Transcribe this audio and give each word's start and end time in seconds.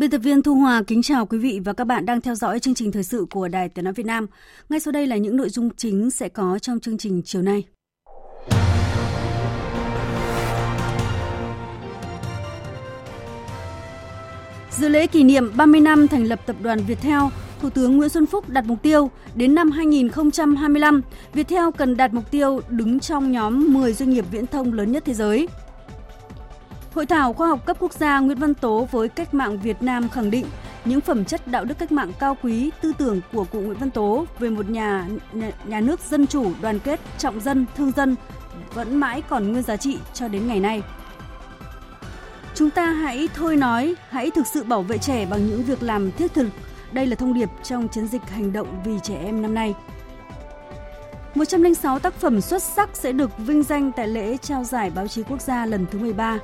Biên 0.00 0.10
tập 0.10 0.18
viên 0.18 0.42
Thu 0.42 0.54
Hòa 0.54 0.82
kính 0.86 1.02
chào 1.02 1.26
quý 1.26 1.38
vị 1.38 1.60
và 1.64 1.72
các 1.72 1.84
bạn 1.84 2.06
đang 2.06 2.20
theo 2.20 2.34
dõi 2.34 2.60
chương 2.60 2.74
trình 2.74 2.92
thời 2.92 3.02
sự 3.02 3.26
của 3.30 3.48
Đài 3.48 3.68
Tiếng 3.68 3.84
nói 3.84 3.94
Việt 3.94 4.06
Nam. 4.06 4.26
Ngay 4.68 4.80
sau 4.80 4.92
đây 4.92 5.06
là 5.06 5.16
những 5.16 5.36
nội 5.36 5.48
dung 5.48 5.70
chính 5.76 6.10
sẽ 6.10 6.28
có 6.28 6.58
trong 6.58 6.80
chương 6.80 6.98
trình 6.98 7.22
chiều 7.24 7.42
nay. 7.42 7.64
Dự 14.70 14.88
lễ 14.88 15.06
kỷ 15.06 15.24
niệm 15.24 15.50
30 15.56 15.80
năm 15.80 16.08
thành 16.08 16.24
lập 16.24 16.40
tập 16.46 16.56
đoàn 16.62 16.78
Viettel, 16.86 17.22
Thủ 17.60 17.70
tướng 17.70 17.96
Nguyễn 17.96 18.08
Xuân 18.08 18.26
Phúc 18.26 18.48
đặt 18.48 18.64
mục 18.66 18.82
tiêu 18.82 19.10
đến 19.34 19.54
năm 19.54 19.70
2025, 19.70 21.02
Viettel 21.32 21.64
cần 21.78 21.96
đạt 21.96 22.14
mục 22.14 22.30
tiêu 22.30 22.60
đứng 22.68 23.00
trong 23.00 23.32
nhóm 23.32 23.74
10 23.74 23.92
doanh 23.92 24.10
nghiệp 24.10 24.24
viễn 24.30 24.46
thông 24.46 24.72
lớn 24.72 24.92
nhất 24.92 25.02
thế 25.06 25.14
giới. 25.14 25.48
Hội 26.94 27.06
thảo 27.06 27.32
khoa 27.32 27.48
học 27.48 27.66
cấp 27.66 27.76
quốc 27.80 27.92
gia 27.92 28.18
Nguyễn 28.18 28.38
Văn 28.38 28.54
Tố 28.54 28.88
với 28.90 29.08
cách 29.08 29.34
mạng 29.34 29.58
Việt 29.58 29.82
Nam 29.82 30.08
khẳng 30.08 30.30
định 30.30 30.46
những 30.84 31.00
phẩm 31.00 31.24
chất 31.24 31.46
đạo 31.46 31.64
đức 31.64 31.78
cách 31.78 31.92
mạng 31.92 32.12
cao 32.18 32.36
quý, 32.42 32.70
tư 32.80 32.92
tưởng 32.98 33.20
của 33.32 33.44
cụ 33.44 33.60
Nguyễn 33.60 33.78
Văn 33.78 33.90
Tố 33.90 34.24
về 34.38 34.50
một 34.50 34.70
nhà, 34.70 35.06
nhà 35.64 35.80
nước 35.80 36.00
dân 36.00 36.26
chủ, 36.26 36.52
đoàn 36.60 36.78
kết, 36.78 37.00
trọng 37.18 37.40
dân, 37.40 37.66
thương 37.76 37.92
dân 37.92 38.16
vẫn 38.74 38.96
mãi 38.96 39.22
còn 39.28 39.52
nguyên 39.52 39.62
giá 39.62 39.76
trị 39.76 39.98
cho 40.14 40.28
đến 40.28 40.46
ngày 40.46 40.60
nay. 40.60 40.82
Chúng 42.54 42.70
ta 42.70 42.86
hãy 42.86 43.28
thôi 43.34 43.56
nói, 43.56 43.94
hãy 44.08 44.30
thực 44.30 44.46
sự 44.46 44.64
bảo 44.64 44.82
vệ 44.82 44.98
trẻ 44.98 45.26
bằng 45.26 45.46
những 45.46 45.62
việc 45.62 45.82
làm 45.82 46.12
thiết 46.12 46.34
thực. 46.34 46.48
Đây 46.92 47.06
là 47.06 47.16
thông 47.16 47.34
điệp 47.34 47.48
trong 47.62 47.88
chiến 47.88 48.06
dịch 48.06 48.22
hành 48.30 48.52
động 48.52 48.82
vì 48.84 48.92
trẻ 49.02 49.16
em 49.24 49.42
năm 49.42 49.54
nay. 49.54 49.74
106 51.34 51.98
tác 51.98 52.14
phẩm 52.14 52.40
xuất 52.40 52.62
sắc 52.62 52.90
sẽ 52.92 53.12
được 53.12 53.38
vinh 53.38 53.62
danh 53.62 53.92
tại 53.96 54.08
lễ 54.08 54.36
trao 54.36 54.64
giải 54.64 54.90
báo 54.94 55.08
chí 55.08 55.22
quốc 55.22 55.40
gia 55.40 55.66
lần 55.66 55.86
thứ 55.90 55.98
13. 55.98 56.38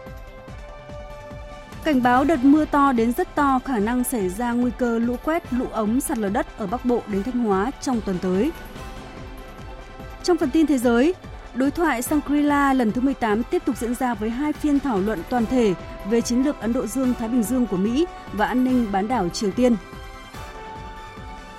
Cảnh 1.87 2.03
báo 2.03 2.25
đợt 2.25 2.45
mưa 2.45 2.65
to 2.65 2.92
đến 2.92 3.12
rất 3.12 3.34
to 3.34 3.61
khả 3.65 3.79
năng 3.79 4.05
xảy 4.05 4.29
ra 4.29 4.53
nguy 4.53 4.70
cơ 4.79 4.98
lũ 4.98 5.17
quét, 5.25 5.53
lũ 5.53 5.67
ống, 5.73 6.01
sạt 6.01 6.19
lở 6.19 6.29
đất 6.29 6.59
ở 6.59 6.67
Bắc 6.67 6.84
Bộ 6.84 7.03
đến 7.06 7.23
Thanh 7.23 7.45
Hóa 7.45 7.70
trong 7.81 8.01
tuần 8.01 8.19
tới. 8.23 8.51
Trong 10.23 10.37
phần 10.37 10.51
tin 10.51 10.67
thế 10.67 10.79
giới, 10.79 11.14
đối 11.55 11.70
thoại 11.70 12.03
Shangri-La 12.03 12.73
lần 12.73 12.92
thứ 12.92 13.01
18 13.01 13.42
tiếp 13.42 13.62
tục 13.67 13.77
diễn 13.77 13.95
ra 13.95 14.14
với 14.14 14.31
hai 14.31 14.53
phiên 14.53 14.81
thảo 14.81 15.01
luận 15.01 15.23
toàn 15.31 15.47
thể 15.47 15.75
về 16.11 16.20
chiến 16.20 16.42
lược 16.42 16.61
Ấn 16.61 16.73
Độ 16.73 16.87
Dương-Thái 16.87 17.29
Bình 17.29 17.42
Dương 17.42 17.67
của 17.67 17.77
Mỹ 17.77 18.07
và 18.33 18.47
an 18.47 18.64
ninh 18.64 18.87
bán 18.92 19.09
đảo 19.09 19.29
Triều 19.29 19.51
Tiên. 19.51 19.77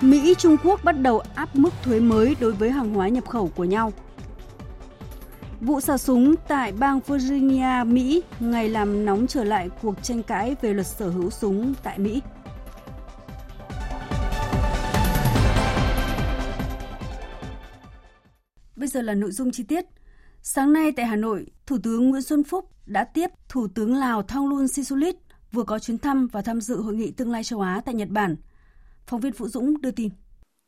Mỹ 0.00 0.34
Trung 0.38 0.56
Quốc 0.64 0.84
bắt 0.84 0.92
đầu 0.92 1.22
áp 1.34 1.48
mức 1.56 1.70
thuế 1.82 2.00
mới 2.00 2.36
đối 2.40 2.52
với 2.52 2.70
hàng 2.70 2.94
hóa 2.94 3.08
nhập 3.08 3.28
khẩu 3.28 3.50
của 3.56 3.64
nhau. 3.64 3.92
Vụ 5.60 5.80
xả 5.80 5.98
súng 5.98 6.34
tại 6.48 6.72
bang 6.72 7.00
Virginia, 7.00 7.84
Mỹ 7.86 8.22
ngày 8.40 8.68
làm 8.68 9.04
nóng 9.04 9.26
trở 9.26 9.44
lại 9.44 9.70
cuộc 9.82 10.02
tranh 10.02 10.22
cãi 10.22 10.56
về 10.62 10.74
luật 10.74 10.86
sở 10.86 11.10
hữu 11.10 11.30
súng 11.30 11.74
tại 11.82 11.98
Mỹ. 11.98 12.22
Bây 18.76 18.88
giờ 18.88 19.02
là 19.02 19.14
nội 19.14 19.30
dung 19.30 19.50
chi 19.52 19.62
tiết. 19.62 19.84
Sáng 20.42 20.72
nay 20.72 20.92
tại 20.96 21.06
Hà 21.06 21.16
Nội, 21.16 21.46
Thủ 21.66 21.78
tướng 21.82 22.10
Nguyễn 22.10 22.22
Xuân 22.22 22.44
Phúc 22.44 22.70
đã 22.86 23.04
tiếp 23.04 23.30
Thủ 23.48 23.68
tướng 23.68 23.94
Lào 23.94 24.22
Thonglun 24.22 24.68
Sisulit 24.68 25.16
vừa 25.52 25.62
có 25.64 25.78
chuyến 25.78 25.98
thăm 25.98 26.26
và 26.26 26.42
tham 26.42 26.60
dự 26.60 26.82
hội 26.82 26.94
nghị 26.94 27.10
tương 27.10 27.30
lai 27.30 27.44
châu 27.44 27.60
Á 27.60 27.80
tại 27.84 27.94
Nhật 27.94 28.08
Bản. 28.08 28.36
Phóng 29.06 29.20
viên 29.20 29.32
Vũ 29.32 29.48
Dũng 29.48 29.80
đưa 29.80 29.90
tin. 29.90 30.10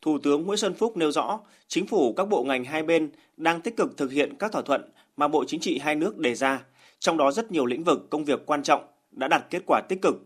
Thủ 0.02 0.18
tướng 0.18 0.46
Nguyễn 0.46 0.56
Xuân 0.56 0.74
Phúc 0.74 0.96
nêu 0.96 1.12
rõ, 1.12 1.40
chính 1.68 1.86
phủ 1.86 2.12
các 2.16 2.28
bộ 2.28 2.44
ngành 2.44 2.64
hai 2.64 2.82
bên 2.82 3.10
đang 3.36 3.60
tích 3.60 3.76
cực 3.76 3.96
thực 3.96 4.12
hiện 4.12 4.34
các 4.38 4.52
thỏa 4.52 4.62
thuận 4.62 4.90
mà 5.16 5.28
Bộ 5.28 5.44
Chính 5.44 5.60
trị 5.60 5.78
hai 5.78 5.94
nước 5.94 6.18
đề 6.18 6.34
ra, 6.34 6.64
trong 6.98 7.16
đó 7.16 7.32
rất 7.32 7.50
nhiều 7.50 7.66
lĩnh 7.66 7.84
vực 7.84 8.10
công 8.10 8.24
việc 8.24 8.46
quan 8.46 8.62
trọng 8.62 8.84
đã 9.10 9.28
đạt 9.28 9.46
kết 9.50 9.62
quả 9.66 9.80
tích 9.88 10.02
cực. 10.02 10.16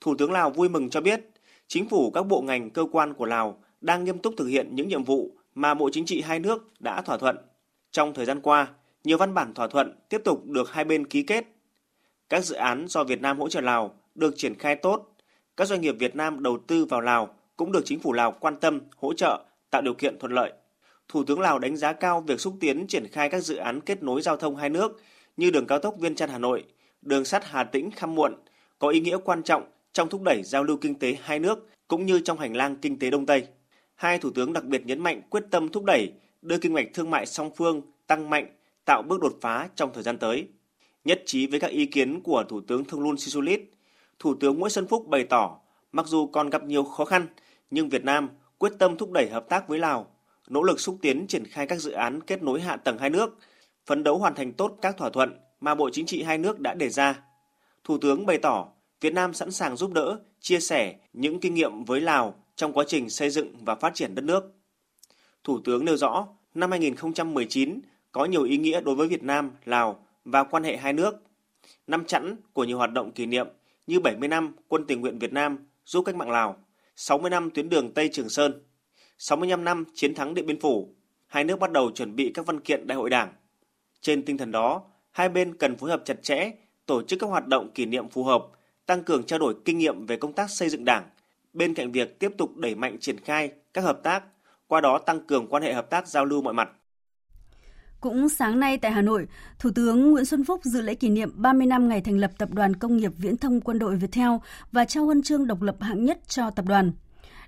Thủ 0.00 0.14
tướng 0.18 0.32
Lào 0.32 0.50
vui 0.50 0.68
mừng 0.68 0.90
cho 0.90 1.00
biết, 1.00 1.20
chính 1.66 1.88
phủ 1.88 2.10
các 2.10 2.22
bộ 2.22 2.40
ngành 2.40 2.70
cơ 2.70 2.86
quan 2.92 3.14
của 3.14 3.26
Lào 3.26 3.62
đang 3.80 4.04
nghiêm 4.04 4.18
túc 4.18 4.34
thực 4.36 4.46
hiện 4.46 4.68
những 4.72 4.88
nhiệm 4.88 5.04
vụ 5.04 5.30
mà 5.54 5.74
Bộ 5.74 5.90
Chính 5.92 6.06
trị 6.06 6.20
hai 6.20 6.38
nước 6.38 6.80
đã 6.80 7.02
thỏa 7.02 7.16
thuận. 7.18 7.36
Trong 7.90 8.14
thời 8.14 8.24
gian 8.24 8.40
qua, 8.40 8.68
nhiều 9.04 9.18
văn 9.18 9.34
bản 9.34 9.54
thỏa 9.54 9.66
thuận 9.68 9.98
tiếp 10.08 10.20
tục 10.24 10.46
được 10.46 10.72
hai 10.72 10.84
bên 10.84 11.06
ký 11.06 11.22
kết. 11.22 11.44
Các 12.28 12.44
dự 12.44 12.54
án 12.54 12.86
do 12.88 13.04
Việt 13.04 13.20
Nam 13.20 13.38
hỗ 13.38 13.48
trợ 13.48 13.60
Lào 13.60 13.94
được 14.14 14.34
triển 14.36 14.54
khai 14.54 14.76
tốt. 14.76 15.16
Các 15.56 15.68
doanh 15.68 15.80
nghiệp 15.80 15.94
Việt 15.98 16.16
Nam 16.16 16.42
đầu 16.42 16.58
tư 16.66 16.84
vào 16.84 17.00
Lào 17.00 17.34
cũng 17.58 17.72
được 17.72 17.82
chính 17.84 18.00
phủ 18.00 18.12
Lào 18.12 18.32
quan 18.32 18.56
tâm, 18.56 18.80
hỗ 18.96 19.12
trợ, 19.12 19.44
tạo 19.70 19.82
điều 19.82 19.94
kiện 19.94 20.18
thuận 20.18 20.32
lợi. 20.32 20.52
Thủ 21.08 21.24
tướng 21.24 21.40
Lào 21.40 21.58
đánh 21.58 21.76
giá 21.76 21.92
cao 21.92 22.20
việc 22.20 22.40
xúc 22.40 22.56
tiến 22.60 22.86
triển 22.86 23.06
khai 23.06 23.28
các 23.28 23.40
dự 23.40 23.56
án 23.56 23.80
kết 23.80 24.02
nối 24.02 24.22
giao 24.22 24.36
thông 24.36 24.56
hai 24.56 24.68
nước 24.68 25.00
như 25.36 25.50
đường 25.50 25.66
cao 25.66 25.78
tốc 25.78 25.94
Viên 25.98 26.14
Chăn 26.14 26.28
Hà 26.28 26.38
Nội, 26.38 26.64
đường 27.02 27.24
sắt 27.24 27.44
Hà 27.44 27.64
Tĩnh 27.64 27.90
Khăm 27.90 28.14
Muộn 28.14 28.34
có 28.78 28.88
ý 28.88 29.00
nghĩa 29.00 29.18
quan 29.24 29.42
trọng 29.42 29.62
trong 29.92 30.08
thúc 30.08 30.22
đẩy 30.24 30.42
giao 30.44 30.64
lưu 30.64 30.76
kinh 30.76 30.94
tế 30.94 31.16
hai 31.22 31.38
nước 31.38 31.68
cũng 31.88 32.06
như 32.06 32.20
trong 32.20 32.38
hành 32.38 32.56
lang 32.56 32.76
kinh 32.76 32.98
tế 32.98 33.10
Đông 33.10 33.26
Tây. 33.26 33.46
Hai 33.94 34.18
thủ 34.18 34.30
tướng 34.30 34.52
đặc 34.52 34.64
biệt 34.64 34.86
nhấn 34.86 35.00
mạnh 35.00 35.22
quyết 35.30 35.44
tâm 35.50 35.68
thúc 35.68 35.84
đẩy 35.84 36.12
đưa 36.42 36.58
kinh 36.58 36.72
mạch 36.72 36.86
thương 36.94 37.10
mại 37.10 37.26
song 37.26 37.50
phương 37.56 37.82
tăng 38.06 38.30
mạnh, 38.30 38.46
tạo 38.84 39.02
bước 39.02 39.20
đột 39.20 39.38
phá 39.40 39.68
trong 39.74 39.90
thời 39.94 40.02
gian 40.02 40.18
tới. 40.18 40.48
Nhất 41.04 41.22
trí 41.26 41.46
với 41.46 41.60
các 41.60 41.70
ý 41.70 41.86
kiến 41.86 42.20
của 42.20 42.44
Thủ 42.48 42.60
tướng 42.60 42.84
Thương 42.84 43.02
Luân 43.02 43.16
Sisulit, 43.16 43.60
Thủ 44.18 44.34
tướng 44.34 44.58
Nguyễn 44.58 44.70
Xuân 44.70 44.86
Phúc 44.86 45.06
bày 45.08 45.24
tỏ 45.24 45.58
mặc 45.92 46.06
dù 46.06 46.26
còn 46.26 46.50
gặp 46.50 46.64
nhiều 46.64 46.84
khó 46.84 47.04
khăn, 47.04 47.26
nhưng 47.70 47.88
Việt 47.88 48.04
Nam 48.04 48.28
quyết 48.58 48.72
tâm 48.78 48.96
thúc 48.96 49.12
đẩy 49.12 49.28
hợp 49.30 49.48
tác 49.48 49.68
với 49.68 49.78
Lào, 49.78 50.10
nỗ 50.48 50.62
lực 50.62 50.80
xúc 50.80 50.98
tiến 51.02 51.26
triển 51.26 51.44
khai 51.44 51.66
các 51.66 51.80
dự 51.80 51.90
án 51.90 52.20
kết 52.20 52.42
nối 52.42 52.60
hạ 52.60 52.76
tầng 52.76 52.98
hai 52.98 53.10
nước, 53.10 53.38
phấn 53.86 54.02
đấu 54.02 54.18
hoàn 54.18 54.34
thành 54.34 54.52
tốt 54.52 54.78
các 54.82 54.96
thỏa 54.96 55.10
thuận 55.10 55.40
mà 55.60 55.74
Bộ 55.74 55.90
Chính 55.92 56.06
trị 56.06 56.22
hai 56.22 56.38
nước 56.38 56.60
đã 56.60 56.74
đề 56.74 56.88
ra. 56.88 57.22
Thủ 57.84 57.98
tướng 57.98 58.26
bày 58.26 58.38
tỏ 58.38 58.68
Việt 59.00 59.14
Nam 59.14 59.34
sẵn 59.34 59.50
sàng 59.50 59.76
giúp 59.76 59.92
đỡ, 59.92 60.18
chia 60.40 60.60
sẻ 60.60 60.94
những 61.12 61.40
kinh 61.40 61.54
nghiệm 61.54 61.84
với 61.84 62.00
Lào 62.00 62.34
trong 62.56 62.72
quá 62.72 62.84
trình 62.88 63.10
xây 63.10 63.30
dựng 63.30 63.54
và 63.64 63.74
phát 63.74 63.94
triển 63.94 64.14
đất 64.14 64.24
nước. 64.24 64.52
Thủ 65.44 65.60
tướng 65.64 65.84
nêu 65.84 65.96
rõ, 65.96 66.28
năm 66.54 66.70
2019 66.70 67.80
có 68.12 68.24
nhiều 68.24 68.42
ý 68.42 68.58
nghĩa 68.58 68.80
đối 68.80 68.94
với 68.94 69.08
Việt 69.08 69.22
Nam, 69.22 69.50
Lào 69.64 70.06
và 70.24 70.44
quan 70.44 70.64
hệ 70.64 70.76
hai 70.76 70.92
nước. 70.92 71.14
Năm 71.86 72.04
chẵn 72.04 72.36
của 72.52 72.64
nhiều 72.64 72.78
hoạt 72.78 72.92
động 72.92 73.12
kỷ 73.12 73.26
niệm 73.26 73.46
như 73.86 74.00
70 74.00 74.28
năm 74.28 74.52
Quân 74.68 74.84
tình 74.86 75.00
nguyện 75.00 75.18
Việt 75.18 75.32
Nam 75.32 75.58
giúp 75.84 76.04
cách 76.04 76.16
mạng 76.16 76.30
Lào, 76.30 76.56
60 77.00 77.30
năm 77.30 77.50
tuyến 77.50 77.68
đường 77.68 77.94
Tây 77.94 78.08
Trường 78.12 78.28
Sơn, 78.28 78.62
65 79.18 79.64
năm 79.64 79.84
chiến 79.94 80.14
thắng 80.14 80.34
Điện 80.34 80.46
Biên 80.46 80.60
Phủ, 80.60 80.94
hai 81.26 81.44
nước 81.44 81.58
bắt 81.58 81.72
đầu 81.72 81.90
chuẩn 81.90 82.16
bị 82.16 82.30
các 82.34 82.46
văn 82.46 82.60
kiện 82.60 82.86
đại 82.86 82.96
hội 82.96 83.10
đảng. 83.10 83.32
Trên 84.00 84.24
tinh 84.24 84.38
thần 84.38 84.50
đó, 84.50 84.82
hai 85.10 85.28
bên 85.28 85.56
cần 85.56 85.76
phối 85.76 85.90
hợp 85.90 86.02
chặt 86.04 86.22
chẽ, 86.22 86.50
tổ 86.86 87.02
chức 87.02 87.18
các 87.20 87.26
hoạt 87.26 87.46
động 87.46 87.70
kỷ 87.74 87.86
niệm 87.86 88.08
phù 88.08 88.24
hợp, 88.24 88.46
tăng 88.86 89.04
cường 89.04 89.24
trao 89.24 89.38
đổi 89.38 89.54
kinh 89.64 89.78
nghiệm 89.78 90.06
về 90.06 90.16
công 90.16 90.32
tác 90.32 90.50
xây 90.50 90.68
dựng 90.68 90.84
đảng, 90.84 91.10
bên 91.52 91.74
cạnh 91.74 91.92
việc 91.92 92.18
tiếp 92.18 92.32
tục 92.38 92.56
đẩy 92.56 92.74
mạnh 92.74 92.98
triển 93.00 93.20
khai 93.20 93.50
các 93.74 93.84
hợp 93.84 94.00
tác, 94.02 94.22
qua 94.66 94.80
đó 94.80 94.98
tăng 94.98 95.26
cường 95.26 95.46
quan 95.46 95.62
hệ 95.62 95.72
hợp 95.72 95.90
tác 95.90 96.08
giao 96.08 96.24
lưu 96.24 96.42
mọi 96.42 96.54
mặt. 96.54 96.70
Cũng 98.00 98.28
sáng 98.28 98.60
nay 98.60 98.78
tại 98.78 98.92
Hà 98.92 99.02
Nội, 99.02 99.26
Thủ 99.58 99.70
tướng 99.74 100.10
Nguyễn 100.10 100.24
Xuân 100.24 100.44
Phúc 100.44 100.60
dự 100.64 100.80
lễ 100.80 100.94
kỷ 100.94 101.08
niệm 101.08 101.30
30 101.34 101.66
năm 101.66 101.88
ngày 101.88 102.00
thành 102.00 102.18
lập 102.18 102.30
Tập 102.38 102.54
đoàn 102.54 102.76
Công 102.76 102.96
nghiệp 102.96 103.12
Viễn 103.16 103.36
thông 103.36 103.60
Quân 103.60 103.78
đội 103.78 103.96
Viettel 103.96 104.30
và 104.72 104.84
trao 104.84 105.04
huân 105.04 105.22
chương 105.22 105.46
độc 105.46 105.62
lập 105.62 105.76
hạng 105.80 106.04
nhất 106.04 106.18
cho 106.28 106.50
tập 106.50 106.64
đoàn. 106.68 106.92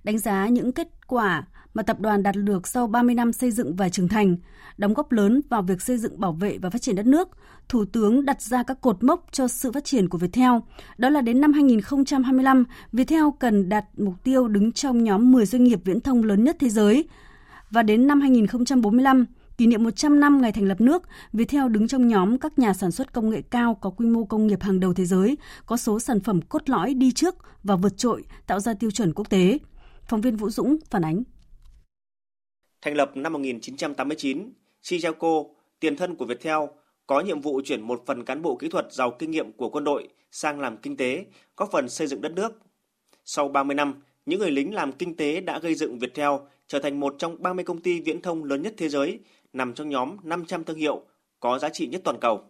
Đánh 0.05 0.19
giá 0.19 0.49
những 0.49 0.73
kết 0.73 0.89
quả 1.07 1.45
mà 1.75 1.83
tập 1.83 2.01
đoàn 2.01 2.23
đạt 2.23 2.35
được 2.37 2.69
sau 2.69 2.87
30 2.87 3.15
năm 3.15 3.33
xây 3.33 3.51
dựng 3.51 3.77
và 3.77 3.89
trưởng 3.89 4.09
thành, 4.09 4.37
đóng 4.77 4.95
góp 4.95 5.13
lớn 5.13 5.41
vào 5.49 5.63
việc 5.63 5.83
xây 5.83 5.99
dựng 5.99 6.21
bảo 6.21 6.33
vệ 6.33 6.59
và 6.59 6.71
phát 6.71 6.83
triển 6.83 6.97
đất 6.97 7.07
nước, 7.07 7.29
Thủ 7.69 7.85
tướng 7.85 8.25
đặt 8.25 8.43
ra 8.43 8.63
các 8.63 8.81
cột 8.81 9.05
mốc 9.05 9.27
cho 9.33 9.49
sự 9.49 9.73
phát 9.73 9.85
triển 9.85 10.09
của 10.09 10.19
Viettel. 10.19 10.53
Đó 10.99 11.09
là 11.09 11.21
đến 11.21 11.41
năm 11.41 11.53
2025, 11.53 12.65
Viettel 12.93 13.25
cần 13.39 13.69
đạt 13.69 13.85
mục 13.97 14.15
tiêu 14.25 14.49
đứng 14.49 14.73
trong 14.73 15.05
nhóm 15.05 15.33
10 15.33 15.47
doanh 15.47 15.65
nghiệp 15.65 15.81
viễn 15.85 16.01
thông 16.01 16.25
lớn 16.25 16.45
nhất 16.45 16.57
thế 16.61 16.69
giới. 16.69 17.09
Và 17.71 17.83
đến 17.83 18.07
năm 18.07 18.21
2045, 18.21 19.27
Kỷ 19.61 19.67
niệm 19.67 19.85
100 19.85 20.21
năm 20.21 20.43
ngày 20.43 20.53
thành 20.53 20.65
lập 20.65 20.81
nước, 20.81 21.03
Viettel 21.33 21.69
đứng 21.69 21.89
trong 21.89 22.09
nhóm 22.09 22.39
các 22.39 22.59
nhà 22.59 22.75
sản 22.75 22.91
xuất 22.91 23.13
công 23.13 23.31
nghệ 23.31 23.43
cao 23.51 23.79
có 23.81 23.91
quy 23.91 24.07
mô 24.07 24.25
công 24.25 24.47
nghiệp 24.47 24.63
hàng 24.63 24.81
đầu 24.81 24.95
thế 24.95 25.05
giới, 25.05 25.37
có 25.67 25.77
số 25.77 26.01
sản 26.01 26.21
phẩm 26.21 26.41
cốt 26.43 26.69
lõi 26.71 26.95
đi 26.95 27.13
trước 27.13 27.35
và 27.63 27.77
vượt 27.77 27.97
trội, 27.97 28.25
tạo 28.47 28.61
ra 28.61 28.75
tiêu 28.75 28.91
chuẩn 28.91 29.13
quốc 29.15 29.31
tế. 29.31 29.59
Phóng 30.09 30.21
viên 30.21 30.37
Vũ 30.37 30.51
Dũng 30.51 30.77
phản 30.91 31.05
ánh. 31.05 31.23
Thành 32.83 32.95
lập 32.95 33.11
năm 33.15 33.33
1989, 33.33 34.53
Sijalco, 34.83 35.45
tiền 35.81 35.97
thân 35.97 36.17
của 36.17 36.25
Viettel, 36.25 36.59
có 37.07 37.21
nhiệm 37.21 37.41
vụ 37.41 37.61
chuyển 37.65 37.81
một 37.81 38.03
phần 38.07 38.25
cán 38.25 38.43
bộ 38.43 38.57
kỹ 38.57 38.69
thuật 38.69 38.93
giàu 38.93 39.11
kinh 39.19 39.31
nghiệm 39.31 39.53
của 39.53 39.69
quân 39.69 39.85
đội 39.85 40.09
sang 40.31 40.61
làm 40.61 40.77
kinh 40.77 40.97
tế, 40.97 41.25
góp 41.57 41.71
phần 41.73 41.89
xây 41.89 42.07
dựng 42.07 42.21
đất 42.21 42.33
nước. 42.33 42.61
Sau 43.25 43.49
30 43.49 43.75
năm, 43.75 43.95
những 44.27 44.41
người 44.41 44.51
lính 44.51 44.75
làm 44.75 44.93
kinh 44.93 45.17
tế 45.17 45.41
đã 45.41 45.59
gây 45.59 45.75
dựng 45.75 45.99
Viettel 45.99 46.31
trở 46.71 46.79
thành 46.79 47.01
một 47.01 47.15
trong 47.19 47.43
30 47.43 47.65
công 47.65 47.81
ty 47.81 48.01
viễn 48.01 48.23
thông 48.23 48.45
lớn 48.45 48.63
nhất 48.63 48.75
thế 48.77 48.89
giới, 48.89 49.19
nằm 49.53 49.75
trong 49.75 49.89
nhóm 49.89 50.17
500 50.23 50.65
thương 50.65 50.77
hiệu 50.77 51.03
có 51.41 51.59
giá 51.59 51.69
trị 51.69 51.87
nhất 51.87 52.01
toàn 52.05 52.21
cầu. 52.21 52.43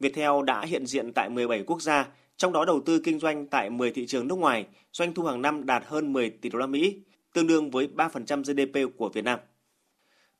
Viettel 0.00 0.30
đã 0.46 0.64
hiện 0.64 0.86
diện 0.86 1.12
tại 1.12 1.28
17 1.28 1.62
quốc 1.66 1.82
gia, 1.82 2.08
trong 2.36 2.52
đó 2.52 2.64
đầu 2.64 2.80
tư 2.80 3.00
kinh 3.04 3.18
doanh 3.18 3.46
tại 3.46 3.70
10 3.70 3.90
thị 3.90 4.06
trường 4.06 4.28
nước 4.28 4.38
ngoài, 4.38 4.66
doanh 4.92 5.14
thu 5.14 5.24
hàng 5.24 5.42
năm 5.42 5.66
đạt 5.66 5.82
hơn 5.86 6.12
10 6.12 6.30
tỷ 6.30 6.48
đô 6.48 6.58
la 6.58 6.66
Mỹ, 6.66 6.96
tương 7.32 7.46
đương 7.46 7.70
với 7.70 7.88
3% 7.96 8.42
GDP 8.42 8.96
của 8.96 9.08
Việt 9.08 9.24
Nam. 9.24 9.38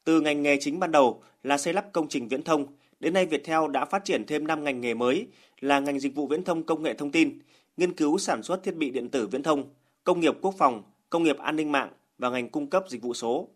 Từ 0.04 0.20
ngành 0.20 0.42
nghề 0.42 0.56
chính 0.60 0.78
ban 0.78 0.92
đầu 0.92 1.22
là 1.42 1.58
xây 1.58 1.74
lắp 1.74 1.86
công 1.92 2.08
trình 2.08 2.28
viễn 2.28 2.42
thông, 2.42 2.66
đến 3.00 3.12
nay 3.12 3.26
Viettel 3.26 3.70
đã 3.72 3.84
phát 3.84 4.04
triển 4.04 4.26
thêm 4.26 4.46
5 4.46 4.64
ngành 4.64 4.80
nghề 4.80 4.94
mới 4.94 5.26
là 5.60 5.80
ngành 5.80 6.00
dịch 6.00 6.14
vụ 6.14 6.26
viễn 6.26 6.44
thông 6.44 6.62
công 6.62 6.82
nghệ 6.82 6.94
thông 6.94 7.10
tin, 7.10 7.38
nghiên 7.76 7.92
cứu 7.92 8.18
sản 8.18 8.42
xuất 8.42 8.62
thiết 8.62 8.76
bị 8.76 8.90
điện 8.90 9.08
tử 9.08 9.26
viễn 9.26 9.42
thông, 9.42 9.64
công 10.04 10.20
nghiệp 10.20 10.34
quốc 10.40 10.54
phòng, 10.58 10.82
công 11.10 11.22
nghiệp 11.22 11.38
an 11.38 11.56
ninh 11.56 11.72
mạng 11.72 11.90
và 12.18 12.30
ngành 12.30 12.48
cung 12.48 12.70
cấp 12.70 12.84
dịch 12.88 13.02
vụ 13.02 13.14
số. 13.14 13.48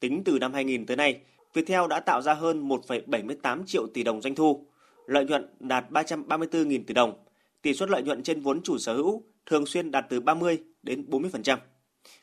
Tính 0.00 0.22
từ 0.24 0.38
năm 0.38 0.52
2000 0.52 0.86
tới 0.86 0.96
nay, 0.96 1.20
Viettel 1.54 1.80
đã 1.90 2.00
tạo 2.00 2.22
ra 2.22 2.34
hơn 2.34 2.68
1,78 2.68 3.64
triệu 3.66 3.86
tỷ 3.94 4.02
đồng 4.02 4.22
doanh 4.22 4.34
thu, 4.34 4.66
lợi 5.06 5.24
nhuận 5.24 5.56
đạt 5.60 5.90
334.000 5.90 6.84
tỷ 6.86 6.94
đồng, 6.94 7.24
tỷ 7.62 7.74
suất 7.74 7.90
lợi 7.90 8.02
nhuận 8.02 8.22
trên 8.22 8.40
vốn 8.40 8.62
chủ 8.62 8.78
sở 8.78 8.94
hữu 8.94 9.22
thường 9.46 9.66
xuyên 9.66 9.90
đạt 9.90 10.06
từ 10.10 10.20
30 10.20 10.58
đến 10.82 11.06
40%. 11.10 11.58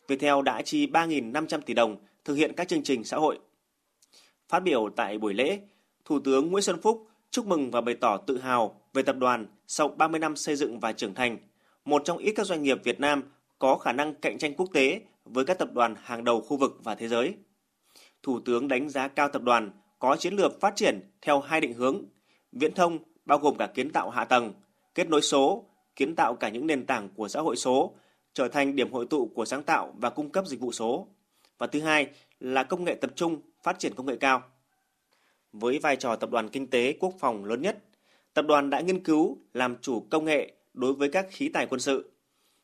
Viettel 0.08 0.36
đã 0.46 0.62
chi 0.62 0.88
3.500 0.88 1.62
tỷ 1.62 1.74
đồng 1.74 1.98
thực 2.26 2.36
hiện 2.36 2.54
các 2.54 2.68
chương 2.68 2.84
trình 2.84 3.04
xã 3.04 3.18
hội. 3.18 3.40
Phát 4.50 4.60
biểu 4.60 4.90
tại 4.96 5.18
buổi 5.18 5.34
lễ, 5.34 5.60
Thủ 6.06 6.20
tướng 6.20 6.52
Nguyễn 6.52 6.64
Xuân 6.64 6.82
Phúc 6.82 7.08
chúc 7.32 7.48
mừng 7.48 7.72
và 7.72 7.82
bày 7.82 7.96
tỏ 7.96 8.18
tự 8.18 8.38
hào 8.38 8.82
về 8.94 9.04
tập 9.04 9.16
đoàn 9.20 9.48
sau 9.68 9.88
30 9.88 10.20
năm 10.20 10.36
xây 10.36 10.56
dựng 10.56 10.80
và 10.80 10.92
trưởng 10.92 11.14
thành, 11.14 11.38
một 11.86 12.02
trong 12.06 12.18
ít 12.18 12.32
các 12.32 12.46
doanh 12.46 12.64
nghiệp 12.64 12.84
Việt 12.84 13.00
Nam 13.00 13.24
có 13.60 13.78
khả 13.78 13.92
năng 13.92 14.16
cạnh 14.16 14.38
tranh 14.38 14.54
quốc 14.54 14.70
tế 14.74 15.02
với 15.26 15.46
các 15.46 15.58
tập 15.60 15.70
đoàn 15.74 15.96
hàng 16.04 16.24
đầu 16.24 16.42
khu 16.42 16.58
vực 16.58 16.80
và 16.84 16.96
thế 16.96 17.08
giới. 17.08 17.34
Thủ 18.26 18.40
tướng 18.40 18.68
đánh 18.68 18.90
giá 18.90 19.08
cao 19.08 19.30
tập 19.30 19.42
đoàn 19.42 19.72
có 20.00 20.16
chiến 20.16 20.34
lược 20.34 20.62
phát 20.62 20.76
triển 20.76 21.00
theo 21.22 21.40
hai 21.40 21.62
định 21.62 21.74
hướng, 21.74 22.04
viễn 22.52 22.74
thông 22.74 23.00
bao 23.26 23.38
gồm 23.38 23.58
cả 23.58 23.68
kiến 23.68 23.90
tạo 23.90 24.10
hạ 24.10 24.26
tầng, 24.26 24.54
kết 24.96 25.10
nối 25.10 25.22
số, 25.22 25.66
kiến 25.96 26.16
tạo 26.16 26.36
cả 26.36 26.50
những 26.50 26.68
nền 26.68 26.86
tảng 26.86 27.10
của 27.16 27.28
xã 27.28 27.42
hội 27.42 27.56
số, 27.56 27.96
trở 28.34 28.48
thành 28.48 28.76
điểm 28.76 28.92
hội 28.92 29.06
tụ 29.10 29.32
của 29.36 29.46
sáng 29.46 29.64
tạo 29.64 29.94
và 29.98 30.10
cung 30.10 30.30
cấp 30.30 30.48
dịch 30.48 30.60
vụ 30.60 30.72
số. 30.72 31.08
Và 31.58 31.68
thứ 31.68 31.82
hai 31.82 32.08
là 32.40 32.64
công 32.64 32.84
nghệ 32.84 32.96
tập 32.96 33.12
trung, 33.16 33.42
phát 33.64 33.80
triển 33.80 33.94
công 33.96 34.06
nghệ 34.06 34.16
cao. 34.20 34.44
Với 35.54 35.80
vai 35.80 35.96
trò 35.96 36.16
tập 36.16 36.30
đoàn 36.32 36.50
kinh 36.50 36.68
tế 36.68 36.94
quốc 37.00 37.14
phòng 37.20 37.46
lớn 37.46 37.62
nhất, 37.62 37.78
tập 38.34 38.46
đoàn 38.48 38.70
đã 38.70 38.80
nghiên 38.80 39.04
cứu 39.04 39.38
làm 39.54 39.76
chủ 39.82 40.08
công 40.10 40.26
nghệ 40.26 40.54
đối 40.74 40.94
với 40.94 41.10
các 41.10 41.28
khí 41.30 41.50
tài 41.54 41.66
quân 41.66 41.80
sự. 41.80 42.12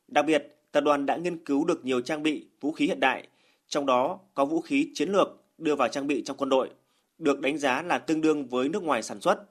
Đặc 0.07 0.25
biệt, 0.25 0.57
tập 0.71 0.81
đoàn 0.81 1.05
đã 1.05 1.15
nghiên 1.15 1.45
cứu 1.45 1.65
được 1.65 1.85
nhiều 1.85 2.01
trang 2.01 2.23
bị, 2.23 2.47
vũ 2.61 2.71
khí 2.71 2.87
hiện 2.87 2.99
đại, 2.99 3.27
trong 3.67 3.85
đó 3.85 4.19
có 4.33 4.45
vũ 4.45 4.61
khí 4.61 4.91
chiến 4.93 5.09
lược 5.09 5.40
đưa 5.61 5.75
vào 5.75 5.87
trang 5.87 6.07
bị 6.07 6.21
trong 6.25 6.37
quân 6.37 6.49
đội, 6.49 6.69
được 7.17 7.41
đánh 7.41 7.57
giá 7.57 7.81
là 7.81 7.97
tương 7.99 8.21
đương 8.21 8.45
với 8.45 8.69
nước 8.69 8.83
ngoài 8.83 9.03
sản 9.03 9.21
xuất, 9.21 9.43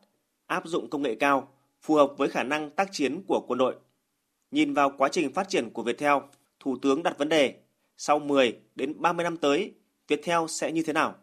áp 0.47 0.67
dụng 0.67 0.91
công 0.91 1.03
nghệ 1.03 1.15
cao, 1.15 1.49
phù 1.83 1.95
hợp 1.95 2.13
với 2.17 2.29
khả 2.29 2.43
năng 2.43 2.71
tác 2.71 2.89
chiến 2.93 3.23
của 3.27 3.45
quân 3.49 3.59
đội. 3.59 3.75
Nhìn 4.51 4.75
vào 4.75 4.93
quá 4.99 5.09
trình 5.13 5.33
phát 5.33 5.49
triển 5.49 5.71
của 5.71 5.83
Viettel, 5.83 6.15
Thủ 6.61 6.77
tướng 6.83 7.03
đặt 7.03 7.19
vấn 7.19 7.29
đề 7.29 7.55
sau 7.97 8.19
10 8.19 8.57
đến 8.75 8.95
30 8.99 9.25
năm 9.25 9.37
tới, 9.37 9.73
Viettel 10.09 10.39
sẽ 10.49 10.73
như 10.73 10.83
thế 10.83 10.93
nào? 10.93 11.15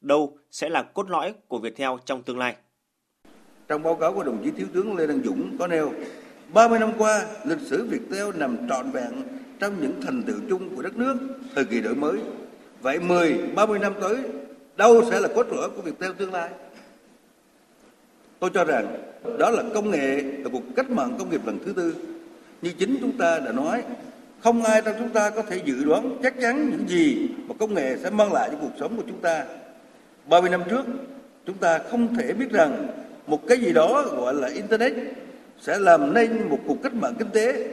Đâu 0.00 0.38
sẽ 0.50 0.68
là 0.68 0.82
cốt 0.82 1.10
lõi 1.10 1.34
của 1.48 1.58
Viettel 1.58 1.90
trong 2.04 2.22
tương 2.22 2.38
lai? 2.38 2.56
Trong 3.68 3.82
báo 3.82 3.94
cáo 3.94 4.14
của 4.14 4.22
đồng 4.22 4.44
chí 4.44 4.50
Thiếu 4.50 4.66
tướng 4.72 4.96
Lê 4.96 5.06
Đăng 5.06 5.22
Dũng 5.24 5.56
có 5.58 5.66
nêu, 5.66 5.92
30 6.52 6.78
năm 6.78 6.92
qua, 6.98 7.26
lịch 7.44 7.60
sử 7.60 7.84
Viettel 7.84 8.36
nằm 8.36 8.68
trọn 8.68 8.90
vẹn 8.90 9.12
trong 9.60 9.80
những 9.80 10.00
thành 10.02 10.22
tựu 10.26 10.36
chung 10.48 10.76
của 10.76 10.82
đất 10.82 10.96
nước 10.96 11.16
thời 11.54 11.64
kỳ 11.64 11.80
đổi 11.80 11.94
mới. 11.94 12.18
Vậy 12.82 12.98
10, 12.98 13.38
30 13.54 13.78
năm 13.78 13.92
tới, 14.00 14.16
đâu 14.76 15.02
sẽ 15.10 15.20
là 15.20 15.28
cốt 15.34 15.46
lõi 15.52 15.70
của 15.70 15.82
việc 15.82 15.94
theo 16.00 16.12
tương 16.12 16.32
lai? 16.32 16.50
Tôi 18.38 18.50
cho 18.54 18.64
rằng 18.64 18.96
đó 19.38 19.50
là 19.50 19.62
công 19.74 19.90
nghệ 19.90 20.22
là 20.22 20.48
cuộc 20.52 20.62
cách 20.76 20.90
mạng 20.90 21.16
công 21.18 21.30
nghiệp 21.30 21.46
lần 21.46 21.58
thứ 21.64 21.72
tư. 21.72 21.94
Như 22.62 22.72
chính 22.78 22.96
chúng 23.00 23.18
ta 23.18 23.38
đã 23.38 23.52
nói, 23.52 23.82
không 24.40 24.62
ai 24.62 24.82
trong 24.84 24.94
chúng 24.98 25.10
ta 25.10 25.30
có 25.30 25.42
thể 25.42 25.60
dự 25.64 25.84
đoán 25.84 26.18
chắc 26.22 26.40
chắn 26.40 26.70
những 26.70 26.88
gì 26.88 27.28
mà 27.48 27.54
công 27.58 27.74
nghệ 27.74 27.96
sẽ 28.02 28.10
mang 28.10 28.32
lại 28.32 28.48
cho 28.52 28.58
cuộc 28.60 28.72
sống 28.80 28.96
của 28.96 29.02
chúng 29.06 29.20
ta. 29.20 29.44
30 30.26 30.50
năm 30.50 30.62
trước, 30.70 30.86
chúng 31.46 31.56
ta 31.58 31.78
không 31.78 32.16
thể 32.16 32.32
biết 32.32 32.50
rằng 32.50 32.86
một 33.26 33.46
cái 33.48 33.58
gì 33.58 33.72
đó 33.72 34.02
gọi 34.16 34.34
là 34.34 34.48
Internet 34.48 34.92
sẽ 35.60 35.78
làm 35.78 36.14
nên 36.14 36.48
một 36.48 36.58
cuộc 36.66 36.82
cách 36.82 36.94
mạng 36.94 37.14
kinh 37.18 37.30
tế. 37.30 37.68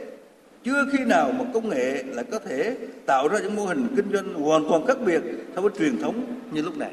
Chưa 0.64 0.84
khi 0.92 1.04
nào 1.04 1.32
một 1.32 1.44
công 1.54 1.68
nghệ 1.68 2.02
lại 2.02 2.24
có 2.30 2.38
thể 2.38 2.76
tạo 3.06 3.28
ra 3.28 3.38
những 3.38 3.56
mô 3.56 3.64
hình 3.64 3.86
kinh 3.96 4.12
doanh 4.12 4.34
hoàn 4.34 4.68
toàn 4.68 4.86
khác 4.86 4.96
biệt 5.06 5.22
so 5.54 5.60
với 5.60 5.70
truyền 5.78 5.98
thống 5.98 6.24
như 6.50 6.62
lúc 6.62 6.78
này. 6.78 6.90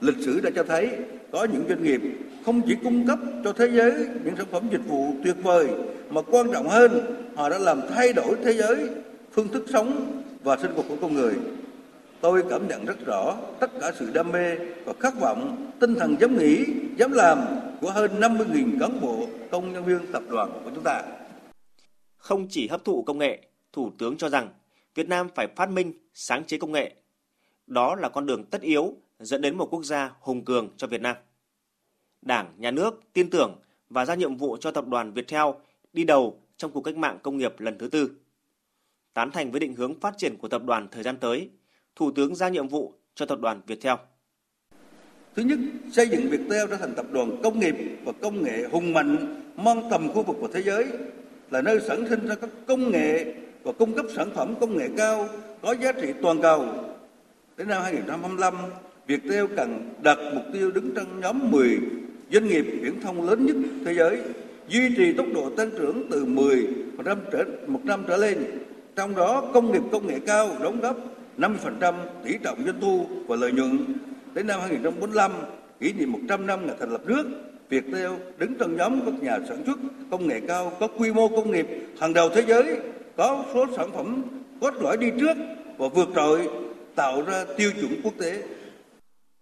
Lịch 0.00 0.16
sử 0.24 0.40
đã 0.40 0.50
cho 0.56 0.64
thấy 0.64 0.90
có 1.32 1.46
những 1.52 1.64
doanh 1.68 1.82
nghiệp 1.82 2.00
không 2.46 2.62
chỉ 2.66 2.76
cung 2.84 3.06
cấp 3.06 3.18
cho 3.44 3.52
thế 3.52 3.68
giới 3.72 3.92
những 4.24 4.36
sản 4.36 4.46
phẩm 4.50 4.68
dịch 4.70 4.86
vụ 4.88 5.14
tuyệt 5.24 5.36
vời, 5.42 5.66
mà 6.10 6.22
quan 6.22 6.52
trọng 6.52 6.68
hơn, 6.68 7.00
họ 7.36 7.48
đã 7.48 7.58
làm 7.58 7.80
thay 7.94 8.12
đổi 8.12 8.36
thế 8.44 8.52
giới, 8.52 8.88
phương 9.32 9.48
thức 9.48 9.64
sống 9.72 10.22
và 10.42 10.56
sinh 10.56 10.70
hoạt 10.74 10.86
của 10.88 10.96
con 11.00 11.14
người 11.14 11.34
tôi 12.20 12.42
cảm 12.50 12.68
nhận 12.68 12.84
rất 12.84 13.06
rõ 13.06 13.36
tất 13.60 13.70
cả 13.80 13.92
sự 13.98 14.10
đam 14.14 14.32
mê 14.32 14.56
và 14.84 14.92
khát 15.00 15.20
vọng, 15.20 15.70
tinh 15.80 15.94
thần 15.94 16.16
dám 16.20 16.38
nghĩ, 16.38 16.64
dám 16.96 17.12
làm 17.12 17.38
của 17.80 17.90
hơn 17.90 18.10
50.000 18.20 18.80
cán 18.80 19.00
bộ, 19.00 19.26
công 19.50 19.72
nhân 19.72 19.84
viên 19.84 20.12
tập 20.12 20.22
đoàn 20.30 20.50
của 20.64 20.70
chúng 20.74 20.84
ta 20.84 21.02
không 22.24 22.46
chỉ 22.50 22.68
hấp 22.68 22.84
thụ 22.84 23.02
công 23.02 23.18
nghệ 23.18 23.46
thủ 23.72 23.92
tướng 23.98 24.16
cho 24.16 24.28
rằng 24.28 24.48
Việt 24.94 25.08
Nam 25.08 25.28
phải 25.34 25.46
phát 25.56 25.70
minh 25.70 25.92
sáng 26.14 26.44
chế 26.44 26.58
công 26.58 26.72
nghệ 26.72 26.94
đó 27.66 27.94
là 27.94 28.08
con 28.08 28.26
đường 28.26 28.44
tất 28.44 28.60
yếu 28.60 28.94
dẫn 29.18 29.42
đến 29.42 29.56
một 29.56 29.68
quốc 29.70 29.84
gia 29.84 30.12
hùng 30.20 30.44
cường 30.44 30.68
cho 30.76 30.86
Việt 30.86 31.00
Nam. 31.00 31.16
Đảng, 32.22 32.52
Nhà 32.56 32.70
nước 32.70 33.00
tin 33.12 33.30
tưởng 33.30 33.56
và 33.90 34.04
ra 34.04 34.14
nhiệm 34.14 34.36
vụ 34.36 34.56
cho 34.60 34.70
tập 34.70 34.86
đoàn 34.88 35.12
Viettel 35.12 35.42
đi 35.92 36.04
đầu 36.04 36.40
trong 36.56 36.70
cuộc 36.70 36.80
cách 36.80 36.96
mạng 36.96 37.18
công 37.22 37.38
nghiệp 37.38 37.60
lần 37.60 37.78
thứ 37.78 37.88
tư. 37.88 38.10
Tán 39.14 39.30
thành 39.30 39.50
với 39.50 39.60
định 39.60 39.74
hướng 39.74 40.00
phát 40.00 40.14
triển 40.18 40.36
của 40.36 40.48
tập 40.48 40.62
đoàn 40.64 40.88
thời 40.90 41.02
gian 41.02 41.16
tới, 41.16 41.50
Thủ 41.96 42.10
tướng 42.12 42.34
ra 42.34 42.48
nhiệm 42.48 42.68
vụ 42.68 42.92
cho 43.14 43.26
tập 43.26 43.40
đoàn 43.40 43.60
Viettel. 43.66 43.94
Thứ 45.36 45.42
nhất, 45.42 45.58
xây 45.92 46.08
dựng 46.08 46.28
Viettel 46.30 46.70
trở 46.70 46.76
thành 46.76 46.94
tập 46.96 47.06
đoàn 47.12 47.40
công 47.42 47.60
nghiệp 47.60 47.74
và 48.04 48.12
công 48.12 48.42
nghệ 48.42 48.64
hùng 48.70 48.92
mạnh 48.92 49.42
mang 49.56 49.82
tầm 49.90 50.12
khu 50.12 50.22
vực 50.22 50.36
và 50.40 50.48
thế 50.52 50.62
giới, 50.62 50.86
là 51.54 51.62
nơi 51.62 51.80
sản 51.80 52.04
sinh 52.08 52.26
ra 52.26 52.34
các 52.34 52.50
công 52.66 52.90
nghệ 52.90 53.34
và 53.62 53.72
cung 53.72 53.92
cấp 53.92 54.06
sản 54.16 54.30
phẩm 54.34 54.54
công 54.60 54.78
nghệ 54.78 54.88
cao 54.96 55.28
có 55.62 55.72
giá 55.72 55.92
trị 55.92 56.08
toàn 56.22 56.40
cầu. 56.42 56.66
Đến 57.56 57.68
năm 57.68 57.82
2025, 57.82 58.54
Viettel 59.06 59.44
cần 59.56 59.94
đặt 60.02 60.18
mục 60.34 60.44
tiêu 60.52 60.70
đứng 60.70 60.94
trong 60.96 61.20
nhóm 61.20 61.50
10 61.50 61.78
doanh 62.30 62.48
nghiệp 62.48 62.66
viễn 62.82 63.00
thông 63.00 63.28
lớn 63.28 63.46
nhất 63.46 63.56
thế 63.86 63.94
giới, 63.94 64.18
duy 64.68 64.94
trì 64.96 65.12
tốc 65.12 65.26
độ 65.34 65.50
tăng 65.50 65.70
trưởng 65.70 66.06
từ 66.10 66.24
10% 66.24 67.16
trở 67.32 67.44
một 67.66 67.80
năm 67.84 68.04
trở 68.08 68.16
lên. 68.16 68.44
Trong 68.96 69.14
đó 69.16 69.50
công 69.54 69.72
nghiệp 69.72 69.82
công 69.92 70.06
nghệ 70.06 70.18
cao 70.26 70.50
đóng 70.62 70.80
góp 70.80 70.96
50% 71.38 71.94
tỷ 72.24 72.38
trọng 72.44 72.64
doanh 72.64 72.80
thu 72.80 73.06
và 73.26 73.36
lợi 73.36 73.52
nhuận. 73.52 73.78
Đến 74.34 74.46
năm 74.46 74.60
2045, 74.60 75.32
kỷ 75.80 75.92
niệm 75.92 76.12
100 76.12 76.46
năm 76.46 76.66
ngày 76.66 76.76
thành 76.80 76.92
lập 76.92 77.02
nước, 77.06 77.24
Viettel 77.68 78.10
đứng 78.38 78.54
trong 78.58 78.76
nhóm 78.76 79.00
các 79.04 79.22
nhà 79.22 79.38
sản 79.48 79.62
xuất 79.66 79.78
công 80.10 80.28
nghệ 80.28 80.40
cao 80.48 80.72
có 80.80 80.88
quy 80.88 81.12
mô 81.12 81.28
công 81.28 81.50
nghiệp 81.50 81.66
hàng 82.00 82.12
đầu 82.12 82.28
thế 82.34 82.44
giới, 82.48 82.80
có 83.16 83.44
số 83.54 83.66
sản 83.76 83.90
phẩm 83.92 84.22
cốt 84.60 84.74
lõi 84.74 84.96
đi 84.96 85.10
trước 85.20 85.36
và 85.78 85.88
vượt 85.88 86.08
trội 86.14 86.48
tạo 86.94 87.22
ra 87.22 87.44
tiêu 87.56 87.70
chuẩn 87.80 88.00
quốc 88.02 88.14
tế 88.18 88.42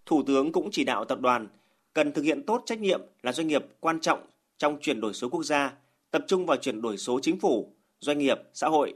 Thủ 0.06 0.22
tướng 0.26 0.52
cũng 0.52 0.68
chỉ 0.72 0.84
đạo 0.84 1.04
tập 1.04 1.20
đoàn 1.20 1.48
cần 1.94 2.12
thực 2.12 2.22
hiện 2.22 2.42
tốt 2.42 2.62
trách 2.66 2.80
nhiệm 2.80 3.00
là 3.22 3.32
doanh 3.32 3.46
nghiệp 3.46 3.64
quan 3.80 4.00
trọng 4.00 4.20
trong 4.58 4.78
chuyển 4.80 5.00
đổi 5.00 5.14
số 5.14 5.28
quốc 5.28 5.42
gia, 5.42 5.72
tập 6.10 6.24
trung 6.26 6.46
vào 6.46 6.56
chuyển 6.56 6.82
đổi 6.82 6.96
số 6.96 7.20
chính 7.22 7.40
phủ, 7.40 7.72
doanh 8.00 8.18
nghiệp, 8.18 8.38
xã 8.54 8.68
hội, 8.68 8.94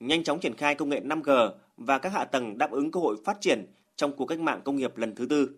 nhanh 0.00 0.24
chóng 0.24 0.40
triển 0.40 0.54
khai 0.54 0.74
công 0.74 0.88
nghệ 0.88 1.00
5G 1.00 1.50
và 1.76 1.98
các 1.98 2.12
hạ 2.12 2.24
tầng 2.24 2.58
đáp 2.58 2.70
ứng 2.70 2.90
cơ 2.90 3.00
hội 3.00 3.16
phát 3.24 3.40
triển 3.40 3.66
trong 3.96 4.16
cuộc 4.16 4.26
cách 4.26 4.40
mạng 4.40 4.60
công 4.64 4.76
nghiệp 4.76 4.96
lần 4.96 5.14
thứ 5.14 5.26
tư. 5.26 5.50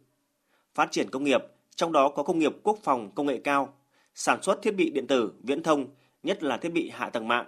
Phát 0.74 0.90
triển 0.90 1.10
công 1.10 1.24
nghiệp, 1.24 1.40
trong 1.76 1.92
đó 1.92 2.08
có 2.08 2.22
công 2.22 2.38
nghiệp 2.38 2.52
quốc 2.62 2.78
phòng 2.82 3.10
công 3.14 3.26
nghệ 3.26 3.40
cao, 3.44 3.74
sản 4.14 4.42
xuất 4.42 4.62
thiết 4.62 4.76
bị 4.76 4.90
điện 4.90 5.06
tử, 5.06 5.32
viễn 5.42 5.62
thông, 5.62 5.86
nhất 6.22 6.42
là 6.42 6.56
thiết 6.56 6.72
bị 6.72 6.90
hạ 6.94 7.10
tầng 7.10 7.28
mạng. 7.28 7.46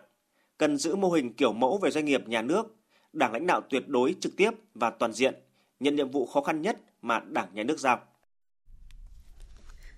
Cần 0.59 0.77
giữ 0.77 0.95
mô 0.95 1.11
hình 1.11 1.33
kiểu 1.33 1.53
mẫu 1.53 1.79
về 1.79 1.91
doanh 1.91 2.05
nghiệp 2.05 2.29
nhà 2.29 2.43
nước, 2.43 2.77
đảng 3.13 3.33
lãnh 3.33 3.47
đạo 3.47 3.61
tuyệt 3.71 3.89
đối 3.89 4.15
trực 4.21 4.37
tiếp 4.37 4.51
và 4.75 4.91
toàn 4.91 5.13
diện– 5.13 5.35
nhận 5.83 5.97
nhiệm 5.97 6.11
vụ 6.11 6.27
khó 6.27 6.41
khăn 6.41 6.63
nhất 6.63 6.81
mà 7.03 7.21
Đảng 7.21 7.49
Nhà 7.55 7.63
nước 7.63 7.79
giao. 7.79 8.01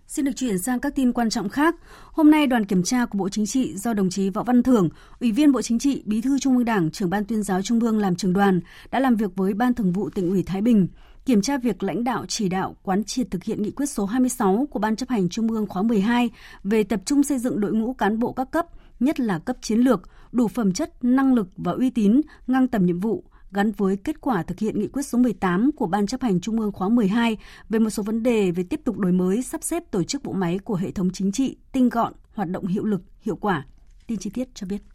Xin 0.07 0.25
được 0.25 0.33
chuyển 0.37 0.59
sang 0.59 0.81
các 0.81 0.95
tin 0.95 1.13
quan 1.13 1.31
trọng 1.31 1.49
khác. 1.49 1.75
Hôm 2.13 2.31
nay, 2.31 2.47
đoàn 2.47 2.65
kiểm 2.65 2.83
tra 2.83 3.07
của 3.07 3.19
Bộ 3.19 3.29
Chính 3.29 3.47
trị 3.47 3.77
do 3.77 3.93
đồng 3.93 4.11
chí 4.11 4.31
Võ 4.31 4.43
Văn 4.43 4.63
Thưởng, 4.63 4.89
Ủy 5.21 5.33
viên 5.33 5.53
Bộ 5.53 5.63
Chính 5.63 5.79
trị, 5.79 6.03
Bí 6.07 6.21
thư 6.21 6.39
Trung 6.39 6.57
ương 6.57 6.65
Đảng, 6.65 6.91
trưởng 6.91 7.11
ban 7.11 7.25
tuyên 7.25 7.43
giáo 7.43 7.63
Trung 7.63 7.81
ương 7.81 7.99
làm 7.99 8.17
trưởng 8.17 8.33
đoàn, 8.33 8.61
đã 8.91 9.01
làm 9.01 9.17
việc 9.17 9.31
với 9.37 9.55
Ban 9.55 9.75
Thường 9.75 9.93
vụ 9.93 10.11
tỉnh 10.11 10.31
ủy 10.31 10.43
Thái 10.43 10.63
Bình, 10.63 10.89
kiểm 11.27 11.43
tra 11.43 11.59
việc 11.59 11.83
lãnh 11.83 12.05
đạo 12.05 12.25
chỉ 12.29 12.49
đạo 12.49 12.77
quán 12.83 13.05
triệt 13.05 13.27
thực 13.31 13.45
hiện 13.45 13.63
nghị 13.63 13.71
quyết 13.71 13.87
số 13.87 14.07
26 14.07 14.67
của 14.71 14.79
Ban 14.79 14.97
chấp 14.97 15.09
hành 15.09 15.29
Trung 15.29 15.49
ương 15.49 15.67
khóa 15.67 15.83
12 15.83 16.31
về 16.65 16.85
tập 16.85 17.01
trung 17.05 17.23
xây 17.23 17.39
dựng 17.39 17.61
đội 17.61 17.73
ngũ 17.73 17.95
cán 17.95 18.19
bộ 18.19 18.33
các 18.33 18.51
cấp, 18.51 18.67
nhất 19.01 19.21
là 19.21 19.39
cấp 19.39 19.57
chiến 19.61 19.79
lược, 19.79 20.01
đủ 20.33 20.49
phẩm 20.49 20.73
chất, 20.73 21.05
năng 21.05 21.35
lực 21.35 21.49
và 21.57 21.73
uy 21.73 21.91
tín, 21.91 22.21
ngang 22.47 22.69
tầm 22.69 22.87
nhiệm 22.87 23.01
vụ, 23.01 23.25
gắn 23.53 23.73
với 23.73 23.97
kết 23.97 24.21
quả 24.21 24.43
thực 24.43 24.59
hiện 24.59 24.81
nghị 24.81 24.89
quyết 24.89 25.03
số 25.03 25.19
18 25.19 25.71
của 25.77 25.87
Ban 25.87 26.07
chấp 26.07 26.23
hành 26.23 26.41
Trung 26.41 26.61
ương 26.61 26.73
khóa 26.73 26.89
12 26.89 27.37
về 27.69 27.79
một 27.79 27.91
số 27.91 28.03
vấn 28.03 28.23
đề 28.23 28.51
về 28.51 28.63
tiếp 28.63 28.81
tục 28.85 28.99
đổi 28.99 29.13
mới, 29.13 29.43
sắp 29.43 29.63
xếp 29.63 29.91
tổ 29.91 30.03
chức 30.03 30.23
bộ 30.23 30.33
máy 30.33 30.59
của 30.59 30.75
hệ 30.75 30.91
thống 30.91 31.11
chính 31.11 31.33
trị 31.33 31.57
tinh 31.73 31.89
gọn, 31.89 32.13
hoạt 32.35 32.49
động 32.49 32.67
hiệu 32.67 32.85
lực, 32.85 33.01
hiệu 33.21 33.37
quả. 33.37 33.67
Tin 34.07 34.19
chi 34.19 34.31
tiết 34.31 34.49
cho 34.55 34.67
biết. 34.67 34.94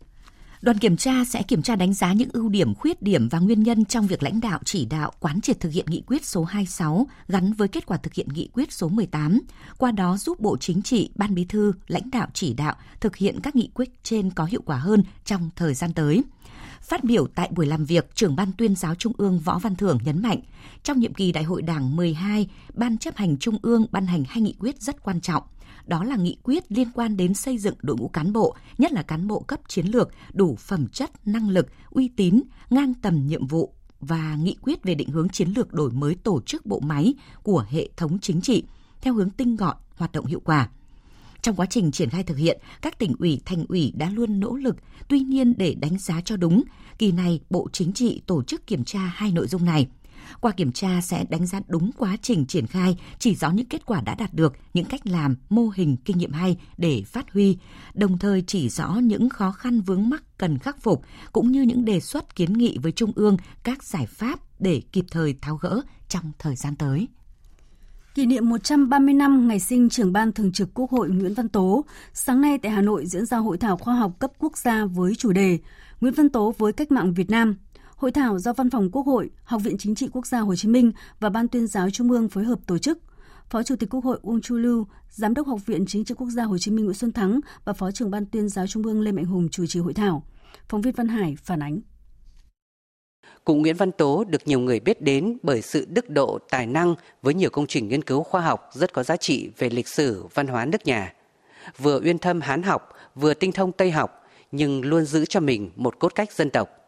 Đoàn 0.62 0.78
kiểm 0.78 0.98
tra 0.98 1.24
sẽ 1.26 1.44
kiểm 1.44 1.62
tra 1.62 1.76
đánh 1.76 1.94
giá 1.94 2.14
những 2.14 2.30
ưu 2.34 2.50
điểm, 2.50 2.76
khuyết 2.76 3.02
điểm 3.02 3.30
và 3.30 3.40
nguyên 3.40 3.64
nhân 3.64 3.86
trong 3.86 4.08
việc 4.08 4.24
lãnh 4.24 4.42
đạo 4.42 4.60
chỉ 4.66 4.86
đạo 4.86 5.12
quán 5.20 5.42
triệt 5.42 5.60
thực 5.60 5.72
hiện 5.72 5.86
nghị 5.90 6.02
quyết 6.08 6.26
số 6.26 6.44
26 6.44 7.08
gắn 7.28 7.54
với 7.54 7.68
kết 7.68 7.86
quả 7.86 7.98
thực 7.98 8.14
hiện 8.14 8.28
nghị 8.34 8.50
quyết 8.54 8.74
số 8.74 8.90
18, 8.90 9.40
qua 9.78 9.92
đó 9.92 10.18
giúp 10.18 10.40
Bộ 10.40 10.58
Chính 10.58 10.82
trị, 10.82 11.10
Ban 11.16 11.36
Bí 11.36 11.46
thư, 11.46 11.74
lãnh 11.88 12.10
đạo 12.12 12.28
chỉ 12.34 12.54
đạo 12.54 12.76
thực 13.00 13.16
hiện 13.16 13.40
các 13.44 13.56
nghị 13.56 13.70
quyết 13.74 14.04
trên 14.04 14.32
có 14.32 14.46
hiệu 14.46 14.62
quả 14.66 14.78
hơn 14.78 15.04
trong 15.26 15.50
thời 15.56 15.74
gian 15.74 15.94
tới. 15.94 16.24
Phát 16.82 17.04
biểu 17.04 17.28
tại 17.28 17.50
buổi 17.52 17.66
làm 17.66 17.86
việc, 17.86 18.16
trưởng 18.16 18.36
ban 18.36 18.52
tuyên 18.58 18.76
giáo 18.76 18.96
Trung 18.96 19.14
ương 19.18 19.40
Võ 19.40 19.60
Văn 19.60 19.76
Thưởng 19.76 19.98
nhấn 20.04 20.22
mạnh, 20.22 20.40
trong 20.84 21.00
nhiệm 21.00 21.14
kỳ 21.14 21.32
Đại 21.32 21.44
hội 21.44 21.62
Đảng 21.62 21.96
12, 21.96 22.48
Ban 22.74 22.98
chấp 22.98 23.16
hành 23.16 23.38
Trung 23.38 23.58
ương 23.62 23.86
ban 23.92 24.08
hành 24.08 24.24
hai 24.30 24.42
nghị 24.42 24.54
quyết 24.60 24.82
rất 24.82 25.04
quan 25.04 25.22
trọng. 25.22 25.44
Đó 25.90 26.04
là 26.04 26.16
nghị 26.16 26.38
quyết 26.44 26.64
liên 26.72 26.88
quan 26.94 27.18
đến 27.18 27.34
xây 27.34 27.58
dựng 27.58 27.76
đội 27.82 27.98
ngũ 27.98 28.08
cán 28.08 28.34
bộ, 28.34 28.56
nhất 28.78 28.92
là 28.92 29.02
cán 29.02 29.28
bộ 29.28 29.40
cấp 29.40 29.60
chiến 29.68 29.86
lược, 29.86 30.10
đủ 30.34 30.56
phẩm 30.56 30.88
chất, 30.88 31.12
năng 31.28 31.50
lực, 31.50 31.68
uy 31.90 32.08
tín, 32.16 32.42
ngang 32.70 32.94
tầm 32.94 33.28
nhiệm 33.28 33.48
vụ 33.48 33.74
và 34.00 34.36
nghị 34.36 34.56
quyết 34.62 34.84
về 34.84 34.96
định 34.96 35.10
hướng 35.10 35.30
chiến 35.30 35.54
lược 35.56 35.74
đổi 35.74 35.92
mới 35.92 36.16
tổ 36.16 36.42
chức 36.42 36.66
bộ 36.66 36.80
máy 36.80 37.14
của 37.44 37.66
hệ 37.70 37.90
thống 37.98 38.20
chính 38.20 38.42
trị 38.42 38.64
theo 39.02 39.14
hướng 39.14 39.30
tinh 39.30 39.56
gọn, 39.56 39.78
hoạt 39.96 40.12
động 40.12 40.26
hiệu 40.26 40.40
quả. 40.40 40.70
Trong 41.42 41.56
quá 41.56 41.66
trình 41.70 41.92
triển 41.92 42.10
khai 42.10 42.24
thực 42.24 42.38
hiện, 42.38 42.62
các 42.82 43.00
tỉnh 43.00 43.14
ủy, 43.20 43.42
thành 43.46 43.66
ủy 43.70 43.94
đã 43.96 44.10
luôn 44.10 44.40
nỗ 44.40 44.56
lực, 44.56 44.76
tuy 45.08 45.20
nhiên 45.20 45.54
để 45.58 45.76
đánh 45.76 45.98
giá 45.98 46.22
cho 46.22 46.38
đúng, 46.38 46.64
kỳ 46.98 47.12
này 47.12 47.40
Bộ 47.50 47.68
Chính 47.74 47.94
trị 47.94 48.22
tổ 48.26 48.44
chức 48.44 48.68
kiểm 48.68 48.84
tra 48.84 49.00
hai 49.00 49.32
nội 49.32 49.48
dung 49.48 49.66
này. 49.66 49.88
Qua 50.42 50.52
kiểm 50.52 50.72
tra 50.72 51.02
sẽ 51.02 51.26
đánh 51.30 51.46
giá 51.46 51.60
đúng 51.68 51.92
quá 51.98 52.18
trình 52.22 52.46
triển 52.46 52.68
khai, 52.68 52.98
chỉ 53.20 53.36
rõ 53.36 53.52
những 53.52 53.66
kết 53.66 53.86
quả 53.86 54.02
đã 54.02 54.16
đạt 54.16 54.34
được, 54.34 54.54
những 54.74 54.86
cách 54.86 55.08
làm, 55.08 55.36
mô 55.50 55.70
hình, 55.76 55.98
kinh 56.06 56.18
nghiệm 56.18 56.32
hay 56.32 56.58
để 56.78 57.04
phát 57.06 57.34
huy, 57.34 57.58
đồng 57.94 58.18
thời 58.18 58.44
chỉ 58.48 58.70
rõ 58.70 58.96
những 59.04 59.30
khó 59.30 59.52
khăn 59.52 59.82
vướng 59.82 60.10
mắc 60.10 60.24
cần 60.38 60.58
khắc 60.58 60.82
phục, 60.82 61.04
cũng 61.32 61.52
như 61.52 61.62
những 61.62 61.86
đề 61.86 62.00
xuất 62.00 62.36
kiến 62.36 62.54
nghị 62.54 62.78
với 62.82 62.92
Trung 62.92 63.12
ương 63.16 63.38
các 63.64 63.84
giải 63.84 64.06
pháp 64.06 64.40
để 64.60 64.82
kịp 64.92 65.06
thời 65.12 65.36
tháo 65.42 65.56
gỡ 65.56 65.82
trong 66.10 66.32
thời 66.40 66.56
gian 66.56 66.76
tới. 66.76 67.08
Kỷ 68.16 68.26
niệm 68.26 68.50
130 68.50 69.14
năm 69.14 69.48
ngày 69.48 69.60
sinh 69.60 69.90
trưởng 69.90 70.14
ban 70.14 70.32
thường 70.32 70.52
trực 70.52 70.70
Quốc 70.74 70.92
hội 70.92 71.10
Nguyễn 71.10 71.34
Văn 71.34 71.50
Tố, 71.50 71.86
sáng 72.14 72.42
nay 72.42 72.58
tại 72.58 72.72
Hà 72.72 72.82
Nội 72.82 73.06
diễn 73.06 73.26
ra 73.26 73.38
hội 73.38 73.58
thảo 73.58 73.78
khoa 73.78 73.96
học 73.96 74.12
cấp 74.20 74.32
quốc 74.40 74.58
gia 74.58 74.86
với 74.86 75.16
chủ 75.16 75.32
đề 75.32 75.60
Nguyễn 76.02 76.14
Văn 76.14 76.30
Tố 76.30 76.54
với 76.58 76.74
cách 76.74 76.92
mạng 76.92 77.14
Việt 77.14 77.30
Nam. 77.30 77.56
Hội 78.00 78.12
thảo 78.12 78.40
do 78.40 78.54
Văn 78.54 78.70
phòng 78.70 78.90
Quốc 78.92 79.06
hội, 79.06 79.30
Học 79.44 79.62
viện 79.64 79.78
Chính 79.78 79.96
trị 79.96 80.08
Quốc 80.14 80.26
gia 80.26 80.40
Hồ 80.40 80.56
Chí 80.56 80.68
Minh 80.68 80.92
và 81.20 81.30
Ban 81.30 81.48
tuyên 81.48 81.68
giáo 81.68 81.90
Trung 81.90 82.12
ương 82.12 82.30
phối 82.30 82.44
hợp 82.44 82.60
tổ 82.68 82.78
chức. 82.78 83.00
Phó 83.50 83.64
Chủ 83.64 83.76
tịch 83.76 83.90
Quốc 83.90 84.04
hội 84.04 84.20
Uông 84.22 84.42
Chu 84.42 84.56
Lưu, 84.56 84.88
Giám 85.10 85.34
đốc 85.34 85.48
Học 85.48 85.60
viện 85.66 85.86
Chính 85.88 86.06
trị 86.06 86.16
Quốc 86.18 86.30
gia 86.30 86.44
Hồ 86.44 86.58
Chí 86.58 86.72
Minh 86.72 86.86
Nguyễn 86.86 86.96
Xuân 86.96 87.12
Thắng 87.12 87.40
và 87.66 87.74
Phó 87.74 87.92
trưởng 87.92 88.12
Ban 88.12 88.26
tuyên 88.26 88.50
giáo 88.50 88.68
Trung 88.68 88.84
ương 88.84 89.02
Lê 89.02 89.12
Mạnh 89.12 89.26
Hùng 89.26 89.50
chủ 89.50 89.66
trì 89.66 89.80
hội 89.80 89.94
thảo. 89.94 90.24
Phóng 90.70 90.82
viên 90.82 90.94
Văn 90.94 91.08
Hải 91.08 91.36
phản 91.44 91.62
ánh. 91.62 91.80
Cụ 93.46 93.56
Nguyễn 93.56 93.76
Văn 93.76 93.92
Tố 93.92 94.24
được 94.24 94.48
nhiều 94.48 94.60
người 94.60 94.80
biết 94.80 95.02
đến 95.02 95.38
bởi 95.44 95.62
sự 95.62 95.86
đức 95.90 96.10
độ, 96.10 96.40
tài 96.50 96.68
năng 96.68 96.96
với 97.22 97.34
nhiều 97.34 97.50
công 97.50 97.68
trình 97.68 97.88
nghiên 97.88 98.04
cứu 98.04 98.24
khoa 98.24 98.42
học 98.42 98.70
rất 98.74 98.94
có 98.94 99.04
giá 99.04 99.18
trị 99.18 99.50
về 99.58 99.70
lịch 99.70 99.88
sử, 99.88 100.26
văn 100.34 100.48
hóa 100.48 100.66
nước 100.66 100.86
nhà. 100.86 101.14
Vừa 101.78 102.00
uyên 102.04 102.18
thâm 102.18 102.42
Hán 102.42 102.64
học, 102.64 102.94
vừa 103.16 103.34
tinh 103.34 103.52
thông 103.52 103.72
Tây 103.72 103.92
học, 103.92 104.24
nhưng 104.52 104.86
luôn 104.86 105.06
giữ 105.06 105.26
cho 105.26 105.40
mình 105.40 105.72
một 105.76 106.00
cốt 106.00 106.16
cách 106.16 106.32
dân 106.34 106.50
tộc. 106.50 106.79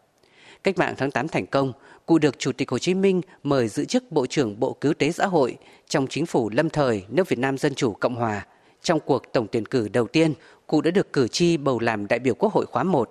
Cách 0.63 0.77
mạng 0.77 0.93
tháng 0.97 1.11
8 1.11 1.27
thành 1.27 1.45
công, 1.45 1.73
cụ 2.05 2.17
được 2.17 2.39
Chủ 2.39 2.51
tịch 2.51 2.71
Hồ 2.71 2.79
Chí 2.79 2.93
Minh 2.93 3.21
mời 3.43 3.67
giữ 3.67 3.85
chức 3.85 4.11
Bộ 4.11 4.25
trưởng 4.25 4.59
Bộ 4.59 4.73
Cứu 4.73 4.93
tế 4.93 5.11
Xã 5.11 5.25
hội 5.25 5.57
trong 5.87 6.07
chính 6.07 6.25
phủ 6.25 6.49
lâm 6.53 6.69
thời 6.69 7.03
nước 7.09 7.29
Việt 7.29 7.39
Nam 7.39 7.57
Dân 7.57 7.75
Chủ 7.75 7.93
Cộng 7.93 8.15
Hòa. 8.15 8.45
Trong 8.81 8.99
cuộc 8.99 9.33
tổng 9.33 9.47
tuyển 9.51 9.65
cử 9.65 9.87
đầu 9.87 10.07
tiên, 10.07 10.33
cụ 10.67 10.81
đã 10.81 10.91
được 10.91 11.13
cử 11.13 11.27
tri 11.27 11.57
bầu 11.57 11.79
làm 11.79 12.07
đại 12.07 12.19
biểu 12.19 12.35
Quốc 12.35 12.53
hội 12.53 12.65
khóa 12.65 12.83
1. 12.83 13.09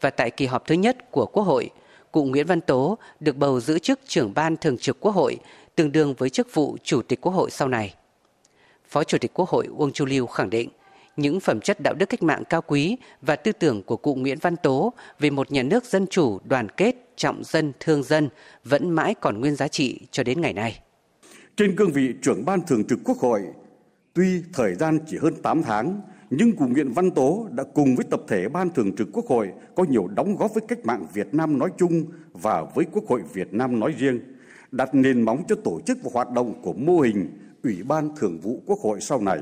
Và 0.00 0.10
tại 0.10 0.30
kỳ 0.30 0.46
họp 0.46 0.66
thứ 0.66 0.74
nhất 0.74 1.10
của 1.10 1.26
Quốc 1.26 1.42
hội, 1.42 1.70
cụ 2.12 2.24
Nguyễn 2.24 2.46
Văn 2.46 2.60
Tố 2.60 2.98
được 3.20 3.36
bầu 3.36 3.60
giữ 3.60 3.78
chức 3.78 4.00
trưởng 4.06 4.34
ban 4.34 4.56
thường 4.56 4.78
trực 4.78 5.00
Quốc 5.00 5.14
hội, 5.14 5.36
tương 5.74 5.92
đương 5.92 6.14
với 6.18 6.30
chức 6.30 6.54
vụ 6.54 6.76
Chủ 6.82 7.02
tịch 7.02 7.20
Quốc 7.20 7.32
hội 7.32 7.50
sau 7.50 7.68
này. 7.68 7.94
Phó 8.88 9.04
Chủ 9.04 9.18
tịch 9.18 9.34
Quốc 9.34 9.48
hội 9.48 9.66
Uông 9.76 9.92
Chu 9.92 10.06
Lưu 10.06 10.26
khẳng 10.26 10.50
định, 10.50 10.70
những 11.18 11.40
phẩm 11.40 11.60
chất 11.60 11.80
đạo 11.80 11.94
đức 11.94 12.08
cách 12.08 12.22
mạng 12.22 12.42
cao 12.48 12.62
quý 12.66 12.96
và 13.22 13.36
tư 13.36 13.52
tưởng 13.52 13.82
của 13.82 13.96
cụ 13.96 14.14
Nguyễn 14.14 14.38
Văn 14.38 14.56
Tố 14.56 14.92
về 15.18 15.30
một 15.30 15.52
nhà 15.52 15.62
nước 15.62 15.84
dân 15.84 16.06
chủ, 16.06 16.38
đoàn 16.44 16.68
kết, 16.68 16.96
trọng 17.16 17.44
dân, 17.44 17.72
thương 17.80 18.02
dân 18.02 18.28
vẫn 18.64 18.90
mãi 18.90 19.14
còn 19.14 19.40
nguyên 19.40 19.56
giá 19.56 19.68
trị 19.68 20.00
cho 20.10 20.22
đến 20.22 20.40
ngày 20.40 20.52
nay. 20.52 20.80
Trên 21.56 21.76
cương 21.76 21.92
vị 21.92 22.14
trưởng 22.22 22.44
ban 22.44 22.60
thường 22.66 22.84
trực 22.84 22.98
Quốc 23.04 23.18
hội, 23.18 23.42
tuy 24.14 24.42
thời 24.52 24.74
gian 24.74 24.98
chỉ 25.06 25.18
hơn 25.22 25.34
8 25.42 25.62
tháng, 25.62 26.00
nhưng 26.30 26.56
cụ 26.56 26.64
Nguyễn 26.66 26.92
Văn 26.92 27.10
Tố 27.10 27.46
đã 27.50 27.64
cùng 27.74 27.96
với 27.96 28.06
tập 28.10 28.20
thể 28.28 28.48
Ban 28.48 28.70
Thường 28.70 28.96
trực 28.96 29.08
Quốc 29.12 29.26
hội 29.26 29.52
có 29.74 29.84
nhiều 29.84 30.06
đóng 30.06 30.36
góp 30.36 30.54
với 30.54 30.62
cách 30.68 30.84
mạng 30.84 31.06
Việt 31.14 31.34
Nam 31.34 31.58
nói 31.58 31.70
chung 31.78 32.04
và 32.32 32.64
với 32.74 32.84
Quốc 32.92 33.04
hội 33.08 33.22
Việt 33.32 33.54
Nam 33.54 33.80
nói 33.80 33.94
riêng, 33.98 34.20
đặt 34.70 34.94
nền 34.94 35.22
móng 35.22 35.42
cho 35.48 35.56
tổ 35.64 35.80
chức 35.86 35.98
và 36.02 36.10
hoạt 36.14 36.30
động 36.30 36.62
của 36.62 36.72
mô 36.72 37.00
hình 37.00 37.38
Ủy 37.62 37.82
ban 37.82 38.16
Thường 38.16 38.38
vụ 38.38 38.62
Quốc 38.66 38.78
hội 38.80 39.00
sau 39.00 39.20
này. 39.20 39.38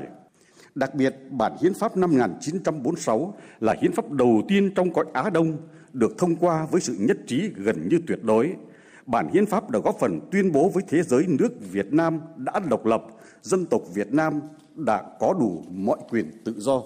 Đặc 0.77 0.95
biệt, 0.95 1.15
bản 1.29 1.57
hiến 1.61 1.73
pháp 1.73 1.97
năm 1.97 2.11
1946 2.11 3.33
là 3.59 3.75
hiến 3.81 3.91
pháp 3.91 4.11
đầu 4.11 4.41
tiên 4.47 4.71
trong 4.75 4.93
cõi 4.93 5.05
Á 5.13 5.29
Đông 5.29 5.57
được 5.93 6.17
thông 6.17 6.35
qua 6.35 6.67
với 6.71 6.81
sự 6.81 6.95
nhất 6.99 7.17
trí 7.27 7.49
gần 7.55 7.87
như 7.89 7.99
tuyệt 8.07 8.23
đối. 8.23 8.55
Bản 9.05 9.29
hiến 9.33 9.45
pháp 9.45 9.69
đã 9.69 9.79
góp 9.79 9.99
phần 9.99 10.19
tuyên 10.31 10.51
bố 10.51 10.69
với 10.69 10.83
thế 10.87 11.03
giới 11.03 11.25
nước 11.27 11.49
Việt 11.71 11.93
Nam 11.93 12.19
đã 12.35 12.59
độc 12.69 12.85
lập, 12.85 13.03
dân 13.41 13.65
tộc 13.65 13.81
Việt 13.93 14.13
Nam 14.13 14.41
đã 14.75 15.03
có 15.19 15.33
đủ 15.39 15.63
mọi 15.71 15.97
quyền 16.09 16.31
tự 16.45 16.53
do. 16.57 16.81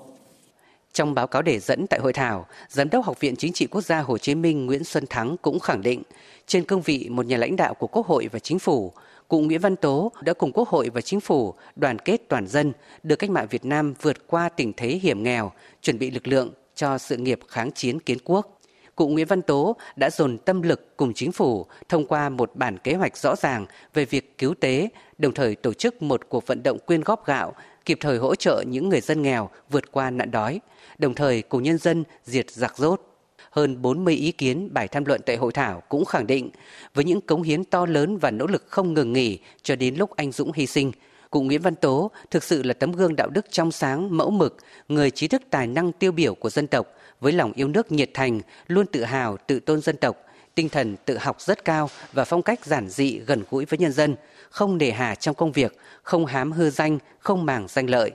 Trong 0.94 1.14
báo 1.14 1.28
cáo 1.28 1.42
đề 1.42 1.60
dẫn 1.60 1.88
tại 1.88 2.00
hội 2.00 2.14
thảo, 2.14 2.46
Giám 2.70 2.90
đốc 2.90 3.06
Học 3.06 3.20
viện 3.20 3.36
Chính 3.36 3.54
trị 3.54 3.68
Quốc 3.68 3.82
gia 3.82 4.00
Hồ 4.02 4.18
Chí 4.18 4.36
Minh 4.36 4.66
Nguyễn 4.66 4.84
Xuân 4.84 5.06
Thắng 5.10 5.36
cũng 5.42 5.60
khẳng 5.60 5.82
định, 5.82 6.04
trên 6.48 6.66
cương 6.66 6.82
vị 6.82 7.08
một 7.12 7.26
nhà 7.26 7.38
lãnh 7.38 7.56
đạo 7.56 7.74
của 7.74 7.88
Quốc 7.88 8.08
hội 8.08 8.30
và 8.32 8.40
Chính 8.40 8.60
phủ, 8.60 8.94
cụ 9.32 9.40
Nguyễn 9.40 9.60
Văn 9.60 9.76
Tố 9.76 10.12
đã 10.22 10.34
cùng 10.34 10.52
Quốc 10.54 10.70
hội 10.70 10.90
và 10.94 11.02
Chính 11.02 11.20
phủ 11.20 11.54
đoàn 11.76 12.00
kết 12.00 12.22
toàn 12.28 12.48
dân, 12.48 12.74
đưa 13.04 13.16
cách 13.16 13.30
mạng 13.30 13.48
Việt 13.50 13.66
Nam 13.66 13.94
vượt 14.02 14.28
qua 14.28 14.50
tình 14.50 14.74
thế 14.78 14.88
hiểm 14.88 15.24
nghèo, 15.24 15.52
chuẩn 15.82 16.00
bị 16.00 16.12
lực 16.12 16.28
lượng 16.28 16.54
cho 16.76 16.98
sự 16.98 17.18
nghiệp 17.18 17.40
kháng 17.48 17.72
chiến 17.72 18.00
kiến 18.00 18.18
quốc. 18.24 18.60
Cụ 18.96 19.08
Nguyễn 19.08 19.28
Văn 19.28 19.42
Tố 19.42 19.76
đã 19.96 20.10
dồn 20.10 20.38
tâm 20.38 20.62
lực 20.62 20.98
cùng 20.98 21.14
chính 21.14 21.32
phủ 21.32 21.66
thông 21.90 22.06
qua 22.06 22.30
một 22.30 22.52
bản 22.56 22.78
kế 22.78 22.94
hoạch 22.94 23.18
rõ 23.18 23.36
ràng 23.36 23.66
về 23.94 24.06
việc 24.06 24.38
cứu 24.38 24.54
tế, 24.60 24.90
đồng 25.18 25.34
thời 25.34 25.56
tổ 25.56 25.74
chức 25.74 26.02
một 26.02 26.30
cuộc 26.30 26.48
vận 26.48 26.64
động 26.64 26.78
quyên 26.80 27.02
góp 27.02 27.26
gạo 27.26 27.54
kịp 27.86 27.98
thời 28.02 28.18
hỗ 28.18 28.36
trợ 28.36 28.64
những 28.68 28.90
người 28.90 29.02
dân 29.02 29.22
nghèo 29.22 29.50
vượt 29.70 29.92
qua 29.92 30.10
nạn 30.10 30.32
đói, 30.32 30.60
đồng 30.98 31.14
thời 31.14 31.42
cùng 31.42 31.64
nhân 31.64 31.78
dân 31.78 32.04
diệt 32.26 32.52
giặc 32.52 32.78
rốt. 32.78 33.11
Hơn 33.52 33.82
40 33.82 34.16
ý 34.16 34.32
kiến 34.32 34.70
bài 34.74 34.88
tham 34.88 35.06
luận 35.06 35.22
tại 35.26 35.36
hội 35.36 35.52
thảo 35.52 35.84
cũng 35.90 36.06
khẳng 36.06 36.28
định, 36.28 36.50
với 36.94 37.06
những 37.06 37.22
cống 37.22 37.44
hiến 37.44 37.64
to 37.64 37.86
lớn 37.86 38.18
và 38.18 38.32
nỗ 38.32 38.48
lực 38.48 38.66
không 38.68 38.94
ngừng 38.94 39.14
nghỉ 39.14 39.40
cho 39.64 39.76
đến 39.76 39.96
lúc 39.96 40.16
anh 40.16 40.32
Dũng 40.32 40.52
hy 40.52 40.68
sinh, 40.68 40.92
cụ 41.30 41.42
Nguyễn 41.42 41.62
Văn 41.62 41.76
Tố 41.76 42.12
thực 42.32 42.44
sự 42.44 42.64
là 42.64 42.74
tấm 42.74 42.92
gương 42.92 43.16
đạo 43.16 43.30
đức 43.30 43.46
trong 43.52 43.72
sáng, 43.72 44.18
mẫu 44.18 44.32
mực, 44.32 44.58
người 44.88 45.12
trí 45.12 45.28
thức 45.28 45.42
tài 45.50 45.68
năng 45.68 45.92
tiêu 45.92 46.12
biểu 46.12 46.36
của 46.36 46.50
dân 46.50 46.68
tộc, 46.68 46.88
với 47.20 47.34
lòng 47.34 47.54
yêu 47.56 47.68
nước 47.68 47.92
nhiệt 47.92 48.10
thành, 48.14 48.42
luôn 48.68 48.86
tự 48.86 49.04
hào, 49.04 49.38
tự 49.38 49.60
tôn 49.60 49.82
dân 49.82 49.98
tộc, 49.98 50.18
tinh 50.56 50.70
thần 50.70 50.96
tự 51.06 51.18
học 51.18 51.42
rất 51.42 51.66
cao 51.66 51.90
và 52.14 52.26
phong 52.26 52.42
cách 52.42 52.66
giản 52.66 52.90
dị 52.90 53.20
gần 53.20 53.44
gũi 53.50 53.66
với 53.66 53.80
nhân 53.80 53.92
dân, 53.92 54.16
không 54.50 54.78
nề 54.78 54.92
hà 54.92 55.16
trong 55.16 55.36
công 55.36 55.52
việc, 55.52 55.78
không 56.04 56.26
hám 56.26 56.52
hư 56.52 56.70
danh, 56.70 57.00
không 57.20 57.46
màng 57.46 57.68
danh 57.70 57.90
lợi. 57.90 58.12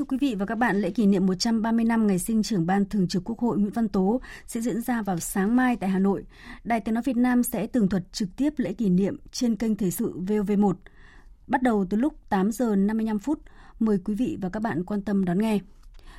Thưa 0.00 0.04
quý 0.04 0.18
vị 0.20 0.34
và 0.34 0.46
các 0.46 0.54
bạn, 0.54 0.80
lễ 0.80 0.90
kỷ 0.90 1.06
niệm 1.06 1.26
130 1.26 1.84
năm 1.84 2.06
ngày 2.06 2.18
sinh 2.18 2.42
trưởng 2.42 2.66
ban 2.66 2.84
thường 2.84 3.08
trực 3.08 3.24
Quốc 3.24 3.38
hội 3.38 3.58
Nguyễn 3.58 3.72
Văn 3.72 3.88
Tố 3.88 4.20
sẽ 4.46 4.60
diễn 4.60 4.80
ra 4.80 5.02
vào 5.02 5.18
sáng 5.18 5.56
mai 5.56 5.76
tại 5.76 5.90
Hà 5.90 5.98
Nội. 5.98 6.24
Đài 6.64 6.80
Tiếng 6.80 6.94
nói 6.94 7.02
Việt 7.06 7.16
Nam 7.16 7.42
sẽ 7.42 7.66
tường 7.66 7.88
thuật 7.88 8.12
trực 8.12 8.28
tiếp 8.36 8.52
lễ 8.56 8.72
kỷ 8.72 8.88
niệm 8.88 9.16
trên 9.32 9.56
kênh 9.56 9.76
Thời 9.76 9.90
sự 9.90 10.20
VOV1 10.20 10.72
bắt 11.46 11.62
đầu 11.62 11.86
từ 11.90 11.96
lúc 11.96 12.14
8 12.28 12.52
giờ 12.52 12.76
55 12.76 13.18
phút. 13.18 13.40
Mời 13.80 13.98
quý 14.04 14.14
vị 14.14 14.38
và 14.40 14.48
các 14.48 14.60
bạn 14.60 14.84
quan 14.84 15.02
tâm 15.02 15.24
đón 15.24 15.38
nghe. 15.38 15.58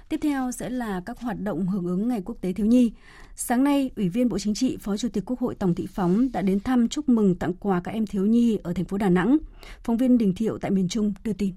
Tiếp 0.10 0.20
theo 0.22 0.52
sẽ 0.52 0.70
là 0.70 1.02
các 1.06 1.20
hoạt 1.20 1.40
động 1.40 1.68
hưởng 1.68 1.86
ứng 1.86 2.08
Ngày 2.08 2.22
Quốc 2.26 2.38
tế 2.42 2.54
Thiếu 2.54 2.66
nhi. 2.66 2.92
Sáng 3.36 3.64
nay, 3.64 3.92
Ủy 3.96 4.10
viên 4.10 4.30
Bộ 4.30 4.40
Chính 4.40 4.54
trị, 4.54 4.78
Phó 4.78 4.98
Chủ 4.98 5.10
tịch 5.10 5.26
Quốc 5.26 5.40
hội 5.40 5.56
Tổng 5.56 5.76
Thị 5.76 5.88
Phóng 5.88 6.32
đã 6.32 6.42
đến 6.42 6.60
thăm 6.60 6.90
chúc 6.90 7.10
mừng 7.10 7.36
tặng 7.36 7.54
quà 7.54 7.82
các 7.84 7.92
em 7.92 8.06
thiếu 8.06 8.26
nhi 8.26 8.58
ở 8.64 8.74
thành 8.74 8.86
phố 8.86 8.98
Đà 8.98 9.10
Nẵng. 9.10 9.38
Phóng 9.84 9.98
viên 9.98 10.18
Đình 10.18 10.34
Thiệu 10.36 10.58
tại 10.58 10.72
miền 10.72 10.88
Trung 10.88 11.14
đưa 11.24 11.34
tin. 11.34 11.54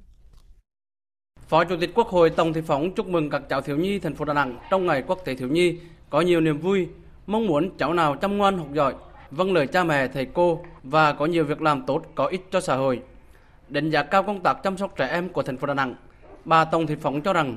Phó 1.48 1.64
Chủ 1.64 1.76
tịch 1.80 1.90
Quốc 1.94 2.08
hội 2.08 2.30
Tổng 2.30 2.52
Thị 2.52 2.60
Phóng 2.60 2.90
chúc 2.92 3.08
mừng 3.08 3.30
các 3.30 3.42
cháu 3.48 3.60
thiếu 3.60 3.76
nhi 3.76 3.98
thành 3.98 4.14
phố 4.14 4.24
Đà 4.24 4.34
Nẵng 4.34 4.58
trong 4.70 4.86
Ngày 4.86 5.02
Quốc 5.06 5.18
tế 5.24 5.34
Thiếu 5.34 5.48
nhi 5.48 5.78
có 6.10 6.20
nhiều 6.20 6.40
niềm 6.40 6.58
vui, 6.58 6.88
mong 7.26 7.46
muốn 7.46 7.70
cháu 7.78 7.94
nào 7.94 8.16
chăm 8.16 8.38
ngoan 8.38 8.58
học 8.58 8.66
giỏi, 8.72 8.94
vâng 9.30 9.52
lời 9.52 9.66
cha 9.66 9.84
mẹ 9.84 10.08
thầy 10.08 10.24
cô 10.24 10.64
và 10.82 11.12
có 11.12 11.26
nhiều 11.26 11.44
việc 11.44 11.62
làm 11.62 11.82
tốt 11.86 12.02
có 12.14 12.26
ích 12.26 12.46
cho 12.50 12.60
xã 12.60 12.74
hội. 12.74 13.02
Đánh 13.68 13.90
giá 13.90 14.02
cao 14.02 14.22
công 14.22 14.40
tác 14.40 14.62
chăm 14.62 14.76
sóc 14.76 14.96
trẻ 14.96 15.06
em 15.06 15.28
của 15.28 15.42
thành 15.42 15.56
phố 15.56 15.66
Đà 15.66 15.74
Nẵng, 15.74 15.94
bà 16.44 16.64
Tổng 16.64 16.86
Thị 16.86 16.96
Phóng 17.00 17.20
cho 17.20 17.32
rằng 17.32 17.56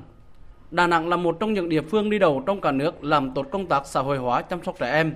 Đà 0.72 0.88
Nẵng 0.88 1.10
là 1.10 1.18
một 1.18 1.38
trong 1.40 1.54
những 1.54 1.70
địa 1.70 1.82
phương 1.82 2.10
đi 2.10 2.20
đầu 2.20 2.44
trong 2.46 2.62
cả 2.62 2.72
nước 2.72 3.04
làm 3.04 3.32
tốt 3.32 3.48
công 3.52 3.66
tác 3.66 3.86
xã 3.86 4.00
hội 4.00 4.18
hóa 4.18 4.42
chăm 4.42 4.64
sóc 4.64 4.76
trẻ 4.80 4.92
em. 4.92 5.14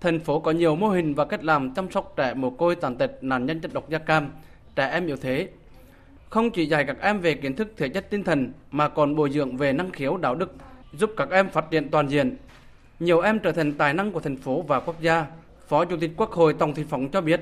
Thành 0.00 0.20
phố 0.20 0.40
có 0.40 0.50
nhiều 0.50 0.76
mô 0.76 0.88
hình 0.88 1.14
và 1.14 1.24
cách 1.24 1.44
làm 1.44 1.74
chăm 1.74 1.90
sóc 1.90 2.12
trẻ 2.16 2.34
mồ 2.34 2.50
côi 2.50 2.76
tàn 2.76 2.96
tật 2.96 3.10
nạn 3.20 3.46
nhân 3.46 3.60
chất 3.60 3.72
độc 3.74 3.90
da 3.90 3.98
cam, 3.98 4.30
trẻ 4.76 4.90
em 4.90 5.06
yếu 5.06 5.16
thế. 5.16 5.48
Không 6.34 6.50
chỉ 6.50 6.66
dạy 6.66 6.84
các 6.84 7.00
em 7.00 7.20
về 7.20 7.34
kiến 7.34 7.56
thức 7.56 7.72
thể 7.76 7.88
chất 7.88 8.10
tinh 8.10 8.24
thần 8.24 8.52
mà 8.70 8.88
còn 8.88 9.16
bồi 9.16 9.30
dưỡng 9.30 9.56
về 9.56 9.72
năng 9.72 9.90
khiếu 9.90 10.16
đạo 10.16 10.34
đức, 10.34 10.54
giúp 10.92 11.10
các 11.16 11.30
em 11.30 11.50
phát 11.50 11.70
triển 11.70 11.90
toàn 11.90 12.08
diện. 12.08 12.36
Nhiều 13.00 13.20
em 13.20 13.38
trở 13.38 13.52
thành 13.52 13.72
tài 13.72 13.94
năng 13.94 14.12
của 14.12 14.20
thành 14.20 14.36
phố 14.36 14.62
và 14.62 14.80
quốc 14.80 15.00
gia. 15.00 15.26
Phó 15.68 15.84
Chủ 15.84 15.96
tịch 16.00 16.10
Quốc 16.16 16.30
hội 16.30 16.54
Tổng 16.54 16.74
Thị 16.74 16.84
Phóng 16.88 17.08
cho 17.08 17.20
biết, 17.20 17.40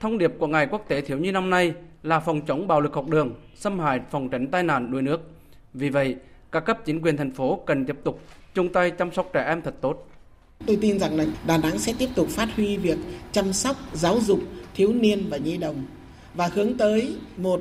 thông 0.00 0.18
điệp 0.18 0.32
của 0.38 0.46
Ngày 0.46 0.66
Quốc 0.66 0.84
tế 0.88 1.00
Thiếu 1.00 1.18
nhi 1.18 1.30
năm 1.30 1.50
nay 1.50 1.74
là 2.02 2.20
phòng 2.20 2.40
chống 2.40 2.68
bạo 2.68 2.80
lực 2.80 2.94
học 2.94 3.08
đường, 3.08 3.34
xâm 3.54 3.78
hại 3.78 4.00
phòng 4.10 4.28
tránh 4.28 4.46
tai 4.46 4.62
nạn 4.62 4.92
đuối 4.92 5.02
nước. 5.02 5.20
Vì 5.74 5.88
vậy, 5.88 6.16
các 6.52 6.60
cấp 6.60 6.78
chính 6.84 7.02
quyền 7.02 7.16
thành 7.16 7.30
phố 7.30 7.62
cần 7.66 7.86
tiếp 7.86 7.96
tục 8.04 8.20
chung 8.54 8.68
tay 8.68 8.90
chăm 8.90 9.12
sóc 9.12 9.30
trẻ 9.32 9.44
em 9.48 9.62
thật 9.62 9.74
tốt. 9.80 10.08
Tôi 10.66 10.78
tin 10.80 10.98
rằng 10.98 11.16
là 11.16 11.24
Đà 11.46 11.58
Nẵng 11.58 11.78
sẽ 11.78 11.92
tiếp 11.98 12.08
tục 12.14 12.28
phát 12.28 12.48
huy 12.56 12.76
việc 12.76 12.98
chăm 13.32 13.52
sóc, 13.52 13.76
giáo 13.92 14.20
dục 14.20 14.40
thiếu 14.74 14.92
niên 14.92 15.26
và 15.30 15.36
nhi 15.36 15.56
đồng 15.56 15.84
và 16.34 16.50
hướng 16.54 16.76
tới 16.78 17.16
một 17.36 17.60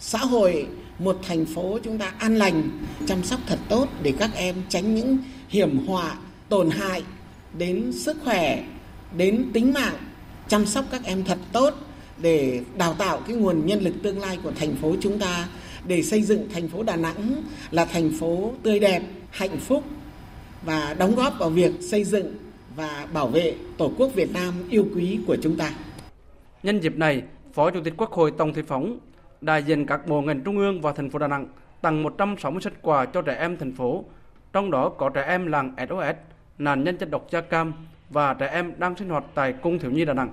xã 0.00 0.18
hội, 0.18 0.66
một 0.98 1.18
thành 1.22 1.46
phố 1.46 1.78
chúng 1.82 1.98
ta 1.98 2.12
an 2.18 2.36
lành, 2.36 2.62
chăm 3.06 3.22
sóc 3.22 3.40
thật 3.46 3.58
tốt 3.68 3.88
để 4.02 4.12
các 4.18 4.30
em 4.34 4.54
tránh 4.68 4.94
những 4.94 5.18
hiểm 5.48 5.86
họa, 5.86 6.16
tổn 6.48 6.70
hại 6.70 7.02
đến 7.58 7.92
sức 7.92 8.16
khỏe, 8.24 8.64
đến 9.16 9.50
tính 9.52 9.72
mạng, 9.72 9.96
chăm 10.48 10.66
sóc 10.66 10.84
các 10.90 11.04
em 11.04 11.24
thật 11.24 11.38
tốt 11.52 11.74
để 12.18 12.60
đào 12.78 12.94
tạo 12.94 13.20
cái 13.26 13.36
nguồn 13.36 13.66
nhân 13.66 13.80
lực 13.80 13.94
tương 14.02 14.20
lai 14.20 14.38
của 14.42 14.52
thành 14.56 14.76
phố 14.76 14.94
chúng 15.00 15.18
ta 15.18 15.48
để 15.86 16.02
xây 16.02 16.22
dựng 16.22 16.48
thành 16.52 16.68
phố 16.68 16.82
Đà 16.82 16.96
Nẵng 16.96 17.42
là 17.70 17.84
thành 17.84 18.10
phố 18.20 18.52
tươi 18.62 18.80
đẹp, 18.80 19.02
hạnh 19.30 19.58
phúc 19.58 19.84
và 20.64 20.94
đóng 20.98 21.14
góp 21.14 21.38
vào 21.38 21.50
việc 21.50 21.72
xây 21.80 22.04
dựng 22.04 22.34
và 22.76 23.06
bảo 23.12 23.28
vệ 23.28 23.54
Tổ 23.76 23.92
quốc 23.98 24.14
Việt 24.14 24.32
Nam 24.32 24.54
yêu 24.70 24.86
quý 24.94 25.18
của 25.26 25.36
chúng 25.42 25.56
ta. 25.56 25.72
Nhân 26.62 26.80
dịp 26.80 26.96
này, 26.96 27.22
Phó 27.54 27.70
Chủ 27.70 27.80
tịch 27.84 27.94
Quốc 27.96 28.12
hội 28.12 28.32
Tòng 28.38 28.54
Thị 28.54 28.62
Phóng, 28.66 28.98
đại 29.44 29.62
diện 29.62 29.86
các 29.86 30.06
bộ 30.06 30.22
ngành 30.22 30.42
trung 30.44 30.58
ương 30.58 30.80
và 30.80 30.92
thành 30.92 31.10
phố 31.10 31.18
Đà 31.18 31.28
Nẵng 31.28 31.48
tặng 31.82 32.02
160 32.02 32.60
xuất 32.60 32.82
quà 32.82 33.06
cho 33.06 33.22
trẻ 33.22 33.34
em 33.34 33.56
thành 33.56 33.72
phố, 33.72 34.04
trong 34.52 34.70
đó 34.70 34.88
có 34.88 35.08
trẻ 35.08 35.22
em 35.22 35.46
làng 35.46 35.74
SOS, 35.88 36.16
nạn 36.58 36.84
nhân 36.84 36.96
chất 36.96 37.10
độc 37.10 37.26
da 37.30 37.40
cam 37.40 37.72
và 38.10 38.34
trẻ 38.34 38.46
em 38.46 38.72
đang 38.78 38.96
sinh 38.96 39.08
hoạt 39.08 39.24
tại 39.34 39.52
Cung 39.52 39.78
Thiếu 39.78 39.90
nhi 39.90 40.04
Đà 40.04 40.14
Nẵng. 40.14 40.32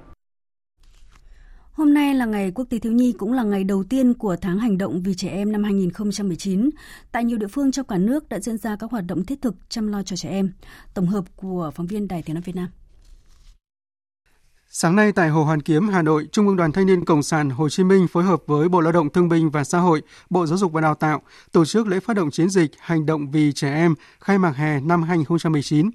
Hôm 1.71 1.93
nay 1.93 2.15
là 2.15 2.25
ngày 2.25 2.51
Quốc 2.51 2.65
tế 2.69 2.79
Thiếu 2.79 2.91
nhi 2.91 3.13
cũng 3.17 3.33
là 3.33 3.43
ngày 3.43 3.63
đầu 3.63 3.83
tiên 3.83 4.13
của 4.13 4.35
tháng 4.35 4.59
hành 4.59 4.77
động 4.77 5.01
vì 5.01 5.13
trẻ 5.15 5.29
em 5.29 5.51
năm 5.51 5.63
2019. 5.63 6.69
Tại 7.11 7.23
nhiều 7.23 7.37
địa 7.37 7.47
phương 7.47 7.71
trong 7.71 7.85
cả 7.85 7.97
nước 7.97 8.29
đã 8.29 8.39
diễn 8.39 8.57
ra 8.57 8.75
các 8.75 8.91
hoạt 8.91 9.03
động 9.07 9.25
thiết 9.25 9.41
thực 9.41 9.55
chăm 9.69 9.87
lo 9.87 10.03
cho 10.03 10.15
trẻ 10.15 10.29
em. 10.29 10.51
Tổng 10.93 11.05
hợp 11.05 11.25
của 11.35 11.71
phóng 11.75 11.87
viên 11.87 12.07
Đài 12.07 12.23
Tiếng 12.23 12.33
nói 12.33 12.41
Việt 12.45 12.55
Nam. 12.55 12.67
Sáng 14.73 14.95
nay 14.95 15.11
tại 15.11 15.29
Hồ 15.29 15.43
Hoàn 15.43 15.61
Kiếm, 15.61 15.87
Hà 15.89 16.01
Nội, 16.01 16.27
Trung 16.31 16.47
ương 16.47 16.55
Đoàn 16.55 16.71
Thanh 16.71 16.85
niên 16.85 17.05
Cộng 17.05 17.23
sản 17.23 17.49
Hồ 17.49 17.69
Chí 17.69 17.83
Minh 17.83 18.07
phối 18.07 18.23
hợp 18.23 18.41
với 18.47 18.69
Bộ 18.69 18.81
Lao 18.81 18.91
động 18.91 19.09
Thương 19.09 19.29
binh 19.29 19.49
và 19.49 19.63
Xã 19.63 19.79
hội, 19.79 20.01
Bộ 20.29 20.45
Giáo 20.45 20.57
dục 20.57 20.71
và 20.71 20.81
Đào 20.81 20.95
tạo 20.95 21.21
tổ 21.51 21.65
chức 21.65 21.87
lễ 21.87 21.99
phát 21.99 22.15
động 22.15 22.31
chiến 22.31 22.49
dịch 22.49 22.71
Hành 22.79 23.05
động 23.05 23.31
vì 23.31 23.51
trẻ 23.53 23.73
em 23.73 23.95
khai 24.19 24.37
mạc 24.37 24.51
hè 24.51 24.79
năm 24.79 25.03
2019. 25.03 25.89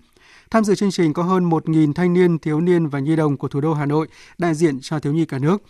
Tham 0.50 0.64
dự 0.64 0.74
chương 0.74 0.90
trình 0.90 1.12
có 1.12 1.22
hơn 1.22 1.50
1.000 1.50 1.92
thanh 1.92 2.12
niên, 2.12 2.38
thiếu 2.38 2.60
niên 2.60 2.86
và 2.86 2.98
nhi 2.98 3.16
đồng 3.16 3.36
của 3.36 3.48
thủ 3.48 3.60
đô 3.60 3.74
Hà 3.74 3.86
Nội, 3.86 4.08
đại 4.38 4.54
diện 4.54 4.78
cho 4.80 4.98
thiếu 4.98 5.12
nhi 5.12 5.24
cả 5.24 5.38
nước. 5.38 5.62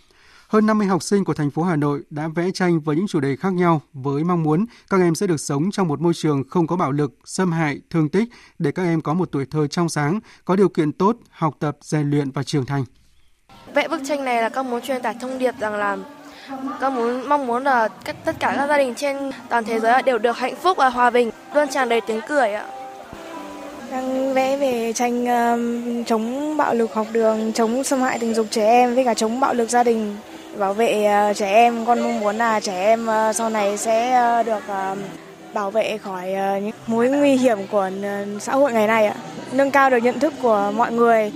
Hơn 0.49 0.67
50 0.67 0.87
học 0.87 1.03
sinh 1.03 1.25
của 1.25 1.35
thành 1.35 1.51
phố 1.51 1.63
Hà 1.63 1.77
Nội 1.77 2.03
đã 2.11 2.29
vẽ 2.29 2.51
tranh 2.55 2.81
với 2.81 2.97
những 2.97 3.07
chủ 3.07 3.21
đề 3.21 3.37
khác 3.37 3.53
nhau 3.53 3.81
với 3.93 4.25
mong 4.25 4.43
muốn 4.43 4.67
các 4.91 5.01
em 5.01 5.15
sẽ 5.15 5.27
được 5.27 5.41
sống 5.41 5.71
trong 5.71 5.89
một 5.89 6.01
môi 6.01 6.15
trường 6.15 6.43
không 6.49 6.67
có 6.67 6.77
bạo 6.77 6.93
lực, 6.93 7.13
xâm 7.25 7.53
hại, 7.53 7.81
thương 7.91 8.09
tích 8.09 8.29
để 8.59 8.73
các 8.73 8.83
em 8.83 9.01
có 9.01 9.15
một 9.15 9.29
tuổi 9.33 9.47
thơ 9.51 9.67
trong 9.67 9.89
sáng, 9.89 10.21
có 10.45 10.57
điều 10.57 10.69
kiện 10.69 10.93
tốt, 10.93 11.17
học 11.31 11.55
tập, 11.59 11.77
rèn 11.81 12.11
luyện 12.11 12.31
và 12.31 12.43
trưởng 12.43 12.67
thành. 12.67 12.85
Vẽ 13.75 13.89
bức 13.89 14.01
tranh 14.05 14.25
này 14.25 14.43
là 14.43 14.49
con 14.49 14.71
muốn 14.71 14.81
truyền 14.81 15.03
tải 15.03 15.15
thông 15.21 15.39
điệp 15.39 15.55
rằng 15.61 15.75
là 15.75 15.97
con 16.81 16.95
muốn 16.95 17.29
mong 17.29 17.47
muốn 17.47 17.63
là 17.65 17.89
tất 18.25 18.37
cả 18.39 18.55
các 18.57 18.67
gia 18.67 18.79
đình 18.79 18.95
trên 18.95 19.17
toàn 19.49 19.65
thế 19.65 19.81
giới 19.81 20.03
đều 20.03 20.19
được 20.19 20.37
hạnh 20.37 20.55
phúc 20.63 20.77
và 20.77 20.89
hòa 20.89 21.11
bình, 21.11 21.31
luôn 21.55 21.69
tràn 21.69 21.89
đầy 21.89 22.01
tiếng 22.01 22.21
cười 22.29 22.53
ạ. 22.53 22.67
Đang 23.91 24.35
vẽ 24.35 24.57
về 24.57 24.93
tranh 24.93 25.25
uh, 25.25 26.07
chống 26.07 26.57
bạo 26.57 26.75
lực 26.75 26.95
học 26.95 27.07
đường, 27.13 27.53
chống 27.53 27.85
xâm 27.85 28.01
hại 28.01 28.19
tình 28.19 28.35
dục 28.35 28.47
trẻ 28.51 28.67
em 28.67 28.95
với 28.95 29.05
cả 29.05 29.15
chống 29.15 29.41
bạo 29.41 29.55
lực 29.55 29.71
gia 29.71 29.83
đình, 29.83 30.17
bảo 30.59 30.75
vệ 30.75 31.05
ờ, 31.05 31.33
trẻ 31.35 31.53
em. 31.53 31.87
Con 31.87 32.01
mong 32.01 32.21
muốn 32.21 32.37
là 32.37 32.61
trẻ 32.61 32.85
em 32.85 33.07
ờ, 33.07 33.33
sau 33.33 33.51
này 33.51 33.77
sẽ 33.77 34.13
ờ, 34.13 34.43
được 34.43 34.63
bảo 35.55 35.71
vệ 35.71 35.99
khỏi 35.99 36.27
những 36.63 36.75
mối 36.87 37.09
nguy 37.09 37.37
hiểm 37.37 37.59
của 37.71 37.91
xã 38.41 38.53
hội 38.53 38.73
ngày 38.73 38.87
nay 38.87 39.07
ạ. 39.07 39.15
Nâng 39.53 39.71
cao 39.71 39.91
được 39.91 39.99
nhận 39.99 40.19
thức 40.19 40.35
của 40.43 40.73
mọi 40.77 40.93
người, 40.93 41.33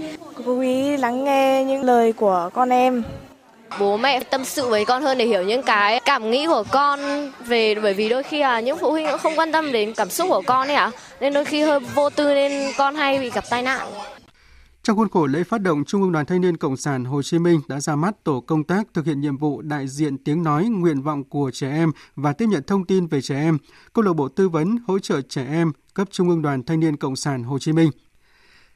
cố 0.46 0.60
ý 0.60 0.96
lắng 0.96 1.24
nghe 1.24 1.64
những 1.64 1.82
lời 1.82 2.12
của 2.12 2.50
con 2.54 2.68
em 2.68 3.02
bố 3.78 3.96
mẹ 3.96 4.20
tâm 4.20 4.44
sự 4.44 4.68
với 4.68 4.84
con 4.84 5.02
hơn 5.02 5.18
để 5.18 5.26
hiểu 5.26 5.42
những 5.42 5.62
cái 5.62 6.00
cảm 6.04 6.30
nghĩ 6.30 6.46
của 6.46 6.64
con 6.70 7.00
về 7.46 7.74
bởi 7.74 7.94
vì 7.94 8.08
đôi 8.08 8.22
khi 8.22 8.40
là 8.40 8.60
những 8.60 8.78
phụ 8.78 8.90
huynh 8.90 9.06
cũng 9.10 9.18
không 9.18 9.38
quan 9.38 9.52
tâm 9.52 9.72
đến 9.72 9.94
cảm 9.94 10.10
xúc 10.10 10.28
của 10.30 10.42
con 10.46 10.68
ấy 10.68 10.76
ạ 10.76 10.90
nên 11.20 11.34
đôi 11.34 11.44
khi 11.44 11.62
hơi 11.62 11.80
vô 11.80 12.10
tư 12.10 12.34
nên 12.34 12.72
con 12.76 12.94
hay 12.94 13.18
bị 13.18 13.30
gặp 13.30 13.44
tai 13.50 13.62
nạn 13.62 13.86
trong 14.82 14.96
khuôn 14.96 15.08
khổ 15.08 15.26
lễ 15.26 15.44
phát 15.44 15.58
động, 15.58 15.84
Trung 15.84 16.02
ương 16.02 16.12
Đoàn 16.12 16.26
Thanh 16.26 16.40
niên 16.40 16.56
Cộng 16.56 16.76
sản 16.76 17.04
Hồ 17.04 17.22
Chí 17.22 17.38
Minh 17.38 17.60
đã 17.68 17.80
ra 17.80 17.96
mắt 17.96 18.24
tổ 18.24 18.40
công 18.40 18.64
tác 18.64 18.88
thực 18.94 19.06
hiện 19.06 19.20
nhiệm 19.20 19.36
vụ 19.36 19.62
đại 19.62 19.88
diện 19.88 20.18
tiếng 20.18 20.42
nói 20.42 20.68
nguyện 20.68 21.02
vọng 21.02 21.24
của 21.24 21.50
trẻ 21.54 21.70
em 21.70 21.92
và 22.16 22.32
tiếp 22.32 22.46
nhận 22.46 22.62
thông 22.66 22.84
tin 22.84 23.06
về 23.06 23.22
trẻ 23.22 23.36
em, 23.36 23.58
câu 23.92 24.04
lạc 24.04 24.12
bộ 24.12 24.28
tư 24.28 24.48
vấn 24.48 24.78
hỗ 24.86 24.98
trợ 24.98 25.20
trẻ 25.20 25.46
em 25.46 25.72
cấp 25.94 26.08
Trung 26.10 26.28
ương 26.28 26.42
Đoàn 26.42 26.62
Thanh 26.62 26.80
niên 26.80 26.96
Cộng 26.96 27.16
sản 27.16 27.44
Hồ 27.44 27.58
Chí 27.58 27.72
Minh. 27.72 27.90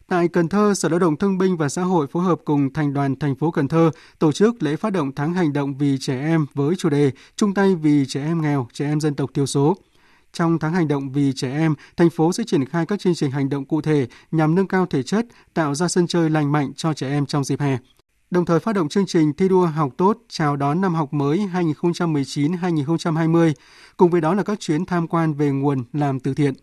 Tại 0.09 0.29
Cần 0.29 0.49
Thơ, 0.49 0.75
Sở 0.75 0.89
Lao 0.89 0.99
động 0.99 1.17
Thương 1.17 1.39
binh 1.39 1.57
và 1.57 1.69
Xã 1.69 1.83
hội 1.83 2.07
phối 2.07 2.25
hợp 2.25 2.41
cùng 2.45 2.73
Thành 2.73 2.95
đoàn 2.95 3.17
thành 3.17 3.35
phố 3.35 3.51
Cần 3.51 3.69
Thơ 3.69 3.91
tổ 4.19 4.33
chức 4.33 4.63
lễ 4.63 4.77
phát 4.77 4.93
động 4.93 5.13
tháng 5.13 5.35
hành 5.35 5.53
động 5.53 5.79
vì 5.79 5.97
trẻ 6.01 6.21
em 6.21 6.47
với 6.55 6.77
chủ 6.77 6.89
đề 6.89 7.11
chung 7.37 7.55
tay 7.55 7.75
vì 7.75 8.05
trẻ 8.09 8.23
em 8.23 8.43
nghèo, 8.43 8.67
trẻ 8.73 8.87
em 8.87 9.01
dân 9.01 9.15
tộc 9.15 9.31
thiểu 9.35 9.47
số. 9.47 9.77
Trong 10.35 10.59
tháng 10.59 10.73
hành 10.73 10.89
động 10.89 11.13
vì 11.13 11.33
trẻ 11.37 11.51
em, 11.51 11.75
thành 11.97 12.11
phố 12.11 12.33
sẽ 12.33 12.45
triển 12.47 12.65
khai 12.65 12.87
các 12.87 13.01
chương 13.01 13.15
trình 13.15 13.31
hành 13.31 13.49
động 13.49 13.65
cụ 13.65 13.81
thể 13.81 14.07
nhằm 14.31 14.55
nâng 14.55 14.69
cao 14.69 14.87
thể 14.87 15.03
chất, 15.03 15.27
tạo 15.55 15.75
ra 15.75 15.89
sân 15.89 16.07
chơi 16.07 16.31
lành 16.31 16.53
mạnh 16.53 16.73
cho 16.77 16.95
trẻ 16.95 17.09
em 17.09 17.27
trong 17.27 17.45
dịp 17.45 17.61
hè. 17.61 17.79
Đồng 18.31 18.45
thời 18.45 18.61
phát 18.61 18.73
động 18.73 18.89
chương 18.89 19.07
trình 19.07 19.33
thi 19.33 19.49
đua 19.49 19.67
học 19.67 19.91
tốt 19.97 20.19
chào 20.29 20.57
đón 20.57 20.81
năm 20.81 20.95
học 20.95 21.13
mới 21.13 21.39
2019-2020, 21.39 23.53
cùng 23.97 24.11
với 24.11 24.21
đó 24.21 24.35
là 24.35 24.43
các 24.43 24.61
chuyến 24.61 24.87
tham 24.87 25.09
quan 25.09 25.35
về 25.35 25.51
nguồn 25.51 25.85
làm 25.93 26.21
từ 26.21 26.35
thiện. 26.35 26.55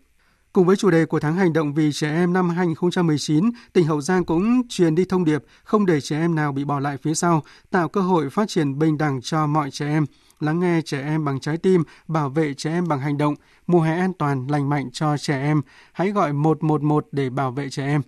Cùng 0.52 0.66
với 0.66 0.76
chủ 0.76 0.90
đề 0.90 1.06
của 1.06 1.20
tháng 1.20 1.36
hành 1.36 1.52
động 1.52 1.74
vì 1.74 1.92
trẻ 1.92 2.08
em 2.08 2.32
năm 2.32 2.48
2019, 2.48 3.50
tỉnh 3.72 3.86
Hậu 3.86 4.00
Giang 4.00 4.24
cũng 4.24 4.62
truyền 4.68 4.94
đi 4.94 5.04
thông 5.04 5.24
điệp 5.24 5.44
không 5.64 5.86
để 5.86 6.00
trẻ 6.00 6.18
em 6.18 6.34
nào 6.34 6.52
bị 6.52 6.64
bỏ 6.64 6.80
lại 6.80 6.96
phía 7.02 7.14
sau, 7.14 7.42
tạo 7.70 7.88
cơ 7.88 8.00
hội 8.00 8.30
phát 8.30 8.48
triển 8.48 8.78
bình 8.78 8.98
đẳng 8.98 9.20
cho 9.22 9.46
mọi 9.46 9.70
trẻ 9.70 9.86
em, 9.86 10.06
lắng 10.42 10.60
nghe 10.60 10.80
trẻ 10.84 11.02
em 11.02 11.24
bằng 11.24 11.40
trái 11.40 11.56
tim, 11.56 11.82
bảo 12.08 12.28
vệ 12.28 12.54
trẻ 12.54 12.70
em 12.70 12.88
bằng 12.88 13.00
hành 13.00 13.18
động, 13.18 13.34
mùa 13.66 13.80
hè 13.80 13.98
an 13.98 14.12
toàn, 14.12 14.46
lành 14.50 14.68
mạnh 14.68 14.90
cho 14.92 15.16
trẻ 15.16 15.42
em. 15.42 15.62
Hãy 15.92 16.10
gọi 16.10 16.32
111 16.32 17.06
để 17.12 17.30
bảo 17.30 17.50
vệ 17.50 17.70
trẻ 17.70 17.86
em. 17.86 18.02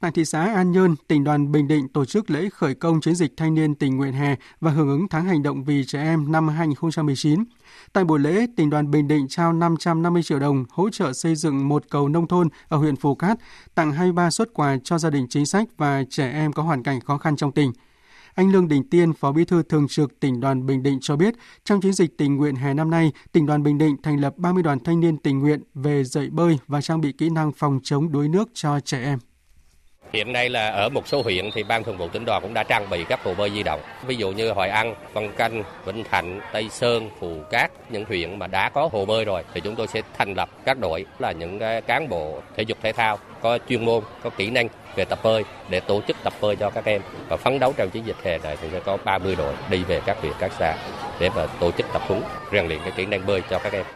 Tại 0.00 0.10
thị 0.14 0.24
xã 0.24 0.54
An 0.54 0.72
Nhơn, 0.72 0.96
tỉnh 1.08 1.24
đoàn 1.24 1.52
Bình 1.52 1.68
Định 1.68 1.88
tổ 1.88 2.04
chức 2.04 2.30
lễ 2.30 2.48
khởi 2.52 2.74
công 2.74 3.00
chiến 3.00 3.14
dịch 3.14 3.32
thanh 3.36 3.54
niên 3.54 3.74
tình 3.74 3.96
nguyện 3.96 4.12
hè 4.12 4.36
và 4.60 4.70
hưởng 4.70 4.88
ứng 4.88 5.08
tháng 5.08 5.24
hành 5.24 5.42
động 5.42 5.64
vì 5.64 5.84
trẻ 5.84 6.02
em 6.02 6.32
năm 6.32 6.48
2019. 6.48 7.44
Tại 7.92 8.04
buổi 8.04 8.18
lễ, 8.18 8.46
tỉnh 8.56 8.70
đoàn 8.70 8.90
Bình 8.90 9.08
Định 9.08 9.26
trao 9.28 9.52
550 9.52 10.22
triệu 10.22 10.38
đồng 10.38 10.64
hỗ 10.70 10.90
trợ 10.90 11.12
xây 11.12 11.34
dựng 11.34 11.68
một 11.68 11.84
cầu 11.90 12.08
nông 12.08 12.28
thôn 12.28 12.48
ở 12.68 12.76
huyện 12.76 12.96
Phù 12.96 13.14
Cát, 13.14 13.38
tặng 13.74 13.92
23 13.92 14.30
xuất 14.30 14.54
quà 14.54 14.76
cho 14.84 14.98
gia 14.98 15.10
đình 15.10 15.26
chính 15.30 15.46
sách 15.46 15.68
và 15.76 16.04
trẻ 16.10 16.32
em 16.32 16.52
có 16.52 16.62
hoàn 16.62 16.82
cảnh 16.82 17.00
khó 17.00 17.18
khăn 17.18 17.36
trong 17.36 17.52
tỉnh. 17.52 17.72
Anh 18.36 18.52
Lương 18.52 18.68
Đình 18.68 18.82
Tiên, 18.90 19.12
Phó 19.12 19.32
Bí 19.32 19.44
thư 19.44 19.62
Thường 19.62 19.86
trực 19.88 20.20
tỉnh 20.20 20.40
đoàn 20.40 20.66
Bình 20.66 20.82
Định 20.82 20.98
cho 21.00 21.16
biết, 21.16 21.34
trong 21.64 21.80
chiến 21.80 21.92
dịch 21.92 22.10
tình 22.18 22.36
nguyện 22.36 22.54
hè 22.54 22.74
năm 22.74 22.90
nay, 22.90 23.12
tỉnh 23.32 23.46
đoàn 23.46 23.62
Bình 23.62 23.78
Định 23.78 23.96
thành 24.02 24.20
lập 24.20 24.32
30 24.36 24.62
đoàn 24.62 24.78
thanh 24.84 25.00
niên 25.00 25.16
tình 25.16 25.38
nguyện 25.38 25.62
về 25.74 26.04
dạy 26.04 26.28
bơi 26.30 26.58
và 26.66 26.80
trang 26.82 27.00
bị 27.00 27.12
kỹ 27.12 27.30
năng 27.30 27.52
phòng 27.52 27.80
chống 27.82 28.12
đuối 28.12 28.28
nước 28.28 28.48
cho 28.54 28.80
trẻ 28.80 29.02
em. 29.04 29.18
Hiện 30.12 30.32
nay 30.32 30.48
là 30.48 30.70
ở 30.70 30.88
một 30.88 31.08
số 31.08 31.22
huyện 31.22 31.50
thì 31.54 31.62
ban 31.62 31.84
thường 31.84 31.98
vụ 31.98 32.08
tỉnh 32.08 32.24
đoàn 32.24 32.42
cũng 32.42 32.54
đã 32.54 32.62
trang 32.62 32.90
bị 32.90 33.04
các 33.08 33.20
hồ 33.24 33.34
bơi 33.34 33.50
di 33.50 33.62
động. 33.62 33.80
Ví 34.06 34.16
dụ 34.16 34.32
như 34.32 34.52
Hội 34.52 34.68
An, 34.68 34.94
Văn 35.12 35.32
Canh, 35.36 35.62
Vĩnh 35.86 36.04
Thạnh, 36.04 36.40
Tây 36.52 36.68
Sơn, 36.70 37.10
Phù 37.20 37.40
Cát, 37.50 37.92
những 37.92 38.04
huyện 38.04 38.38
mà 38.38 38.46
đã 38.46 38.68
có 38.68 38.88
hồ 38.92 39.04
bơi 39.04 39.24
rồi 39.24 39.42
thì 39.54 39.60
chúng 39.60 39.74
tôi 39.74 39.86
sẽ 39.86 40.02
thành 40.18 40.34
lập 40.34 40.48
các 40.64 40.78
đội 40.78 41.06
là 41.18 41.32
những 41.32 41.58
cán 41.86 42.08
bộ 42.08 42.40
thể 42.56 42.62
dục 42.62 42.78
thể 42.82 42.92
thao 42.92 43.18
có 43.42 43.58
chuyên 43.68 43.84
môn, 43.84 44.04
có 44.22 44.30
kỹ 44.30 44.50
năng 44.50 44.68
về 44.96 45.04
tập 45.04 45.18
bơi 45.24 45.44
để 45.70 45.80
tổ 45.80 46.00
chức 46.08 46.16
tập 46.24 46.32
bơi 46.40 46.56
cho 46.56 46.70
các 46.70 46.84
em 46.84 47.02
và 47.28 47.36
phấn 47.36 47.58
đấu 47.58 47.72
trong 47.76 47.90
chiến 47.90 48.06
dịch 48.06 48.16
hè 48.22 48.38
này 48.38 48.56
thì 48.60 48.68
sẽ 48.72 48.80
có 48.80 48.98
30 49.04 49.36
đội 49.36 49.54
đi 49.70 49.84
về 49.84 50.00
các 50.06 50.16
huyện 50.20 50.32
các 50.38 50.52
xã 50.58 50.76
để 51.20 51.30
mà 51.36 51.46
tổ 51.60 51.70
chức 51.72 51.86
tập 51.92 52.02
huấn 52.08 52.22
rèn 52.52 52.66
luyện 52.66 52.78
cái 52.80 52.92
kỹ 52.96 53.06
năng 53.06 53.26
bơi 53.26 53.42
cho 53.50 53.58
các 53.58 53.72
em. 53.72 53.86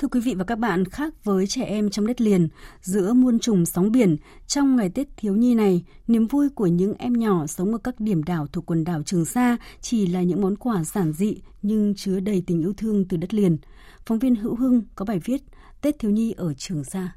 Thưa 0.00 0.08
quý 0.08 0.20
vị 0.20 0.34
và 0.34 0.44
các 0.44 0.58
bạn, 0.58 0.84
khác 0.84 1.24
với 1.24 1.46
trẻ 1.46 1.64
em 1.64 1.90
trong 1.90 2.06
đất 2.06 2.20
liền, 2.20 2.48
giữa 2.80 3.12
muôn 3.12 3.38
trùng 3.38 3.66
sóng 3.66 3.92
biển, 3.92 4.16
trong 4.46 4.76
ngày 4.76 4.90
Tết 4.94 5.08
thiếu 5.16 5.34
nhi 5.34 5.54
này, 5.54 5.84
niềm 6.06 6.26
vui 6.26 6.48
của 6.48 6.66
những 6.66 6.94
em 6.98 7.12
nhỏ 7.12 7.46
sống 7.46 7.72
ở 7.72 7.78
các 7.78 8.00
điểm 8.00 8.22
đảo 8.22 8.46
thuộc 8.52 8.66
quần 8.66 8.84
đảo 8.84 9.02
Trường 9.02 9.24
Sa 9.24 9.56
chỉ 9.80 10.06
là 10.06 10.22
những 10.22 10.40
món 10.40 10.56
quà 10.56 10.84
giản 10.84 11.12
dị 11.12 11.36
nhưng 11.62 11.94
chứa 11.94 12.20
đầy 12.20 12.42
tình 12.46 12.60
yêu 12.60 12.72
thương 12.76 13.04
từ 13.08 13.16
đất 13.16 13.34
liền. 13.34 13.58
Phóng 14.06 14.18
viên 14.18 14.34
Hữu 14.34 14.56
Hưng 14.56 14.82
có 14.94 15.04
bài 15.04 15.20
viết 15.24 15.42
Tết 15.80 15.98
thiếu 15.98 16.10
nhi 16.10 16.34
ở 16.36 16.54
Trường 16.54 16.84
Sa. 16.84 17.12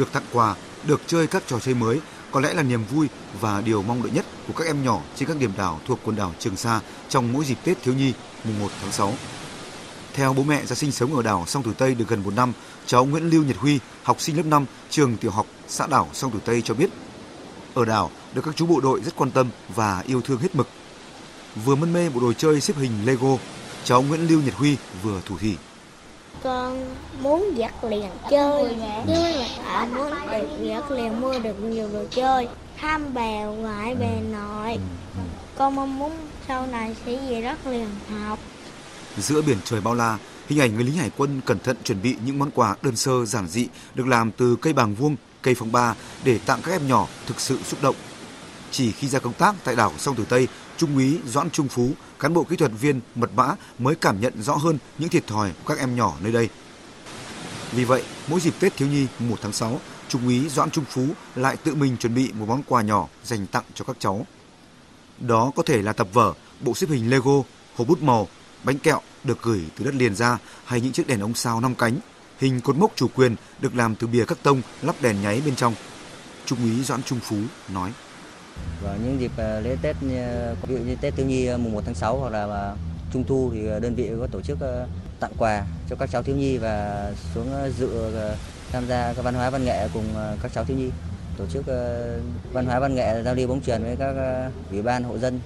Được 0.00 0.12
tặng 0.12 0.22
quà, 0.32 0.54
được 0.86 1.00
chơi 1.06 1.26
các 1.26 1.42
trò 1.46 1.58
chơi 1.60 1.74
mới 1.74 2.00
có 2.30 2.40
lẽ 2.40 2.54
là 2.54 2.62
niềm 2.62 2.84
vui 2.84 3.08
và 3.40 3.60
điều 3.60 3.82
mong 3.82 4.02
đợi 4.02 4.12
nhất 4.12 4.24
của 4.46 4.52
các 4.56 4.66
em 4.66 4.84
nhỏ 4.84 5.00
trên 5.16 5.28
các 5.28 5.36
điểm 5.38 5.50
đảo 5.56 5.80
thuộc 5.86 5.98
quần 6.04 6.16
đảo 6.16 6.32
Trường 6.38 6.56
Sa 6.56 6.80
trong 7.08 7.32
mỗi 7.32 7.44
dịp 7.44 7.58
Tết 7.64 7.82
thiếu 7.82 7.94
nhi 7.94 8.12
mùng 8.44 8.58
1 8.60 8.68
tháng 8.82 8.92
6. 8.92 9.14
Theo 10.14 10.32
bố 10.32 10.42
mẹ 10.42 10.66
ra 10.66 10.76
sinh 10.76 10.92
sống 10.92 11.16
ở 11.16 11.22
đảo 11.22 11.44
Song 11.46 11.62
Tử 11.62 11.72
Tây 11.78 11.94
được 11.94 12.08
gần 12.08 12.22
một 12.22 12.34
năm, 12.34 12.52
cháu 12.86 13.04
Nguyễn 13.04 13.30
Lưu 13.30 13.44
Nhật 13.44 13.56
Huy, 13.56 13.78
học 14.02 14.20
sinh 14.20 14.36
lớp 14.36 14.46
5, 14.46 14.66
trường 14.90 15.16
tiểu 15.16 15.30
học 15.30 15.46
xã 15.68 15.86
đảo 15.86 16.08
Song 16.12 16.30
Tử 16.30 16.38
Tây 16.44 16.62
cho 16.62 16.74
biết, 16.74 16.90
ở 17.74 17.84
đảo 17.84 18.10
được 18.34 18.42
các 18.44 18.56
chú 18.56 18.66
bộ 18.66 18.80
đội 18.80 19.00
rất 19.00 19.16
quan 19.16 19.30
tâm 19.30 19.48
và 19.74 20.02
yêu 20.06 20.20
thương 20.20 20.38
hết 20.38 20.54
mực. 20.54 20.68
Vừa 21.64 21.74
mân 21.74 21.92
mê 21.92 22.08
bộ 22.08 22.20
đồ 22.20 22.32
chơi 22.32 22.60
xếp 22.60 22.76
hình 22.76 22.92
Lego, 23.04 23.36
cháu 23.84 24.02
Nguyễn 24.02 24.28
Lưu 24.28 24.42
Nhật 24.42 24.54
Huy 24.54 24.76
vừa 25.02 25.20
thủ 25.26 25.38
thỉ. 25.38 25.56
Con 26.42 26.94
muốn 27.22 27.54
giặt 27.58 27.84
liền 27.84 28.10
chơi, 28.30 28.76
nhưng 29.06 29.34
mà 29.64 29.84
muốn 29.84 30.10
được 30.30 30.48
giặt 30.68 30.90
liền 30.90 31.20
mua 31.20 31.38
được 31.38 31.60
nhiều 31.62 31.88
đồ 31.92 32.04
chơi, 32.10 32.48
thăm 32.80 33.14
bè 33.14 33.44
ngoại 33.44 33.94
bè 33.94 34.20
nội. 34.32 34.78
Con 35.56 35.74
mong 35.74 35.98
muốn 35.98 36.12
sau 36.48 36.66
này 36.66 36.96
sẽ 37.06 37.16
về 37.30 37.42
đất 37.42 37.66
liền 37.66 37.88
học. 38.24 38.38
Giữa 39.18 39.42
biển 39.42 39.56
trời 39.64 39.80
bao 39.80 39.94
la, 39.94 40.18
hình 40.48 40.60
ảnh 40.60 40.74
người 40.74 40.84
lính 40.84 40.96
hải 40.96 41.10
quân 41.16 41.40
cẩn 41.46 41.58
thận 41.58 41.76
chuẩn 41.84 42.02
bị 42.02 42.16
những 42.24 42.38
món 42.38 42.50
quà 42.50 42.76
đơn 42.82 42.96
sơ 42.96 43.24
giản 43.24 43.48
dị 43.48 43.66
được 43.94 44.06
làm 44.06 44.32
từ 44.32 44.56
cây 44.56 44.72
bàng 44.72 44.94
vuông, 44.94 45.16
cây 45.42 45.54
phong 45.54 45.72
ba 45.72 45.94
để 46.24 46.38
tặng 46.46 46.60
các 46.64 46.72
em 46.72 46.88
nhỏ 46.88 47.06
thực 47.26 47.40
sự 47.40 47.58
xúc 47.64 47.82
động. 47.82 47.96
Chỉ 48.70 48.92
khi 48.92 49.08
ra 49.08 49.18
công 49.18 49.32
tác 49.32 49.54
tại 49.64 49.76
đảo 49.76 49.92
Sông 49.98 50.16
Tử 50.16 50.24
Tây, 50.28 50.48
Trung 50.76 50.96
úy 50.96 51.18
Doãn 51.26 51.50
Trung 51.50 51.68
Phú, 51.68 51.90
cán 52.20 52.34
bộ 52.34 52.44
kỹ 52.44 52.56
thuật 52.56 52.72
viên 52.80 53.00
mật 53.14 53.30
mã 53.36 53.54
mới 53.78 53.94
cảm 53.94 54.20
nhận 54.20 54.42
rõ 54.42 54.54
hơn 54.54 54.78
những 54.98 55.08
thiệt 55.08 55.26
thòi 55.26 55.50
của 55.50 55.74
các 55.74 55.78
em 55.78 55.96
nhỏ 55.96 56.16
nơi 56.20 56.32
đây. 56.32 56.48
Vì 57.72 57.84
vậy, 57.84 58.02
mỗi 58.28 58.40
dịp 58.40 58.54
Tết 58.60 58.76
thiếu 58.76 58.88
nhi 58.88 59.06
1 59.18 59.36
tháng 59.42 59.52
6, 59.52 59.80
Trung 60.08 60.26
úy 60.26 60.48
Doãn 60.48 60.70
Trung 60.70 60.84
Phú 60.88 61.06
lại 61.34 61.56
tự 61.56 61.74
mình 61.74 61.96
chuẩn 61.96 62.14
bị 62.14 62.32
một 62.32 62.46
món 62.48 62.62
quà 62.62 62.82
nhỏ 62.82 63.08
dành 63.24 63.46
tặng 63.46 63.64
cho 63.74 63.84
các 63.84 63.96
cháu. 63.98 64.26
Đó 65.18 65.50
có 65.56 65.62
thể 65.62 65.82
là 65.82 65.92
tập 65.92 66.08
vở, 66.12 66.34
bộ 66.60 66.74
xếp 66.74 66.86
hình 66.90 67.10
Lego, 67.10 67.42
hộp 67.76 67.88
bút 67.88 68.02
màu, 68.02 68.28
bánh 68.64 68.78
kẹo 68.78 69.00
được 69.24 69.42
gửi 69.42 69.64
từ 69.76 69.84
đất 69.84 69.94
liền 69.94 70.14
ra 70.14 70.38
hay 70.64 70.80
những 70.80 70.92
chiếc 70.92 71.06
đèn 71.06 71.20
ông 71.20 71.34
sao 71.34 71.60
năm 71.60 71.74
cánh, 71.74 71.98
hình 72.38 72.60
cột 72.60 72.76
mốc 72.76 72.92
chủ 72.96 73.08
quyền 73.14 73.36
được 73.60 73.74
làm 73.74 73.94
từ 73.94 74.06
bìa 74.06 74.24
các 74.24 74.38
tông 74.42 74.62
lắp 74.82 74.96
đèn 75.00 75.22
nháy 75.22 75.42
bên 75.44 75.56
trong. 75.56 75.74
Trung 76.46 76.58
úy 76.62 76.84
Doãn 76.84 77.02
Trung 77.02 77.20
Phú 77.20 77.36
nói 77.68 77.92
và 78.82 78.96
những 79.04 79.20
dịp 79.20 79.30
à, 79.36 79.60
lễ 79.60 79.76
Tết 79.82 79.96
ví 80.00 80.74
dụ 80.74 80.76
như 80.78 80.96
Tết 81.00 81.14
thiếu 81.16 81.26
nhi 81.26 81.46
à, 81.46 81.56
mùng 81.56 81.72
1 81.72 81.82
tháng 81.86 81.94
6 81.94 82.18
hoặc 82.18 82.32
là 82.32 82.44
à, 82.44 82.74
Trung 83.12 83.24
thu 83.24 83.50
thì 83.54 83.62
đơn 83.82 83.94
vị 83.94 84.10
có 84.20 84.26
tổ 84.26 84.40
chức 84.40 84.58
tặng 85.20 85.32
quà 85.38 85.64
cho 85.90 85.96
các 85.96 86.10
cháu 86.12 86.22
thiếu 86.22 86.36
nhi 86.36 86.58
và 86.58 87.06
xuống 87.34 87.46
dự 87.78 87.88
tham 88.72 88.86
gia 88.88 89.12
các 89.12 89.22
văn 89.22 89.34
hóa 89.34 89.50
văn 89.50 89.64
nghệ 89.64 89.88
cùng 89.94 90.04
các 90.42 90.52
cháu 90.54 90.64
thiếu 90.64 90.76
nhi 90.76 90.90
tổ 91.38 91.46
chức 91.46 91.64
văn 92.52 92.66
hóa 92.66 92.80
văn 92.80 92.94
nghệ 92.94 93.22
giao 93.24 93.34
lưu 93.34 93.48
bóng 93.48 93.60
truyền 93.60 93.82
với 93.82 93.96
các 93.96 94.14
ủy 94.70 94.82
ban 94.82 95.04
hộ 95.04 95.18
dân 95.18 95.40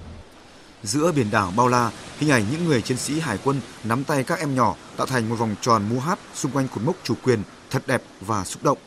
giữa 0.85 1.11
biển 1.11 1.31
đảo 1.31 1.53
bao 1.55 1.67
la, 1.67 1.91
hình 2.19 2.29
ảnh 2.29 2.43
những 2.51 2.65
người 2.65 2.81
chiến 2.81 2.97
sĩ 2.97 3.19
hải 3.19 3.37
quân 3.43 3.61
nắm 3.83 4.03
tay 4.03 4.23
các 4.23 4.39
em 4.39 4.55
nhỏ 4.55 4.75
tạo 4.97 5.07
thành 5.07 5.29
một 5.29 5.35
vòng 5.35 5.55
tròn 5.61 5.83
múa 5.89 5.99
hát 5.99 6.19
xung 6.33 6.51
quanh 6.51 6.67
cột 6.67 6.83
mốc 6.83 6.95
chủ 7.03 7.13
quyền 7.23 7.39
thật 7.69 7.83
đẹp 7.87 8.01
và 8.21 8.45
xúc 8.45 8.63
động. 8.63 8.77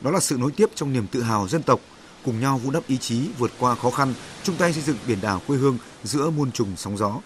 Đó 0.00 0.10
là 0.10 0.20
sự 0.20 0.36
nối 0.36 0.52
tiếp 0.56 0.70
trong 0.74 0.92
niềm 0.92 1.06
tự 1.06 1.22
hào 1.22 1.48
dân 1.48 1.62
tộc, 1.62 1.80
cùng 2.24 2.40
nhau 2.40 2.58
vun 2.58 2.72
đắp 2.72 2.86
ý 2.86 2.98
chí 2.98 3.28
vượt 3.38 3.50
qua 3.58 3.74
khó 3.74 3.90
khăn, 3.90 4.14
chung 4.42 4.56
tay 4.56 4.72
xây 4.72 4.82
dựng 4.82 4.96
biển 5.06 5.18
đảo 5.20 5.40
quê 5.46 5.56
hương 5.56 5.78
giữa 6.04 6.30
muôn 6.30 6.52
trùng 6.52 6.72
sóng 6.76 6.98
gió. 6.98 7.20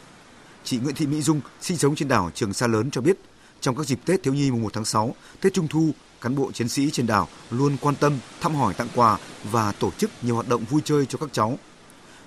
Chị 0.64 0.78
Nguyễn 0.78 0.94
Thị 0.94 1.06
Mỹ 1.06 1.22
Dung 1.22 1.40
sinh 1.61 1.76
sống 1.76 1.94
trên 1.94 2.08
đảo 2.08 2.30
Trường 2.34 2.52
Sa 2.52 2.66
lớn 2.66 2.90
cho 2.90 3.00
biết, 3.00 3.16
trong 3.61 3.76
các 3.76 3.87
dịp 3.87 3.98
Tết 4.06 4.22
thiếu 4.22 4.34
nhi 4.34 4.50
mùng 4.50 4.62
1 4.62 4.72
tháng 4.72 4.84
6, 4.84 5.14
Tết 5.40 5.54
Trung 5.54 5.68
thu, 5.68 5.90
cán 6.20 6.37
bộ 6.37 6.52
chiến 6.52 6.68
sĩ 6.68 6.90
trên 6.90 7.06
đảo 7.06 7.28
luôn 7.50 7.76
quan 7.80 7.94
tâm, 7.94 8.18
thăm 8.40 8.54
hỏi 8.54 8.74
tặng 8.74 8.88
quà 8.94 9.18
và 9.50 9.72
tổ 9.72 9.90
chức 9.98 10.11
nhiều 10.22 10.34
hoạt 10.34 10.48
động 10.48 10.64
vui 10.64 10.80
chơi 10.84 11.06
cho 11.06 11.18
các 11.18 11.28
cháu 11.32 11.58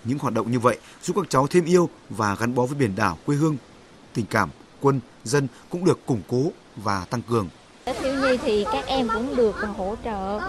những 0.04 0.20
hoạt 0.20 0.34
động 0.34 0.52
như 0.52 0.60
vậy 0.60 0.78
giúp 1.04 1.16
các 1.16 1.30
cháu 1.30 1.48
thêm 1.48 1.66
yêu 1.66 1.90
và 2.10 2.36
gắn 2.36 2.56
bó 2.56 2.66
với 2.66 2.76
biển 2.76 2.96
đảo 2.96 3.18
quê 3.26 3.36
hương. 3.36 3.58
Tình 4.14 4.26
cảm 4.26 4.50
quân 4.80 5.00
dân 5.24 5.48
cũng 5.70 5.86
được 5.86 6.06
củng 6.06 6.22
cố 6.28 6.52
và 6.76 7.06
tăng 7.06 7.22
cường 7.22 7.50
vui 8.32 8.40
thì 8.46 8.66
các 8.72 8.86
em 8.88 9.08
cũng 9.14 9.36
được 9.36 9.62
à, 9.62 9.68
hỗ 9.78 9.96
trợ, 10.04 10.40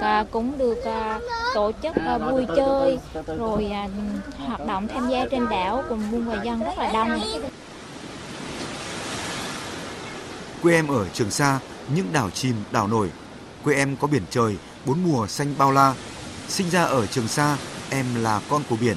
và 0.00 0.24
cũng 0.30 0.58
được 0.58 0.84
à, 0.84 1.20
tổ 1.54 1.72
chức 1.82 1.96
à, 1.96 2.18
vui 2.18 2.46
chơi, 2.56 2.98
rồi 3.38 3.70
hoạt 4.46 4.66
động 4.66 4.88
tham 4.88 5.08
gia 5.08 5.26
trên 5.30 5.48
đảo 5.48 5.84
cùng 5.88 6.02
quân 6.12 6.24
và 6.24 6.42
dân 6.44 6.60
rất 6.60 6.78
là 6.78 6.92
đông. 6.92 7.20
Quê 10.62 10.74
em 10.74 10.88
ở 10.88 11.06
Trường 11.08 11.30
Sa, 11.30 11.58
những 11.94 12.06
đảo 12.12 12.30
chìm, 12.30 12.54
đảo 12.72 12.88
nổi. 12.88 13.10
Quê 13.64 13.74
em 13.74 13.96
có 13.96 14.06
biển 14.06 14.22
trời, 14.30 14.56
bốn 14.86 15.04
mùa 15.04 15.26
xanh 15.26 15.54
bao 15.58 15.72
la. 15.72 15.94
Sinh 16.48 16.70
ra 16.70 16.84
ở 16.84 17.06
Trường 17.06 17.28
Sa, 17.28 17.56
Em 17.90 18.06
là 18.22 18.40
con 18.50 18.62
của 18.70 18.76
biển. 18.80 18.96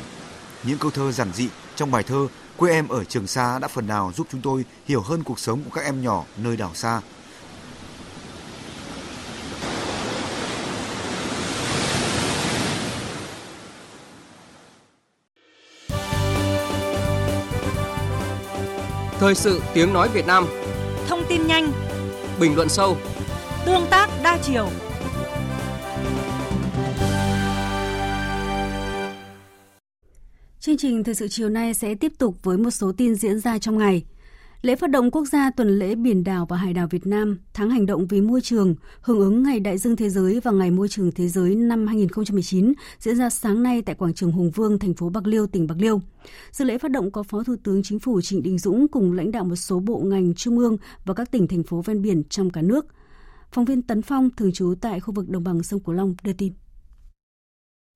Những 0.64 0.78
câu 0.78 0.92
thơ 0.92 1.12
giản 1.12 1.34
dị 1.34 1.50
trong 1.76 1.92
bài 1.92 2.04
thơ 2.04 2.28
Quê 2.58 2.72
em 2.72 2.88
ở 2.88 3.04
Trường 3.04 3.28
Sa 3.28 3.60
đã 3.60 3.68
phần 3.68 3.88
nào 3.88 4.12
giúp 4.16 4.28
chúng 4.32 4.42
tôi 4.42 4.66
hiểu 4.86 5.02
hơn 5.02 5.24
cuộc 5.24 5.40
sống 5.40 5.64
của 5.64 5.70
các 5.74 5.86
em 5.86 6.02
nhỏ 6.02 6.24
nơi 6.38 6.58
đảo 6.58 6.72
xa. 6.74 7.02
Thời 19.22 19.36
sự 19.36 19.62
tiếng 19.74 19.94
nói 19.94 20.10
Việt 20.14 20.26
Nam. 20.28 20.46
Thông 21.08 21.24
tin 21.30 21.48
nhanh. 21.48 21.72
Bình 22.40 22.56
luận 22.56 22.70
sâu. 22.70 22.98
Tương 23.66 23.86
tác 23.90 24.10
đa 24.24 24.38
chiều. 24.44 24.70
Chương 30.60 30.78
trình 30.78 31.04
thời 31.04 31.16
sự 31.16 31.28
chiều 31.28 31.50
nay 31.50 31.74
sẽ 31.74 31.96
tiếp 31.96 32.12
tục 32.18 32.36
với 32.44 32.58
một 32.58 32.72
số 32.72 32.92
tin 32.98 33.16
diễn 33.16 33.40
ra 33.40 33.60
trong 33.60 33.78
ngày. 33.78 34.04
Lễ 34.62 34.76
phát 34.76 34.90
động 34.90 35.12
quốc 35.12 35.26
gia 35.26 35.52
tuần 35.52 35.80
lễ 35.80 35.96
biển 35.96 36.24
đảo 36.24 36.46
và 36.46 36.58
hải 36.58 36.74
đảo 36.74 36.88
Việt 36.88 37.08
Nam, 37.08 37.40
tháng 37.54 37.70
hành 37.70 37.86
động 37.86 38.08
vì 38.08 38.22
môi 38.22 38.42
trường, 38.42 38.76
hưởng 39.02 39.20
ứng 39.20 39.44
Ngày 39.44 39.60
Đại 39.60 39.78
dương 39.78 39.96
Thế 39.96 40.10
giới 40.10 40.40
và 40.40 40.52
Ngày 40.52 40.72
Môi 40.72 40.88
trường 40.88 41.12
Thế 41.12 41.28
giới 41.28 41.56
năm 41.56 41.88
2019 41.88 42.74
diễn 43.00 43.16
ra 43.16 43.30
sáng 43.30 43.64
nay 43.64 43.82
tại 43.82 43.96
quảng 43.96 44.14
trường 44.14 44.32
Hùng 44.32 44.52
Vương, 44.52 44.80
thành 44.80 44.94
phố 44.94 45.10
Bạc 45.10 45.28
Liêu, 45.28 45.48
tỉnh 45.48 45.68
Bạc 45.68 45.76
Liêu. 45.80 46.02
Dự 46.52 46.66
lễ 46.66 46.78
phát 46.78 46.92
động 46.92 47.12
có 47.12 47.24
Phó 47.24 47.44
Thủ 47.44 47.56
tướng 47.64 47.84
Chính 47.84 48.00
phủ 48.00 48.22
Trịnh 48.22 48.44
Đình 48.44 48.58
Dũng 48.58 48.88
cùng 48.88 49.14
lãnh 49.14 49.32
đạo 49.32 49.44
một 49.44 49.56
số 49.56 49.80
bộ 49.80 50.00
ngành 50.00 50.34
trung 50.34 50.58
ương 50.58 50.78
và 51.06 51.14
các 51.14 51.32
tỉnh 51.32 51.48
thành 51.48 51.64
phố 51.64 51.82
ven 51.82 52.02
biển 52.02 52.24
trong 52.30 52.50
cả 52.50 52.62
nước. 52.62 52.86
Phóng 53.52 53.66
viên 53.66 53.82
Tấn 53.82 54.02
Phong 54.02 54.30
thường 54.38 54.52
trú 54.52 54.74
tại 54.82 55.00
khu 55.00 55.14
vực 55.14 55.30
đồng 55.30 55.44
bằng 55.44 55.64
sông 55.64 55.80
Cửu 55.80 55.96
Long 55.96 56.16
đưa 56.24 56.34
tin. 56.34 56.54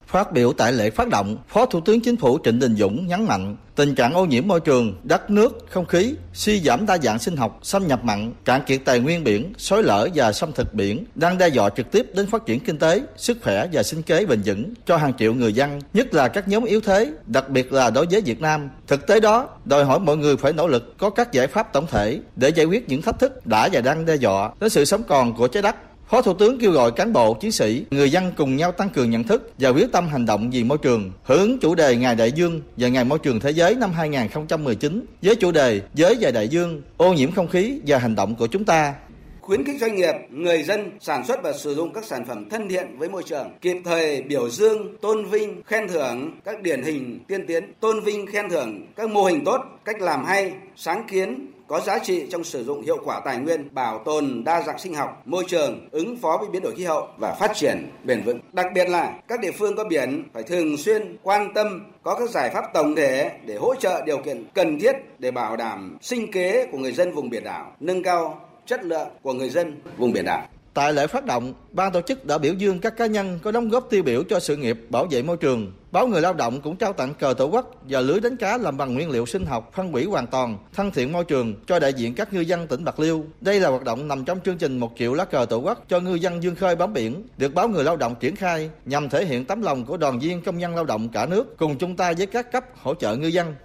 Phát 0.07 0.31
biểu 0.31 0.53
tại 0.53 0.73
lễ 0.73 0.89
phát 0.89 1.09
động, 1.09 1.37
Phó 1.47 1.65
Thủ 1.65 1.81
tướng 1.81 2.01
Chính 2.01 2.17
phủ 2.17 2.39
Trịnh 2.43 2.59
Đình 2.59 2.75
Dũng 2.75 3.07
nhấn 3.07 3.25
mạnh 3.25 3.55
tình 3.75 3.95
trạng 3.95 4.13
ô 4.13 4.25
nhiễm 4.25 4.47
môi 4.47 4.59
trường, 4.59 4.95
đất 5.03 5.29
nước, 5.29 5.65
không 5.69 5.85
khí, 5.85 6.15
suy 6.33 6.61
giảm 6.61 6.85
đa 6.85 6.97
dạng 6.97 7.19
sinh 7.19 7.37
học, 7.37 7.59
xâm 7.63 7.87
nhập 7.87 8.03
mặn, 8.03 8.33
cạn 8.45 8.61
kiệt 8.65 8.81
tài 8.85 8.99
nguyên 8.99 9.23
biển, 9.23 9.53
xói 9.57 9.83
lở 9.83 10.07
và 10.15 10.31
xâm 10.31 10.51
thực 10.51 10.73
biển 10.73 11.05
đang 11.15 11.37
đe 11.37 11.47
dọa 11.47 11.69
trực 11.69 11.91
tiếp 11.91 12.05
đến 12.15 12.27
phát 12.27 12.45
triển 12.45 12.59
kinh 12.59 12.77
tế, 12.77 13.01
sức 13.17 13.37
khỏe 13.43 13.67
và 13.73 13.83
sinh 13.83 14.01
kế 14.01 14.25
bền 14.25 14.41
vững 14.45 14.73
cho 14.85 14.97
hàng 14.97 15.13
triệu 15.13 15.33
người 15.33 15.53
dân, 15.53 15.79
nhất 15.93 16.13
là 16.13 16.27
các 16.27 16.47
nhóm 16.47 16.63
yếu 16.63 16.81
thế, 16.81 17.11
đặc 17.25 17.49
biệt 17.49 17.73
là 17.73 17.89
đối 17.89 18.05
với 18.11 18.21
Việt 18.21 18.41
Nam. 18.41 18.69
Thực 18.87 19.07
tế 19.07 19.19
đó, 19.19 19.49
đòi 19.65 19.85
hỏi 19.85 19.99
mọi 19.99 20.17
người 20.17 20.37
phải 20.37 20.53
nỗ 20.53 20.67
lực 20.67 20.97
có 20.97 21.09
các 21.09 21.31
giải 21.31 21.47
pháp 21.47 21.73
tổng 21.73 21.87
thể 21.87 22.19
để 22.35 22.49
giải 22.49 22.65
quyết 22.65 22.89
những 22.89 23.01
thách 23.01 23.19
thức 23.19 23.47
đã 23.47 23.69
và 23.71 23.81
đang 23.81 24.05
đe 24.05 24.15
dọa 24.15 24.51
đến 24.59 24.69
sự 24.69 24.85
sống 24.85 25.03
còn 25.07 25.35
của 25.35 25.47
trái 25.47 25.63
đất 25.63 25.75
Phó 26.09 26.21
Thủ 26.21 26.33
tướng 26.33 26.59
kêu 26.59 26.71
gọi 26.71 26.91
cán 26.91 27.13
bộ, 27.13 27.33
chiến 27.33 27.51
sĩ, 27.51 27.85
người 27.91 28.11
dân 28.11 28.31
cùng 28.37 28.55
nhau 28.55 28.71
tăng 28.71 28.89
cường 28.89 29.09
nhận 29.09 29.23
thức 29.23 29.51
và 29.57 29.69
quyết 29.69 29.91
tâm 29.91 30.07
hành 30.07 30.25
động 30.25 30.49
vì 30.51 30.63
môi 30.63 30.77
trường, 30.77 31.11
hưởng 31.23 31.39
ứng 31.39 31.59
chủ 31.59 31.75
đề 31.75 31.95
Ngày 31.95 32.15
Đại 32.15 32.31
Dương 32.31 32.61
và 32.77 32.87
Ngày 32.87 33.03
Môi 33.03 33.19
trường 33.19 33.39
Thế 33.39 33.51
giới 33.51 33.75
năm 33.75 33.91
2019 33.91 35.05
với 35.21 35.35
chủ 35.35 35.51
đề 35.51 35.81
Giới 35.93 36.15
và 36.21 36.31
Đại 36.31 36.47
Dương, 36.47 36.81
ô 36.97 37.13
nhiễm 37.13 37.31
không 37.31 37.47
khí 37.47 37.79
và 37.87 37.97
hành 37.97 38.15
động 38.15 38.35
của 38.35 38.47
chúng 38.47 38.65
ta. 38.65 38.93
Khuyến 39.41 39.63
khích 39.63 39.81
doanh 39.81 39.95
nghiệp, 39.95 40.13
người 40.29 40.63
dân 40.63 40.91
sản 40.99 41.25
xuất 41.27 41.39
và 41.43 41.53
sử 41.53 41.75
dụng 41.75 41.93
các 41.93 42.05
sản 42.05 42.25
phẩm 42.25 42.49
thân 42.49 42.69
thiện 42.69 42.97
với 42.97 43.09
môi 43.09 43.23
trường, 43.23 43.47
kịp 43.61 43.77
thời 43.85 44.21
biểu 44.21 44.49
dương, 44.49 44.97
tôn 45.01 45.25
vinh, 45.25 45.61
khen 45.65 45.87
thưởng 45.87 46.31
các 46.45 46.61
điển 46.61 46.83
hình 46.83 47.19
tiên 47.27 47.45
tiến, 47.47 47.73
tôn 47.79 47.99
vinh 48.03 48.25
khen 48.25 48.49
thưởng 48.49 48.85
các 48.95 49.09
mô 49.09 49.23
hình 49.23 49.45
tốt, 49.45 49.61
cách 49.85 50.01
làm 50.01 50.25
hay, 50.25 50.53
sáng 50.75 51.07
kiến, 51.11 51.47
có 51.67 51.79
giá 51.79 51.99
trị 51.99 52.27
trong 52.31 52.43
sử 52.43 52.63
dụng 52.63 52.81
hiệu 52.81 52.97
quả 53.05 53.21
tài 53.25 53.37
nguyên, 53.37 53.73
bảo 53.73 54.01
tồn 54.05 54.43
đa 54.45 54.63
dạng 54.67 54.79
sinh 54.79 54.93
học, 54.93 55.21
môi 55.25 55.43
trường, 55.47 55.89
ứng 55.91 56.17
phó 56.17 56.37
với 56.37 56.49
biến 56.49 56.61
đổi 56.61 56.75
khí 56.75 56.83
hậu 56.83 57.07
và 57.17 57.33
phát 57.33 57.51
triển 57.55 57.89
bền 58.03 58.23
vững. 58.23 58.39
Đặc 58.53 58.65
biệt 58.75 58.89
là 58.89 59.13
các 59.27 59.39
địa 59.39 59.51
phương 59.51 59.75
có 59.75 59.83
biển 59.83 60.23
phải 60.33 60.43
thường 60.43 60.77
xuyên 60.77 61.17
quan 61.23 61.53
tâm 61.53 61.93
có 62.03 62.15
các 62.15 62.29
giải 62.29 62.49
pháp 62.53 62.65
tổng 62.73 62.95
thể 62.95 63.31
để 63.45 63.55
hỗ 63.55 63.75
trợ 63.75 64.01
điều 64.05 64.17
kiện 64.17 64.45
cần 64.53 64.79
thiết 64.79 64.95
để 65.19 65.31
bảo 65.31 65.57
đảm 65.57 65.97
sinh 66.01 66.31
kế 66.31 66.67
của 66.71 66.77
người 66.77 66.91
dân 66.91 67.11
vùng 67.11 67.29
biển 67.29 67.43
đảo, 67.43 67.75
nâng 67.79 68.03
cao 68.03 68.47
chất 68.65 68.83
lượng 68.83 69.07
của 69.21 69.33
người 69.33 69.49
dân 69.49 69.81
vùng 69.97 70.11
biển 70.11 70.25
đảo. 70.25 70.47
Tại 70.73 70.93
lễ 70.93 71.07
phát 71.07 71.25
động, 71.25 71.53
ban 71.71 71.91
tổ 71.91 72.01
chức 72.01 72.25
đã 72.25 72.37
biểu 72.37 72.53
dương 72.53 72.79
các 72.79 72.97
cá 72.97 73.05
nhân 73.05 73.39
có 73.43 73.51
đóng 73.51 73.69
góp 73.69 73.89
tiêu 73.89 74.03
biểu 74.03 74.23
cho 74.23 74.39
sự 74.39 74.55
nghiệp 74.55 74.77
bảo 74.89 75.05
vệ 75.11 75.21
môi 75.21 75.37
trường. 75.37 75.71
Báo 75.95 76.07
Người 76.07 76.21
Lao 76.21 76.33
động 76.33 76.61
cũng 76.61 76.75
trao 76.75 76.93
tặng 76.93 77.13
cờ 77.13 77.33
tổ 77.37 77.45
quốc 77.45 77.71
và 77.89 78.01
lưới 78.01 78.19
đánh 78.19 78.37
cá 78.37 78.57
làm 78.57 78.77
bằng 78.77 78.93
nguyên 78.93 79.09
liệu 79.09 79.25
sinh 79.25 79.45
học 79.45 79.71
phân 79.73 79.91
hủy 79.91 80.05
hoàn 80.05 80.27
toàn, 80.27 80.57
thân 80.73 80.91
thiện 80.91 81.11
môi 81.11 81.23
trường 81.23 81.55
cho 81.67 81.79
đại 81.79 81.93
diện 81.93 82.15
các 82.15 82.33
ngư 82.33 82.39
dân 82.39 82.67
tỉnh 82.67 82.85
Bạc 82.85 82.99
Liêu. 82.99 83.25
Đây 83.41 83.59
là 83.59 83.69
hoạt 83.69 83.83
động 83.83 84.07
nằm 84.07 84.25
trong 84.25 84.39
chương 84.45 84.57
trình 84.57 84.77
một 84.77 84.91
triệu 84.97 85.13
lá 85.13 85.25
cờ 85.25 85.45
tổ 85.45 85.57
quốc 85.57 85.85
cho 85.89 85.99
ngư 85.99 86.15
dân 86.15 86.43
dương 86.43 86.55
khơi 86.55 86.75
bám 86.75 86.93
biển, 86.93 87.27
được 87.37 87.53
báo 87.53 87.67
Người 87.67 87.83
Lao 87.83 87.97
động 87.97 88.15
triển 88.19 88.35
khai 88.35 88.69
nhằm 88.85 89.09
thể 89.09 89.25
hiện 89.25 89.45
tấm 89.45 89.61
lòng 89.61 89.85
của 89.85 89.97
đoàn 89.97 90.19
viên 90.19 90.41
công 90.41 90.57
nhân 90.57 90.75
lao 90.75 90.85
động 90.85 91.09
cả 91.09 91.25
nước 91.25 91.57
cùng 91.57 91.77
chung 91.77 91.95
tay 91.95 92.13
với 92.13 92.25
các 92.25 92.51
cấp 92.51 92.63
hỗ 92.81 92.95
trợ 92.95 93.15
ngư 93.15 93.27
dân. 93.27 93.55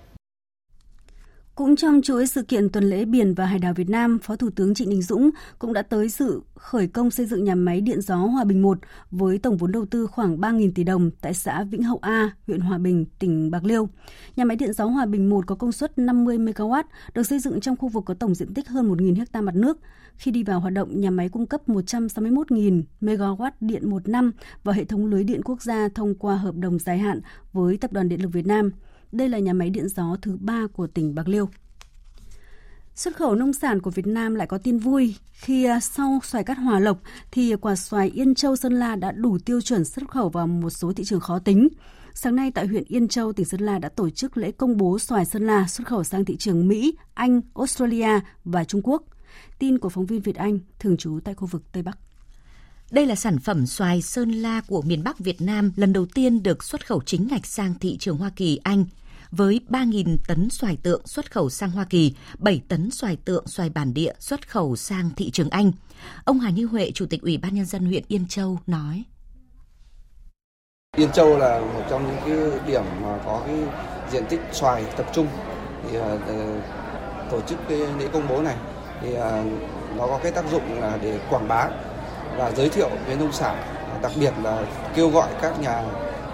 Cũng 1.60 1.76
trong 1.76 2.02
chuỗi 2.02 2.26
sự 2.26 2.42
kiện 2.42 2.68
tuần 2.68 2.84
lễ 2.84 3.04
biển 3.04 3.34
và 3.34 3.46
hải 3.46 3.58
đảo 3.58 3.74
Việt 3.74 3.88
Nam, 3.88 4.18
Phó 4.18 4.36
Thủ 4.36 4.50
tướng 4.50 4.74
Trịnh 4.74 4.90
Đình 4.90 5.02
Dũng 5.02 5.30
cũng 5.58 5.72
đã 5.72 5.82
tới 5.82 6.08
sự 6.08 6.42
khởi 6.54 6.86
công 6.86 7.10
xây 7.10 7.26
dựng 7.26 7.44
nhà 7.44 7.54
máy 7.54 7.80
điện 7.80 8.00
gió 8.00 8.16
Hòa 8.16 8.44
Bình 8.44 8.62
1 8.62 8.78
với 9.10 9.38
tổng 9.38 9.56
vốn 9.56 9.72
đầu 9.72 9.86
tư 9.86 10.06
khoảng 10.06 10.36
3.000 10.36 10.72
tỷ 10.74 10.84
đồng 10.84 11.10
tại 11.20 11.34
xã 11.34 11.62
Vĩnh 11.62 11.82
Hậu 11.82 11.98
A, 12.02 12.30
huyện 12.46 12.60
Hòa 12.60 12.78
Bình, 12.78 13.04
tỉnh 13.18 13.50
Bạc 13.50 13.64
Liêu. 13.64 13.88
Nhà 14.36 14.44
máy 14.44 14.56
điện 14.56 14.72
gió 14.72 14.84
Hòa 14.84 15.06
Bình 15.06 15.30
1 15.30 15.46
có 15.46 15.54
công 15.54 15.72
suất 15.72 15.98
50 15.98 16.38
MW, 16.38 16.82
được 17.14 17.22
xây 17.22 17.38
dựng 17.38 17.60
trong 17.60 17.76
khu 17.76 17.88
vực 17.88 18.04
có 18.06 18.14
tổng 18.14 18.34
diện 18.34 18.54
tích 18.54 18.68
hơn 18.68 18.92
1.000 18.92 19.24
ha 19.32 19.40
mặt 19.40 19.54
nước. 19.54 19.78
Khi 20.16 20.30
đi 20.30 20.42
vào 20.42 20.60
hoạt 20.60 20.72
động, 20.72 21.00
nhà 21.00 21.10
máy 21.10 21.28
cung 21.28 21.46
cấp 21.46 21.60
161.000 21.68 22.82
MW 23.00 23.50
điện 23.60 23.90
một 23.90 24.08
năm 24.08 24.32
vào 24.64 24.74
hệ 24.74 24.84
thống 24.84 25.06
lưới 25.06 25.24
điện 25.24 25.40
quốc 25.44 25.62
gia 25.62 25.88
thông 25.88 26.14
qua 26.14 26.36
hợp 26.36 26.54
đồng 26.54 26.78
dài 26.78 26.98
hạn 26.98 27.20
với 27.52 27.76
Tập 27.76 27.92
đoàn 27.92 28.08
Điện 28.08 28.22
lực 28.22 28.32
Việt 28.32 28.46
Nam– 28.46 28.70
đây 29.12 29.28
là 29.28 29.38
nhà 29.38 29.52
máy 29.52 29.70
điện 29.70 29.88
gió 29.88 30.16
thứ 30.22 30.36
ba 30.40 30.66
của 30.72 30.86
tỉnh 30.86 31.14
Bạc 31.14 31.28
Liêu. 31.28 31.48
Xuất 32.94 33.16
khẩu 33.16 33.34
nông 33.34 33.52
sản 33.52 33.80
của 33.80 33.90
Việt 33.90 34.06
Nam 34.06 34.34
lại 34.34 34.46
có 34.46 34.58
tin 34.58 34.78
vui 34.78 35.16
khi 35.32 35.64
à, 35.64 35.80
sau 35.80 36.20
xoài 36.24 36.44
cát 36.44 36.58
Hòa 36.58 36.78
Lộc 36.78 36.98
thì 37.30 37.56
quả 37.56 37.76
xoài 37.76 38.08
Yên 38.08 38.34
Châu 38.34 38.56
Sơn 38.56 38.72
La 38.72 38.96
đã 38.96 39.12
đủ 39.12 39.38
tiêu 39.38 39.60
chuẩn 39.60 39.84
xuất 39.84 40.10
khẩu 40.10 40.28
vào 40.28 40.46
một 40.46 40.70
số 40.70 40.92
thị 40.92 41.04
trường 41.04 41.20
khó 41.20 41.38
tính. 41.38 41.68
Sáng 42.14 42.36
nay 42.36 42.50
tại 42.50 42.66
huyện 42.66 42.84
Yên 42.88 43.08
Châu, 43.08 43.32
tỉnh 43.32 43.46
Sơn 43.46 43.60
La 43.60 43.78
đã 43.78 43.88
tổ 43.88 44.10
chức 44.10 44.36
lễ 44.36 44.52
công 44.52 44.76
bố 44.76 44.98
xoài 44.98 45.24
Sơn 45.24 45.46
La 45.46 45.66
xuất 45.68 45.88
khẩu 45.88 46.04
sang 46.04 46.24
thị 46.24 46.36
trường 46.36 46.68
Mỹ, 46.68 46.96
Anh, 47.14 47.40
Australia 47.54 48.20
và 48.44 48.64
Trung 48.64 48.80
Quốc. 48.84 49.02
Tin 49.58 49.78
của 49.78 49.88
phóng 49.88 50.06
viên 50.06 50.20
Việt 50.20 50.36
Anh, 50.36 50.58
thường 50.78 50.96
trú 50.96 51.18
tại 51.24 51.34
khu 51.34 51.46
vực 51.46 51.62
Tây 51.72 51.82
Bắc. 51.82 51.98
Đây 52.90 53.06
là 53.06 53.14
sản 53.14 53.38
phẩm 53.38 53.66
xoài 53.66 54.02
Sơn 54.02 54.32
La 54.32 54.60
của 54.68 54.82
miền 54.82 55.04
Bắc 55.04 55.18
Việt 55.18 55.40
Nam 55.40 55.72
lần 55.76 55.92
đầu 55.92 56.06
tiên 56.14 56.42
được 56.42 56.64
xuất 56.64 56.86
khẩu 56.86 57.00
chính 57.06 57.28
ngạch 57.30 57.46
sang 57.46 57.74
thị 57.80 57.96
trường 58.00 58.16
Hoa 58.16 58.30
Kỳ, 58.36 58.60
Anh 58.64 58.84
với 59.30 59.60
3.000 59.68 60.16
tấn 60.28 60.50
xoài 60.50 60.76
tượng 60.82 61.06
xuất 61.06 61.32
khẩu 61.32 61.50
sang 61.50 61.70
Hoa 61.70 61.84
Kỳ, 61.90 62.14
7 62.38 62.62
tấn 62.68 62.90
xoài 62.90 63.16
tượng 63.24 63.46
xoài 63.46 63.70
bản 63.70 63.94
địa 63.94 64.12
xuất 64.18 64.48
khẩu 64.48 64.76
sang 64.76 65.10
thị 65.16 65.30
trường 65.30 65.50
Anh. 65.50 65.72
Ông 66.24 66.40
Hà 66.40 66.50
Như 66.50 66.66
Huệ, 66.66 66.90
Chủ 66.90 67.06
tịch 67.10 67.22
Ủy 67.22 67.38
ban 67.38 67.54
Nhân 67.54 67.66
dân 67.66 67.84
huyện 67.84 68.04
Yên 68.08 68.28
Châu 68.28 68.58
nói. 68.66 69.02
Yên 70.96 71.12
Châu 71.12 71.38
là 71.38 71.60
một 71.60 71.82
trong 71.90 72.06
những 72.06 72.16
cái 72.26 72.60
điểm 72.66 72.84
mà 73.02 73.18
có 73.24 73.42
cái 73.46 73.56
diện 74.12 74.24
tích 74.28 74.40
xoài 74.52 74.84
tập 74.96 75.06
trung 75.12 75.26
thì 75.90 75.98
uh, 75.98 76.04
tổ 77.30 77.40
chức 77.40 77.58
cái 77.68 77.78
lễ 77.78 78.08
công 78.12 78.28
bố 78.28 78.42
này 78.42 78.56
thì 79.02 79.08
uh, 79.08 79.18
nó 79.96 80.06
có 80.06 80.20
cái 80.22 80.32
tác 80.32 80.50
dụng 80.50 80.80
là 80.80 80.98
để 81.02 81.20
quảng 81.30 81.48
bá 81.48 81.68
và 82.40 82.52
giới 82.56 82.68
thiệu 82.68 82.90
về 83.06 83.16
nông 83.16 83.32
sản 83.32 83.56
đặc 84.02 84.12
biệt 84.20 84.32
là 84.42 84.66
kêu 84.94 85.10
gọi 85.10 85.30
các 85.42 85.60
nhà 85.60 85.82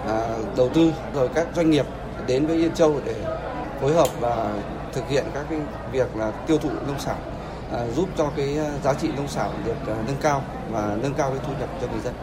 à, 0.07 0.37
đầu 0.57 0.69
tư 0.73 0.91
rồi 1.13 1.29
các 1.35 1.47
doanh 1.55 1.69
nghiệp 1.69 1.85
đến 2.27 2.47
với 2.47 2.57
Yên 2.57 2.73
Châu 2.73 3.01
để 3.05 3.15
phối 3.81 3.93
hợp 3.93 4.07
và 4.19 4.61
thực 4.93 5.09
hiện 5.09 5.25
các 5.33 5.45
cái 5.49 5.59
việc 5.91 6.15
là 6.15 6.31
tiêu 6.31 6.57
thụ 6.57 6.69
nông 6.69 6.99
sản 6.99 7.17
à, 7.71 7.87
giúp 7.95 8.09
cho 8.17 8.31
cái 8.37 8.57
à, 8.57 8.71
giá 8.83 8.93
trị 8.93 9.07
nông 9.15 9.27
sản 9.27 9.63
được 9.65 9.75
nâng 9.87 10.17
cao 10.21 10.43
và 10.71 10.97
nâng 11.01 11.13
cao 11.13 11.29
cái 11.29 11.39
thu 11.47 11.53
nhập 11.59 11.69
cho 11.81 11.87
người 11.87 12.01
dân. 12.03 12.13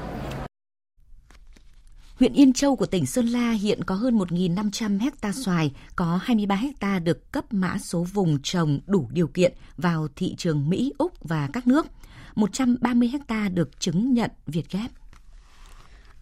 Huyện 2.18 2.32
Yên 2.32 2.52
Châu 2.52 2.76
của 2.76 2.86
tỉnh 2.86 3.06
Sơn 3.06 3.26
La 3.26 3.50
hiện 3.50 3.84
có 3.84 3.94
hơn 3.94 4.18
1.500 4.18 5.00
hecta 5.00 5.32
xoài, 5.32 5.72
có 5.96 6.18
23 6.22 6.54
hecta 6.54 6.98
được 6.98 7.32
cấp 7.32 7.44
mã 7.50 7.78
số 7.78 8.06
vùng 8.12 8.38
trồng 8.42 8.80
đủ 8.86 9.08
điều 9.12 9.26
kiện 9.26 9.52
vào 9.76 10.08
thị 10.16 10.34
trường 10.38 10.70
Mỹ, 10.70 10.92
Úc 10.98 11.12
và 11.20 11.48
các 11.52 11.66
nước. 11.66 11.86
130 12.34 13.08
hecta 13.08 13.48
được 13.48 13.80
chứng 13.80 14.14
nhận 14.14 14.30
Việt 14.46 14.70
Ghép. 14.70 14.90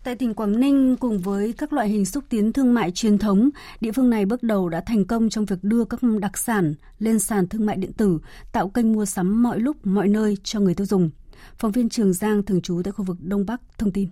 Tại 0.05 0.17
tỉnh 0.17 0.35
Quảng 0.35 0.61
Ninh, 0.61 0.97
cùng 0.97 1.19
với 1.19 1.53
các 1.53 1.73
loại 1.73 1.89
hình 1.89 2.05
xúc 2.05 2.25
tiến 2.29 2.53
thương 2.53 2.75
mại 2.75 2.91
truyền 2.91 3.19
thống, 3.19 3.51
địa 3.81 3.93
phương 3.93 4.11
này 4.11 4.27
bước 4.27 4.43
đầu 4.43 4.69
đã 4.69 4.81
thành 4.81 5.05
công 5.05 5.31
trong 5.31 5.45
việc 5.45 5.59
đưa 5.63 5.85
các 5.85 6.01
đặc 6.21 6.39
sản 6.39 6.75
lên 6.99 7.19
sàn 7.19 7.49
thương 7.49 7.67
mại 7.67 7.77
điện 7.77 7.93
tử, 7.93 8.19
tạo 8.53 8.69
kênh 8.69 8.93
mua 8.93 9.05
sắm 9.05 9.43
mọi 9.43 9.61
lúc, 9.61 9.87
mọi 9.87 10.09
nơi 10.09 10.37
cho 10.43 10.61
người 10.61 10.75
tiêu 10.75 10.87
dùng. 10.87 11.11
Phóng 11.59 11.73
viên 11.73 11.89
Trường 11.89 12.13
Giang 12.13 12.43
thường 12.43 12.61
trú 12.61 12.81
tại 12.85 12.93
khu 12.93 13.05
vực 13.05 13.17
Đông 13.21 13.47
Bắc 13.47 13.61
thông 13.79 13.93
tin. 13.93 14.09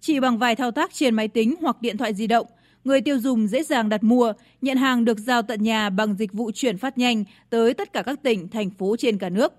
Chỉ 0.00 0.20
bằng 0.20 0.38
vài 0.38 0.56
thao 0.56 0.70
tác 0.70 0.94
trên 0.94 1.14
máy 1.14 1.28
tính 1.28 1.54
hoặc 1.60 1.82
điện 1.82 1.96
thoại 1.96 2.14
di 2.14 2.26
động, 2.26 2.46
người 2.84 3.00
tiêu 3.00 3.18
dùng 3.18 3.46
dễ 3.46 3.62
dàng 3.62 3.88
đặt 3.88 4.02
mua, 4.02 4.32
nhận 4.60 4.76
hàng 4.76 5.04
được 5.04 5.18
giao 5.18 5.42
tận 5.42 5.62
nhà 5.62 5.90
bằng 5.90 6.14
dịch 6.14 6.32
vụ 6.32 6.50
chuyển 6.54 6.78
phát 6.78 6.98
nhanh 6.98 7.24
tới 7.50 7.74
tất 7.74 7.92
cả 7.92 8.02
các 8.02 8.22
tỉnh, 8.22 8.48
thành 8.48 8.70
phố 8.70 8.96
trên 8.98 9.18
cả 9.18 9.28
nước. 9.28 9.52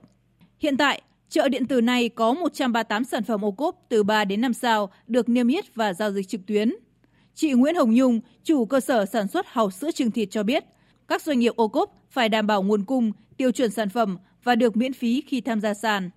Hiện 0.63 0.77
tại, 0.77 1.01
Chợ 1.29 1.49
điện 1.49 1.67
tử 1.67 1.81
này 1.81 2.09
có 2.09 2.33
138 2.33 3.03
sản 3.03 3.23
phẩm 3.23 3.45
ô 3.45 3.51
cốp 3.51 3.75
từ 3.89 4.03
3 4.03 4.25
đến 4.25 4.41
5 4.41 4.53
sao 4.53 4.89
được 5.07 5.29
niêm 5.29 5.47
yết 5.47 5.75
và 5.75 5.93
giao 5.93 6.11
dịch 6.11 6.27
trực 6.27 6.41
tuyến. 6.47 6.75
Chị 7.35 7.51
Nguyễn 7.51 7.75
Hồng 7.75 7.93
Nhung, 7.93 8.19
chủ 8.43 8.65
cơ 8.65 8.79
sở 8.79 9.05
sản 9.05 9.27
xuất 9.27 9.45
hàu 9.47 9.71
sữa 9.71 9.91
trưng 9.91 10.11
thịt 10.11 10.31
cho 10.31 10.43
biết, 10.43 10.63
các 11.07 11.21
doanh 11.21 11.39
nghiệp 11.39 11.55
ô 11.55 11.67
cốp 11.67 11.89
phải 12.11 12.29
đảm 12.29 12.47
bảo 12.47 12.63
nguồn 12.63 12.83
cung, 12.83 13.11
tiêu 13.37 13.51
chuẩn 13.51 13.71
sản 13.71 13.89
phẩm 13.89 14.17
và 14.43 14.55
được 14.55 14.77
miễn 14.77 14.93
phí 14.93 15.23
khi 15.27 15.41
tham 15.41 15.61
gia 15.61 15.73
sàn. 15.73 16.09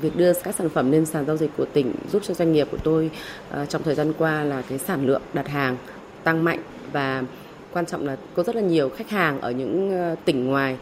Việc 0.00 0.16
đưa 0.16 0.32
các 0.32 0.54
sản 0.54 0.68
phẩm 0.68 0.90
lên 0.92 1.06
sàn 1.06 1.26
giao 1.26 1.36
dịch 1.36 1.50
của 1.56 1.66
tỉnh 1.72 1.92
giúp 2.12 2.22
cho 2.24 2.34
doanh 2.34 2.52
nghiệp 2.52 2.68
của 2.70 2.78
tôi 2.84 3.10
ờ, 3.50 3.66
trong 3.66 3.82
thời 3.82 3.94
gian 3.94 4.12
qua 4.18 4.44
là 4.44 4.62
cái 4.62 4.78
sản 4.78 5.06
lượng 5.06 5.22
đặt 5.32 5.48
hàng 5.48 5.76
tăng 6.24 6.44
mạnh 6.44 6.60
và 6.92 7.22
quan 7.72 7.86
trọng 7.86 8.06
là 8.06 8.16
có 8.34 8.42
rất 8.42 8.56
là 8.56 8.62
nhiều 8.62 8.88
khách 8.88 9.10
hàng 9.10 9.40
ở 9.40 9.50
những 9.50 9.90
ờ, 9.90 10.16
tỉnh 10.24 10.46
ngoài 10.46 10.76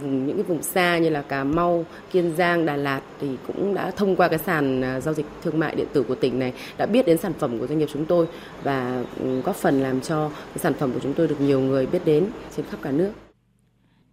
vùng 0.00 0.26
những 0.26 0.36
cái 0.36 0.42
vùng 0.42 0.62
xa 0.62 0.98
như 0.98 1.08
là 1.08 1.22
Cà 1.22 1.44
Mau, 1.44 1.84
Kiên 2.12 2.36
Giang, 2.36 2.66
Đà 2.66 2.76
Lạt 2.76 3.00
thì 3.20 3.28
cũng 3.46 3.74
đã 3.74 3.90
thông 3.90 4.16
qua 4.16 4.28
cái 4.28 4.38
sàn 4.38 4.82
ờ, 4.82 5.00
giao 5.00 5.14
dịch 5.14 5.26
thương 5.42 5.58
mại 5.58 5.74
điện 5.74 5.86
tử 5.92 6.02
của 6.02 6.14
tỉnh 6.14 6.38
này 6.38 6.52
đã 6.78 6.86
biết 6.86 7.06
đến 7.06 7.18
sản 7.18 7.32
phẩm 7.38 7.58
của 7.58 7.66
doanh 7.66 7.78
nghiệp 7.78 7.88
chúng 7.92 8.04
tôi 8.04 8.26
và 8.62 9.04
ừ, 9.20 9.40
góp 9.40 9.56
phần 9.56 9.80
làm 9.80 10.00
cho 10.00 10.28
cái 10.28 10.58
sản 10.58 10.74
phẩm 10.74 10.92
của 10.92 11.00
chúng 11.02 11.14
tôi 11.14 11.28
được 11.28 11.40
nhiều 11.40 11.60
người 11.60 11.86
biết 11.86 12.04
đến 12.04 12.26
trên 12.56 12.66
khắp 12.70 12.78
cả 12.82 12.90
nước. 12.90 13.12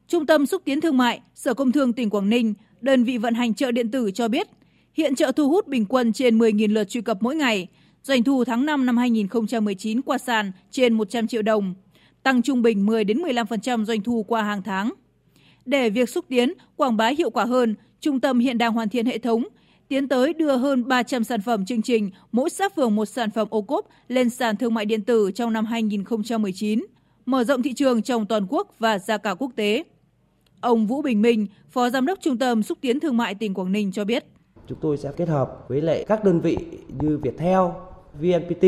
Trung 0.07 0.25
tâm 0.25 0.45
xúc 0.45 0.61
tiến 0.65 0.81
thương 0.81 0.97
mại, 0.97 1.21
Sở 1.35 1.53
Công 1.53 1.71
Thương 1.71 1.93
tỉnh 1.93 2.09
Quảng 2.09 2.29
Ninh, 2.29 2.53
đơn 2.81 3.03
vị 3.03 3.17
vận 3.17 3.33
hành 3.33 3.53
chợ 3.53 3.71
điện 3.71 3.91
tử 3.91 4.11
cho 4.11 4.27
biết, 4.27 4.47
hiện 4.93 5.15
chợ 5.15 5.31
thu 5.31 5.49
hút 5.49 5.67
bình 5.67 5.85
quân 5.85 6.13
trên 6.13 6.37
10.000 6.37 6.73
lượt 6.73 6.89
truy 6.89 7.01
cập 7.01 7.17
mỗi 7.21 7.35
ngày, 7.35 7.67
doanh 8.03 8.23
thu 8.23 8.43
tháng 8.43 8.65
5 8.65 8.85
năm 8.85 8.97
2019 8.97 10.01
qua 10.01 10.17
sàn 10.17 10.51
trên 10.71 10.93
100 10.93 11.27
triệu 11.27 11.41
đồng, 11.41 11.75
tăng 12.23 12.41
trung 12.41 12.61
bình 12.61 12.85
10 12.85 13.03
đến 13.03 13.21
15% 13.21 13.85
doanh 13.85 14.01
thu 14.01 14.25
qua 14.27 14.43
hàng 14.43 14.61
tháng. 14.63 14.93
Để 15.69 15.89
việc 15.89 16.09
xúc 16.09 16.25
tiến, 16.27 16.53
quảng 16.75 16.97
bá 16.97 17.07
hiệu 17.07 17.29
quả 17.29 17.45
hơn, 17.45 17.75
trung 17.99 18.19
tâm 18.19 18.39
hiện 18.39 18.57
đang 18.57 18.73
hoàn 18.73 18.89
thiện 18.89 19.05
hệ 19.05 19.17
thống, 19.17 19.43
tiến 19.87 20.07
tới 20.07 20.33
đưa 20.33 20.55
hơn 20.55 20.87
300 20.87 21.23
sản 21.23 21.41
phẩm 21.41 21.65
chương 21.65 21.81
trình, 21.81 22.11
mỗi 22.31 22.49
xã 22.49 22.69
phường 22.75 22.95
một 22.95 23.05
sản 23.05 23.31
phẩm 23.31 23.47
ô 23.51 23.61
cốp 23.61 23.85
lên 24.07 24.29
sàn 24.29 24.57
thương 24.57 24.73
mại 24.73 24.85
điện 24.85 25.01
tử 25.01 25.31
trong 25.35 25.53
năm 25.53 25.65
2019, 25.65 26.85
mở 27.25 27.43
rộng 27.43 27.61
thị 27.61 27.73
trường 27.73 28.01
trong 28.01 28.25
toàn 28.25 28.45
quốc 28.49 28.75
và 28.79 28.99
ra 28.99 29.17
cả 29.17 29.33
quốc 29.33 29.51
tế. 29.55 29.83
Ông 30.61 30.87
Vũ 30.87 31.01
Bình 31.01 31.21
Minh, 31.21 31.47
Phó 31.69 31.89
Giám 31.89 32.05
đốc 32.05 32.19
Trung 32.21 32.37
tâm 32.37 32.63
Xúc 32.63 32.77
tiến 32.81 32.99
Thương 32.99 33.17
mại 33.17 33.35
tỉnh 33.35 33.53
Quảng 33.53 33.71
Ninh 33.71 33.91
cho 33.91 34.05
biết. 34.05 34.25
Chúng 34.67 34.77
tôi 34.81 34.97
sẽ 34.97 35.11
kết 35.17 35.29
hợp 35.29 35.65
với 35.67 35.81
lại 35.81 36.05
các 36.07 36.23
đơn 36.23 36.39
vị 36.39 36.57
như 37.01 37.17
Viettel, 37.17 37.59
VNPT 38.19 38.65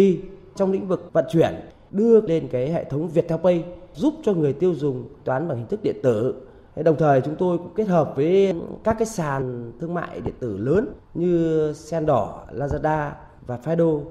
trong 0.56 0.72
lĩnh 0.72 0.88
vực 0.88 1.10
vận 1.14 1.26
chuyển 1.32 1.54
đưa 1.92 2.22
lên 2.22 2.48
cái 2.52 2.72
hệ 2.72 2.84
thống 2.84 3.10
Viettel 3.10 3.40
Pay 3.44 3.64
giúp 3.96 4.14
cho 4.24 4.34
người 4.34 4.54
tiêu 4.54 4.76
dùng 4.76 5.10
toán 5.24 5.48
bằng 5.48 5.58
hình 5.58 5.68
thức 5.68 5.84
điện 5.84 5.96
tử 6.04 6.36
Đồng 6.84 6.98
thời 6.98 7.22
chúng 7.22 7.36
tôi 7.36 7.58
cũng 7.58 7.74
kết 7.76 7.88
hợp 7.88 8.14
với 8.16 8.54
các 8.84 8.96
cái 9.00 9.06
sàn 9.06 9.72
thương 9.80 9.94
mại 9.94 10.22
điện 10.22 10.34
tử 10.40 10.58
lớn 10.58 10.88
như 11.14 11.74
Sen 11.74 12.06
Đỏ, 12.06 12.46
Lazada 12.54 13.12
và 13.48 13.60
Fido 13.64 14.02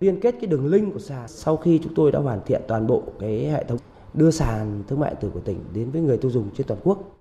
liên 0.00 0.20
kết 0.20 0.34
cái 0.40 0.46
đường 0.46 0.66
link 0.66 0.92
của 0.92 0.98
sàn 0.98 1.28
sau 1.28 1.56
khi 1.56 1.80
chúng 1.84 1.94
tôi 1.94 2.12
đã 2.12 2.18
hoàn 2.18 2.40
thiện 2.46 2.62
toàn 2.68 2.86
bộ 2.86 3.02
cái 3.20 3.46
hệ 3.46 3.64
thống 3.64 3.78
đưa 4.14 4.30
sàn 4.30 4.82
thương 4.88 5.00
mại 5.00 5.10
điện 5.10 5.18
tử 5.20 5.30
của 5.34 5.40
tỉnh 5.40 5.58
đến 5.74 5.90
với 5.90 6.00
người 6.00 6.16
tiêu 6.16 6.30
dùng 6.30 6.50
trên 6.56 6.66
toàn 6.66 6.80
quốc. 6.84 7.13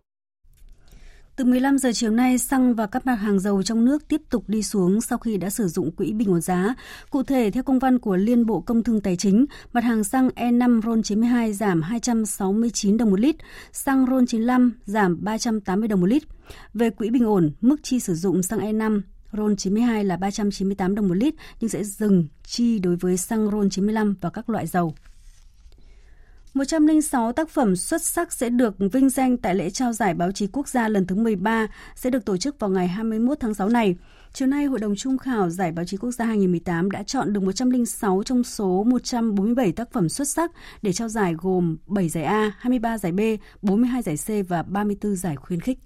Từ 1.36 1.46
15 1.46 1.78
giờ 1.78 1.92
chiều 1.94 2.12
nay, 2.12 2.38
xăng 2.38 2.76
và 2.76 2.88
các 2.88 3.06
mặt 3.06 3.16
hàng 3.16 3.40
dầu 3.40 3.64
trong 3.64 3.86
nước 3.86 4.08
tiếp 4.08 4.22
tục 4.30 4.44
đi 4.48 4.64
xuống 4.64 5.02
sau 5.02 5.18
khi 5.18 5.38
đã 5.38 5.50
sử 5.50 5.68
dụng 5.68 5.92
quỹ 5.92 6.14
bình 6.14 6.30
ổn 6.32 6.42
giá. 6.42 6.76
Cụ 7.10 7.24
thể, 7.24 7.52
theo 7.52 7.64
công 7.64 7.80
văn 7.80 8.00
của 8.00 8.16
Liên 8.16 8.46
Bộ 8.46 8.62
Công 8.62 8.84
Thương 8.84 9.02
Tài 9.02 9.16
chính, 9.16 9.46
mặt 9.74 9.84
hàng 9.84 10.04
xăng 10.04 10.30
E5 10.36 10.82
RON 10.82 11.04
92 11.04 11.54
giảm 11.54 11.82
269 11.82 12.98
đồng 12.98 13.10
một 13.10 13.20
lít, 13.20 13.36
xăng 13.72 14.06
RON 14.06 14.26
95 14.26 14.74
giảm 14.86 15.24
380 15.24 15.88
đồng 15.88 16.02
một 16.02 16.08
lít. 16.08 16.24
Về 16.74 16.90
quỹ 16.90 17.10
bình 17.10 17.26
ổn, 17.26 17.52
mức 17.62 17.76
chi 17.84 18.00
sử 18.00 18.16
dụng 18.16 18.44
xăng 18.44 18.60
E5 18.60 19.02
RON 19.32 19.56
92 19.56 20.04
là 20.04 20.18
398 20.18 20.96
đồng 20.96 21.08
một 21.08 21.16
lít 21.18 21.34
nhưng 21.60 21.70
sẽ 21.70 21.84
dừng 21.84 22.28
chi 22.44 22.80
đối 22.80 22.96
với 22.96 23.18
xăng 23.18 23.52
RON 23.52 23.70
95 23.70 24.16
và 24.22 24.30
các 24.30 24.50
loại 24.50 24.68
dầu. 24.68 24.96
106 26.54 27.32
tác 27.32 27.50
phẩm 27.50 27.76
xuất 27.76 28.02
sắc 28.02 28.34
sẽ 28.34 28.50
được 28.50 28.76
vinh 28.92 29.10
danh 29.10 29.38
tại 29.38 29.56
lễ 29.56 29.70
trao 29.70 29.94
giải 29.94 30.14
báo 30.14 30.32
chí 30.32 30.48
quốc 30.48 30.68
gia 30.68 30.90
lần 30.90 31.08
thứ 31.08 31.16
13 31.16 31.68
sẽ 31.96 32.10
được 32.10 32.26
tổ 32.26 32.38
chức 32.38 32.60
vào 32.60 32.70
ngày 32.70 32.88
21 32.88 33.38
tháng 33.40 33.54
6 33.54 33.70
này. 33.70 33.96
Chiều 34.34 34.48
nay, 34.48 34.66
Hội 34.66 34.80
đồng 34.80 34.96
Trung 34.96 35.18
khảo 35.18 35.50
Giải 35.50 35.72
báo 35.72 35.86
chí 35.86 35.98
quốc 35.98 36.12
gia 36.12 36.26
2018 36.26 36.92
đã 36.92 37.04
chọn 37.04 37.34
được 37.34 37.44
106 37.44 38.24
trong 38.26 38.44
số 38.44 38.84
147 38.84 39.72
tác 39.72 39.92
phẩm 39.92 40.10
xuất 40.10 40.28
sắc 40.28 40.52
để 40.82 40.94
trao 40.94 41.10
giải 41.10 41.34
gồm 41.38 41.78
7 41.88 42.10
giải 42.10 42.24
A, 42.24 42.52
23 42.60 42.98
giải 42.98 43.12
B, 43.12 43.20
42 43.62 44.02
giải 44.02 44.16
C 44.18 44.50
và 44.50 44.64
34 44.64 45.16
giải 45.16 45.36
khuyến 45.36 45.60
khích. 45.60 45.80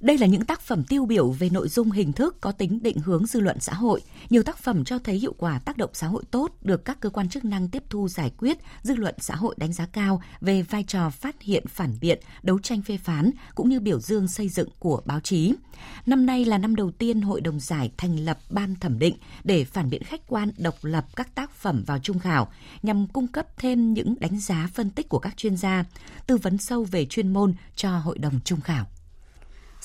Đây 0.00 0.18
là 0.18 0.26
những 0.26 0.44
tác 0.44 0.60
phẩm 0.60 0.84
tiêu 0.84 1.06
biểu 1.06 1.30
về 1.30 1.50
nội 1.50 1.68
dung 1.68 1.90
hình 1.90 2.12
thức 2.12 2.40
có 2.40 2.52
tính 2.52 2.82
định 2.82 2.98
hướng 2.98 3.26
dư 3.26 3.40
luận 3.40 3.60
xã 3.60 3.74
hội. 3.74 4.02
Nhiều 4.30 4.42
tác 4.42 4.58
phẩm 4.58 4.84
cho 4.84 4.98
thấy 4.98 5.18
hiệu 5.18 5.34
quả 5.38 5.58
tác 5.58 5.76
động 5.76 5.90
xã 5.92 6.06
hội 6.06 6.22
tốt 6.30 6.50
được 6.62 6.84
các 6.84 7.00
cơ 7.00 7.10
quan 7.10 7.28
chức 7.28 7.44
năng 7.44 7.68
tiếp 7.68 7.82
thu 7.90 8.08
giải 8.08 8.32
quyết, 8.38 8.58
dư 8.82 8.94
luận 8.94 9.14
xã 9.18 9.34
hội 9.34 9.54
đánh 9.58 9.72
giá 9.72 9.86
cao 9.86 10.22
về 10.40 10.62
vai 10.62 10.82
trò 10.82 11.10
phát 11.10 11.42
hiện 11.42 11.66
phản 11.66 11.94
biện, 12.00 12.20
đấu 12.42 12.58
tranh 12.58 12.82
phê 12.82 12.96
phán 12.96 13.30
cũng 13.54 13.68
như 13.68 13.80
biểu 13.80 14.00
dương 14.00 14.28
xây 14.28 14.48
dựng 14.48 14.68
của 14.78 15.02
báo 15.04 15.20
chí. 15.20 15.54
Năm 16.06 16.26
nay 16.26 16.44
là 16.44 16.58
năm 16.58 16.76
đầu 16.76 16.90
tiên 16.90 17.20
Hội 17.20 17.40
đồng 17.40 17.60
giải 17.60 17.90
thành 17.96 18.16
lập 18.16 18.38
ban 18.50 18.74
thẩm 18.74 18.98
định 18.98 19.16
để 19.44 19.64
phản 19.64 19.90
biện 19.90 20.02
khách 20.02 20.28
quan 20.28 20.50
độc 20.58 20.74
lập 20.82 21.06
các 21.16 21.34
tác 21.34 21.50
phẩm 21.50 21.84
vào 21.86 21.98
trung 21.98 22.18
khảo 22.18 22.48
nhằm 22.82 23.06
cung 23.06 23.26
cấp 23.26 23.46
thêm 23.56 23.92
những 23.92 24.14
đánh 24.20 24.40
giá 24.40 24.68
phân 24.74 24.90
tích 24.90 25.08
của 25.08 25.18
các 25.18 25.36
chuyên 25.36 25.56
gia, 25.56 25.84
tư 26.26 26.36
vấn 26.36 26.58
sâu 26.58 26.84
về 26.84 27.06
chuyên 27.06 27.32
môn 27.32 27.54
cho 27.74 27.98
Hội 27.98 28.18
đồng 28.18 28.40
trung 28.44 28.60
khảo. 28.60 28.86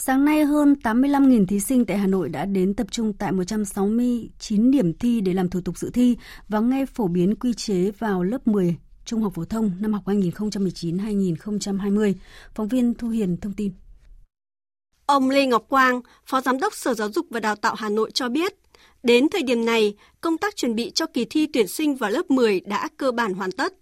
Sáng 0.04 0.26
nay, 0.26 0.46
hơn 0.46 0.76
85.000 0.84 1.46
thí 1.46 1.60
sinh 1.60 1.86
tại 1.86 1.98
Hà 1.98 2.08
Nội 2.08 2.30
đã 2.30 2.46
đến 2.46 2.74
tập 2.74 2.88
trung 2.92 3.14
tại 3.14 3.32
169 3.32 4.72
điểm 4.72 4.94
thi 4.94 5.22
để 5.22 5.34
làm 5.34 5.50
thủ 5.50 5.62
tục 5.66 5.78
dự 5.78 5.90
thi 5.94 6.18
và 6.50 6.60
nghe 6.60 6.86
phổ 6.86 7.08
biến 7.08 7.36
quy 7.36 7.54
chế 7.54 7.92
vào 7.92 8.24
lớp 8.24 8.48
10 8.48 8.76
trung 9.06 9.22
học 9.22 9.34
phổ 9.36 9.46
thông 9.46 9.72
năm 9.80 9.94
học 9.94 10.04
2019-2020. 10.06 12.14
Phóng 12.56 12.68
viên 12.68 12.94
Thu 12.94 13.10
Hiền 13.10 13.38
thông 13.38 13.54
tin. 13.54 13.72
Ông 15.06 15.30
Lê 15.30 15.46
Ngọc 15.46 15.66
Quang, 15.70 16.02
Phó 16.26 16.42
Giám 16.42 16.60
đốc 16.60 16.76
Sở 16.76 16.94
Giáo 16.94 17.12
dục 17.12 17.26
và 17.30 17.40
Đào 17.40 17.56
tạo 17.56 17.76
Hà 17.76 17.90
Nội 17.90 18.12
cho 18.12 18.30
biết, 18.30 18.54
đến 19.04 19.30
thời 19.30 19.44
điểm 19.44 19.66
này, 19.66 19.96
công 20.22 20.38
tác 20.38 20.56
chuẩn 20.56 20.76
bị 20.76 20.92
cho 20.92 21.06
kỳ 21.06 21.26
thi 21.26 21.48
tuyển 21.54 21.68
sinh 21.68 21.96
vào 21.96 22.10
lớp 22.10 22.32
10 22.32 22.60
đã 22.60 22.90
cơ 22.98 23.12
bản 23.12 23.34
hoàn 23.34 23.52
tất. 23.52 23.74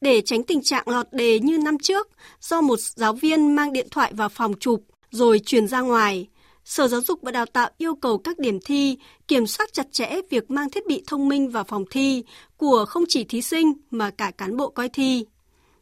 Để 0.00 0.20
tránh 0.20 0.42
tình 0.42 0.62
trạng 0.62 0.88
lọt 0.88 1.06
đề 1.12 1.38
như 1.38 1.58
năm 1.58 1.78
trước, 1.78 2.08
do 2.40 2.60
một 2.60 2.80
giáo 2.80 3.12
viên 3.12 3.54
mang 3.54 3.72
điện 3.72 3.86
thoại 3.90 4.12
vào 4.14 4.28
phòng 4.28 4.54
chụp 4.60 4.82
rồi 5.10 5.38
truyền 5.38 5.68
ra 5.68 5.80
ngoài. 5.80 6.28
Sở 6.64 6.88
Giáo 6.88 7.00
dục 7.00 7.18
và 7.22 7.30
Đào 7.30 7.46
tạo 7.46 7.70
yêu 7.78 7.94
cầu 7.94 8.18
các 8.18 8.38
điểm 8.38 8.58
thi 8.64 8.98
kiểm 9.28 9.46
soát 9.46 9.72
chặt 9.72 9.86
chẽ 9.92 10.10
việc 10.30 10.50
mang 10.50 10.70
thiết 10.70 10.86
bị 10.86 11.04
thông 11.06 11.28
minh 11.28 11.50
vào 11.50 11.64
phòng 11.64 11.84
thi 11.90 12.24
của 12.56 12.84
không 12.88 13.04
chỉ 13.08 13.24
thí 13.24 13.42
sinh 13.42 13.72
mà 13.90 14.10
cả 14.10 14.30
cán 14.30 14.56
bộ 14.56 14.68
coi 14.68 14.88
thi. 14.88 15.26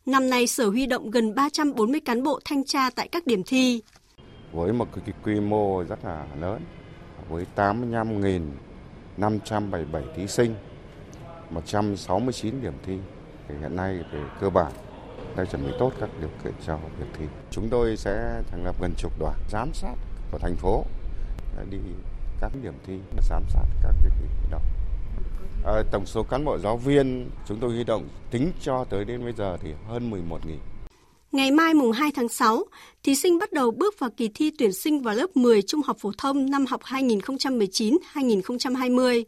Năm 0.07 0.31
nay, 0.31 0.47
Sở 0.47 0.69
huy 0.69 0.87
động 0.87 1.11
gần 1.11 1.35
340 1.35 2.01
cán 2.01 2.23
bộ 2.23 2.41
thanh 2.45 2.65
tra 2.65 2.91
tại 2.91 3.09
các 3.09 3.27
điểm 3.27 3.43
thi. 3.47 3.83
Với 4.53 4.73
một 4.73 4.89
cái 4.95 5.05
quy 5.25 5.41
mô 5.41 5.83
rất 5.83 6.05
là 6.05 6.27
lớn, 6.41 6.63
với 7.29 7.47
85.577 7.57 10.03
thí 10.17 10.27
sinh, 10.27 10.55
169 11.51 12.63
điểm 12.63 12.73
thi, 12.87 12.99
thì 13.49 13.55
hiện 13.61 13.77
nay 13.77 14.05
về 14.13 14.21
cơ 14.41 14.51
bản 14.51 14.73
đã 15.37 15.45
chuẩn 15.45 15.67
bị 15.67 15.73
tốt 15.79 15.93
các 16.01 16.11
điều 16.21 16.31
kiện 16.45 16.53
cho 16.67 16.79
việc 16.99 17.07
thi. 17.19 17.25
Chúng 17.51 17.69
tôi 17.69 17.97
sẽ 17.97 18.43
thành 18.51 18.65
lập 18.65 18.77
gần 18.81 18.93
chục 18.99 19.13
đoàn 19.19 19.39
giám 19.51 19.71
sát 19.75 19.95
của 20.31 20.39
thành 20.39 20.57
phố 20.57 20.85
đi 21.71 21.79
các 22.41 22.53
điểm 22.63 22.75
thi 22.87 22.99
giám 23.29 23.43
sát 23.49 23.65
các 23.83 23.95
cái 24.03 24.11
thi 24.21 24.27
đó. 24.51 24.59
À, 25.65 25.73
ờ, 25.73 25.83
tổng 25.91 26.07
số 26.07 26.23
cán 26.23 26.45
bộ 26.45 26.59
giáo 26.59 26.77
viên 26.77 27.31
chúng 27.49 27.59
tôi 27.61 27.71
huy 27.71 27.85
động 27.85 28.09
tính 28.31 28.53
cho 28.61 28.85
tới 28.85 29.05
đến 29.05 29.25
bây 29.25 29.33
giờ 29.33 29.57
thì 29.63 29.71
hơn 29.89 30.11
11 30.11 30.47
nghìn. 30.47 30.59
Ngày 31.33 31.51
mai 31.51 31.75
mùng 31.75 31.93
2 31.93 32.11
tháng 32.15 32.29
6, 32.29 32.65
thí 33.03 33.15
sinh 33.15 33.39
bắt 33.39 33.53
đầu 33.53 33.71
bước 33.71 33.99
vào 33.99 34.11
kỳ 34.17 34.29
thi 34.35 34.53
tuyển 34.59 34.73
sinh 34.73 35.03
vào 35.03 35.15
lớp 35.15 35.37
10 35.37 35.63
trung 35.63 35.83
học 35.83 35.97
phổ 36.01 36.13
thông 36.19 36.51
năm 36.51 36.67
học 36.67 36.81
2019-2020. 36.85 39.25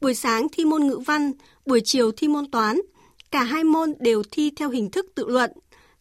Buổi 0.00 0.14
sáng 0.14 0.46
thi 0.52 0.64
môn 0.64 0.86
ngữ 0.86 0.98
văn, 1.06 1.32
buổi 1.66 1.80
chiều 1.84 2.10
thi 2.16 2.28
môn 2.28 2.50
toán, 2.50 2.80
Cả 3.30 3.42
hai 3.42 3.64
môn 3.64 3.94
đều 4.00 4.22
thi 4.30 4.52
theo 4.56 4.70
hình 4.70 4.90
thức 4.90 5.06
tự 5.14 5.28
luận. 5.28 5.50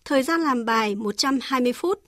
Thời 0.06 0.24
gian 0.24 0.42
làm 0.42 0.66
bài 0.66 0.96
120 0.96 1.74
phút. 1.74 2.00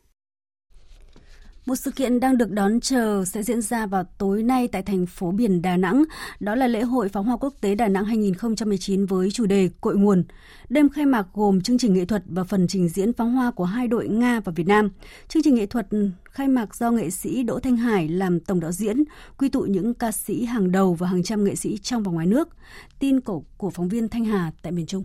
Một 1.67 1.75
sự 1.75 1.91
kiện 1.91 2.19
đang 2.19 2.37
được 2.37 2.51
đón 2.51 2.79
chờ 2.79 3.25
sẽ 3.25 3.43
diễn 3.43 3.61
ra 3.61 3.85
vào 3.85 4.03
tối 4.17 4.43
nay 4.43 4.67
tại 4.67 4.83
thành 4.83 5.05
phố 5.05 5.31
biển 5.31 5.61
Đà 5.61 5.77
Nẵng. 5.77 6.03
Đó 6.39 6.55
là 6.55 6.67
lễ 6.67 6.81
hội 6.81 7.09
pháo 7.09 7.23
hoa 7.23 7.37
quốc 7.37 7.53
tế 7.61 7.75
Đà 7.75 7.87
Nẵng 7.87 8.05
2019 8.05 9.05
với 9.05 9.31
chủ 9.31 9.45
đề 9.45 9.69
Cội 9.81 9.95
nguồn. 9.95 10.23
Đêm 10.69 10.89
khai 10.89 11.05
mạc 11.05 11.27
gồm 11.33 11.61
chương 11.61 11.77
trình 11.77 11.93
nghệ 11.93 12.05
thuật 12.05 12.23
và 12.25 12.43
phần 12.43 12.67
trình 12.67 12.89
diễn 12.89 13.13
pháo 13.13 13.27
hoa 13.27 13.51
của 13.51 13.63
hai 13.63 13.87
đội 13.87 14.07
Nga 14.07 14.39
và 14.39 14.51
Việt 14.55 14.67
Nam. 14.67 14.89
Chương 15.27 15.43
trình 15.43 15.55
nghệ 15.55 15.65
thuật 15.65 15.87
khai 16.23 16.47
mạc 16.47 16.75
do 16.75 16.91
nghệ 16.91 17.09
sĩ 17.09 17.43
Đỗ 17.43 17.59
Thanh 17.59 17.77
Hải 17.77 18.07
làm 18.07 18.39
tổng 18.39 18.59
đạo 18.59 18.71
diễn, 18.71 19.03
quy 19.37 19.49
tụ 19.49 19.61
những 19.61 19.93
ca 19.93 20.11
sĩ 20.11 20.45
hàng 20.45 20.71
đầu 20.71 20.93
và 20.93 21.07
hàng 21.07 21.23
trăm 21.23 21.43
nghệ 21.43 21.55
sĩ 21.55 21.77
trong 21.77 22.03
và 22.03 22.11
ngoài 22.11 22.27
nước. 22.27 22.49
Tin 22.99 23.21
cổ 23.21 23.43
của 23.57 23.69
phóng 23.69 23.89
viên 23.89 24.09
Thanh 24.09 24.25
Hà 24.25 24.51
tại 24.61 24.71
miền 24.71 24.85
Trung. 24.85 25.03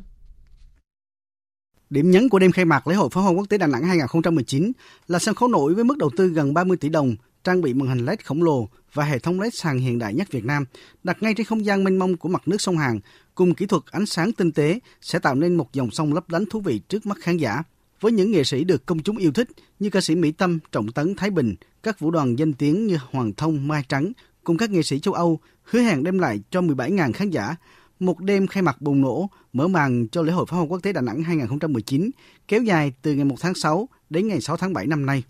Điểm 1.92 2.10
nhấn 2.10 2.28
của 2.28 2.38
đêm 2.38 2.52
khai 2.52 2.64
mạc 2.64 2.86
lễ 2.86 2.94
hội 2.94 3.08
pháo 3.12 3.22
hoa 3.22 3.32
quốc 3.32 3.48
tế 3.48 3.58
Đà 3.58 3.66
Nẵng 3.66 3.84
2019 3.84 4.72
là 5.08 5.18
sân 5.18 5.34
khấu 5.34 5.48
nổi 5.48 5.74
với 5.74 5.84
mức 5.84 5.98
đầu 5.98 6.10
tư 6.16 6.28
gần 6.28 6.54
30 6.54 6.76
tỷ 6.76 6.88
đồng, 6.88 7.16
trang 7.44 7.60
bị 7.60 7.74
màn 7.74 7.88
hình 7.88 8.04
LED 8.04 8.20
khổng 8.24 8.42
lồ 8.42 8.68
và 8.92 9.04
hệ 9.04 9.18
thống 9.18 9.40
LED 9.40 9.54
sàn 9.54 9.78
hiện 9.78 9.98
đại 9.98 10.14
nhất 10.14 10.28
Việt 10.30 10.44
Nam, 10.44 10.64
đặt 11.04 11.22
ngay 11.22 11.34
trên 11.34 11.46
không 11.46 11.64
gian 11.64 11.84
mênh 11.84 11.98
mông 11.98 12.16
của 12.16 12.28
mặt 12.28 12.42
nước 12.48 12.60
sông 12.60 12.78
Hàn, 12.78 13.00
cùng 13.34 13.54
kỹ 13.54 13.66
thuật 13.66 13.82
ánh 13.90 14.06
sáng 14.06 14.32
tinh 14.32 14.52
tế 14.52 14.78
sẽ 15.00 15.18
tạo 15.18 15.34
nên 15.34 15.54
một 15.54 15.72
dòng 15.72 15.90
sông 15.90 16.14
lấp 16.14 16.30
lánh 16.30 16.44
thú 16.46 16.60
vị 16.60 16.78
trước 16.88 17.06
mắt 17.06 17.18
khán 17.20 17.36
giả. 17.36 17.62
Với 18.00 18.12
những 18.12 18.32
nghệ 18.32 18.44
sĩ 18.44 18.64
được 18.64 18.86
công 18.86 19.02
chúng 19.02 19.16
yêu 19.16 19.32
thích 19.32 19.48
như 19.78 19.90
ca 19.90 20.00
sĩ 20.00 20.14
Mỹ 20.14 20.32
Tâm, 20.32 20.58
Trọng 20.72 20.92
Tấn, 20.92 21.14
Thái 21.14 21.30
Bình, 21.30 21.54
các 21.82 22.00
vũ 22.00 22.10
đoàn 22.10 22.38
danh 22.38 22.52
tiếng 22.52 22.86
như 22.86 22.98
Hoàng 23.10 23.32
Thông, 23.36 23.68
Mai 23.68 23.84
Trắng, 23.88 24.12
cùng 24.44 24.56
các 24.56 24.70
nghệ 24.70 24.82
sĩ 24.82 25.00
châu 25.00 25.14
Âu 25.14 25.40
hứa 25.62 25.80
hẹn 25.80 26.04
đem 26.04 26.18
lại 26.18 26.40
cho 26.50 26.60
17.000 26.60 27.12
khán 27.12 27.30
giả 27.30 27.56
một 28.02 28.20
đêm 28.20 28.46
khai 28.46 28.62
mạc 28.62 28.82
bùng 28.82 29.00
nổ, 29.00 29.28
mở 29.52 29.68
màn 29.68 30.08
cho 30.08 30.22
lễ 30.22 30.32
hội 30.32 30.46
pháo 30.48 30.58
hoa 30.58 30.68
quốc 30.68 30.82
tế 30.82 30.92
Đà 30.92 31.00
Nẵng 31.00 31.22
2019, 31.22 32.10
kéo 32.48 32.62
dài 32.62 32.92
từ 33.02 33.14
ngày 33.14 33.24
1 33.24 33.36
tháng 33.40 33.54
6 33.54 33.88
đến 34.10 34.28
ngày 34.28 34.40
6 34.40 34.56
tháng 34.56 34.72
7 34.72 34.86
năm 34.86 35.06
nay. 35.06 35.22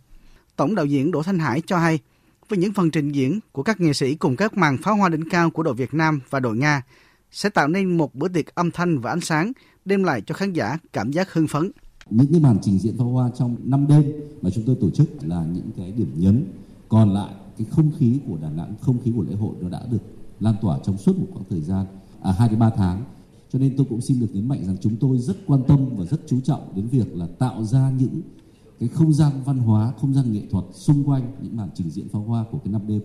Tổng 0.57 0.75
đạo 0.75 0.87
diễn 0.87 1.11
Đỗ 1.11 1.23
Thanh 1.23 1.39
Hải 1.39 1.63
cho 1.67 1.79
hay, 1.79 1.99
với 2.49 2.59
những 2.59 2.73
phần 2.73 2.91
trình 2.91 3.13
diễn 3.13 3.41
của 3.53 3.63
các 3.63 3.81
nghệ 3.81 3.93
sĩ 3.93 4.15
cùng 4.15 4.37
các 4.37 4.57
màn 4.57 4.79
pháo 4.79 4.97
hoa 4.97 5.09
đỉnh 5.09 5.29
cao 5.29 5.51
của 5.51 5.63
đội 5.63 5.75
Việt 5.75 5.95
Nam 5.95 6.21
và 6.31 6.41
đội 6.41 6.57
Nga, 6.57 6.83
sẽ 7.31 7.49
tạo 7.49 7.69
nên 7.69 7.97
một 7.97 8.15
bữa 8.15 8.29
tiệc 8.29 8.55
âm 8.55 8.71
thanh 8.71 8.99
và 8.99 9.11
ánh 9.11 9.21
sáng, 9.21 9.53
đem 9.85 10.05
lại 10.05 10.23
cho 10.27 10.35
khán 10.35 10.53
giả 10.53 10.79
cảm 10.93 11.13
giác 11.13 11.33
hưng 11.33 11.49
phấn. 11.49 11.71
Những 12.11 12.27
cái 12.33 12.41
màn 12.41 12.59
trình 12.63 12.79
diễn 12.79 12.99
pháo 12.99 13.09
hoa 13.09 13.31
trong 13.39 13.57
5 13.65 13.87
đêm 13.89 14.13
mà 14.43 14.51
chúng 14.51 14.65
tôi 14.67 14.77
tổ 14.81 14.91
chức 14.91 15.09
là 15.23 15.45
những 15.55 15.71
cái 15.77 15.93
điểm 15.93 16.13
nhấn. 16.17 16.45
Còn 16.89 17.15
lại 17.15 17.35
cái 17.59 17.67
không 17.71 17.91
khí 17.99 18.19
của 18.29 18.37
Đà 18.43 18.51
Nẵng, 18.51 18.75
không 18.81 18.99
khí 19.05 19.13
của 19.17 19.23
lễ 19.23 19.35
hội 19.35 19.55
nó 19.61 19.69
đã 19.69 19.81
được 19.91 20.03
lan 20.41 20.55
tỏa 20.63 20.79
trong 20.85 20.99
suốt 20.99 21.19
một 21.19 21.27
khoảng 21.33 21.45
thời 21.51 21.61
gian 21.61 21.87
à, 22.23 22.33
2 22.39 22.49
đến 22.49 22.59
3 22.59 22.71
tháng. 22.77 23.05
Cho 23.53 23.59
nên 23.59 23.77
tôi 23.77 23.87
cũng 23.91 24.01
xin 24.01 24.21
được 24.21 24.27
nhấn 24.33 24.49
mạnh 24.49 24.65
rằng 24.67 24.77
chúng 24.81 24.97
tôi 24.97 25.19
rất 25.19 25.37
quan 25.47 25.63
tâm 25.69 25.97
và 25.97 26.05
rất 26.05 26.21
chú 26.27 26.41
trọng 26.41 26.73
đến 26.77 26.89
việc 26.89 27.17
là 27.17 27.27
tạo 27.39 27.65
ra 27.65 27.91
những 27.99 28.21
cái 28.81 28.89
không 28.89 29.13
gian 29.13 29.33
văn 29.45 29.59
hóa, 29.59 29.93
không 30.01 30.15
gian 30.15 30.33
nghệ 30.33 30.43
thuật 30.51 30.65
xung 30.73 31.09
quanh 31.09 31.33
những 31.43 31.57
màn 31.57 31.69
trình 31.75 31.91
diễn 31.91 32.09
pháo 32.09 32.23
hoa 32.23 32.45
của 32.51 32.59
cái 32.59 32.73
năm 32.73 32.83
đêm. 32.87 33.01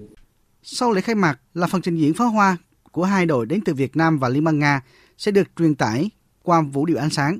Sau 0.63 0.91
lễ 0.91 1.01
khai 1.01 1.15
mạc 1.15 1.39
là 1.53 1.67
phần 1.67 1.81
trình 1.81 1.97
diễn 1.97 2.13
pháo 2.13 2.29
hoa 2.29 2.57
của 2.91 3.03
hai 3.03 3.25
đội 3.25 3.45
đến 3.45 3.61
từ 3.65 3.73
Việt 3.73 3.95
Nam 3.95 4.19
và 4.19 4.29
Liên 4.29 4.43
bang 4.43 4.59
Nga 4.59 4.81
sẽ 5.17 5.31
được 5.31 5.47
truyền 5.57 5.75
tải 5.75 6.09
qua 6.43 6.61
vũ 6.61 6.85
điệu 6.85 6.97
ánh 6.97 7.09
sáng. 7.09 7.39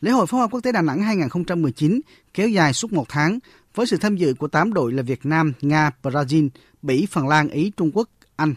Lễ 0.00 0.10
hội 0.10 0.26
pháo 0.26 0.38
hoa 0.38 0.48
quốc 0.48 0.60
tế 0.60 0.72
Đà 0.72 0.82
Nẵng 0.82 1.02
2019 1.02 2.00
kéo 2.34 2.48
dài 2.48 2.72
suốt 2.72 2.92
một 2.92 3.06
tháng 3.08 3.38
với 3.74 3.86
sự 3.86 3.96
tham 3.96 4.16
dự 4.16 4.34
của 4.34 4.48
8 4.48 4.72
đội 4.72 4.92
là 4.92 5.02
Việt 5.02 5.26
Nam, 5.26 5.52
Nga, 5.60 5.90
Brazil, 6.02 6.48
Bỉ, 6.82 7.06
Phần 7.10 7.28
Lan, 7.28 7.48
Ý, 7.48 7.72
Trung 7.76 7.90
Quốc, 7.94 8.08
Anh. 8.36 8.54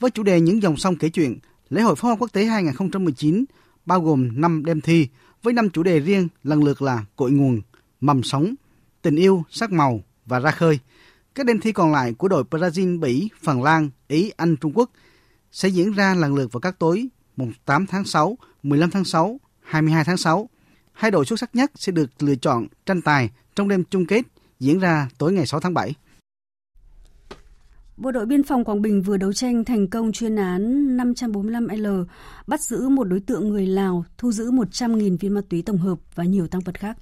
Với 0.00 0.10
chủ 0.10 0.22
đề 0.22 0.40
những 0.40 0.62
dòng 0.62 0.76
sông 0.76 0.96
kể 0.96 1.08
chuyện, 1.08 1.38
Lễ 1.70 1.82
hội 1.82 1.96
pháo 1.96 2.08
hoa 2.08 2.16
quốc 2.16 2.32
tế 2.32 2.44
2019 2.44 3.44
bao 3.86 4.00
gồm 4.00 4.40
5 4.40 4.64
đêm 4.64 4.80
thi 4.80 5.08
với 5.42 5.52
5 5.52 5.70
chủ 5.70 5.82
đề 5.82 6.00
riêng 6.00 6.28
lần 6.42 6.64
lượt 6.64 6.82
là 6.82 7.04
cội 7.16 7.30
nguồn, 7.30 7.60
mầm 8.00 8.22
sống, 8.22 8.54
Tình 9.02 9.16
yêu, 9.16 9.42
sắc 9.50 9.72
màu 9.72 10.00
và 10.26 10.38
Ra 10.40 10.50
khơi. 10.50 10.78
Các 11.34 11.46
đêm 11.46 11.60
thi 11.60 11.72
còn 11.72 11.92
lại 11.92 12.12
của 12.12 12.28
đội 12.28 12.44
Brazil, 12.50 13.00
Bỉ, 13.00 13.28
Phần 13.42 13.62
Lan, 13.62 13.90
Ý, 14.08 14.32
Anh, 14.36 14.56
Trung 14.56 14.72
Quốc 14.74 14.90
sẽ 15.52 15.68
diễn 15.68 15.92
ra 15.92 16.14
lần 16.14 16.34
lượt 16.34 16.52
vào 16.52 16.60
các 16.60 16.78
tối 16.78 17.08
mùng 17.36 17.52
8 17.64 17.86
tháng 17.86 18.04
6, 18.04 18.38
15 18.62 18.90
tháng 18.90 19.04
6, 19.04 19.40
22 19.60 20.04
tháng 20.04 20.16
6. 20.16 20.48
Hai 20.92 21.10
đội 21.10 21.24
xuất 21.24 21.38
sắc 21.38 21.54
nhất 21.54 21.72
sẽ 21.74 21.92
được 21.92 22.10
lựa 22.22 22.34
chọn 22.34 22.66
tranh 22.86 23.02
tài 23.02 23.30
trong 23.56 23.68
đêm 23.68 23.84
chung 23.90 24.06
kết 24.06 24.22
diễn 24.60 24.78
ra 24.78 25.08
tối 25.18 25.32
ngày 25.32 25.46
6 25.46 25.60
tháng 25.60 25.74
7. 25.74 25.94
Bộ 28.00 28.10
đội 28.10 28.26
biên 28.26 28.42
phòng 28.42 28.64
Quảng 28.64 28.82
Bình 28.82 29.02
vừa 29.02 29.16
đấu 29.16 29.32
tranh 29.32 29.64
thành 29.64 29.88
công 29.88 30.12
chuyên 30.12 30.36
án 30.36 30.96
545L, 30.96 32.04
bắt 32.46 32.60
giữ 32.60 32.88
một 32.88 33.04
đối 33.04 33.20
tượng 33.20 33.48
người 33.48 33.66
Lào, 33.66 34.04
thu 34.18 34.32
giữ 34.32 34.50
100.000 34.50 35.16
viên 35.20 35.34
ma 35.34 35.40
túy 35.48 35.62
tổng 35.62 35.78
hợp 35.78 35.98
và 36.14 36.24
nhiều 36.24 36.46
tăng 36.46 36.60
vật 36.60 36.78
khác. 36.78 36.96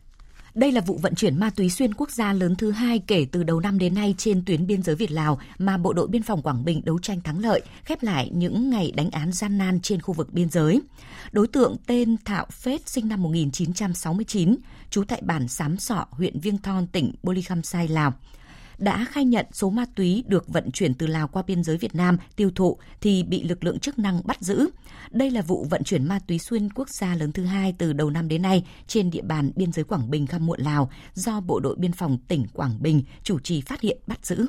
Đây 0.55 0.73
là 0.73 0.81
vụ 0.81 0.99
vận 1.03 1.15
chuyển 1.15 1.41
ma 1.41 1.51
túy 1.51 1.71
xuyên 1.71 1.95
quốc 1.95 2.11
gia 2.11 2.33
lớn 2.33 2.57
thứ 2.57 2.71
hai 2.71 2.99
kể 3.07 3.27
từ 3.33 3.43
đầu 3.43 3.61
năm 3.61 3.79
đến 3.79 3.95
nay 3.95 4.15
trên 4.19 4.45
tuyến 4.45 4.67
biên 4.67 4.83
giới 4.83 4.97
Việt 4.97 5.11
Lào 5.11 5.39
mà 5.59 5.77
Bộ 5.77 5.93
đội 5.93 6.09
Biên 6.09 6.23
phòng 6.23 6.43
Quảng 6.43 6.65
Bình 6.65 6.83
đấu 6.85 6.99
tranh 6.99 7.21
thắng 7.21 7.39
lợi, 7.39 7.63
khép 7.85 8.03
lại 8.03 8.31
những 8.35 8.71
ngày 8.71 8.93
đánh 8.97 9.11
án 9.11 9.33
gian 9.33 9.59
nan 9.59 9.81
trên 9.81 10.01
khu 10.01 10.15
vực 10.15 10.33
biên 10.33 10.51
giới. 10.51 10.81
Đối 11.33 11.47
tượng 11.47 11.77
tên 11.87 12.17
Thạo 12.25 12.47
Phết 12.51 12.89
sinh 12.89 13.09
năm 13.09 13.23
1969, 13.23 14.57
trú 14.91 15.05
tại 15.05 15.23
bản 15.25 15.49
Sám 15.49 15.79
Sọ, 15.79 16.07
huyện 16.11 16.41
Viêng 16.41 16.59
Thon, 16.59 16.87
tỉnh 16.87 17.13
Bô 17.23 17.33
Ly 17.33 17.43
Khăm 17.43 17.63
Sai, 17.63 17.89
Lào 17.89 18.13
đã 18.79 19.07
khai 19.11 19.24
nhận 19.24 19.47
số 19.53 19.70
ma 19.70 19.85
túy 19.95 20.24
được 20.26 20.49
vận 20.49 20.70
chuyển 20.70 20.95
từ 20.95 21.07
Lào 21.07 21.29
qua 21.29 21.43
biên 21.47 21.64
giới 21.64 21.76
Việt 21.76 21.95
Nam 21.95 22.16
tiêu 22.37 22.51
thụ 22.55 22.79
thì 23.01 23.22
bị 23.22 23.43
lực 23.43 23.64
lượng 23.64 23.79
chức 23.79 23.99
năng 23.99 24.20
bắt 24.24 24.41
giữ. 24.41 24.68
Đây 25.11 25.31
là 25.31 25.43
vụ 25.43 25.66
vận 25.70 25.85
chuyển 25.85 26.05
ma 26.05 26.18
túy 26.26 26.39
xuyên 26.39 26.72
quốc 26.72 26.89
gia 26.89 27.14
lớn 27.14 27.33
thứ 27.33 27.45
hai 27.45 27.74
từ 27.79 27.93
đầu 27.93 28.11
năm 28.11 28.29
đến 28.29 28.43
nay 28.43 28.64
trên 28.87 29.11
địa 29.11 29.22
bàn 29.22 29.51
biên 29.57 29.72
giới 29.72 29.85
Quảng 29.85 30.11
Bình 30.11 30.26
Khăm 30.26 30.47
Muộn 30.47 30.61
Lào 30.61 30.91
do 31.14 31.41
Bộ 31.41 31.61
đội 31.61 31.76
Biên 31.76 31.93
phòng 31.93 32.18
tỉnh 32.29 32.47
Quảng 32.53 32.83
Bình 32.83 33.03
chủ 33.22 33.39
trì 33.39 33.61
phát 33.61 33.81
hiện 33.81 33.99
bắt 34.07 34.26
giữ. 34.26 34.47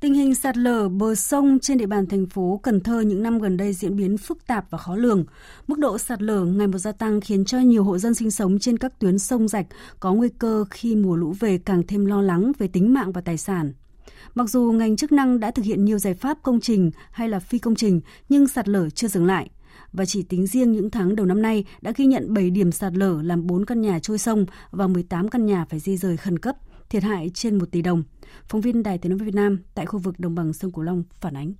Tình 0.00 0.14
hình 0.14 0.34
sạt 0.34 0.56
lở 0.56 0.88
bờ 0.88 1.14
sông 1.14 1.58
trên 1.58 1.78
địa 1.78 1.86
bàn 1.86 2.06
thành 2.06 2.26
phố 2.26 2.60
Cần 2.62 2.80
Thơ 2.80 3.00
những 3.00 3.22
năm 3.22 3.38
gần 3.38 3.56
đây 3.56 3.72
diễn 3.72 3.96
biến 3.96 4.18
phức 4.18 4.46
tạp 4.46 4.70
và 4.70 4.78
khó 4.78 4.96
lường. 4.96 5.24
Mức 5.66 5.78
độ 5.78 5.98
sạt 5.98 6.22
lở 6.22 6.44
ngày 6.44 6.66
một 6.66 6.78
gia 6.78 6.92
tăng 6.92 7.20
khiến 7.20 7.44
cho 7.44 7.58
nhiều 7.58 7.84
hộ 7.84 7.98
dân 7.98 8.14
sinh 8.14 8.30
sống 8.30 8.58
trên 8.58 8.78
các 8.78 8.98
tuyến 8.98 9.18
sông 9.18 9.48
rạch 9.48 9.66
có 10.00 10.14
nguy 10.14 10.28
cơ 10.28 10.64
khi 10.70 10.96
mùa 10.96 11.16
lũ 11.16 11.34
về 11.40 11.58
càng 11.58 11.82
thêm 11.88 12.06
lo 12.06 12.22
lắng 12.22 12.52
về 12.58 12.68
tính 12.68 12.94
mạng 12.94 13.12
và 13.12 13.20
tài 13.20 13.38
sản. 13.38 13.72
Mặc 14.34 14.50
dù 14.50 14.72
ngành 14.72 14.96
chức 14.96 15.12
năng 15.12 15.40
đã 15.40 15.50
thực 15.50 15.64
hiện 15.64 15.84
nhiều 15.84 15.98
giải 15.98 16.14
pháp 16.14 16.38
công 16.42 16.60
trình 16.60 16.90
hay 17.10 17.28
là 17.28 17.38
phi 17.38 17.58
công 17.58 17.74
trình, 17.74 18.00
nhưng 18.28 18.48
sạt 18.48 18.68
lở 18.68 18.90
chưa 18.90 19.08
dừng 19.08 19.26
lại. 19.26 19.50
Và 19.92 20.04
chỉ 20.04 20.22
tính 20.22 20.46
riêng 20.46 20.72
những 20.72 20.90
tháng 20.90 21.16
đầu 21.16 21.26
năm 21.26 21.42
nay 21.42 21.64
đã 21.80 21.92
ghi 21.96 22.06
nhận 22.06 22.34
7 22.34 22.50
điểm 22.50 22.72
sạt 22.72 22.92
lở 22.96 23.22
làm 23.22 23.46
4 23.46 23.64
căn 23.64 23.80
nhà 23.80 23.98
trôi 23.98 24.18
sông 24.18 24.46
và 24.70 24.86
18 24.86 25.28
căn 25.28 25.46
nhà 25.46 25.64
phải 25.64 25.80
di 25.80 25.96
rời 25.96 26.16
khẩn 26.16 26.38
cấp, 26.38 26.56
thiệt 26.90 27.02
hại 27.02 27.30
trên 27.34 27.58
1 27.58 27.66
tỷ 27.70 27.82
đồng. 27.82 28.02
Phóng 28.48 28.60
viên 28.60 28.82
Đài 28.82 28.98
Tiếng 28.98 29.16
nói 29.16 29.26
Việt 29.26 29.34
Nam 29.34 29.62
tại 29.74 29.86
khu 29.86 29.98
vực 29.98 30.20
đồng 30.20 30.34
bằng 30.34 30.52
sông 30.52 30.72
Cửu 30.72 30.84
Long 30.84 31.02
phản 31.20 31.36
ánh. 31.36 31.52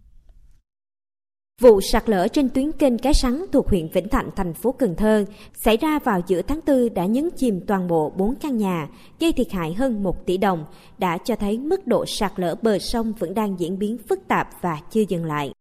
Vụ 1.60 1.80
sạt 1.80 2.08
lở 2.08 2.28
trên 2.28 2.48
tuyến 2.48 2.72
kênh 2.72 2.98
Cái 2.98 3.14
Sắn 3.14 3.44
thuộc 3.52 3.68
huyện 3.68 3.88
Vĩnh 3.92 4.08
Thạnh, 4.08 4.30
thành 4.36 4.54
phố 4.54 4.72
Cần 4.72 4.94
Thơ 4.96 5.24
xảy 5.54 5.76
ra 5.76 5.98
vào 5.98 6.20
giữa 6.26 6.42
tháng 6.42 6.60
4 6.66 6.94
đã 6.94 7.06
nhấn 7.06 7.30
chìm 7.36 7.60
toàn 7.66 7.88
bộ 7.88 8.10
4 8.16 8.34
căn 8.34 8.56
nhà, 8.56 8.88
gây 9.20 9.32
thiệt 9.32 9.52
hại 9.52 9.74
hơn 9.74 10.02
1 10.02 10.26
tỷ 10.26 10.36
đồng, 10.36 10.64
đã 10.98 11.18
cho 11.18 11.36
thấy 11.36 11.58
mức 11.58 11.86
độ 11.86 12.04
sạt 12.06 12.32
lở 12.36 12.54
bờ 12.62 12.78
sông 12.78 13.12
vẫn 13.12 13.34
đang 13.34 13.60
diễn 13.60 13.78
biến 13.78 13.98
phức 14.08 14.28
tạp 14.28 14.48
và 14.62 14.80
chưa 14.90 15.02
dừng 15.08 15.24
lại. 15.24 15.52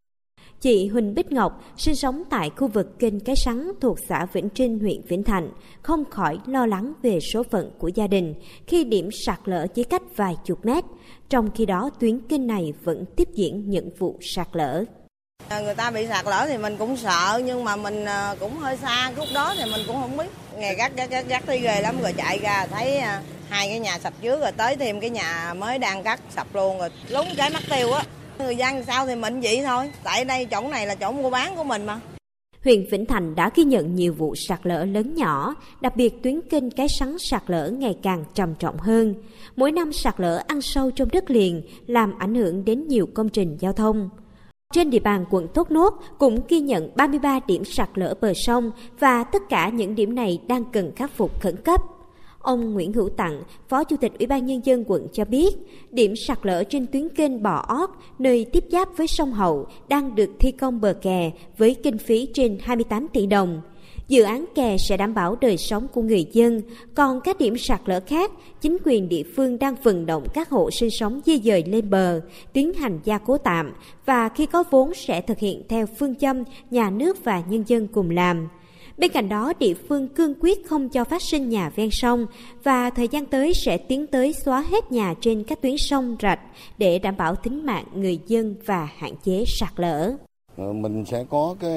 Chị 0.62 0.88
Huỳnh 0.88 1.16
Bích 1.16 1.32
Ngọc 1.32 1.64
sinh 1.78 1.96
sống 1.96 2.24
tại 2.30 2.50
khu 2.56 2.68
vực 2.68 3.00
kênh 3.00 3.20
Cái 3.20 3.36
Sắn 3.36 3.72
thuộc 3.82 3.98
xã 4.10 4.26
Vĩnh 4.34 4.50
Trinh, 4.50 4.80
huyện 4.80 5.02
Vĩnh 5.08 5.24
Thạnh, 5.24 5.50
không 5.82 6.06
khỏi 6.06 6.38
lo 6.46 6.66
lắng 6.66 6.94
về 7.02 7.20
số 7.34 7.44
phận 7.44 7.72
của 7.78 7.88
gia 7.88 8.08
đình 8.08 8.34
khi 8.68 8.84
điểm 8.84 9.10
sạt 9.26 9.40
lở 9.46 9.68
chỉ 9.68 9.84
cách 9.84 10.02
vài 10.16 10.36
chục 10.46 10.66
mét, 10.66 10.84
trong 11.30 11.50
khi 11.56 11.66
đó 11.66 11.90
tuyến 12.00 12.20
kênh 12.20 12.48
này 12.48 12.74
vẫn 12.84 13.06
tiếp 13.16 13.28
diễn 13.34 13.70
những 13.70 13.90
vụ 14.00 14.20
sạt 14.22 14.48
lở. 14.54 14.84
À, 15.48 15.60
người 15.60 15.76
ta 15.76 15.92
bị 15.92 16.08
sạt 16.08 16.26
lở 16.26 16.46
thì 16.48 16.58
mình 16.58 16.78
cũng 16.78 16.98
sợ 16.98 17.42
nhưng 17.46 17.64
mà 17.64 17.76
mình 17.76 18.06
à, 18.06 18.36
cũng 18.40 18.58
hơi 18.58 18.78
xa 18.78 19.12
lúc 19.18 19.28
đó 19.34 19.54
thì 19.58 19.72
mình 19.72 19.82
cũng 19.88 19.96
không 20.02 20.18
biết. 20.18 20.28
Ngày 20.58 20.76
gắt 20.76 20.96
gắt 20.96 21.10
gắt 21.10 21.28
gắt 21.28 21.44
thấy 21.46 21.60
ghê 21.60 21.82
lắm 21.82 22.02
rồi 22.02 22.14
chạy 22.18 22.40
ra 22.40 22.68
thấy 22.72 22.98
à, 22.98 23.22
hai 23.50 23.70
cái 23.70 23.80
nhà 23.80 24.00
sập 24.00 24.22
trước 24.22 24.42
rồi 24.42 24.52
tới 24.52 24.76
thêm 24.76 25.00
cái 25.00 25.10
nhà 25.10 25.54
mới 25.58 25.80
đang 25.80 26.04
cắt 26.04 26.20
sập 26.36 26.56
luôn 26.56 26.80
rồi 26.80 26.90
lúng 27.10 27.28
cái 27.38 27.50
mắt 27.50 27.64
tiêu 27.70 27.92
á. 27.92 28.04
Người 28.40 28.56
dân 28.56 28.84
sao 28.84 29.08
thì 29.08 29.16
mình 29.16 29.40
vậy 29.42 29.62
thôi. 29.66 29.92
Tại 30.04 30.26
đây 30.26 30.46
chỗ 30.46 30.68
này 30.68 30.88
là 30.88 30.96
chỗ 30.96 31.12
mua 31.12 31.30
bán 31.30 31.56
của 31.56 31.64
mình 31.64 31.86
mà. 31.86 32.00
Huyện 32.64 32.86
Vĩnh 32.92 33.06
Thành 33.06 33.36
đã 33.36 33.52
ghi 33.56 33.64
nhận 33.64 33.96
nhiều 33.96 34.14
vụ 34.14 34.36
sạt 34.36 34.60
lở 34.64 34.86
lớn 34.86 35.16
nhỏ, 35.16 35.56
đặc 35.82 35.96
biệt 35.96 36.24
tuyến 36.24 36.42
kênh 36.42 36.72
cái 36.72 36.88
sắn 37.00 37.18
sạt 37.20 37.44
lở 37.48 37.70
ngày 37.70 37.98
càng 38.04 38.24
trầm 38.34 38.56
trọng 38.60 38.78
hơn. 38.78 39.14
Mỗi 39.56 39.72
năm 39.72 39.94
sạt 39.94 40.20
lở 40.20 40.44
ăn 40.48 40.62
sâu 40.62 40.92
trong 40.92 41.10
đất 41.12 41.30
liền, 41.30 41.62
làm 41.88 42.20
ảnh 42.20 42.36
hưởng 42.36 42.66
đến 42.66 42.88
nhiều 42.88 43.08
công 43.14 43.30
trình 43.30 43.58
giao 43.60 43.74
thông. 43.74 44.10
Trên 44.74 44.90
địa 44.90 45.00
bàn 45.00 45.26
quận 45.30 45.48
Thốt 45.54 45.72
Nốt 45.72 45.94
cũng 46.18 46.40
ghi 46.48 46.60
nhận 46.60 46.92
33 46.96 47.40
điểm 47.48 47.66
sạt 47.66 47.90
lở 47.96 48.14
bờ 48.22 48.34
sông 48.36 48.72
và 49.00 49.24
tất 49.24 49.42
cả 49.50 49.70
những 49.70 49.96
điểm 49.96 50.16
này 50.16 50.40
đang 50.48 50.64
cần 50.74 50.92
khắc 50.96 51.12
phục 51.12 51.42
khẩn 51.42 51.56
cấp. 51.56 51.82
Ông 52.40 52.74
Nguyễn 52.74 52.94
Hữu 52.94 53.10
Tặng, 53.10 53.44
Phó 53.70 53.84
Chủ 53.84 53.96
tịch 53.98 54.12
Ủy 54.20 54.28
ban 54.28 54.46
Nhân 54.46 54.62
dân 54.64 54.84
quận 54.88 55.08
cho 55.14 55.26
biết, 55.26 55.56
điểm 55.92 56.16
sạt 56.16 56.40
lở 56.44 56.64
trên 56.64 56.88
tuyến 56.88 57.10
kênh 57.10 57.44
Bò 57.44 57.66
Ót, 57.68 57.90
nơi 58.20 58.46
tiếp 58.46 58.64
giáp 58.72 58.98
với 58.98 59.08
sông 59.08 59.34
Hậu, 59.34 59.68
đang 59.90 60.16
được 60.16 60.30
thi 60.40 60.52
công 60.52 60.82
bờ 60.82 60.94
kè 61.02 61.32
với 61.58 61.76
kinh 61.84 61.98
phí 61.98 62.28
trên 62.34 62.58
28 62.62 63.08
tỷ 63.14 63.26
đồng. 63.26 63.62
Dự 64.08 64.24
án 64.24 64.46
kè 64.56 64.78
sẽ 64.78 64.98
đảm 64.98 65.14
bảo 65.14 65.36
đời 65.42 65.58
sống 65.58 65.88
của 65.94 66.02
người 66.02 66.26
dân, 66.32 66.62
còn 66.96 67.22
các 67.22 67.38
điểm 67.40 67.58
sạt 67.58 67.82
lở 67.86 68.00
khác, 68.08 68.32
chính 68.62 68.78
quyền 68.86 69.10
địa 69.10 69.24
phương 69.36 69.60
đang 69.60 69.76
vận 69.84 70.06
động 70.06 70.28
các 70.34 70.50
hộ 70.50 70.72
sinh 70.72 70.90
sống 70.92 71.22
di 71.26 71.40
dời 71.40 71.64
lên 71.68 71.90
bờ, 71.90 72.22
tiến 72.54 72.74
hành 72.74 73.00
gia 73.04 73.18
cố 73.18 73.38
tạm 73.38 73.74
và 74.06 74.30
khi 74.30 74.46
có 74.46 74.64
vốn 74.72 74.94
sẽ 74.94 75.22
thực 75.22 75.40
hiện 75.40 75.62
theo 75.70 75.86
phương 76.00 76.16
châm 76.16 76.44
nhà 76.72 76.90
nước 76.90 77.24
và 77.24 77.44
nhân 77.50 77.64
dân 77.68 77.88
cùng 77.88 78.10
làm. 78.10 78.48
Bên 78.98 79.12
cạnh 79.12 79.30
đó, 79.30 79.54
địa 79.60 79.74
phương 79.74 80.08
cương 80.08 80.34
quyết 80.40 80.68
không 80.68 80.90
cho 80.90 81.04
phát 81.04 81.22
sinh 81.22 81.50
nhà 81.50 81.70
ven 81.76 81.90
sông 81.92 82.26
và 82.64 82.90
thời 82.90 83.08
gian 83.08 83.26
tới 83.26 83.54
sẽ 83.66 83.78
tiến 83.78 84.08
tới 84.08 84.34
xóa 84.34 84.62
hết 84.62 84.92
nhà 84.92 85.14
trên 85.22 85.44
các 85.44 85.62
tuyến 85.62 85.76
sông 85.78 86.16
rạch 86.22 86.40
để 86.78 87.00
đảm 87.00 87.18
bảo 87.18 87.36
tính 87.36 87.66
mạng 87.66 87.86
người 87.94 88.20
dân 88.28 88.56
và 88.66 88.90
hạn 88.98 89.14
chế 89.24 89.44
sạt 89.48 89.70
lở. 89.76 90.12
Ờ, 90.58 90.74
mình 90.74 91.06
sẽ 91.06 91.26
có 91.30 91.56
cái 91.60 91.72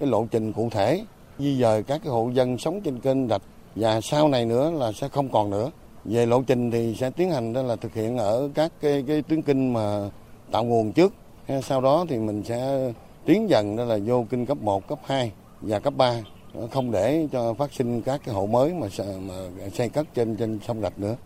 cái 0.00 0.08
lộ 0.08 0.26
trình 0.30 0.52
cụ 0.52 0.68
thể 0.70 1.04
di 1.38 1.60
dời 1.60 1.82
các 1.82 2.00
cái 2.04 2.12
hộ 2.12 2.30
dân 2.34 2.58
sống 2.58 2.80
trên 2.80 3.00
kênh 3.00 3.28
rạch 3.28 3.42
và 3.74 4.00
sau 4.00 4.28
này 4.28 4.46
nữa 4.46 4.70
là 4.70 4.92
sẽ 4.92 5.08
không 5.08 5.28
còn 5.28 5.50
nữa. 5.50 5.70
Về 6.04 6.26
lộ 6.26 6.42
trình 6.42 6.70
thì 6.70 6.94
sẽ 6.98 7.10
tiến 7.10 7.30
hành 7.30 7.52
đó 7.52 7.62
là 7.62 7.76
thực 7.76 7.94
hiện 7.94 8.18
ở 8.18 8.48
các 8.54 8.72
cái, 8.80 9.04
cái 9.06 9.22
tuyến 9.22 9.42
kinh 9.42 9.72
mà 9.72 10.10
tạo 10.50 10.64
nguồn 10.64 10.92
trước. 10.92 11.14
Sau 11.62 11.80
đó 11.80 12.06
thì 12.08 12.16
mình 12.16 12.42
sẽ 12.44 12.92
tiến 13.24 13.50
dần 13.50 13.76
đó 13.76 13.84
là 13.84 13.98
vô 14.06 14.26
kinh 14.30 14.46
cấp 14.46 14.58
1, 14.60 14.88
cấp 14.88 14.98
2 15.04 15.32
và 15.60 15.78
cấp 15.78 15.94
3 15.96 16.14
không 16.70 16.90
để 16.90 17.28
cho 17.32 17.54
phát 17.54 17.72
sinh 17.72 18.02
các 18.02 18.20
cái 18.24 18.34
hộ 18.34 18.46
mới 18.46 18.74
mà, 18.74 18.88
xây 19.74 19.88
cất 19.88 20.14
trên 20.14 20.36
trên 20.36 20.58
sông 20.66 20.80
rạch 20.80 20.98
nữa. 20.98 21.16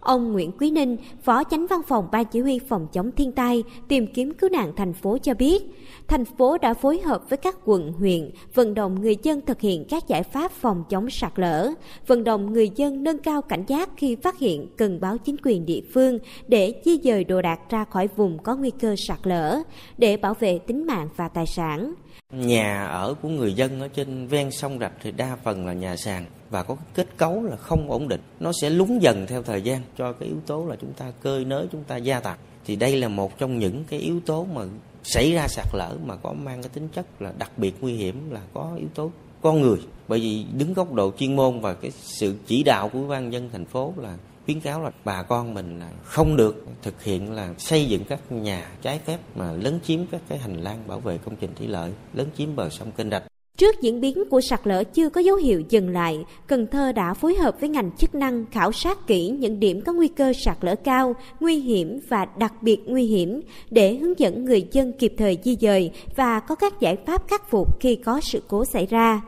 Ông 0.00 0.32
Nguyễn 0.32 0.52
Quý 0.52 0.70
Ninh, 0.70 0.96
Phó 1.22 1.44
Chánh 1.44 1.66
Văn 1.66 1.80
phòng 1.88 2.08
Ban 2.12 2.24
Chỉ 2.24 2.40
huy 2.40 2.58
Phòng 2.58 2.86
chống 2.92 3.10
thiên 3.12 3.32
tai, 3.32 3.64
tìm 3.88 4.06
kiếm 4.14 4.34
cứu 4.34 4.50
nạn 4.50 4.72
thành 4.76 4.92
phố 4.92 5.18
cho 5.18 5.34
biết, 5.34 5.62
thành 6.08 6.24
phố 6.24 6.58
đã 6.58 6.74
phối 6.74 7.00
hợp 7.00 7.30
với 7.30 7.36
các 7.36 7.56
quận, 7.64 7.92
huyện 7.92 8.30
vận 8.54 8.74
động 8.74 9.00
người 9.00 9.16
dân 9.22 9.40
thực 9.40 9.60
hiện 9.60 9.84
các 9.88 10.08
giải 10.08 10.22
pháp 10.22 10.52
phòng 10.52 10.84
chống 10.88 11.10
sạt 11.10 11.32
lở, 11.36 11.70
vận 12.06 12.24
động 12.24 12.52
người 12.52 12.70
dân 12.76 13.02
nâng 13.02 13.18
cao 13.18 13.42
cảnh 13.42 13.64
giác 13.66 13.90
khi 13.96 14.16
phát 14.16 14.38
hiện 14.38 14.66
cần 14.76 15.00
báo 15.00 15.18
chính 15.18 15.36
quyền 15.44 15.66
địa 15.66 15.80
phương 15.94 16.18
để 16.48 16.74
di 16.84 16.98
dời 17.04 17.24
đồ 17.24 17.42
đạc 17.42 17.60
ra 17.70 17.84
khỏi 17.84 18.08
vùng 18.16 18.38
có 18.38 18.56
nguy 18.56 18.70
cơ 18.70 18.96
sạt 18.96 19.18
lở, 19.22 19.58
để 19.98 20.16
bảo 20.16 20.34
vệ 20.34 20.58
tính 20.58 20.86
mạng 20.86 21.08
và 21.16 21.28
tài 21.28 21.46
sản. 21.46 21.94
Nhà 22.32 22.84
ở 22.84 23.14
của 23.22 23.28
người 23.28 23.52
dân 23.52 23.80
ở 23.80 23.88
trên 23.88 24.26
ven 24.26 24.50
sông 24.50 24.78
rạch 24.78 24.92
thì 25.02 25.12
đa 25.12 25.36
phần 25.44 25.66
là 25.66 25.72
nhà 25.72 25.96
sàn 25.96 26.26
và 26.50 26.62
có 26.62 26.76
kết 26.94 27.06
cấu 27.16 27.42
là 27.42 27.56
không 27.56 27.90
ổn 27.90 28.08
định. 28.08 28.20
Nó 28.40 28.52
sẽ 28.60 28.70
lún 28.70 28.98
dần 28.98 29.26
theo 29.26 29.42
thời 29.42 29.62
gian 29.62 29.82
cho 29.98 30.12
cái 30.12 30.28
yếu 30.28 30.38
tố 30.46 30.66
là 30.66 30.76
chúng 30.80 30.92
ta 30.92 31.12
cơi 31.22 31.44
nới, 31.44 31.66
chúng 31.72 31.84
ta 31.84 31.96
gia 31.96 32.20
tăng. 32.20 32.38
Thì 32.64 32.76
đây 32.76 32.96
là 32.96 33.08
một 33.08 33.38
trong 33.38 33.58
những 33.58 33.84
cái 33.84 34.00
yếu 34.00 34.20
tố 34.20 34.46
mà 34.54 34.62
xảy 35.02 35.32
ra 35.32 35.48
sạt 35.48 35.66
lở 35.72 35.96
mà 36.06 36.16
có 36.16 36.32
mang 36.32 36.62
cái 36.62 36.70
tính 36.74 36.88
chất 36.88 37.22
là 37.22 37.32
đặc 37.38 37.50
biệt 37.56 37.74
nguy 37.80 37.92
hiểm 37.92 38.30
là 38.30 38.40
có 38.54 38.74
yếu 38.78 38.88
tố 38.94 39.10
con 39.42 39.60
người. 39.60 39.78
Bởi 40.08 40.20
vì 40.20 40.44
đứng 40.58 40.74
góc 40.74 40.92
độ 40.92 41.12
chuyên 41.18 41.36
môn 41.36 41.60
và 41.60 41.74
cái 41.74 41.90
sự 41.90 42.34
chỉ 42.46 42.62
đạo 42.62 42.88
của 42.88 43.06
ban 43.08 43.32
dân 43.32 43.48
thành 43.52 43.64
phố 43.64 43.94
là 43.96 44.16
khuyến 44.50 44.60
cáo 44.60 44.82
là 44.82 44.90
bà 45.04 45.22
con 45.22 45.54
mình 45.54 45.78
là 45.78 45.90
không 46.02 46.36
được 46.36 46.66
thực 46.82 47.02
hiện 47.02 47.32
là 47.32 47.54
xây 47.58 47.86
dựng 47.86 48.04
các 48.04 48.32
nhà 48.32 48.70
trái 48.82 49.00
phép 49.06 49.18
mà 49.34 49.52
lấn 49.52 49.80
chiếm 49.80 50.00
các 50.10 50.20
cái 50.28 50.38
hành 50.38 50.56
lang 50.62 50.78
bảo 50.86 51.00
vệ 51.00 51.18
công 51.24 51.36
trình 51.40 51.50
thủy 51.58 51.66
lợi, 51.66 51.92
lấn 52.14 52.26
chiếm 52.36 52.56
bờ 52.56 52.68
sông 52.68 52.90
kênh 52.92 53.10
rạch. 53.10 53.22
Trước 53.58 53.80
diễn 53.80 54.00
biến 54.00 54.24
của 54.30 54.40
sạt 54.40 54.60
lở 54.64 54.84
chưa 54.84 55.10
có 55.10 55.20
dấu 55.20 55.36
hiệu 55.36 55.62
dừng 55.68 55.88
lại, 55.88 56.24
Cần 56.46 56.66
Thơ 56.66 56.92
đã 56.92 57.14
phối 57.14 57.34
hợp 57.34 57.60
với 57.60 57.68
ngành 57.68 57.90
chức 57.98 58.14
năng 58.14 58.46
khảo 58.46 58.72
sát 58.72 59.06
kỹ 59.06 59.28
những 59.28 59.60
điểm 59.60 59.80
có 59.80 59.92
nguy 59.92 60.08
cơ 60.08 60.32
sạt 60.32 60.56
lở 60.60 60.74
cao, 60.74 61.14
nguy 61.40 61.56
hiểm 61.56 62.00
và 62.08 62.26
đặc 62.36 62.62
biệt 62.62 62.78
nguy 62.86 63.04
hiểm 63.04 63.40
để 63.70 63.94
hướng 63.94 64.18
dẫn 64.18 64.44
người 64.44 64.68
dân 64.72 64.92
kịp 64.92 65.14
thời 65.18 65.38
di 65.44 65.56
dời 65.60 65.90
và 66.16 66.40
có 66.40 66.54
các 66.54 66.80
giải 66.80 66.96
pháp 67.06 67.28
khắc 67.28 67.50
phục 67.50 67.80
khi 67.80 67.96
có 67.96 68.20
sự 68.20 68.42
cố 68.48 68.64
xảy 68.64 68.86
ra. 68.86 69.20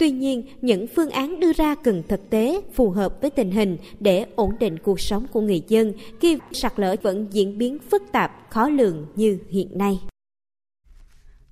Tuy 0.00 0.10
nhiên, 0.10 0.46
những 0.60 0.86
phương 0.96 1.10
án 1.10 1.40
đưa 1.40 1.52
ra 1.52 1.74
cần 1.74 2.02
thực 2.08 2.30
tế, 2.30 2.60
phù 2.74 2.90
hợp 2.90 3.20
với 3.20 3.30
tình 3.30 3.50
hình 3.50 3.76
để 4.00 4.26
ổn 4.36 4.50
định 4.60 4.78
cuộc 4.78 5.00
sống 5.00 5.26
của 5.32 5.40
người 5.40 5.62
dân 5.68 5.92
khi 6.20 6.38
sạt 6.52 6.72
lở 6.76 6.96
vẫn 7.02 7.26
diễn 7.30 7.58
biến 7.58 7.78
phức 7.90 8.02
tạp, 8.12 8.32
khó 8.50 8.68
lường 8.68 9.06
như 9.14 9.38
hiện 9.48 9.78
nay. 9.78 10.00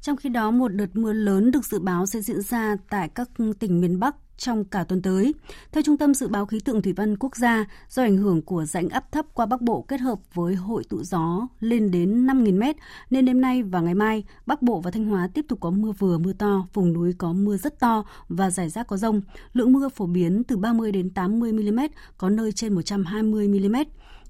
Trong 0.00 0.16
khi 0.16 0.28
đó, 0.28 0.50
một 0.50 0.68
đợt 0.68 0.86
mưa 0.94 1.12
lớn 1.12 1.50
được 1.50 1.64
dự 1.64 1.78
báo 1.78 2.06
sẽ 2.06 2.20
diễn 2.20 2.40
ra 2.40 2.76
tại 2.90 3.08
các 3.14 3.30
tỉnh 3.60 3.80
miền 3.80 4.00
Bắc 4.00 4.14
trong 4.38 4.64
cả 4.64 4.84
tuần 4.84 5.02
tới. 5.02 5.34
Theo 5.72 5.82
Trung 5.82 5.96
tâm 5.96 6.14
Dự 6.14 6.28
báo 6.28 6.46
Khí 6.46 6.60
tượng 6.60 6.82
Thủy 6.82 6.92
văn 6.92 7.16
Quốc 7.16 7.36
gia, 7.36 7.64
do 7.88 8.02
ảnh 8.02 8.16
hưởng 8.16 8.42
của 8.42 8.64
rãnh 8.64 8.88
áp 8.88 9.12
thấp 9.12 9.26
qua 9.34 9.46
Bắc 9.46 9.60
Bộ 9.60 9.84
kết 9.88 10.00
hợp 10.00 10.18
với 10.34 10.54
hội 10.54 10.84
tụ 10.88 11.02
gió 11.02 11.48
lên 11.60 11.90
đến 11.90 12.26
5.000 12.26 12.72
m, 12.72 12.76
nên 13.10 13.24
đêm 13.24 13.40
nay 13.40 13.62
và 13.62 13.80
ngày 13.80 13.94
mai, 13.94 14.24
Bắc 14.46 14.62
Bộ 14.62 14.80
và 14.80 14.90
Thanh 14.90 15.06
Hóa 15.06 15.28
tiếp 15.34 15.44
tục 15.48 15.60
có 15.60 15.70
mưa 15.70 15.92
vừa 15.98 16.18
mưa 16.18 16.32
to, 16.32 16.66
vùng 16.74 16.92
núi 16.92 17.12
có 17.18 17.32
mưa 17.32 17.56
rất 17.56 17.80
to 17.80 18.04
và 18.28 18.50
rải 18.50 18.68
rác 18.68 18.86
có 18.86 18.96
rông. 18.96 19.20
Lượng 19.52 19.72
mưa 19.72 19.88
phổ 19.88 20.06
biến 20.06 20.44
từ 20.44 20.56
30 20.56 20.92
đến 20.92 21.10
80 21.10 21.52
mm, 21.52 21.80
có 22.18 22.30
nơi 22.30 22.52
trên 22.52 22.74
120 22.74 23.48
mm. 23.48 23.76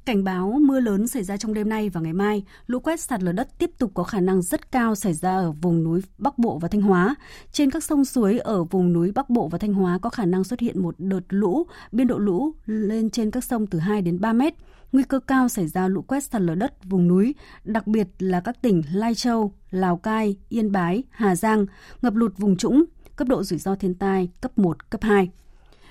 Cảnh 0.08 0.24
báo 0.24 0.58
mưa 0.60 0.80
lớn 0.80 1.06
xảy 1.06 1.22
ra 1.22 1.36
trong 1.36 1.54
đêm 1.54 1.68
nay 1.68 1.88
và 1.88 2.00
ngày 2.00 2.12
mai, 2.12 2.44
lũ 2.66 2.80
quét 2.80 3.00
sạt 3.00 3.22
lở 3.22 3.32
đất 3.32 3.48
tiếp 3.58 3.70
tục 3.78 3.90
có 3.94 4.02
khả 4.02 4.20
năng 4.20 4.42
rất 4.42 4.72
cao 4.72 4.94
xảy 4.94 5.14
ra 5.14 5.36
ở 5.36 5.52
vùng 5.52 5.84
núi 5.84 6.00
Bắc 6.18 6.38
Bộ 6.38 6.58
và 6.58 6.68
Thanh 6.68 6.80
Hóa. 6.80 7.14
Trên 7.52 7.70
các 7.70 7.84
sông 7.84 8.04
suối 8.04 8.38
ở 8.38 8.64
vùng 8.64 8.92
núi 8.92 9.12
Bắc 9.12 9.30
Bộ 9.30 9.48
và 9.48 9.58
Thanh 9.58 9.74
Hóa 9.74 9.98
có 9.98 10.10
khả 10.10 10.24
năng 10.24 10.44
xuất 10.44 10.60
hiện 10.60 10.82
một 10.82 10.94
đợt 10.98 11.20
lũ, 11.28 11.66
biên 11.92 12.06
độ 12.06 12.18
lũ 12.18 12.52
lên 12.66 13.10
trên 13.10 13.30
các 13.30 13.44
sông 13.44 13.66
từ 13.66 13.78
2 13.78 14.02
đến 14.02 14.20
3 14.20 14.32
mét. 14.32 14.54
Nguy 14.92 15.02
cơ 15.02 15.20
cao 15.20 15.48
xảy 15.48 15.68
ra 15.68 15.88
lũ 15.88 16.02
quét 16.02 16.24
sạt 16.24 16.42
lở 16.42 16.54
đất 16.54 16.84
vùng 16.84 17.08
núi, 17.08 17.34
đặc 17.64 17.86
biệt 17.86 18.08
là 18.18 18.40
các 18.40 18.62
tỉnh 18.62 18.82
Lai 18.92 19.14
Châu, 19.14 19.52
Lào 19.70 19.96
Cai, 19.96 20.36
Yên 20.48 20.72
Bái, 20.72 21.02
Hà 21.10 21.36
Giang, 21.36 21.66
ngập 22.02 22.14
lụt 22.14 22.38
vùng 22.38 22.56
trũng, 22.56 22.84
cấp 23.16 23.28
độ 23.28 23.42
rủi 23.42 23.58
ro 23.58 23.74
thiên 23.74 23.94
tai 23.94 24.28
cấp 24.40 24.58
1, 24.58 24.90
cấp 24.90 25.02
2. 25.02 25.30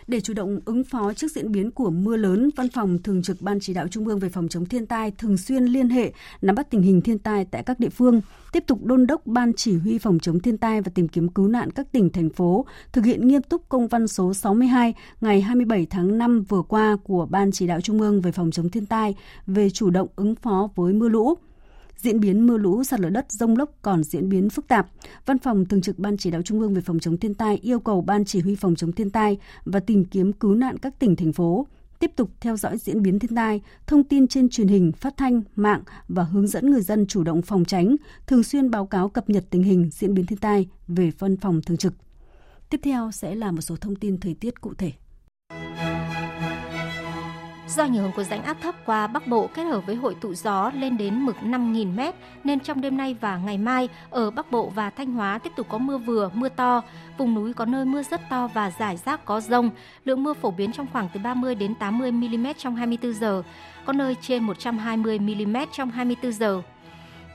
Để 0.08 0.22
chủ 0.22 0.34
động 0.34 0.60
ứng 0.66 0.84
phó 0.84 1.14
trước 1.14 1.32
diễn 1.32 1.52
biến 1.52 1.72
của 1.72 1.90
mưa 1.90 2.18
lớn, 2.18 2.50
Văn 2.56 2.70
phòng 2.70 2.98
Thường 3.04 3.22
trực 3.22 3.42
Ban 3.42 3.60
Chỉ 3.60 3.74
đạo 3.74 3.88
Trung 3.88 4.08
ương 4.08 4.20
về 4.20 4.30
phòng 4.30 4.48
chống 4.48 4.66
thiên 4.66 4.86
tai 4.86 5.12
thường 5.12 5.38
xuyên 5.38 5.64
liên 5.64 5.90
hệ 5.90 6.12
nắm 6.42 6.56
bắt 6.56 6.70
tình 6.70 6.82
hình 6.82 7.02
thiên 7.02 7.20
tai 7.20 7.46
tại 7.46 7.64
các 7.64 7.80
địa 7.80 7.90
phương, 7.90 8.22
tiếp 8.52 8.64
tục 8.68 8.84
đôn 8.84 9.08
đốc 9.08 9.28
Ban 9.28 9.54
Chỉ 9.54 9.78
huy 9.78 9.98
phòng 9.98 10.20
chống 10.20 10.40
thiên 10.40 10.58
tai 10.58 10.82
và 10.82 10.92
tìm 10.96 11.08
kiếm 11.08 11.30
cứu 11.30 11.48
nạn 11.48 11.72
các 11.72 11.92
tỉnh, 11.92 12.10
thành 12.10 12.30
phố 12.30 12.66
thực 12.92 13.06
hiện 13.06 13.28
nghiêm 13.28 13.42
túc 13.42 13.70
công 13.70 13.88
văn 13.88 14.08
số 14.08 14.34
62 14.34 14.94
ngày 15.22 15.42
27 15.42 15.86
tháng 15.90 16.18
5 16.18 16.44
vừa 16.44 16.62
qua 16.62 16.98
của 17.04 17.26
Ban 17.26 17.52
Chỉ 17.52 17.68
đạo 17.68 17.82
Trung 17.82 18.02
ương 18.02 18.22
về 18.22 18.32
phòng 18.32 18.52
chống 18.52 18.70
thiên 18.70 18.86
tai 18.86 19.16
về 19.48 19.70
chủ 19.70 19.90
động 19.90 20.08
ứng 20.16 20.36
phó 20.36 20.70
với 20.76 20.94
mưa 20.94 21.10
lũ 21.10 21.38
diễn 21.98 22.20
biến 22.20 22.48
mưa 22.48 22.58
lũ 22.58 22.84
sạt 22.84 23.00
lở 23.00 23.10
đất 23.10 23.32
rông 23.32 23.58
lốc 23.58 23.70
còn 23.82 24.04
diễn 24.04 24.30
biến 24.30 24.50
phức 24.50 24.68
tạp. 24.68 24.88
Văn 25.26 25.40
phòng 25.40 25.66
Thường 25.66 25.82
trực 25.82 26.00
Ban 26.00 26.18
Chỉ 26.18 26.32
đạo 26.32 26.42
Trung 26.42 26.60
ương 26.60 26.74
về 26.74 26.82
phòng 26.82 27.00
chống 27.00 27.18
thiên 27.18 27.34
tai 27.34 27.58
yêu 27.58 27.80
cầu 27.80 28.02
Ban 28.02 28.26
Chỉ 28.26 28.40
huy 28.40 28.56
phòng 28.56 28.76
chống 28.76 28.92
thiên 28.92 29.10
tai 29.10 29.38
và 29.66 29.80
tìm 29.80 30.06
kiếm 30.06 30.34
cứu 30.34 30.56
nạn 30.56 30.78
các 30.78 31.00
tỉnh 31.00 31.16
thành 31.16 31.34
phố 31.34 31.68
tiếp 32.00 32.12
tục 32.16 32.30
theo 32.40 32.58
dõi 32.58 32.78
diễn 32.78 33.02
biến 33.02 33.20
thiên 33.20 33.36
tai, 33.36 33.62
thông 33.88 34.04
tin 34.04 34.28
trên 34.28 34.50
truyền 34.50 34.68
hình, 34.68 34.92
phát 34.92 35.14
thanh, 35.18 35.42
mạng 35.56 35.82
và 36.08 36.24
hướng 36.24 36.48
dẫn 36.48 36.72
người 36.72 36.82
dân 36.82 37.08
chủ 37.08 37.24
động 37.24 37.42
phòng 37.42 37.66
tránh, 37.66 37.96
thường 38.28 38.44
xuyên 38.44 38.72
báo 38.72 38.86
cáo 38.86 39.10
cập 39.10 39.30
nhật 39.30 39.44
tình 39.50 39.64
hình 39.64 39.90
diễn 39.94 40.14
biến 40.14 40.26
thiên 40.26 40.40
tai 40.40 40.68
về 40.88 41.12
văn 41.20 41.38
phòng 41.38 41.62
thường 41.62 41.78
trực. 41.78 41.94
Tiếp 42.70 42.80
theo 42.84 43.12
sẽ 43.12 43.36
là 43.36 43.52
một 43.52 43.62
số 43.62 43.76
thông 43.76 43.96
tin 43.96 44.20
thời 44.20 44.34
tiết 44.34 44.62
cụ 44.62 44.74
thể. 44.78 44.92
Do 47.68 47.84
ảnh 47.84 47.94
hưởng 47.94 48.12
của 48.16 48.24
rãnh 48.24 48.44
áp 48.44 48.58
thấp 48.62 48.76
qua 48.86 49.08
Bắc 49.08 49.28
Bộ 49.28 49.50
kết 49.54 49.64
hợp 49.64 49.86
với 49.86 49.96
hội 49.96 50.16
tụ 50.22 50.34
gió 50.34 50.72
lên 50.76 50.98
đến 50.98 51.26
mực 51.26 51.36
5.000 51.44 51.96
m 51.96 52.00
nên 52.44 52.60
trong 52.60 52.82
đêm 52.82 52.98
nay 52.98 53.16
và 53.22 53.38
ngày 53.38 53.58
mai 53.58 53.90
ở 54.10 54.32
Bắc 54.32 54.52
Bộ 54.52 54.72
và 54.76 54.90
Thanh 54.90 55.14
Hóa 55.14 55.38
tiếp 55.38 55.52
tục 55.56 55.68
có 55.70 55.78
mưa 55.78 55.98
vừa, 55.98 56.30
mưa 56.34 56.50
to. 56.50 56.82
Vùng 57.18 57.34
núi 57.34 57.54
có 57.54 57.66
nơi 57.66 57.86
mưa 57.86 58.04
rất 58.04 58.22
to 58.30 58.48
và 58.48 58.72
rải 58.80 58.98
rác 58.98 59.26
có 59.26 59.42
rông. 59.42 59.70
Lượng 60.06 60.24
mưa 60.24 60.34
phổ 60.34 60.52
biến 60.52 60.72
trong 60.72 60.88
khoảng 60.94 61.10
từ 61.14 61.20
30 61.24 61.56
đến 61.56 61.76
80 61.76 62.12
mm 62.12 62.48
trong 62.58 62.76
24 62.76 63.14
giờ, 63.14 63.44
có 63.86 63.94
nơi 63.94 64.16
trên 64.22 64.44
120 64.44 65.20
mm 65.20 65.58
trong 65.72 65.92
24 65.92 66.32
giờ. 66.32 66.62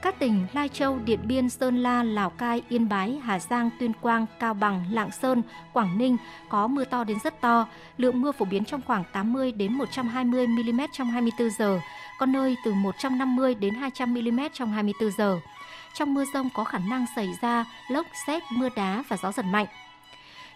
Các 0.03 0.19
tỉnh 0.19 0.47
Lai 0.53 0.69
Châu, 0.69 0.99
Điện 1.05 1.21
Biên, 1.25 1.49
Sơn 1.49 1.83
La, 1.83 2.03
Lào 2.03 2.31
Cai, 2.31 2.63
Yên 2.69 2.89
Bái, 2.89 3.21
Hà 3.25 3.39
Giang, 3.39 3.71
Tuyên 3.81 3.93
Quang, 4.01 4.27
Cao 4.41 4.55
Bằng, 4.55 4.85
Lạng 4.91 5.11
Sơn, 5.11 5.43
Quảng 5.73 5.99
Ninh 5.99 6.17
có 6.49 6.67
mưa 6.67 6.85
to 6.85 7.05
đến 7.05 7.19
rất 7.25 7.41
to. 7.41 7.67
Lượng 7.97 8.21
mưa 8.21 8.33
phổ 8.33 8.45
biến 8.45 8.65
trong 8.65 8.81
khoảng 8.87 9.05
80 9.13 9.53
đến 9.53 9.73
120 9.73 10.47
mm 10.47 10.81
trong 10.93 11.11
24 11.11 11.51
giờ, 11.51 11.81
có 12.19 12.27
nơi 12.27 12.57
từ 12.65 12.73
150 12.73 13.55
đến 13.55 13.75
200 13.75 14.15
mm 14.15 14.41
trong 14.53 14.73
24 14.73 15.11
giờ. 15.11 15.41
Trong 15.95 16.15
mưa 16.15 16.25
rông 16.35 16.49
có 16.55 16.65
khả 16.65 16.79
năng 16.79 17.07
xảy 17.17 17.29
ra 17.43 17.65
lốc, 17.89 18.07
xét, 18.27 18.43
mưa 18.53 18.69
đá 18.77 19.05
và 19.09 19.17
gió 19.23 19.33
giật 19.33 19.45
mạnh 19.45 19.67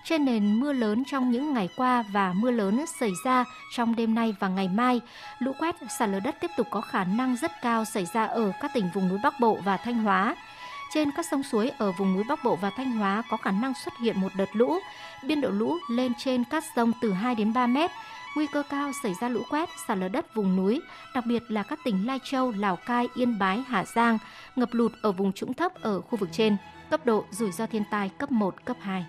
trên 0.09 0.25
nền 0.25 0.61
mưa 0.61 0.73
lớn 0.73 1.05
trong 1.05 1.31
những 1.31 1.55
ngày 1.55 1.69
qua 1.77 2.05
và 2.13 2.33
mưa 2.33 2.51
lớn 2.51 2.85
xảy 3.01 3.13
ra 3.25 3.45
trong 3.73 3.97
đêm 3.97 4.15
nay 4.15 4.35
và 4.41 4.49
ngày 4.49 4.69
mai. 4.69 5.01
Lũ 5.39 5.53
quét, 5.59 5.77
sạt 5.99 6.09
lở 6.09 6.21
đất 6.21 6.37
tiếp 6.41 6.51
tục 6.57 6.67
có 6.71 6.81
khả 6.81 7.05
năng 7.05 7.37
rất 7.37 7.53
cao 7.63 7.85
xảy 7.85 8.07
ra 8.15 8.25
ở 8.25 8.53
các 8.61 8.71
tỉnh 8.75 8.89
vùng 8.95 9.09
núi 9.09 9.19
Bắc 9.23 9.41
Bộ 9.41 9.59
và 9.65 9.77
Thanh 9.77 9.95
Hóa. 9.95 10.37
Trên 10.95 11.11
các 11.17 11.27
sông 11.31 11.43
suối 11.43 11.71
ở 11.79 11.93
vùng 11.93 12.15
núi 12.15 12.25
Bắc 12.29 12.45
Bộ 12.45 12.57
và 12.57 12.71
Thanh 12.71 12.93
Hóa 12.93 13.23
có 13.31 13.37
khả 13.37 13.51
năng 13.51 13.73
xuất 13.85 13.95
hiện 14.01 14.21
một 14.21 14.33
đợt 14.37 14.49
lũ, 14.53 14.79
biên 15.23 15.41
độ 15.41 15.51
lũ 15.51 15.77
lên 15.91 16.13
trên 16.19 16.45
các 16.45 16.65
sông 16.77 16.93
từ 17.01 17.13
2 17.13 17.35
đến 17.35 17.53
3 17.53 17.67
mét. 17.67 17.91
Nguy 18.37 18.47
cơ 18.47 18.63
cao 18.71 18.93
xảy 19.03 19.15
ra 19.21 19.29
lũ 19.29 19.43
quét, 19.51 19.69
sạt 19.89 19.99
lở 19.99 20.09
đất 20.09 20.35
vùng 20.35 20.57
núi, 20.57 20.81
đặc 21.15 21.27
biệt 21.27 21.43
là 21.49 21.63
các 21.63 21.79
tỉnh 21.85 22.07
Lai 22.07 22.19
Châu, 22.25 22.51
Lào 22.51 22.77
Cai, 22.77 23.09
Yên 23.15 23.39
Bái, 23.39 23.65
Hà 23.69 23.85
Giang, 23.85 24.19
ngập 24.57 24.69
lụt 24.73 24.93
ở 25.03 25.13
vùng 25.13 25.33
trũng 25.33 25.55
thấp 25.55 25.73
ở 25.83 26.01
khu 26.01 26.19
vực 26.19 26.29
trên, 26.33 26.57
cấp 26.91 27.07
độ 27.07 27.25
rủi 27.31 27.53
ro 27.53 27.67
thiên 27.67 27.83
tai 27.91 28.09
cấp 28.19 28.33
1, 28.33 28.65
cấp 28.65 28.77
2. 28.81 29.05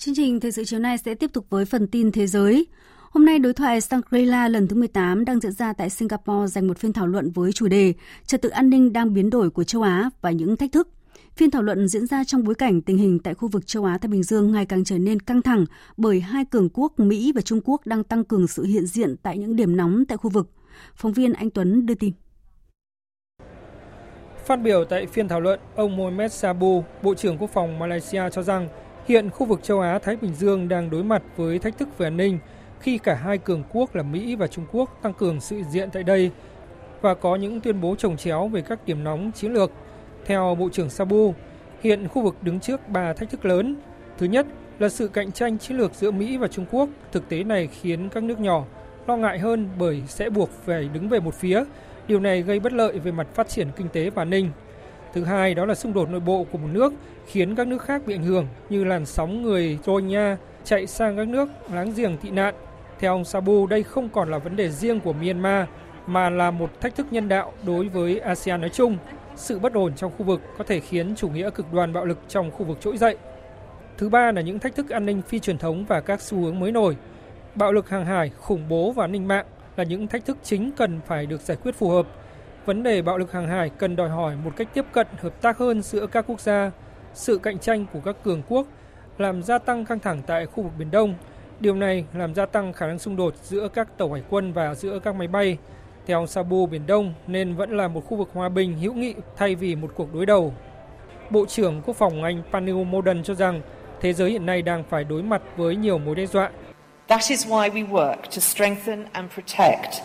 Chương 0.00 0.14
trình 0.14 0.40
Thời 0.40 0.52
sự 0.52 0.64
chiều 0.64 0.80
nay 0.80 0.98
sẽ 0.98 1.14
tiếp 1.14 1.30
tục 1.32 1.46
với 1.50 1.64
phần 1.64 1.86
tin 1.86 2.12
thế 2.12 2.26
giới. 2.26 2.66
Hôm 3.10 3.24
nay, 3.24 3.38
đối 3.38 3.52
thoại 3.52 3.80
Shangri-La 3.80 4.48
lần 4.48 4.68
thứ 4.68 4.76
18 4.76 5.24
đang 5.24 5.40
diễn 5.40 5.52
ra 5.52 5.72
tại 5.72 5.90
Singapore 5.90 6.46
dành 6.46 6.68
một 6.68 6.78
phiên 6.78 6.92
thảo 6.92 7.06
luận 7.06 7.30
với 7.30 7.52
chủ 7.52 7.68
đề 7.68 7.94
Trật 8.26 8.42
tự 8.42 8.48
an 8.48 8.70
ninh 8.70 8.92
đang 8.92 9.14
biến 9.14 9.30
đổi 9.30 9.50
của 9.50 9.64
châu 9.64 9.82
Á 9.82 10.10
và 10.20 10.30
những 10.30 10.56
thách 10.56 10.72
thức. 10.72 10.88
Phiên 11.36 11.50
thảo 11.50 11.62
luận 11.62 11.88
diễn 11.88 12.06
ra 12.06 12.24
trong 12.24 12.44
bối 12.44 12.54
cảnh 12.54 12.82
tình 12.82 12.98
hình 12.98 13.18
tại 13.18 13.34
khu 13.34 13.48
vực 13.48 13.66
châu 13.66 13.84
Á 13.84 13.98
Thái 13.98 14.08
Bình 14.08 14.22
Dương 14.22 14.52
ngày 14.52 14.66
càng 14.66 14.84
trở 14.84 14.98
nên 14.98 15.20
căng 15.20 15.42
thẳng 15.42 15.64
bởi 15.96 16.20
hai 16.20 16.44
cường 16.44 16.68
quốc 16.72 17.00
Mỹ 17.00 17.32
và 17.34 17.40
Trung 17.40 17.60
Quốc 17.64 17.86
đang 17.86 18.04
tăng 18.04 18.24
cường 18.24 18.48
sự 18.48 18.64
hiện 18.64 18.86
diện 18.86 19.16
tại 19.22 19.38
những 19.38 19.56
điểm 19.56 19.76
nóng 19.76 20.04
tại 20.08 20.18
khu 20.18 20.30
vực. 20.30 20.50
Phóng 20.94 21.12
viên 21.12 21.32
Anh 21.32 21.50
Tuấn 21.50 21.86
đưa 21.86 21.94
tin. 21.94 22.12
Phát 24.46 24.56
biểu 24.56 24.84
tại 24.84 25.06
phiên 25.06 25.28
thảo 25.28 25.40
luận, 25.40 25.60
ông 25.76 25.96
Mohamed 25.96 26.32
Sabu, 26.32 26.84
Bộ 27.02 27.14
trưởng 27.14 27.38
Quốc 27.38 27.50
phòng 27.50 27.78
Malaysia 27.78 28.22
cho 28.32 28.42
rằng 28.42 28.68
Hiện 29.10 29.30
khu 29.30 29.46
vực 29.46 29.62
châu 29.62 29.80
Á-Thái 29.80 30.16
Bình 30.16 30.34
Dương 30.34 30.68
đang 30.68 30.90
đối 30.90 31.04
mặt 31.04 31.22
với 31.36 31.58
thách 31.58 31.78
thức 31.78 31.98
về 31.98 32.06
an 32.06 32.16
ninh 32.16 32.38
khi 32.80 32.98
cả 32.98 33.14
hai 33.14 33.38
cường 33.38 33.62
quốc 33.72 33.94
là 33.94 34.02
Mỹ 34.02 34.36
và 34.36 34.46
Trung 34.46 34.64
Quốc 34.72 34.98
tăng 35.02 35.12
cường 35.12 35.40
sự 35.40 35.62
diện 35.70 35.90
tại 35.92 36.02
đây 36.02 36.30
và 37.00 37.14
có 37.14 37.36
những 37.36 37.60
tuyên 37.60 37.80
bố 37.80 37.94
trồng 37.96 38.16
chéo 38.16 38.48
về 38.48 38.62
các 38.62 38.86
điểm 38.86 39.04
nóng 39.04 39.32
chiến 39.32 39.52
lược. 39.52 39.70
Theo 40.26 40.56
Bộ 40.58 40.68
trưởng 40.72 40.90
Sabu, 40.90 41.34
hiện 41.82 42.08
khu 42.08 42.22
vực 42.22 42.36
đứng 42.42 42.60
trước 42.60 42.88
ba 42.88 43.12
thách 43.12 43.30
thức 43.30 43.44
lớn. 43.44 43.76
Thứ 44.18 44.26
nhất 44.26 44.46
là 44.78 44.88
sự 44.88 45.08
cạnh 45.08 45.32
tranh 45.32 45.58
chiến 45.58 45.76
lược 45.76 45.94
giữa 45.94 46.10
Mỹ 46.10 46.36
và 46.36 46.48
Trung 46.48 46.66
Quốc. 46.70 46.88
Thực 47.12 47.28
tế 47.28 47.44
này 47.44 47.66
khiến 47.66 48.08
các 48.08 48.22
nước 48.22 48.40
nhỏ 48.40 48.64
lo 49.06 49.16
ngại 49.16 49.38
hơn 49.38 49.68
bởi 49.78 50.02
sẽ 50.06 50.30
buộc 50.30 50.50
phải 50.50 50.88
đứng 50.92 51.08
về 51.08 51.20
một 51.20 51.34
phía. 51.34 51.64
Điều 52.08 52.20
này 52.20 52.42
gây 52.42 52.60
bất 52.60 52.72
lợi 52.72 52.98
về 52.98 53.12
mặt 53.12 53.26
phát 53.34 53.48
triển 53.48 53.68
kinh 53.76 53.88
tế 53.88 54.10
và 54.10 54.22
an 54.22 54.30
ninh. 54.30 54.50
Thứ 55.12 55.24
hai 55.24 55.54
đó 55.54 55.64
là 55.64 55.74
xung 55.74 55.92
đột 55.92 56.10
nội 56.10 56.20
bộ 56.20 56.46
của 56.52 56.58
một 56.58 56.68
nước 56.72 56.92
khiến 57.30 57.54
các 57.54 57.66
nước 57.66 57.82
khác 57.82 58.02
bị 58.06 58.14
ảnh 58.14 58.22
hưởng 58.22 58.46
như 58.70 58.84
làn 58.84 59.06
sóng 59.06 59.42
người 59.42 59.78
Rohingya 59.84 60.36
chạy 60.64 60.86
sang 60.86 61.16
các 61.16 61.28
nước 61.28 61.48
láng 61.72 61.92
giềng 61.96 62.16
tị 62.16 62.30
nạn. 62.30 62.54
Theo 62.98 63.12
ông 63.12 63.24
Sabu, 63.24 63.66
đây 63.66 63.82
không 63.82 64.08
còn 64.08 64.30
là 64.30 64.38
vấn 64.38 64.56
đề 64.56 64.70
riêng 64.70 65.00
của 65.00 65.12
Myanmar 65.12 65.68
mà 66.06 66.30
là 66.30 66.50
một 66.50 66.80
thách 66.80 66.94
thức 66.94 67.06
nhân 67.10 67.28
đạo 67.28 67.52
đối 67.66 67.88
với 67.88 68.18
ASEAN 68.18 68.60
nói 68.60 68.70
chung. 68.70 68.98
Sự 69.36 69.58
bất 69.58 69.74
ổn 69.74 69.94
trong 69.96 70.12
khu 70.18 70.24
vực 70.24 70.40
có 70.58 70.64
thể 70.64 70.80
khiến 70.80 71.14
chủ 71.16 71.28
nghĩa 71.28 71.50
cực 71.50 71.72
đoan 71.72 71.92
bạo 71.92 72.04
lực 72.04 72.18
trong 72.28 72.50
khu 72.50 72.64
vực 72.64 72.78
trỗi 72.80 72.96
dậy. 72.96 73.16
Thứ 73.98 74.08
ba 74.08 74.32
là 74.32 74.40
những 74.40 74.58
thách 74.58 74.74
thức 74.74 74.90
an 74.90 75.06
ninh 75.06 75.22
phi 75.22 75.38
truyền 75.38 75.58
thống 75.58 75.84
và 75.88 76.00
các 76.00 76.20
xu 76.20 76.38
hướng 76.38 76.60
mới 76.60 76.72
nổi. 76.72 76.96
Bạo 77.54 77.72
lực 77.72 77.88
hàng 77.88 78.06
hải, 78.06 78.30
khủng 78.38 78.68
bố 78.68 78.92
và 78.92 79.04
an 79.04 79.12
ninh 79.12 79.28
mạng 79.28 79.46
là 79.76 79.84
những 79.84 80.06
thách 80.06 80.24
thức 80.24 80.36
chính 80.42 80.70
cần 80.76 81.00
phải 81.06 81.26
được 81.26 81.40
giải 81.40 81.56
quyết 81.62 81.74
phù 81.74 81.88
hợp 81.90 82.06
Vấn 82.66 82.82
đề 82.82 83.02
bạo 83.02 83.18
lực 83.18 83.32
hàng 83.32 83.48
hải 83.48 83.70
cần 83.70 83.96
đòi 83.96 84.08
hỏi 84.08 84.36
một 84.44 84.50
cách 84.56 84.68
tiếp 84.74 84.84
cận 84.92 85.06
hợp 85.20 85.42
tác 85.42 85.58
hơn 85.58 85.82
giữa 85.82 86.06
các 86.06 86.24
quốc 86.28 86.40
gia. 86.40 86.70
Sự 87.14 87.38
cạnh 87.38 87.58
tranh 87.58 87.86
của 87.92 88.00
các 88.04 88.16
cường 88.24 88.42
quốc 88.48 88.66
làm 89.18 89.42
gia 89.42 89.58
tăng 89.58 89.84
căng 89.84 89.98
thẳng 89.98 90.22
tại 90.26 90.46
khu 90.46 90.62
vực 90.62 90.72
Biển 90.78 90.90
Đông. 90.90 91.14
Điều 91.60 91.74
này 91.74 92.04
làm 92.14 92.34
gia 92.34 92.46
tăng 92.46 92.72
khả 92.72 92.86
năng 92.86 92.98
xung 92.98 93.16
đột 93.16 93.34
giữa 93.42 93.68
các 93.68 93.98
tàu 93.98 94.12
hải 94.12 94.22
quân 94.30 94.52
và 94.52 94.74
giữa 94.74 94.98
các 94.98 95.14
máy 95.14 95.28
bay. 95.28 95.58
Theo 96.06 96.18
ông 96.18 96.26
Sabu, 96.26 96.66
Biển 96.66 96.86
Đông 96.86 97.14
nên 97.26 97.54
vẫn 97.54 97.76
là 97.76 97.88
một 97.88 98.00
khu 98.06 98.16
vực 98.16 98.28
hòa 98.32 98.48
bình 98.48 98.78
hữu 98.78 98.94
nghị 98.94 99.14
thay 99.36 99.54
vì 99.54 99.76
một 99.76 99.92
cuộc 99.94 100.14
đối 100.14 100.26
đầu. 100.26 100.54
Bộ 101.30 101.46
trưởng 101.46 101.82
Quốc 101.86 101.96
phòng 101.96 102.22
Anh 102.22 102.42
Panu 102.52 102.84
Modern 102.84 103.22
cho 103.22 103.34
rằng 103.34 103.60
thế 104.00 104.12
giới 104.12 104.30
hiện 104.30 104.46
nay 104.46 104.62
đang 104.62 104.84
phải 104.84 105.04
đối 105.04 105.22
mặt 105.22 105.42
với 105.56 105.76
nhiều 105.76 105.98
mối 105.98 106.14
đe 106.14 106.26
dọa. 106.26 106.50
That 107.08 107.20
is 107.28 107.46
why 107.46 107.70
we 107.70 107.88
work 107.88 108.16
to 108.16 108.40
strengthen 108.40 109.04
and 109.12 109.32
protect 109.32 110.02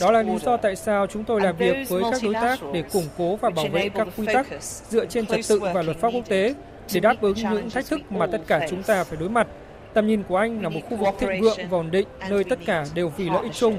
đó 0.00 0.10
là 0.10 0.22
lý 0.22 0.38
do 0.38 0.56
tại 0.56 0.76
sao 0.76 1.06
chúng 1.06 1.24
tôi 1.24 1.40
làm 1.40 1.56
việc 1.56 1.88
với 1.88 2.02
các 2.10 2.20
đối 2.22 2.34
tác 2.34 2.58
để 2.74 2.82
củng 2.92 3.06
cố 3.18 3.36
và 3.36 3.50
bảo 3.50 3.68
vệ 3.72 3.88
các 3.88 4.08
quy 4.16 4.26
tắc 4.26 4.46
dựa 4.90 5.06
trên 5.06 5.26
trật 5.26 5.40
tự 5.48 5.58
và 5.58 5.82
luật 5.82 5.96
pháp 5.96 6.10
quốc 6.14 6.28
tế 6.28 6.54
để 6.94 7.00
đáp 7.00 7.20
ứng 7.20 7.34
những 7.34 7.70
thách 7.70 7.86
thức 7.86 8.12
mà 8.12 8.26
tất 8.26 8.42
cả 8.46 8.66
chúng 8.70 8.82
ta 8.82 9.04
phải 9.04 9.18
đối 9.20 9.28
mặt. 9.28 9.46
Tầm 9.94 10.06
nhìn 10.06 10.22
của 10.22 10.36
anh 10.36 10.62
là 10.62 10.68
một 10.68 10.80
khu 10.90 10.96
vực 10.96 11.08
thịnh 11.18 11.40
vượng 11.40 11.58
và 11.70 11.78
ổn 11.78 11.90
định, 11.90 12.08
nơi 12.30 12.44
tất 12.44 12.58
cả 12.66 12.84
đều 12.94 13.12
vì 13.16 13.30
lợi 13.30 13.42
ích 13.42 13.52
chung. 13.54 13.78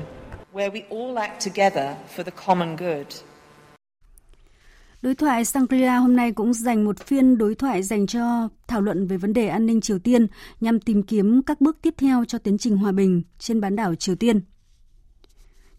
Đối 5.01 5.15
thoại 5.15 5.43
Shangri-La 5.43 5.97
hôm 5.97 6.15
nay 6.15 6.31
cũng 6.31 6.53
dành 6.53 6.85
một 6.85 6.99
phiên 6.99 7.37
đối 7.37 7.55
thoại 7.55 7.83
dành 7.83 8.07
cho 8.07 8.49
thảo 8.67 8.81
luận 8.81 9.07
về 9.07 9.17
vấn 9.17 9.33
đề 9.33 9.47
an 9.47 9.65
ninh 9.65 9.81
Triều 9.81 9.99
Tiên 9.99 10.27
nhằm 10.61 10.79
tìm 10.79 11.03
kiếm 11.03 11.41
các 11.43 11.61
bước 11.61 11.77
tiếp 11.81 11.93
theo 11.97 12.25
cho 12.25 12.37
tiến 12.37 12.57
trình 12.57 12.77
hòa 12.77 12.91
bình 12.91 13.21
trên 13.39 13.61
bán 13.61 13.75
đảo 13.75 13.95
Triều 13.95 14.15
Tiên. 14.15 14.41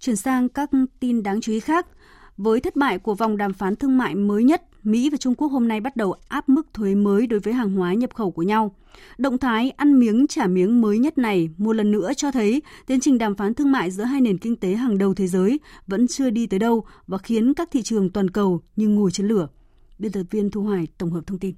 Chuyển 0.04 0.16
sang 0.16 0.48
các 0.48 0.70
tin 1.00 1.22
đáng 1.22 1.40
chú 1.40 1.52
ý 1.52 1.60
khác, 1.60 1.86
với 2.36 2.60
thất 2.60 2.76
bại 2.76 2.98
của 2.98 3.14
vòng 3.14 3.36
đàm 3.36 3.52
phán 3.52 3.76
thương 3.76 3.98
mại 3.98 4.14
mới 4.14 4.44
nhất, 4.44 4.62
Mỹ 4.82 5.10
và 5.10 5.16
Trung 5.16 5.34
Quốc 5.34 5.48
hôm 5.48 5.68
nay 5.68 5.80
bắt 5.80 5.96
đầu 5.96 6.14
áp 6.28 6.48
mức 6.48 6.66
thuế 6.74 6.94
mới 6.94 7.26
đối 7.26 7.40
với 7.40 7.54
hàng 7.54 7.72
hóa 7.72 7.94
nhập 7.94 8.14
khẩu 8.14 8.30
của 8.30 8.42
nhau. 8.42 8.76
Động 9.18 9.38
thái 9.38 9.70
ăn 9.70 9.98
miếng 10.00 10.26
trả 10.26 10.46
miếng 10.46 10.80
mới 10.80 10.98
nhất 10.98 11.18
này 11.18 11.50
một 11.58 11.72
lần 11.72 11.90
nữa 11.90 12.12
cho 12.16 12.30
thấy 12.30 12.62
tiến 12.86 13.00
trình 13.00 13.18
đàm 13.18 13.34
phán 13.34 13.54
thương 13.54 13.72
mại 13.72 13.90
giữa 13.90 14.04
hai 14.04 14.20
nền 14.20 14.38
kinh 14.38 14.56
tế 14.56 14.74
hàng 14.74 14.98
đầu 14.98 15.14
thế 15.14 15.26
giới 15.26 15.60
vẫn 15.86 16.08
chưa 16.08 16.30
đi 16.30 16.46
tới 16.46 16.58
đâu 16.58 16.84
và 17.06 17.18
khiến 17.18 17.54
các 17.54 17.68
thị 17.70 17.82
trường 17.82 18.10
toàn 18.10 18.30
cầu 18.30 18.60
như 18.76 18.88
ngồi 18.88 19.10
trên 19.10 19.28
lửa. 19.28 19.48
Biên 19.98 20.12
tập 20.12 20.22
viên 20.30 20.50
Thu 20.50 20.62
Hoài 20.62 20.86
tổng 20.98 21.10
hợp 21.10 21.26
thông 21.26 21.38
tin. 21.38 21.54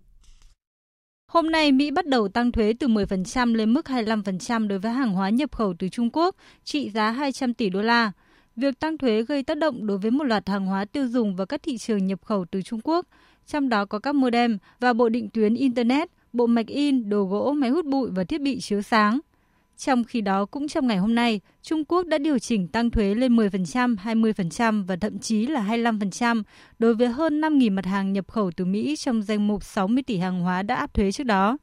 Hôm 1.32 1.51
nay, 1.51 1.72
Mỹ 1.72 1.90
bắt 1.90 2.07
đầu 2.07 2.28
tăng 2.28 2.53
thuế 2.53 2.72
từ 2.80 2.88
10% 2.88 3.55
lên 3.55 3.74
mức 3.74 3.86
25% 3.86 4.68
đối 4.68 4.78
với 4.78 4.92
hàng 4.92 5.12
hóa 5.12 5.30
nhập 5.30 5.53
khẩu 5.53 5.74
từ 5.78 5.88
Trung 5.88 6.11
Quốc, 6.12 6.36
trị 6.64 6.90
giá 6.90 7.11
200 7.11 7.55
tỷ 7.55 7.70
đô 7.70 7.82
la. 7.82 8.12
Việc 8.57 8.80
tăng 8.80 8.98
thuế 8.98 9.22
gây 9.22 9.42
tác 9.42 9.59
động 9.59 9.86
đối 9.86 9.98
với 9.98 10.11
một 10.11 10.24
loạt 10.24 10.48
hàng 10.48 10.66
hóa 10.66 10.84
tiêu 10.84 11.09
dùng 11.09 11.36
và 11.36 11.44
các 11.44 11.62
thị 11.62 11.78
trường 11.78 12.07
nhập 12.07 12.24
khẩu 12.24 12.44
từ 12.50 12.62
Trung 12.62 12.80
Quốc, 12.84 13.07
trong 13.46 13.68
đó 13.68 13.84
có 13.84 13.98
các 13.98 14.14
modem 14.14 14.59
và 14.80 14.92
bộ 14.92 15.09
định 15.09 15.28
tuyến 15.30 15.54
Internet, 15.54 16.09
bộ 16.32 16.46
mạch 16.46 16.66
in, 16.66 17.09
đồ 17.09 17.24
gỗ, 17.24 17.52
máy 17.52 17.70
hút 17.70 17.86
bụi 17.86 18.11
và 18.11 18.24
thiết 18.24 18.40
bị 18.40 18.61
chiếu 18.61 18.82
sáng. 18.82 19.20
Trong 19.76 20.04
khi 20.04 20.20
đó, 20.20 20.44
cũng 20.44 20.68
trong 20.68 20.86
ngày 20.86 20.96
hôm 20.96 21.14
nay, 21.14 21.40
Trung 21.62 21.84
Quốc 21.84 22.07
đã 22.07 22.18
điều 22.18 22.38
chỉnh 22.38 22.68
tăng 22.68 22.90
thuế 22.90 23.14
lên 23.14 23.36
10%, 23.36 23.96
20% 23.96 24.84
và 24.86 24.96
thậm 24.96 25.18
chí 25.18 25.46
là 25.46 25.62
25% 25.62 26.42
đối 26.78 26.94
với 26.94 27.09
hơn 27.09 27.40
5.000 27.40 27.72
mặt 27.72 27.86
hàng 27.86 28.12
nhập 28.12 28.28
khẩu 28.28 28.50
từ 28.57 28.64
Mỹ 28.64 28.96
trong 28.96 29.22
danh 29.22 29.46
mục 29.46 29.64
60 29.64 30.02
tỷ 30.02 30.16
hàng 30.16 30.40
hóa 30.40 30.62
đã 30.62 30.74
áp 30.74 30.94
thuế 30.94 31.12
trước 31.12 31.24
đó. 31.24 31.59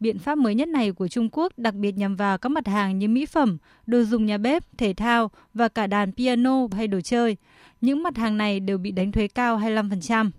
Biện 0.00 0.18
pháp 0.18 0.38
mới 0.38 0.54
nhất 0.54 0.68
này 0.68 0.92
của 0.92 1.08
Trung 1.08 1.28
Quốc 1.32 1.52
đặc 1.56 1.74
biệt 1.74 1.92
nhằm 1.92 2.16
vào 2.16 2.38
các 2.38 2.48
mặt 2.48 2.66
hàng 2.66 2.98
như 2.98 3.08
mỹ 3.08 3.26
phẩm, 3.26 3.58
đồ 3.86 4.02
dùng 4.02 4.26
nhà 4.26 4.38
bếp, 4.38 4.78
thể 4.78 4.94
thao 4.94 5.30
và 5.54 5.68
cả 5.68 5.86
đàn 5.86 6.12
piano 6.12 6.66
hay 6.72 6.88
đồ 6.88 7.00
chơi. 7.00 7.36
Những 7.80 8.02
mặt 8.02 8.16
hàng 8.16 8.36
này 8.36 8.60
đều 8.60 8.78
bị 8.78 8.90
đánh 8.90 9.12
thuế 9.12 9.28
cao 9.28 9.58
25%. 9.58 10.30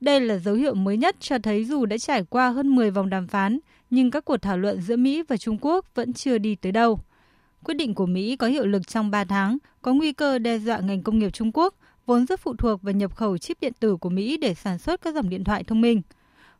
Đây 0.00 0.20
là 0.20 0.38
dấu 0.38 0.54
hiệu 0.54 0.74
mới 0.74 0.96
nhất 0.96 1.16
cho 1.20 1.38
thấy 1.38 1.64
dù 1.64 1.86
đã 1.86 1.98
trải 1.98 2.24
qua 2.24 2.50
hơn 2.50 2.68
10 2.76 2.90
vòng 2.90 3.10
đàm 3.10 3.26
phán, 3.26 3.58
nhưng 3.90 4.10
các 4.10 4.24
cuộc 4.24 4.36
thảo 4.36 4.58
luận 4.58 4.80
giữa 4.80 4.96
Mỹ 4.96 5.22
và 5.28 5.36
Trung 5.36 5.58
Quốc 5.60 5.86
vẫn 5.94 6.12
chưa 6.12 6.38
đi 6.38 6.54
tới 6.54 6.72
đâu. 6.72 7.00
Quyết 7.64 7.74
định 7.74 7.94
của 7.94 8.06
Mỹ 8.06 8.36
có 8.36 8.46
hiệu 8.46 8.66
lực 8.66 8.88
trong 8.88 9.10
3 9.10 9.24
tháng, 9.24 9.58
có 9.82 9.92
nguy 9.92 10.12
cơ 10.12 10.38
đe 10.38 10.58
dọa 10.58 10.78
ngành 10.78 11.02
công 11.02 11.18
nghiệp 11.18 11.30
Trung 11.30 11.50
Quốc, 11.54 11.74
vốn 12.06 12.26
rất 12.26 12.40
phụ 12.40 12.54
thuộc 12.56 12.82
vào 12.82 12.92
nhập 12.92 13.16
khẩu 13.16 13.38
chip 13.38 13.60
điện 13.60 13.72
tử 13.80 13.96
của 13.96 14.10
Mỹ 14.10 14.36
để 14.36 14.54
sản 14.54 14.78
xuất 14.78 15.02
các 15.02 15.14
dòng 15.14 15.28
điện 15.28 15.44
thoại 15.44 15.64
thông 15.64 15.80
minh– 15.80 16.02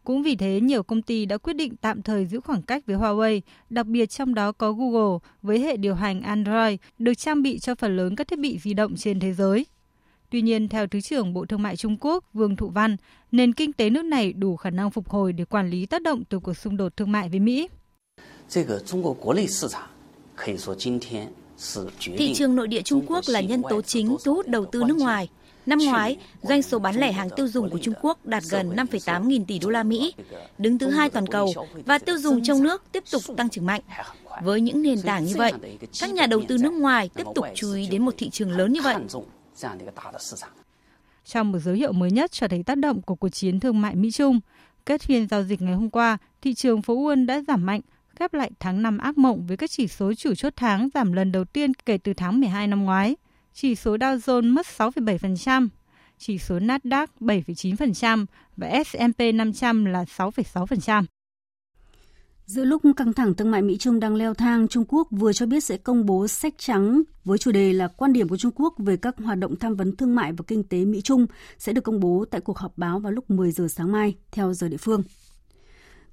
cũng 0.04 0.22
vì 0.22 0.36
thế, 0.36 0.60
nhiều 0.60 0.82
công 0.82 1.02
ty 1.02 1.26
đã 1.26 1.38
quyết 1.38 1.52
định 1.52 1.76
tạm 1.76 2.02
thời 2.02 2.26
giữ 2.26 2.40
khoảng 2.40 2.62
cách 2.62 2.86
với 2.86 2.96
Huawei, 2.96 3.40
đặc 3.70 3.86
biệt 3.86 4.06
trong 4.06 4.34
đó 4.34 4.52
có 4.52 4.72
Google 4.72 5.18
với 5.42 5.60
hệ 5.60 5.76
điều 5.76 5.94
hành 5.94 6.22
Android 6.22 6.78
được 6.98 7.14
trang 7.14 7.42
bị 7.42 7.58
cho 7.58 7.74
phần 7.74 7.96
lớn 7.96 8.16
các 8.16 8.28
thiết 8.28 8.38
bị 8.38 8.58
di 8.58 8.74
động 8.74 8.96
trên 8.96 9.20
thế 9.20 9.32
giới. 9.32 9.66
Tuy 10.30 10.42
nhiên, 10.42 10.68
theo 10.68 10.86
Thứ 10.86 11.00
trưởng 11.00 11.34
Bộ 11.34 11.46
Thương 11.46 11.62
mại 11.62 11.76
Trung 11.76 11.96
Quốc 12.00 12.24
Vương 12.32 12.56
Thụ 12.56 12.68
Văn, 12.68 12.96
nền 13.32 13.52
kinh 13.52 13.72
tế 13.72 13.90
nước 13.90 14.04
này 14.04 14.32
đủ 14.32 14.56
khả 14.56 14.70
năng 14.70 14.90
phục 14.90 15.08
hồi 15.08 15.32
để 15.32 15.44
quản 15.44 15.70
lý 15.70 15.86
tác 15.86 16.02
động 16.02 16.24
từ 16.24 16.38
cuộc 16.38 16.54
xung 16.54 16.76
đột 16.76 16.96
thương 16.96 17.12
mại 17.12 17.28
với 17.28 17.40
Mỹ. 17.40 17.68
Thị 22.16 22.34
trường 22.34 22.56
nội 22.56 22.68
địa 22.68 22.82
Trung 22.82 23.04
Quốc 23.06 23.24
là 23.26 23.40
nhân 23.40 23.62
tố 23.70 23.82
chính 23.82 24.16
thu 24.24 24.34
hút 24.34 24.48
đầu 24.48 24.64
tư 24.64 24.82
nước 24.86 24.96
ngoài– 24.96 25.28
Năm 25.66 25.78
ngoái, 25.78 26.16
doanh 26.42 26.62
số 26.62 26.78
bán 26.78 26.96
lẻ 26.96 27.12
hàng 27.12 27.28
tiêu 27.36 27.48
dùng 27.48 27.70
của 27.70 27.78
Trung 27.78 27.94
Quốc 28.02 28.26
đạt 28.26 28.42
gần 28.50 28.76
5,8 28.76 29.26
nghìn 29.26 29.44
tỷ 29.44 29.58
đô 29.58 29.68
la 29.68 29.82
Mỹ, 29.82 30.14
đứng 30.58 30.78
thứ 30.78 30.90
hai 30.90 31.10
toàn 31.10 31.26
cầu 31.26 31.54
và 31.86 31.98
tiêu 31.98 32.18
dùng 32.18 32.42
trong 32.42 32.62
nước 32.62 32.82
tiếp 32.92 33.04
tục 33.12 33.22
tăng 33.36 33.48
trưởng 33.48 33.66
mạnh. 33.66 33.80
Với 34.42 34.60
những 34.60 34.82
nền 34.82 35.02
tảng 35.02 35.24
như 35.24 35.34
vậy, 35.36 35.52
các 36.00 36.10
nhà 36.10 36.26
đầu 36.26 36.42
tư 36.48 36.56
nước 36.60 36.72
ngoài 36.72 37.10
tiếp 37.14 37.26
tục 37.34 37.44
chú 37.54 37.74
ý 37.74 37.86
đến 37.86 38.04
một 38.04 38.14
thị 38.18 38.30
trường 38.30 38.50
lớn 38.50 38.72
như 38.72 38.80
vậy. 38.82 38.96
Trong 41.24 41.52
một 41.52 41.58
dấu 41.58 41.74
hiệu 41.74 41.92
mới 41.92 42.10
nhất 42.10 42.32
cho 42.32 42.48
thấy 42.48 42.62
tác 42.62 42.78
động 42.78 43.02
của 43.02 43.14
cuộc 43.14 43.28
chiến 43.28 43.60
thương 43.60 43.80
mại 43.80 43.94
Mỹ-Trung, 43.94 44.40
kết 44.86 45.02
phiên 45.02 45.28
giao 45.28 45.42
dịch 45.42 45.62
ngày 45.62 45.74
hôm 45.74 45.90
qua, 45.90 46.18
thị 46.42 46.54
trường 46.54 46.82
phố 46.82 46.94
Wall 46.94 47.26
đã 47.26 47.42
giảm 47.48 47.66
mạnh, 47.66 47.80
khép 48.16 48.34
lại 48.34 48.50
tháng 48.60 48.82
5 48.82 48.98
ác 48.98 49.18
mộng 49.18 49.46
với 49.46 49.56
các 49.56 49.70
chỉ 49.70 49.88
số 49.88 50.14
chủ 50.14 50.34
chốt 50.34 50.52
tháng 50.56 50.88
giảm 50.94 51.12
lần 51.12 51.32
đầu 51.32 51.44
tiên 51.44 51.74
kể 51.74 51.98
từ 51.98 52.14
tháng 52.14 52.40
12 52.40 52.66
năm 52.66 52.84
ngoái 52.84 53.16
chỉ 53.54 53.74
số 53.74 53.96
Dow 53.96 54.18
Jones 54.18 54.52
mất 54.52 54.66
6,7%, 54.78 55.68
chỉ 56.18 56.38
số 56.38 56.58
Nasdaq 56.58 57.06
7,9% 57.20 58.26
và 58.56 58.82
S&P 58.84 59.34
500 59.34 59.84
là 59.84 60.04
6,6%. 60.04 61.04
Giữa 62.46 62.64
lúc 62.64 62.82
căng 62.96 63.12
thẳng 63.12 63.34
thương 63.34 63.50
mại 63.50 63.62
Mỹ-Trung 63.62 64.00
đang 64.00 64.14
leo 64.14 64.34
thang, 64.34 64.68
Trung 64.68 64.84
Quốc 64.88 65.08
vừa 65.10 65.32
cho 65.32 65.46
biết 65.46 65.64
sẽ 65.64 65.76
công 65.76 66.06
bố 66.06 66.28
sách 66.28 66.54
trắng 66.58 67.02
với 67.24 67.38
chủ 67.38 67.52
đề 67.52 67.72
là 67.72 67.88
quan 67.88 68.12
điểm 68.12 68.28
của 68.28 68.36
Trung 68.36 68.52
Quốc 68.54 68.74
về 68.78 68.96
các 68.96 69.14
hoạt 69.18 69.38
động 69.38 69.56
tham 69.56 69.76
vấn 69.76 69.96
thương 69.96 70.14
mại 70.14 70.32
và 70.32 70.44
kinh 70.46 70.64
tế 70.64 70.84
Mỹ-Trung 70.84 71.26
sẽ 71.58 71.72
được 71.72 71.84
công 71.84 72.00
bố 72.00 72.24
tại 72.30 72.40
cuộc 72.40 72.58
họp 72.58 72.78
báo 72.78 72.98
vào 72.98 73.12
lúc 73.12 73.30
10 73.30 73.52
giờ 73.52 73.68
sáng 73.68 73.92
mai 73.92 74.14
theo 74.32 74.54
giờ 74.54 74.68
địa 74.68 74.76
phương. 74.76 75.02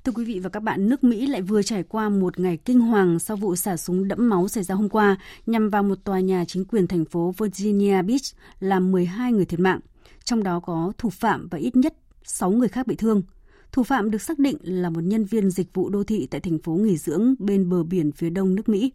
Thưa 0.04 0.12
quý 0.12 0.26
vị 0.26 0.40
và 0.40 0.50
các 0.50 0.60
bạn, 0.64 0.90
nước 0.90 1.04
Mỹ 1.04 1.28
lại 1.28 1.42
vừa 1.42 1.62
trải 1.62 1.84
qua 1.84 2.10
một 2.10 2.40
ngày 2.40 2.58
kinh 2.58 2.80
hoàng 2.80 3.20
sau 3.20 3.38
vụ 3.38 3.56
xả 3.56 3.78
súng 3.78 4.08
đẫm 4.08 4.30
máu 4.30 4.48
xảy 4.48 4.64
ra 4.64 4.76
hôm 4.76 4.90
qua 4.90 5.18
nhằm 5.46 5.70
vào 5.70 5.84
một 5.84 5.96
tòa 6.04 6.20
nhà 6.20 6.46
chính 6.48 6.66
quyền 6.66 6.88
thành 6.88 7.06
phố 7.06 7.34
Virginia 7.38 8.02
Beach 8.02 8.22
làm 8.60 8.92
12 8.92 9.32
người 9.32 9.46
thiệt 9.46 9.60
mạng, 9.60 9.80
trong 10.24 10.44
đó 10.44 10.60
có 10.60 10.92
thủ 10.98 11.10
phạm 11.10 11.48
và 11.48 11.58
ít 11.58 11.76
nhất 11.76 11.94
6 12.24 12.52
người 12.52 12.68
khác 12.68 12.88
bị 12.88 12.96
thương. 12.96 13.24
Thủ 13.72 13.84
phạm 13.84 14.12
được 14.12 14.22
xác 14.22 14.40
định 14.40 14.58
là 14.62 14.90
một 14.90 15.02
nhân 15.04 15.26
viên 15.26 15.50
dịch 15.50 15.74
vụ 15.74 15.90
đô 15.90 16.04
thị 16.04 16.28
tại 16.32 16.42
thành 16.42 16.60
phố 16.60 16.72
nghỉ 16.72 16.98
dưỡng 16.98 17.36
bên 17.40 17.70
bờ 17.70 17.84
biển 17.84 18.12
phía 18.12 18.30
đông 18.30 18.56
nước 18.56 18.70
Mỹ. 18.70 18.92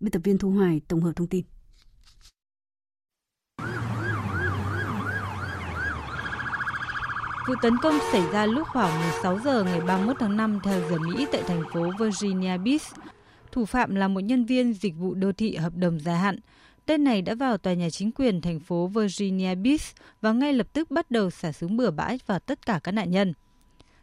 Biên 0.00 0.10
tập 0.10 0.22
viên 0.24 0.38
Thu 0.38 0.50
Hoài 0.50 0.80
tổng 0.88 1.00
hợp 1.00 1.12
thông 1.16 1.28
tin. 1.28 1.44
Vụ 7.46 7.54
tấn 7.62 7.78
công 7.78 7.98
xảy 8.12 8.22
ra 8.32 8.46
lúc 8.46 8.68
khoảng 8.68 9.00
16 9.00 9.38
giờ 9.38 9.64
ngày 9.64 9.80
31 9.80 10.16
tháng 10.20 10.36
5 10.36 10.60
theo 10.62 10.80
giờ 10.90 10.98
Mỹ 10.98 11.26
tại 11.32 11.42
thành 11.46 11.62
phố 11.72 11.90
Virginia 12.00 12.58
Beach. 12.58 12.82
Thủ 13.52 13.64
phạm 13.64 13.94
là 13.94 14.08
một 14.08 14.20
nhân 14.20 14.44
viên 14.44 14.72
dịch 14.72 14.94
vụ 14.96 15.14
đô 15.14 15.32
thị 15.32 15.56
hợp 15.56 15.72
đồng 15.76 16.00
dài 16.00 16.18
hạn. 16.18 16.36
Tên 16.86 17.04
này 17.04 17.22
đã 17.22 17.34
vào 17.34 17.58
tòa 17.58 17.72
nhà 17.74 17.90
chính 17.90 18.12
quyền 18.12 18.40
thành 18.40 18.60
phố 18.60 18.86
Virginia 18.86 19.54
Beach 19.54 19.80
và 20.20 20.32
ngay 20.32 20.52
lập 20.52 20.66
tức 20.72 20.90
bắt 20.90 21.10
đầu 21.10 21.30
xả 21.30 21.52
súng 21.52 21.76
bừa 21.76 21.90
bãi 21.90 22.18
vào 22.26 22.38
tất 22.38 22.66
cả 22.66 22.80
các 22.84 22.92
nạn 22.92 23.10
nhân. 23.10 23.32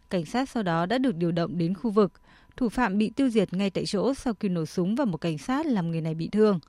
Cảnh 0.10 0.26
sát 0.26 0.50
sau 0.50 0.64
đó 0.64 0.86
đã 0.86 0.98
được 0.98 1.16
điều 1.16 1.32
động 1.32 1.58
đến 1.58 1.74
khu 1.74 1.92
vực. 1.92 2.12
Thủ 2.58 2.70
phạm 2.70 2.98
bị 2.98 3.10
tiêu 3.10 3.30
diệt 3.30 3.54
ngay 3.54 3.70
tại 3.70 3.86
chỗ 3.86 4.14
sau 4.14 4.34
khi 4.40 4.50
nổ 4.50 4.66
súng 4.66 4.96
vào 4.96 5.08
một 5.08 5.18
cảnh 5.18 5.38
sát 5.38 5.66
làm 5.66 5.92
người 5.92 6.02
này 6.02 6.14
bị 6.14 6.30
thương. 6.32 6.60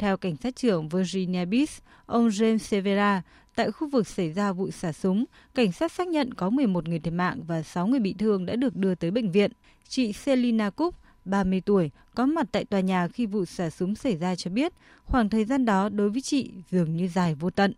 Theo 0.00 0.16
cảnh 0.16 0.36
sát 0.36 0.56
trưởng 0.56 0.88
Virginia 0.88 1.44
Beach, 1.44 1.70
ông 2.06 2.28
James 2.28 2.58
Severa, 2.58 3.22
tại 3.54 3.70
khu 3.70 3.88
vực 3.88 4.06
xảy 4.06 4.32
ra 4.32 4.52
vụ 4.52 4.70
xả 4.70 4.92
súng, 4.92 5.24
cảnh 5.54 5.72
sát 5.72 5.92
xác 5.92 6.08
nhận 6.08 6.34
có 6.34 6.50
11 6.50 6.88
người 6.88 6.98
thiệt 6.98 7.12
mạng 7.12 7.40
và 7.46 7.62
6 7.62 7.86
người 7.86 8.00
bị 8.00 8.14
thương 8.18 8.46
đã 8.46 8.56
được 8.56 8.76
đưa 8.76 8.94
tới 8.94 9.10
bệnh 9.10 9.30
viện. 9.30 9.52
Chị 9.88 10.12
Selina 10.12 10.70
Cook, 10.70 10.94
30 11.24 11.60
tuổi, 11.66 11.90
có 12.14 12.26
mặt 12.26 12.46
tại 12.52 12.64
tòa 12.64 12.80
nhà 12.80 13.08
khi 13.08 13.26
vụ 13.26 13.44
xả 13.44 13.70
súng 13.70 13.94
xảy 13.94 14.16
ra 14.16 14.36
cho 14.36 14.50
biết, 14.50 14.72
khoảng 15.04 15.28
thời 15.28 15.44
gian 15.44 15.64
đó 15.64 15.88
đối 15.88 16.10
với 16.10 16.20
chị 16.20 16.50
dường 16.70 16.96
như 16.96 17.08
dài 17.08 17.34
vô 17.34 17.50
tận. 17.50 17.72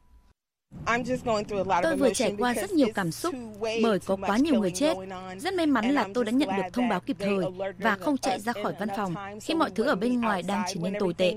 Tôi 1.82 1.96
vừa 1.96 2.12
trải 2.14 2.34
qua 2.38 2.54
rất 2.54 2.70
nhiều 2.70 2.88
cảm 2.94 3.10
xúc 3.10 3.34
bởi 3.82 3.98
có 3.98 4.16
quá 4.16 4.36
nhiều 4.36 4.60
người 4.60 4.70
chết. 4.70 4.96
Rất 5.38 5.54
may 5.54 5.66
mắn 5.66 5.90
là 5.90 6.08
tôi 6.14 6.24
đã 6.24 6.32
nhận 6.32 6.48
được 6.56 6.62
thông 6.72 6.88
báo 6.88 7.00
kịp 7.00 7.16
thời 7.20 7.44
và 7.78 7.96
không 7.96 8.18
chạy 8.18 8.40
ra 8.40 8.52
khỏi 8.52 8.74
văn 8.78 8.88
phòng 8.96 9.14
khi 9.42 9.54
mọi 9.54 9.70
thứ 9.70 9.84
ở 9.84 9.94
bên 9.94 10.20
ngoài 10.20 10.42
đang 10.42 10.64
trở 10.74 10.80
nên 10.82 10.94
tồi 11.00 11.14
tệ. 11.14 11.36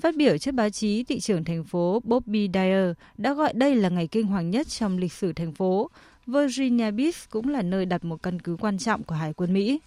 Phát 0.00 0.16
biểu 0.16 0.38
trước 0.38 0.52
báo 0.52 0.70
chí, 0.70 1.04
thị 1.04 1.20
trưởng 1.20 1.44
thành 1.44 1.64
phố 1.64 2.00
Bobby 2.04 2.48
Dyer 2.54 2.92
đã 3.16 3.34
gọi 3.34 3.52
đây 3.52 3.74
là 3.74 3.88
ngày 3.88 4.06
kinh 4.06 4.26
hoàng 4.26 4.50
nhất 4.50 4.68
trong 4.68 4.98
lịch 4.98 5.12
sử 5.12 5.32
thành 5.32 5.52
phố. 5.52 5.90
Virginia 6.26 6.90
Beach 6.90 7.30
cũng 7.30 7.48
là 7.48 7.62
nơi 7.62 7.86
đặt 7.86 8.04
một 8.04 8.22
căn 8.22 8.40
cứ 8.40 8.56
quan 8.60 8.78
trọng 8.78 9.02
của 9.02 9.14
Hải 9.14 9.32
quân 9.32 9.52
Mỹ. 9.52 9.80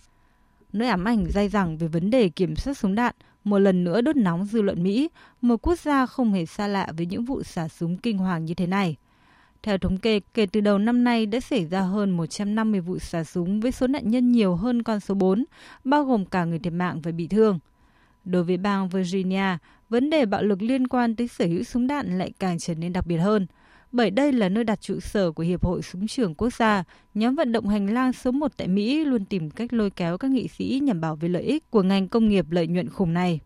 Nỗi 0.74 0.88
ám 0.88 1.04
ảnh 1.04 1.26
dai 1.30 1.50
dẳng 1.50 1.78
về 1.78 1.88
vấn 1.88 2.10
đề 2.10 2.30
kiểm 2.30 2.56
soát 2.56 2.78
súng 2.78 2.96
đạn 2.96 3.16
một 3.44 3.60
lần 3.60 3.84
nữa 3.84 4.02
đốt 4.02 4.16
nóng 4.16 4.46
dư 4.46 4.62
luận 4.62 4.84
Mỹ, 4.84 5.10
một 5.42 5.58
quốc 5.62 5.80
gia 5.80 6.06
không 6.06 6.34
hề 6.34 6.46
xa 6.46 6.68
lạ 6.68 6.88
với 6.98 7.06
những 7.06 7.26
vụ 7.26 7.44
xả 7.44 7.68
súng 7.68 7.98
kinh 7.98 8.18
hoàng 8.18 8.46
như 8.46 8.54
thế 8.54 8.68
này. 8.68 8.96
Theo 9.64 9.78
thống 9.78 9.98
kê, 9.98 10.20
kể 10.34 10.46
từ 10.46 10.62
đầu 10.62 10.78
năm 10.78 11.04
nay 11.04 11.26
đã 11.26 11.40
xảy 11.40 11.66
ra 11.66 11.82
hơn 11.82 12.12
150 12.12 12.80
vụ 12.80 13.00
xả 13.00 13.24
súng 13.24 13.60
với 13.60 13.72
số 13.72 13.88
nạn 13.88 14.12
nhân 14.12 14.32
nhiều 14.32 14.56
hơn 14.56 14.84
con 14.84 15.00
số 15.00 15.14
4, 15.14 15.46
bao 15.84 16.04
gồm 16.04 16.26
cả 16.26 16.46
người 16.46 16.60
thiệt 16.60 16.74
mạng 16.74 17.02
và 17.02 17.12
bị 17.12 17.28
thương. 17.28 17.60
Đối 18.26 18.44
với 18.44 18.58
bang 18.58 18.90
Virginia, 18.90 19.58
vấn 19.90 20.10
đề 20.10 20.26
bạo 20.26 20.44
lực 20.44 20.62
liên 20.62 20.88
quan 20.88 21.16
tới 21.16 21.28
sở 21.28 21.46
hữu 21.46 21.64
súng 21.64 21.88
đạn 21.88 22.18
lại 22.18 22.32
càng 22.40 22.60
trở 22.60 22.76
nên 22.76 22.94
đặc 22.94 23.08
biệt 23.08 23.18
hơn 23.18 23.48
bởi 23.94 24.12
đây 24.12 24.32
là 24.32 24.50
nơi 24.50 24.64
đặt 24.64 24.82
trụ 24.82 25.00
sở 25.00 25.32
của 25.32 25.44
Hiệp 25.44 25.66
hội 25.66 25.82
Súng 25.82 26.08
trường 26.08 26.36
Quốc 26.36 26.54
gia. 26.54 26.84
Nhóm 27.14 27.36
vận 27.36 27.52
động 27.52 27.68
hành 27.68 27.94
lang 27.94 28.14
số 28.14 28.32
1 28.32 28.52
tại 28.58 28.68
Mỹ 28.68 29.06
luôn 29.06 29.26
tìm 29.26 29.50
cách 29.50 29.74
lôi 29.74 29.90
kéo 29.90 30.18
các 30.18 30.32
nghị 30.32 30.48
sĩ 30.48 30.80
nhằm 30.84 31.02
bảo 31.02 31.16
vệ 31.16 31.30
lợi 31.30 31.44
ích 31.44 31.72
của 31.72 31.84
ngành 31.84 32.08
công 32.08 32.30
nghiệp 32.30 32.46
lợi 32.52 32.68
nhuận 32.68 32.90
khủng 32.90 33.14
này. 33.14 33.40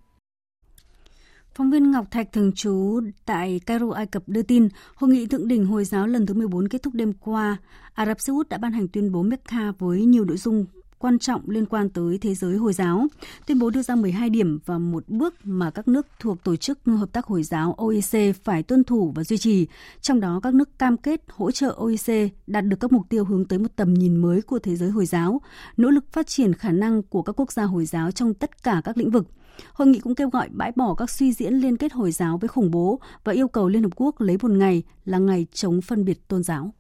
Phóng 1.54 1.72
viên 1.72 1.92
Ngọc 1.92 2.12
Thạch 2.12 2.32
thường 2.32 2.52
trú 2.52 3.02
tại 3.26 3.62
Cairo, 3.66 3.92
Ai 3.92 4.06
Cập 4.06 4.24
đưa 4.28 4.42
tin, 4.42 4.68
hội 4.96 5.10
nghị 5.10 5.28
thượng 5.28 5.48
đỉnh 5.48 5.66
Hồi 5.66 5.86
giáo 5.86 6.08
lần 6.08 6.26
thứ 6.26 6.34
14 6.34 6.68
kết 6.68 6.84
thúc 6.84 6.94
đêm 6.94 7.14
qua. 7.14 7.58
Ả 7.94 8.06
Rập 8.06 8.22
Xê 8.22 8.34
Út 8.34 8.50
đã 8.50 8.58
ban 8.58 8.72
hành 8.72 8.88
tuyên 8.88 9.12
bố 9.12 9.24
Mecca 9.24 9.72
với 9.80 10.06
nhiều 10.06 10.26
nội 10.26 10.38
dung 10.38 10.66
quan 11.00 11.20
trọng 11.20 11.50
liên 11.50 11.66
quan 11.66 11.90
tới 11.90 12.18
thế 12.18 12.36
giới 12.36 12.58
Hồi 12.58 12.74
giáo. 12.74 13.08
Tuyên 13.48 13.60
bố 13.60 13.70
đưa 13.70 13.82
ra 13.82 13.96
12 13.96 14.30
điểm 14.30 14.60
và 14.66 14.78
một 14.78 15.04
bước 15.08 15.34
mà 15.44 15.72
các 15.72 15.88
nước 15.88 16.08
thuộc 16.20 16.44
Tổ 16.44 16.56
chức 16.56 16.80
Hợp 16.86 17.12
tác 17.12 17.26
Hồi 17.26 17.44
giáo 17.44 17.76
OIC 17.78 18.36
phải 18.44 18.64
tuân 18.64 18.84
thủ 18.84 19.12
và 19.16 19.24
duy 19.24 19.38
trì, 19.38 19.68
trong 20.02 20.20
đó 20.20 20.40
các 20.44 20.54
nước 20.54 20.80
cam 20.80 20.98
kết 20.98 21.22
hỗ 21.30 21.52
trợ 21.52 21.76
OIC 21.78 22.34
đạt 22.48 22.66
được 22.66 22.78
các 22.80 22.92
mục 22.92 23.10
tiêu 23.10 23.26
hướng 23.26 23.46
tới 23.46 23.60
một 23.60 23.76
tầm 23.76 23.94
nhìn 23.94 24.18
mới 24.18 24.42
của 24.42 24.60
thế 24.60 24.76
giới 24.76 24.90
Hồi 24.90 25.06
giáo, 25.06 25.42
nỗ 25.78 25.90
lực 25.90 26.12
phát 26.12 26.28
triển 26.28 26.54
khả 26.54 26.72
năng 26.72 27.04
của 27.04 27.22
các 27.22 27.40
quốc 27.40 27.52
gia 27.52 27.64
Hồi 27.64 27.86
giáo 27.86 28.12
trong 28.12 28.34
tất 28.34 28.64
cả 28.64 28.82
các 28.84 28.98
lĩnh 28.98 29.12
vực. 29.12 29.28
Hội 29.74 29.88
nghị 29.88 30.00
cũng 30.00 30.16
kêu 30.16 30.30
gọi 30.30 30.50
bãi 30.52 30.72
bỏ 30.76 30.94
các 30.94 31.10
suy 31.10 31.34
diễn 31.34 31.54
liên 31.54 31.78
kết 31.78 31.94
Hồi 31.94 32.12
giáo 32.12 32.38
với 32.38 32.48
khủng 32.48 32.72
bố 32.72 33.00
và 33.24 33.34
yêu 33.34 33.48
cầu 33.48 33.68
Liên 33.68 33.84
Hợp 33.84 33.92
Quốc 33.96 34.22
lấy 34.22 34.38
một 34.42 34.52
ngày 34.52 34.84
là 35.06 35.18
ngày 35.18 35.48
chống 35.54 35.82
phân 35.82 36.06
biệt 36.06 36.28
tôn 36.28 36.44
giáo. 36.44 36.74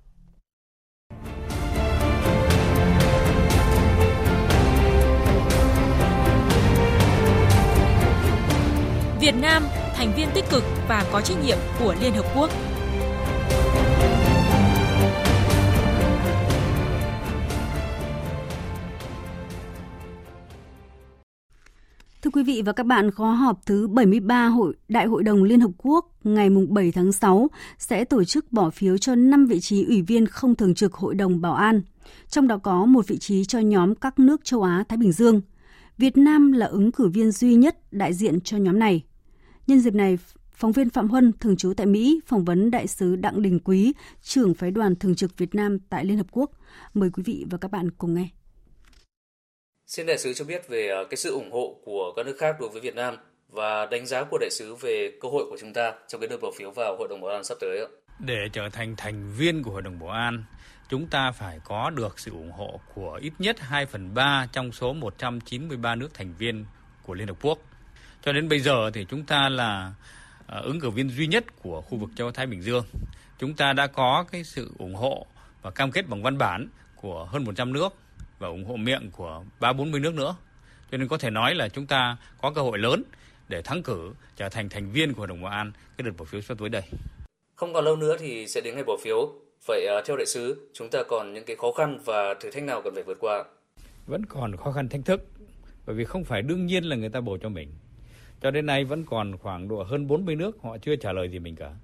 Việt 9.28 9.42
Nam 9.42 9.64
thành 9.96 10.14
viên 10.16 10.28
tích 10.36 10.46
cực 10.52 10.64
và 10.88 11.06
có 11.12 11.22
trách 11.22 11.38
nhiệm 11.46 11.58
của 11.80 11.96
Liên 12.02 12.14
Hợp 12.14 12.26
Quốc. 12.36 12.50
Thưa 22.22 22.32
quý 22.34 22.44
vị 22.44 22.62
và 22.66 22.72
các 22.72 22.86
bạn, 22.86 23.12
khóa 23.12 23.36
họp 23.36 23.66
thứ 23.66 23.88
73 23.88 24.46
Hội 24.46 24.74
Đại 24.88 25.06
hội 25.06 25.24
đồng 25.24 25.44
Liên 25.44 25.60
Hợp 25.60 25.72
Quốc 25.78 26.06
ngày 26.24 26.50
7 26.70 26.92
tháng 26.92 27.12
6 27.12 27.48
sẽ 27.78 28.06
tổ 28.06 28.24
chức 28.24 28.52
bỏ 28.52 28.70
phiếu 28.70 28.98
cho 28.98 29.16
5 29.16 29.46
vị 29.46 29.60
trí 29.60 29.86
ủy 29.86 30.02
viên 30.02 30.26
không 30.26 30.56
thường 30.56 30.76
trực 30.76 30.94
Hội 30.94 31.16
đồng 31.16 31.42
Bảo 31.42 31.54
an, 31.54 31.82
trong 32.30 32.48
đó 32.48 32.58
có 32.58 32.86
một 32.86 33.08
vị 33.08 33.18
trí 33.18 33.46
cho 33.46 33.60
nhóm 33.60 33.96
các 33.96 34.20
nước 34.20 34.42
châu 34.44 34.64
Á-Thái 34.64 34.98
Bình 34.98 35.12
Dương. 35.12 35.42
Việt 35.98 36.18
Nam 36.18 36.52
là 36.52 36.66
ứng 36.66 36.92
cử 36.92 37.08
viên 37.08 37.32
duy 37.32 37.56
nhất 37.56 37.78
đại 37.92 38.14
diện 38.14 38.42
cho 38.42 38.58
nhóm 38.58 38.80
này. 38.80 39.04
Nhân 39.68 39.80
dịp 39.80 39.94
này, 39.94 40.18
phóng 40.52 40.72
viên 40.72 40.90
Phạm 40.90 41.08
Huân, 41.08 41.34
thường 41.40 41.58
trú 41.58 41.74
tại 41.78 41.88
Mỹ, 41.88 42.20
phỏng 42.26 42.46
vấn 42.46 42.72
đại 42.72 42.88
sứ 42.88 43.16
Đặng 43.16 43.42
Đình 43.42 43.60
Quý, 43.60 43.94
trưởng 44.22 44.54
phái 44.54 44.72
đoàn 44.72 44.96
thường 44.96 45.16
trực 45.16 45.38
Việt 45.38 45.56
Nam 45.56 45.80
tại 45.90 46.06
Liên 46.06 46.18
Hợp 46.18 46.26
Quốc. 46.32 46.52
Mời 46.94 47.10
quý 47.14 47.24
vị 47.26 47.46
và 47.50 47.58
các 47.58 47.72
bạn 47.72 47.92
cùng 47.92 48.14
nghe. 48.14 48.28
Xin 49.88 50.06
đại 50.06 50.18
sứ 50.18 50.34
cho 50.34 50.46
biết 50.46 50.68
về 50.70 50.88
ờ, 50.88 51.04
cái 51.10 51.18
sự 51.18 51.32
ủng 51.32 51.52
hộ 51.52 51.82
của 51.86 52.14
các 52.16 52.26
nước 52.26 52.36
khác 52.40 52.56
đối 52.60 52.70
với 52.70 52.82
Việt 52.82 52.96
Nam 52.96 53.16
và 53.50 53.86
đánh 53.86 54.06
giá 54.06 54.24
của 54.24 54.38
đại 54.38 54.50
sứ 54.52 54.76
về 54.76 55.12
cơ 55.22 55.30
hội 55.30 55.46
của 55.50 55.58
chúng 55.60 55.74
ta 55.74 55.94
trong 56.08 56.22
cái 56.22 56.28
đợt 56.28 56.38
bầu 56.42 56.52
phiếu 56.58 56.72
vào 56.72 56.96
Hội 57.00 57.08
đồng 57.10 57.22
Bảo 57.22 57.32
an 57.32 57.44
sắp 57.44 57.58
tới 57.62 57.80
ạ. 57.80 57.88
Để 58.20 58.50
trở 58.54 58.70
thành 58.70 58.96
thành 58.98 59.34
viên 59.38 59.64
của 59.64 59.72
Hội 59.72 59.82
đồng 59.82 60.00
Bảo 60.00 60.10
an, 60.10 60.44
chúng 60.90 61.08
ta 61.08 61.32
phải 61.32 61.60
có 61.66 61.90
được 61.90 62.20
sự 62.20 62.32
ủng 62.32 62.52
hộ 62.52 62.80
của 62.96 63.20
ít 63.22 63.34
nhất 63.40 63.60
2 63.60 63.86
phần 63.86 64.14
3 64.14 64.48
trong 64.52 64.72
số 64.72 64.94
193 64.94 65.96
nước 65.96 66.14
thành 66.14 66.34
viên 66.38 66.66
của 67.06 67.14
Liên 67.14 67.28
Hợp 67.28 67.38
Quốc. 67.42 67.60
Cho 68.22 68.34
đến 68.34 68.50
bây 68.50 68.60
giờ 68.60 68.92
thì 68.94 69.06
chúng 69.10 69.24
ta 69.24 69.50
là 69.50 69.94
ờ, 70.48 70.62
ứng 70.62 70.80
cử 70.80 70.90
viên 70.90 71.10
duy 71.10 71.28
nhất 71.28 71.46
của 71.62 71.82
khu 71.82 71.98
vực 71.98 72.10
châu 72.16 72.32
Thái 72.32 72.48
Bình 72.48 72.62
Dương. 72.62 72.86
Chúng 73.40 73.54
ta 73.54 73.74
đã 73.74 73.88
có 73.88 74.26
cái 74.32 74.44
sự 74.44 74.72
ủng 74.78 74.96
hộ 74.96 75.26
và 75.62 75.72
cam 75.72 75.92
kết 75.92 76.08
bằng 76.08 76.24
văn 76.24 76.38
bản 76.38 76.68
của 76.96 77.26
hơn 77.26 77.44
100 77.44 77.74
nước 77.74 77.90
và 78.40 78.48
ủng 78.48 78.66
hộ 78.66 78.76
miệng 78.76 79.10
của 79.12 79.44
ba 79.60 79.74
bốn 79.74 79.92
mươi 79.92 80.00
nước 80.00 80.14
nữa. 80.14 80.36
Cho 80.92 80.98
nên 80.98 81.08
có 81.08 81.18
thể 81.18 81.30
nói 81.30 81.56
là 81.56 81.70
chúng 81.70 81.86
ta 81.86 82.18
có 82.42 82.52
cơ 82.52 82.62
hội 82.62 82.78
lớn 82.78 83.04
để 83.48 83.62
thắng 83.62 83.84
cử 83.84 84.14
trở 84.36 84.50
thành 84.50 84.70
thành 84.70 84.92
viên 84.92 85.14
của 85.14 85.20
Hội 85.20 85.28
đồng 85.28 85.42
Bảo 85.42 85.52
an 85.52 85.72
cái 85.98 86.04
đợt 86.06 86.12
bầu 86.18 86.26
phiếu 86.26 86.42
sắp 86.42 86.58
tới 86.60 86.70
đây. 86.70 86.84
Không 87.56 87.74
còn 87.74 87.86
lâu 87.86 87.96
nữa 87.96 88.18
thì 88.20 88.48
sẽ 88.48 88.62
đến 88.62 88.76
ngày 88.76 88.84
bầu 88.88 88.98
phiếu. 89.04 89.34
Vậy 89.68 89.88
uh, 90.00 90.06
theo 90.06 90.18
đại 90.18 90.26
sứ, 90.26 90.70
chúng 90.74 90.90
ta 90.90 91.04
còn 91.10 91.34
những 91.34 91.46
cái 91.46 91.56
khó 91.56 91.72
khăn 91.72 92.00
và 92.06 92.34
thử 92.40 92.52
thách 92.52 92.64
nào 92.64 92.82
cần 92.84 92.94
phải 92.94 93.04
vượt 93.04 93.18
qua? 93.20 93.44
Vẫn 94.08 94.26
còn 94.26 94.58
khó 94.58 94.72
khăn 94.72 94.90
thách 94.90 95.02
thức, 95.06 95.22
bởi 95.86 95.96
vì 95.96 96.06
không 96.06 96.24
phải 96.24 96.42
đương 96.42 96.66
nhiên 96.66 96.84
là 96.84 96.96
người 96.96 97.10
ta 97.10 97.22
bầu 97.22 97.38
cho 97.42 97.50
mình. 97.50 97.72
Cho 98.42 98.52
đến 98.52 98.66
nay 98.66 98.84
vẫn 98.84 99.04
còn 99.06 99.38
khoảng 99.38 99.68
độ 99.68 99.84
hơn 99.84 100.08
40 100.08 100.36
nước 100.36 100.58
họ 100.62 100.78
chưa 100.78 100.96
trả 100.96 101.12
lời 101.12 101.30
gì 101.30 101.40
mình 101.40 101.56
cả. 101.56 101.76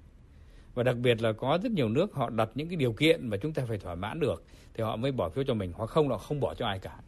Và 0.74 0.82
đặc 0.82 0.96
biệt 0.96 1.22
là 1.22 1.32
có 1.32 1.58
rất 1.62 1.72
nhiều 1.72 1.88
nước 1.88 2.14
họ 2.14 2.30
đặt 2.30 2.50
những 2.54 2.68
cái 2.68 2.76
điều 2.76 2.92
kiện 2.92 3.28
mà 3.28 3.36
chúng 3.36 3.52
ta 3.52 3.64
phải 3.68 3.78
thỏa 3.78 3.94
mãn 3.94 4.20
được 4.20 4.44
thì 4.74 4.84
họ 4.84 4.96
mới 4.96 5.12
bỏ 5.12 5.28
phiếu 5.28 5.44
cho 5.44 5.54
mình, 5.54 5.72
hoặc 5.74 5.86
không 5.86 6.08
là 6.08 6.18
không 6.18 6.40
bỏ 6.40 6.54
cho 6.54 6.66
ai 6.66 6.78
cả. 6.78 6.98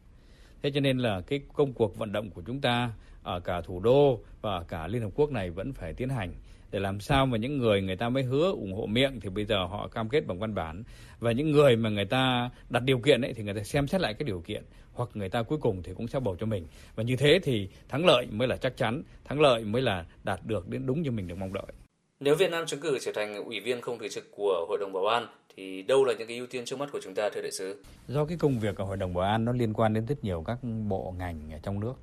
Thế 0.62 0.70
cho 0.74 0.80
nên 0.80 0.98
là 0.98 1.20
cái 1.20 1.40
công 1.52 1.72
cuộc 1.72 1.96
vận 1.96 2.12
động 2.12 2.30
của 2.30 2.42
chúng 2.46 2.60
ta 2.60 2.90
ở 3.22 3.40
cả 3.40 3.60
thủ 3.60 3.80
đô 3.80 4.20
và 4.40 4.52
ở 4.52 4.64
cả 4.68 4.86
Liên 4.86 5.02
Hợp 5.02 5.10
Quốc 5.14 5.30
này 5.30 5.50
vẫn 5.50 5.72
phải 5.72 5.92
tiến 5.92 6.08
hành 6.08 6.34
để 6.70 6.80
làm 6.80 7.00
sao 7.00 7.26
mà 7.26 7.38
những 7.38 7.58
người 7.58 7.82
người 7.82 7.96
ta 7.96 8.08
mới 8.08 8.22
hứa 8.22 8.50
ủng 8.50 8.72
hộ 8.72 8.86
miệng 8.86 9.20
thì 9.20 9.28
bây 9.28 9.44
giờ 9.44 9.64
họ 9.64 9.88
cam 9.88 10.08
kết 10.08 10.26
bằng 10.26 10.38
văn 10.38 10.54
bản 10.54 10.82
và 11.18 11.32
những 11.32 11.50
người 11.50 11.76
mà 11.76 11.90
người 11.90 12.04
ta 12.04 12.50
đặt 12.70 12.82
điều 12.82 12.98
kiện 12.98 13.20
ấy 13.20 13.32
thì 13.32 13.42
người 13.42 13.54
ta 13.54 13.62
xem 13.62 13.86
xét 13.86 14.00
lại 14.00 14.14
cái 14.14 14.24
điều 14.24 14.40
kiện 14.40 14.64
hoặc 14.92 15.08
người 15.14 15.28
ta 15.28 15.42
cuối 15.42 15.58
cùng 15.58 15.82
thì 15.82 15.92
cũng 15.96 16.08
sẽ 16.08 16.20
bầu 16.20 16.36
cho 16.40 16.46
mình 16.46 16.66
và 16.94 17.02
như 17.02 17.16
thế 17.16 17.38
thì 17.42 17.68
thắng 17.88 18.06
lợi 18.06 18.26
mới 18.30 18.48
là 18.48 18.56
chắc 18.56 18.76
chắn 18.76 19.02
thắng 19.24 19.40
lợi 19.40 19.64
mới 19.64 19.82
là 19.82 20.04
đạt 20.24 20.40
được 20.46 20.68
đến 20.68 20.86
đúng 20.86 21.02
như 21.02 21.10
mình 21.10 21.28
được 21.28 21.38
mong 21.38 21.52
đợi 21.52 21.72
nếu 22.20 22.34
Việt 22.34 22.50
Nam 22.50 22.66
trúng 22.66 22.80
cử 22.80 22.98
trở 23.00 23.12
thành 23.14 23.44
ủy 23.44 23.60
viên 23.60 23.80
không 23.80 23.98
thường 23.98 24.08
trực 24.10 24.30
của 24.36 24.66
Hội 24.68 24.78
đồng 24.80 24.92
Bảo 24.92 25.06
an 25.06 25.26
thì 25.56 25.82
đâu 25.82 26.04
là 26.04 26.14
những 26.18 26.28
cái 26.28 26.36
ưu 26.36 26.46
tiên 26.46 26.64
trước 26.64 26.78
mắt 26.78 26.88
của 26.92 27.00
chúng 27.02 27.14
ta 27.14 27.30
thưa 27.34 27.42
đại 27.42 27.52
sứ? 27.52 27.82
Do 28.08 28.24
cái 28.24 28.36
công 28.38 28.58
việc 28.58 28.76
ở 28.76 28.84
Hội 28.84 28.96
đồng 28.96 29.14
Bảo 29.14 29.24
an 29.24 29.44
nó 29.44 29.52
liên 29.52 29.72
quan 29.72 29.94
đến 29.94 30.06
rất 30.06 30.24
nhiều 30.24 30.42
các 30.46 30.58
bộ 30.88 31.14
ngành 31.18 31.52
ở 31.52 31.58
trong 31.62 31.80
nước. 31.80 31.94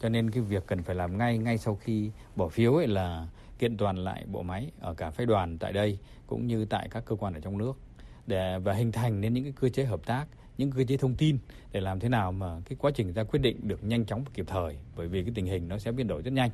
Cho 0.00 0.08
nên 0.08 0.30
cái 0.30 0.42
việc 0.42 0.62
cần 0.66 0.82
phải 0.82 0.94
làm 0.94 1.18
ngay 1.18 1.38
ngay 1.38 1.58
sau 1.58 1.74
khi 1.76 2.10
bỏ 2.36 2.48
phiếu 2.48 2.74
ấy 2.74 2.86
là 2.86 3.26
kiện 3.58 3.76
toàn 3.76 3.96
lại 3.96 4.24
bộ 4.26 4.42
máy 4.42 4.70
ở 4.80 4.94
cả 4.94 5.10
phái 5.10 5.26
đoàn 5.26 5.58
tại 5.58 5.72
đây 5.72 5.98
cũng 6.26 6.46
như 6.46 6.64
tại 6.64 6.88
các 6.90 7.04
cơ 7.04 7.16
quan 7.16 7.34
ở 7.34 7.40
trong 7.40 7.58
nước 7.58 7.78
để 8.26 8.58
và 8.58 8.72
hình 8.72 8.92
thành 8.92 9.20
nên 9.20 9.34
những 9.34 9.44
cái 9.44 9.52
cơ 9.60 9.68
chế 9.68 9.84
hợp 9.84 10.00
tác 10.06 10.26
những 10.58 10.70
cơ 10.70 10.84
chế 10.88 10.96
thông 10.96 11.14
tin 11.14 11.38
để 11.72 11.80
làm 11.80 12.00
thế 12.00 12.08
nào 12.08 12.32
mà 12.32 12.60
cái 12.64 12.76
quá 12.80 12.90
trình 12.94 13.12
ra 13.12 13.24
quyết 13.24 13.40
định 13.40 13.68
được 13.68 13.84
nhanh 13.84 14.04
chóng 14.04 14.24
và 14.24 14.30
kịp 14.34 14.46
thời 14.48 14.76
bởi 14.96 15.08
vì 15.08 15.22
cái 15.22 15.32
tình 15.34 15.46
hình 15.46 15.68
nó 15.68 15.78
sẽ 15.78 15.92
biến 15.92 16.06
đổi 16.06 16.22
rất 16.22 16.32
nhanh. 16.32 16.50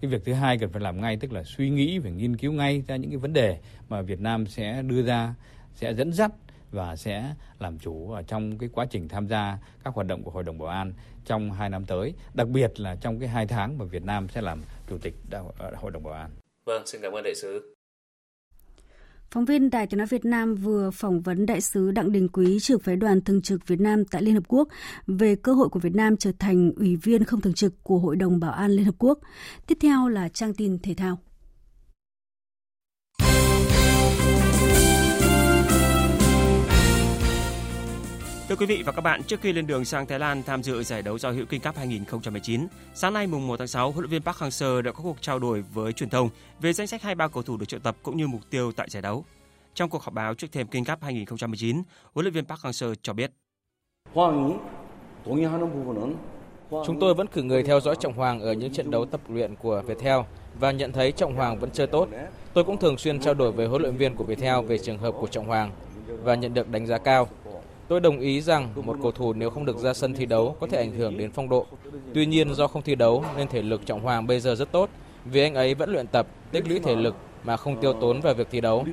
Cái 0.00 0.10
việc 0.10 0.24
thứ 0.24 0.32
hai 0.32 0.58
cần 0.58 0.70
phải 0.70 0.80
làm 0.80 1.00
ngay 1.00 1.16
tức 1.16 1.32
là 1.32 1.42
suy 1.42 1.70
nghĩ 1.70 1.98
và 1.98 2.10
nghiên 2.10 2.36
cứu 2.36 2.52
ngay 2.52 2.82
ra 2.86 2.96
những 2.96 3.10
cái 3.10 3.18
vấn 3.18 3.32
đề 3.32 3.58
mà 3.88 4.02
Việt 4.02 4.20
Nam 4.20 4.46
sẽ 4.46 4.82
đưa 4.82 5.02
ra 5.02 5.34
sẽ 5.74 5.94
dẫn 5.94 6.12
dắt 6.12 6.32
và 6.70 6.96
sẽ 6.96 7.34
làm 7.58 7.78
chủ 7.78 8.10
ở 8.10 8.22
trong 8.22 8.58
cái 8.58 8.68
quá 8.72 8.86
trình 8.90 9.08
tham 9.08 9.28
gia 9.28 9.58
các 9.84 9.94
hoạt 9.94 10.06
động 10.06 10.22
của 10.22 10.30
Hội 10.30 10.42
đồng 10.42 10.58
Bảo 10.58 10.68
an 10.68 10.92
trong 11.24 11.52
hai 11.52 11.70
năm 11.70 11.84
tới, 11.84 12.14
đặc 12.34 12.48
biệt 12.48 12.80
là 12.80 12.96
trong 12.96 13.18
cái 13.18 13.28
hai 13.28 13.46
tháng 13.46 13.78
mà 13.78 13.84
Việt 13.84 14.04
Nam 14.04 14.28
sẽ 14.28 14.40
làm 14.40 14.62
chủ 14.90 14.98
tịch 14.98 15.14
Hội 15.74 15.90
đồng 15.90 16.02
Bảo 16.02 16.14
an. 16.14 16.30
Vâng, 16.64 16.82
xin 16.86 17.00
cảm 17.02 17.12
ơn 17.12 17.24
đại 17.24 17.34
sứ. 17.34 17.74
Phóng 19.30 19.44
viên 19.44 19.70
Đài 19.70 19.86
Tiếng 19.86 19.98
Nói 19.98 20.06
Việt 20.06 20.24
Nam 20.24 20.54
vừa 20.54 20.90
phỏng 20.90 21.20
vấn 21.20 21.46
đại 21.46 21.60
sứ 21.60 21.90
Đặng 21.90 22.12
Đình 22.12 22.28
Quý, 22.28 22.58
trưởng 22.60 22.80
phái 22.80 22.96
đoàn 22.96 23.20
thường 23.20 23.42
trực 23.42 23.66
Việt 23.66 23.80
Nam 23.80 24.04
tại 24.04 24.22
Liên 24.22 24.34
Hợp 24.34 24.44
Quốc 24.48 24.68
về 25.06 25.36
cơ 25.36 25.52
hội 25.52 25.68
của 25.68 25.80
Việt 25.80 25.94
Nam 25.94 26.16
trở 26.16 26.32
thành 26.38 26.72
ủy 26.76 26.96
viên 26.96 27.24
không 27.24 27.40
thường 27.40 27.54
trực 27.54 27.82
của 27.82 27.98
Hội 27.98 28.16
đồng 28.16 28.40
Bảo 28.40 28.52
an 28.52 28.70
Liên 28.70 28.84
Hợp 28.84 28.94
Quốc. 28.98 29.18
Tiếp 29.66 29.78
theo 29.80 30.08
là 30.08 30.28
trang 30.28 30.54
tin 30.54 30.78
thể 30.78 30.94
thao. 30.94 31.18
Thưa 38.48 38.56
quý 38.56 38.66
vị 38.66 38.82
và 38.86 38.92
các 38.92 39.00
bạn, 39.00 39.22
trước 39.22 39.40
khi 39.40 39.52
lên 39.52 39.66
đường 39.66 39.84
sang 39.84 40.06
Thái 40.06 40.18
Lan 40.18 40.42
tham 40.42 40.62
dự 40.62 40.82
giải 40.82 41.02
đấu 41.02 41.18
giao 41.18 41.32
hữu 41.32 41.46
King 41.46 41.60
Cup 41.60 41.76
2019, 41.76 42.66
sáng 42.94 43.12
nay 43.12 43.26
mùng 43.26 43.46
1 43.46 43.56
tháng 43.56 43.68
6, 43.68 43.90
huấn 43.90 44.02
luyện 44.02 44.10
viên 44.10 44.22
Park 44.22 44.36
Hang-seo 44.36 44.82
đã 44.82 44.92
có 44.92 45.02
cuộc 45.02 45.16
trao 45.20 45.38
đổi 45.38 45.64
với 45.74 45.92
truyền 45.92 46.10
thông 46.10 46.28
về 46.60 46.72
danh 46.72 46.86
sách 46.86 47.02
23 47.02 47.28
cầu 47.28 47.42
thủ 47.42 47.56
được 47.56 47.68
triệu 47.68 47.80
tập 47.80 47.96
cũng 48.02 48.16
như 48.16 48.26
mục 48.26 48.40
tiêu 48.50 48.72
tại 48.76 48.88
giải 48.90 49.02
đấu. 49.02 49.24
Trong 49.74 49.90
cuộc 49.90 50.02
họp 50.02 50.14
báo 50.14 50.34
trước 50.34 50.52
thềm 50.52 50.66
King 50.66 50.84
Cup 50.84 51.02
2019, 51.02 51.82
huấn 52.14 52.24
luyện 52.24 52.34
viên 52.34 52.44
Park 52.44 52.60
Hang-seo 52.60 52.94
cho 53.02 53.12
biết: 53.12 53.30
Chúng 56.86 57.00
tôi 57.00 57.14
vẫn 57.14 57.26
cử 57.26 57.42
người 57.42 57.62
theo 57.62 57.80
dõi 57.80 57.96
Trọng 58.00 58.14
Hoàng 58.14 58.40
ở 58.40 58.52
những 58.52 58.72
trận 58.72 58.90
đấu 58.90 59.06
tập 59.06 59.20
luyện 59.28 59.54
của 59.56 59.82
Viettel 59.86 60.18
và 60.60 60.70
nhận 60.70 60.92
thấy 60.92 61.12
Trọng 61.12 61.34
Hoàng 61.34 61.58
vẫn 61.58 61.70
chơi 61.70 61.86
tốt. 61.86 62.08
Tôi 62.54 62.64
cũng 62.64 62.78
thường 62.78 62.98
xuyên 62.98 63.20
trao 63.20 63.34
đổi 63.34 63.52
với 63.52 63.66
huấn 63.66 63.82
luyện 63.82 63.96
viên 63.96 64.14
của 64.14 64.24
Viettel 64.24 64.64
về 64.66 64.78
trường 64.78 64.98
hợp 64.98 65.14
của 65.20 65.26
Trọng 65.26 65.46
Hoàng 65.46 65.70
và 66.22 66.34
nhận 66.34 66.54
được 66.54 66.68
đánh 66.68 66.86
giá 66.86 66.98
cao. 66.98 67.28
Tôi 67.88 68.00
đồng 68.00 68.20
ý 68.20 68.40
rằng 68.40 68.68
một 68.74 68.96
cầu 69.02 69.12
thủ 69.12 69.32
nếu 69.32 69.50
không 69.50 69.64
được 69.64 69.76
ra 69.78 69.94
sân 69.94 70.14
thi 70.14 70.26
đấu 70.26 70.56
có 70.60 70.66
thể 70.66 70.78
ảnh 70.78 70.92
hưởng 70.92 71.18
đến 71.18 71.30
phong 71.30 71.48
độ. 71.48 71.66
Tuy 72.14 72.26
nhiên 72.26 72.54
do 72.54 72.66
không 72.66 72.82
thi 72.82 72.94
đấu 72.94 73.24
nên 73.36 73.48
thể 73.48 73.62
lực 73.62 73.86
Trọng 73.86 74.00
Hoàng 74.00 74.26
bây 74.26 74.40
giờ 74.40 74.54
rất 74.54 74.72
tốt 74.72 74.90
vì 75.24 75.42
anh 75.42 75.54
ấy 75.54 75.74
vẫn 75.74 75.92
luyện 75.92 76.06
tập, 76.06 76.26
tích 76.52 76.68
lũy 76.68 76.78
thể 76.78 76.96
lực 76.96 77.14
mà 77.44 77.56
không 77.56 77.80
tiêu 77.80 77.92
tốn 77.92 78.20
vào 78.20 78.34
việc 78.34 78.48
thi 78.50 78.60
đấu. 78.60 78.84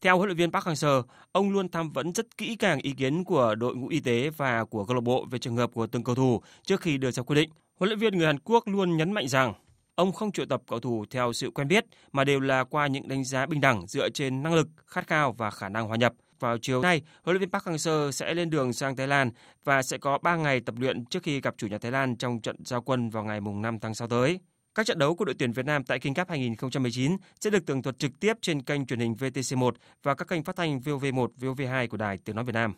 Theo 0.00 0.16
huấn 0.16 0.28
luyện 0.28 0.36
viên 0.36 0.52
Park 0.52 0.64
Hang-seo, 0.64 1.02
ông 1.32 1.50
luôn 1.50 1.68
tham 1.68 1.92
vấn 1.92 2.12
rất 2.12 2.38
kỹ 2.38 2.56
càng 2.56 2.78
ý 2.82 2.92
kiến 2.92 3.24
của 3.24 3.54
đội 3.54 3.76
ngũ 3.76 3.88
y 3.88 4.00
tế 4.00 4.30
và 4.30 4.64
của 4.64 4.84
câu 4.84 4.94
lạc 4.94 5.00
bộ 5.00 5.26
về 5.30 5.38
trường 5.38 5.56
hợp 5.56 5.70
của 5.74 5.86
từng 5.86 6.04
cầu 6.04 6.14
thủ 6.14 6.40
trước 6.64 6.80
khi 6.80 6.98
đưa 6.98 7.10
ra 7.10 7.22
quyết 7.22 7.36
định. 7.36 7.50
Huấn 7.78 7.88
luyện 7.88 7.98
viên 7.98 8.18
người 8.18 8.26
Hàn 8.26 8.38
Quốc 8.38 8.68
luôn 8.68 8.96
nhấn 8.96 9.12
mạnh 9.12 9.28
rằng 9.28 9.54
ông 9.96 10.12
không 10.12 10.32
triệu 10.32 10.46
tập 10.46 10.62
cầu 10.66 10.80
thủ 10.80 11.04
theo 11.10 11.32
sự 11.32 11.50
quen 11.50 11.68
biết 11.68 11.84
mà 12.12 12.24
đều 12.24 12.40
là 12.40 12.64
qua 12.64 12.86
những 12.86 13.08
đánh 13.08 13.24
giá 13.24 13.46
bình 13.46 13.60
đẳng 13.60 13.86
dựa 13.86 14.08
trên 14.08 14.42
năng 14.42 14.54
lực, 14.54 14.68
khát 14.86 15.06
khao 15.06 15.32
và 15.32 15.50
khả 15.50 15.68
năng 15.68 15.86
hòa 15.88 15.96
nhập. 15.96 16.12
Vào 16.40 16.58
chiều 16.58 16.82
nay, 16.82 17.02
huấn 17.22 17.34
luyện 17.34 17.40
viên 17.40 17.50
Park 17.50 17.64
Hang-seo 17.64 18.10
sẽ 18.10 18.34
lên 18.34 18.50
đường 18.50 18.72
sang 18.72 18.96
Thái 18.96 19.08
Lan 19.08 19.30
và 19.64 19.82
sẽ 19.82 19.98
có 19.98 20.18
3 20.18 20.36
ngày 20.36 20.60
tập 20.60 20.74
luyện 20.78 21.04
trước 21.04 21.22
khi 21.22 21.40
gặp 21.40 21.54
chủ 21.58 21.66
nhà 21.66 21.78
Thái 21.78 21.92
Lan 21.92 22.16
trong 22.16 22.40
trận 22.40 22.56
giao 22.64 22.82
quân 22.82 23.10
vào 23.10 23.24
ngày 23.24 23.40
5 23.40 23.78
tháng 23.78 23.94
6 23.94 24.08
tới. 24.08 24.40
Các 24.74 24.86
trận 24.86 24.98
đấu 24.98 25.14
của 25.14 25.24
đội 25.24 25.34
tuyển 25.38 25.52
Việt 25.52 25.66
Nam 25.66 25.84
tại 25.84 25.98
King 25.98 26.14
Cup 26.14 26.28
2019 26.28 27.16
sẽ 27.40 27.50
được 27.50 27.66
tường 27.66 27.82
thuật 27.82 27.98
trực 27.98 28.10
tiếp 28.20 28.34
trên 28.42 28.62
kênh 28.62 28.86
truyền 28.86 29.00
hình 29.00 29.14
VTC1 29.14 29.72
và 30.02 30.14
các 30.14 30.28
kênh 30.28 30.44
phát 30.44 30.56
thanh 30.56 30.78
VOV1, 30.78 31.28
VOV2 31.40 31.88
của 31.88 31.96
Đài 31.96 32.18
Tiếng 32.18 32.36
Nói 32.36 32.44
Việt 32.44 32.54
Nam. 32.54 32.74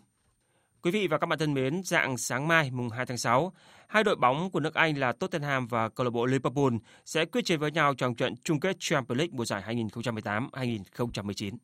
Quý 0.83 0.91
vị 0.91 1.07
và 1.07 1.19
các 1.19 1.27
bạn 1.27 1.39
thân 1.39 1.55
mến, 1.55 1.83
dạng 1.85 2.17
sáng 2.17 2.49
mai 2.49 2.71
mùng 2.71 2.91
2 2.91 3.07
tháng 3.07 3.19
6, 3.19 3.53
hai 3.89 4.05
đội 4.05 4.17
bóng 4.17 4.51
của 4.51 4.61
nước 4.61 4.75
Anh 4.75 4.99
là 4.99 5.13
Tottenham 5.13 5.67
và 5.67 5.89
câu 5.89 6.05
lạc 6.05 6.11
bộ 6.11 6.27
Liverpool 6.27 6.75
sẽ 7.05 7.25
quyết 7.25 7.45
chiến 7.45 7.61
với 7.61 7.71
nhau 7.71 7.95
trong 7.95 8.15
trận 8.15 8.35
chung 8.45 8.61
kết 8.61 8.77
Champions 8.79 9.19
League 9.19 9.37
mùa 9.37 9.45
giải 9.45 9.63
2018-2019. 9.67 11.57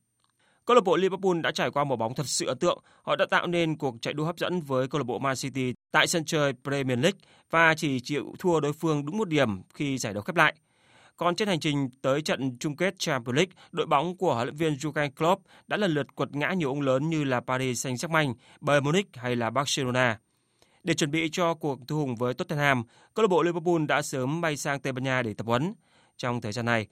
Câu 0.64 0.74
lạc 0.74 0.84
bộ 0.84 0.96
Liverpool 0.96 1.40
đã 1.40 1.50
trải 1.50 1.70
qua 1.70 1.84
một 1.84 1.96
bóng 1.96 2.14
thật 2.14 2.26
sự 2.26 2.46
ấn 2.46 2.58
tượng. 2.58 2.78
Họ 3.02 3.16
đã 3.16 3.26
tạo 3.30 3.46
nên 3.46 3.76
cuộc 3.76 3.94
chạy 4.02 4.14
đua 4.14 4.24
hấp 4.24 4.38
dẫn 4.38 4.60
với 4.60 4.88
câu 4.88 4.98
lạc 4.98 5.04
bộ 5.04 5.18
Man 5.18 5.36
City 5.36 5.74
tại 5.92 6.06
sân 6.06 6.24
chơi 6.24 6.52
Premier 6.64 6.98
League 6.98 7.18
và 7.50 7.74
chỉ 7.74 8.00
chịu 8.00 8.34
thua 8.38 8.60
đối 8.60 8.72
phương 8.72 9.06
đúng 9.06 9.18
một 9.18 9.28
điểm 9.28 9.62
khi 9.74 9.98
giải 9.98 10.14
đấu 10.14 10.22
khép 10.22 10.36
lại. 10.36 10.54
Còn 11.16 11.36
trên 11.36 11.48
hành 11.48 11.60
trình 11.60 11.90
tới 12.02 12.22
trận 12.22 12.58
chung 12.58 12.76
kết 12.76 12.98
Champions 12.98 13.36
League, 13.36 13.52
đội 13.72 13.86
bóng 13.86 14.16
của 14.16 14.34
huấn 14.34 14.46
luyện 14.46 14.56
viên 14.56 14.74
Jurgen 14.74 15.10
Klopp 15.10 15.42
đã 15.66 15.76
lần 15.76 15.94
lượt 15.94 16.14
quật 16.14 16.36
ngã 16.36 16.52
nhiều 16.52 16.68
ông 16.68 16.80
lớn 16.80 17.10
như 17.10 17.24
là 17.24 17.40
Paris 17.40 17.86
Saint-Germain, 17.86 18.34
Bayern 18.60 18.84
Munich 18.84 19.08
hay 19.14 19.36
là 19.36 19.50
Barcelona. 19.50 20.18
Để 20.82 20.94
chuẩn 20.94 21.10
bị 21.10 21.28
cho 21.32 21.54
cuộc 21.54 21.78
thu 21.88 21.96
hùng 21.96 22.16
với 22.16 22.34
Tottenham, 22.34 22.82
câu 23.14 23.22
lạc 23.22 23.28
bộ 23.28 23.42
Liverpool 23.42 23.86
đã 23.88 24.02
sớm 24.02 24.40
bay 24.40 24.56
sang 24.56 24.80
Tây 24.80 24.92
Ban 24.92 25.04
Nha 25.04 25.22
để 25.22 25.34
tập 25.34 25.46
huấn. 25.46 25.74
Trong 26.16 26.40
thời 26.40 26.52
gian 26.52 26.64
này, 26.66 26.86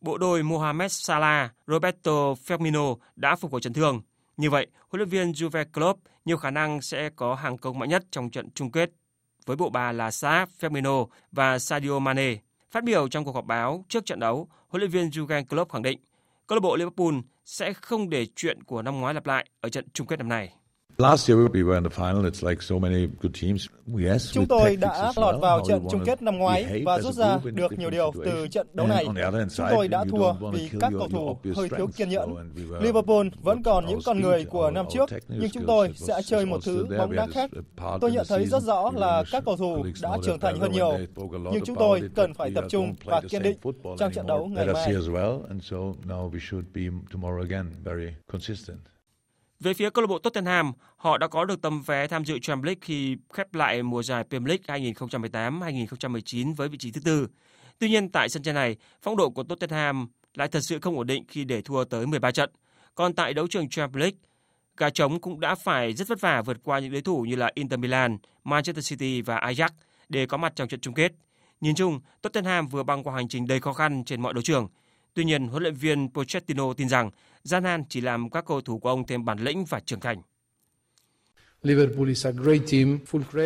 bộ 0.00 0.18
đôi 0.18 0.42
Mohamed 0.42 0.92
Salah, 0.92 1.54
Roberto 1.66 2.34
Firmino 2.46 2.96
đã 3.16 3.36
phục 3.36 3.52
hồi 3.52 3.60
chấn 3.60 3.72
thương. 3.72 4.02
Như 4.36 4.50
vậy, 4.50 4.66
huấn 4.88 4.98
luyện 4.98 5.08
viên 5.08 5.32
Juve 5.32 5.64
Klopp 5.72 6.00
nhiều 6.24 6.36
khả 6.36 6.50
năng 6.50 6.82
sẽ 6.82 7.10
có 7.16 7.34
hàng 7.34 7.58
công 7.58 7.78
mạnh 7.78 7.88
nhất 7.88 8.04
trong 8.10 8.30
trận 8.30 8.50
chung 8.54 8.72
kết 8.72 8.90
với 9.46 9.56
bộ 9.56 9.70
ba 9.70 9.92
là 9.92 10.10
Salah, 10.10 10.48
Firmino 10.60 11.06
và 11.32 11.58
Sadio 11.58 11.98
Mane. 11.98 12.36
Phát 12.76 12.84
biểu 12.84 13.08
trong 13.08 13.24
cuộc 13.24 13.34
họp 13.34 13.46
báo 13.46 13.84
trước 13.88 14.06
trận 14.06 14.20
đấu, 14.20 14.48
huấn 14.68 14.80
luyện 14.80 14.90
viên 14.90 15.08
Jurgen 15.08 15.44
Klopp 15.44 15.72
khẳng 15.72 15.82
định 15.82 15.98
câu 16.46 16.56
lạc 16.56 16.60
bộ 16.60 16.76
Liverpool 16.76 17.14
sẽ 17.44 17.72
không 17.72 18.10
để 18.10 18.26
chuyện 18.36 18.62
của 18.62 18.82
năm 18.82 19.00
ngoái 19.00 19.14
lặp 19.14 19.26
lại 19.26 19.46
ở 19.60 19.68
trận 19.68 19.84
chung 19.92 20.06
kết 20.06 20.18
năm 20.18 20.28
nay. 20.28 20.52
Chúng 24.32 24.46
tôi 24.48 24.76
đã 24.76 25.12
lọt 25.16 25.40
vào 25.40 25.60
trận 25.68 25.86
chung 25.90 26.04
kết 26.04 26.22
năm 26.22 26.38
ngoái 26.38 26.82
và 26.86 27.00
rút 27.00 27.14
ra 27.14 27.38
được 27.44 27.78
nhiều 27.78 27.90
điều 27.90 28.12
từ 28.24 28.48
trận 28.48 28.66
đấu 28.72 28.86
này. 28.86 29.04
Chúng 29.56 29.66
tôi 29.70 29.88
đã 29.88 30.04
thua 30.10 30.32
vì 30.52 30.70
các 30.80 30.92
cầu 30.98 31.08
thủ 31.08 31.38
hơi 31.56 31.68
thiếu 31.68 31.86
kiên 31.96 32.08
nhẫn. 32.08 32.34
Liverpool 32.80 33.26
vẫn 33.42 33.62
còn 33.62 33.86
những 33.86 33.98
con 34.04 34.20
người 34.20 34.44
của 34.44 34.70
năm 34.70 34.86
trước, 34.92 35.10
nhưng 35.28 35.50
chúng 35.50 35.66
tôi 35.66 35.92
sẽ 35.94 36.20
chơi 36.24 36.46
một 36.46 36.58
thứ 36.64 36.86
bóng 36.98 37.12
đá 37.12 37.26
khác. 37.26 37.50
Tôi 38.00 38.12
nhận 38.12 38.26
thấy 38.28 38.46
rất 38.46 38.62
rõ 38.62 38.90
là 38.94 39.24
các 39.32 39.42
cầu 39.46 39.56
thủ 39.56 39.86
đã 40.02 40.18
trưởng 40.24 40.40
thành 40.40 40.60
hơn 40.60 40.72
nhiều, 40.72 40.98
nhưng 41.52 41.64
chúng 41.64 41.76
tôi 41.76 42.02
cần 42.14 42.34
phải 42.34 42.50
tập 42.54 42.64
trung 42.68 42.94
và 43.04 43.20
kiên 43.28 43.42
định 43.42 43.58
trong 43.98 44.12
trận 44.12 44.26
đấu 44.26 44.46
ngày 44.46 44.66
mai. 44.66 44.94
Về 49.60 49.74
phía 49.74 49.90
câu 49.90 50.02
lạc 50.02 50.06
bộ 50.06 50.18
Tottenham, 50.18 50.72
họ 50.96 51.18
đã 51.18 51.28
có 51.28 51.44
được 51.44 51.62
tấm 51.62 51.82
vé 51.82 52.06
tham 52.06 52.24
dự 52.24 52.38
Champions 52.38 52.66
League 52.66 52.80
khi 52.80 53.16
khép 53.32 53.54
lại 53.54 53.82
mùa 53.82 54.02
giải 54.02 54.24
Premier 54.30 54.60
League 54.68 54.92
2018-2019 54.92 56.54
với 56.54 56.68
vị 56.68 56.78
trí 56.78 56.90
thứ 56.90 57.00
tư. 57.04 57.28
Tuy 57.78 57.88
nhiên 57.88 58.08
tại 58.08 58.28
sân 58.28 58.42
chơi 58.42 58.54
này, 58.54 58.76
phong 59.02 59.16
độ 59.16 59.30
của 59.30 59.42
Tottenham 59.42 60.08
lại 60.34 60.48
thật 60.48 60.60
sự 60.60 60.78
không 60.80 60.96
ổn 60.98 61.06
định 61.06 61.24
khi 61.28 61.44
để 61.44 61.62
thua 61.62 61.84
tới 61.84 62.06
13 62.06 62.30
trận. 62.30 62.50
Còn 62.94 63.14
tại 63.14 63.34
đấu 63.34 63.46
trường 63.46 63.68
Champions 63.68 64.00
League, 64.00 64.18
gà 64.76 64.90
trống 64.90 65.20
cũng 65.20 65.40
đã 65.40 65.54
phải 65.54 65.92
rất 65.92 66.08
vất 66.08 66.20
vả 66.20 66.42
vượt 66.42 66.56
qua 66.62 66.78
những 66.78 66.92
đối 66.92 67.02
thủ 67.02 67.22
như 67.22 67.36
là 67.36 67.50
Inter 67.54 67.80
Milan, 67.80 68.18
Manchester 68.44 68.90
City 68.90 69.22
và 69.22 69.38
Ajax 69.38 69.68
để 70.08 70.26
có 70.26 70.36
mặt 70.36 70.52
trong 70.56 70.68
trận 70.68 70.80
chung 70.80 70.94
kết. 70.94 71.12
Nhìn 71.60 71.74
chung, 71.74 72.00
Tottenham 72.22 72.68
vừa 72.68 72.82
băng 72.82 73.02
qua 73.02 73.14
hành 73.14 73.28
trình 73.28 73.46
đầy 73.46 73.60
khó 73.60 73.72
khăn 73.72 74.04
trên 74.04 74.22
mọi 74.22 74.34
đấu 74.34 74.42
trường. 74.42 74.68
Tuy 75.16 75.24
nhiên, 75.24 75.48
huấn 75.48 75.62
luyện 75.62 75.74
viên 75.74 76.08
Pochettino 76.08 76.72
tin 76.72 76.88
rằng 76.88 77.10
gian 77.42 77.62
nan 77.62 77.84
chỉ 77.88 78.00
làm 78.00 78.30
các 78.30 78.44
cầu 78.46 78.60
thủ 78.60 78.78
của 78.78 78.88
ông 78.88 79.06
thêm 79.06 79.24
bản 79.24 79.38
lĩnh 79.38 79.64
và 79.64 79.80
trưởng 79.80 80.00
thành. 80.00 80.22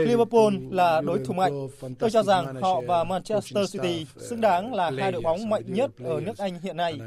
Liverpool 0.07 0.55
là 0.71 1.01
đối 1.01 1.19
thủ 1.19 1.35
mạnh. 1.35 1.69
Tôi 1.99 2.11
cho 2.11 2.23
rằng 2.23 2.55
họ 2.61 2.81
và 2.81 3.05
Manchester 3.05 3.73
City 3.73 4.07
xứng 4.17 4.41
đáng 4.41 4.75
là 4.75 4.91
hai 4.99 5.13
đội 5.13 5.23
bóng 5.23 5.49
mạnh 5.49 5.63
nhất 5.67 5.91
ở 6.05 6.21
nước 6.21 6.39
Anh 6.39 6.61
hiện 6.63 6.77
nay. 6.77 6.99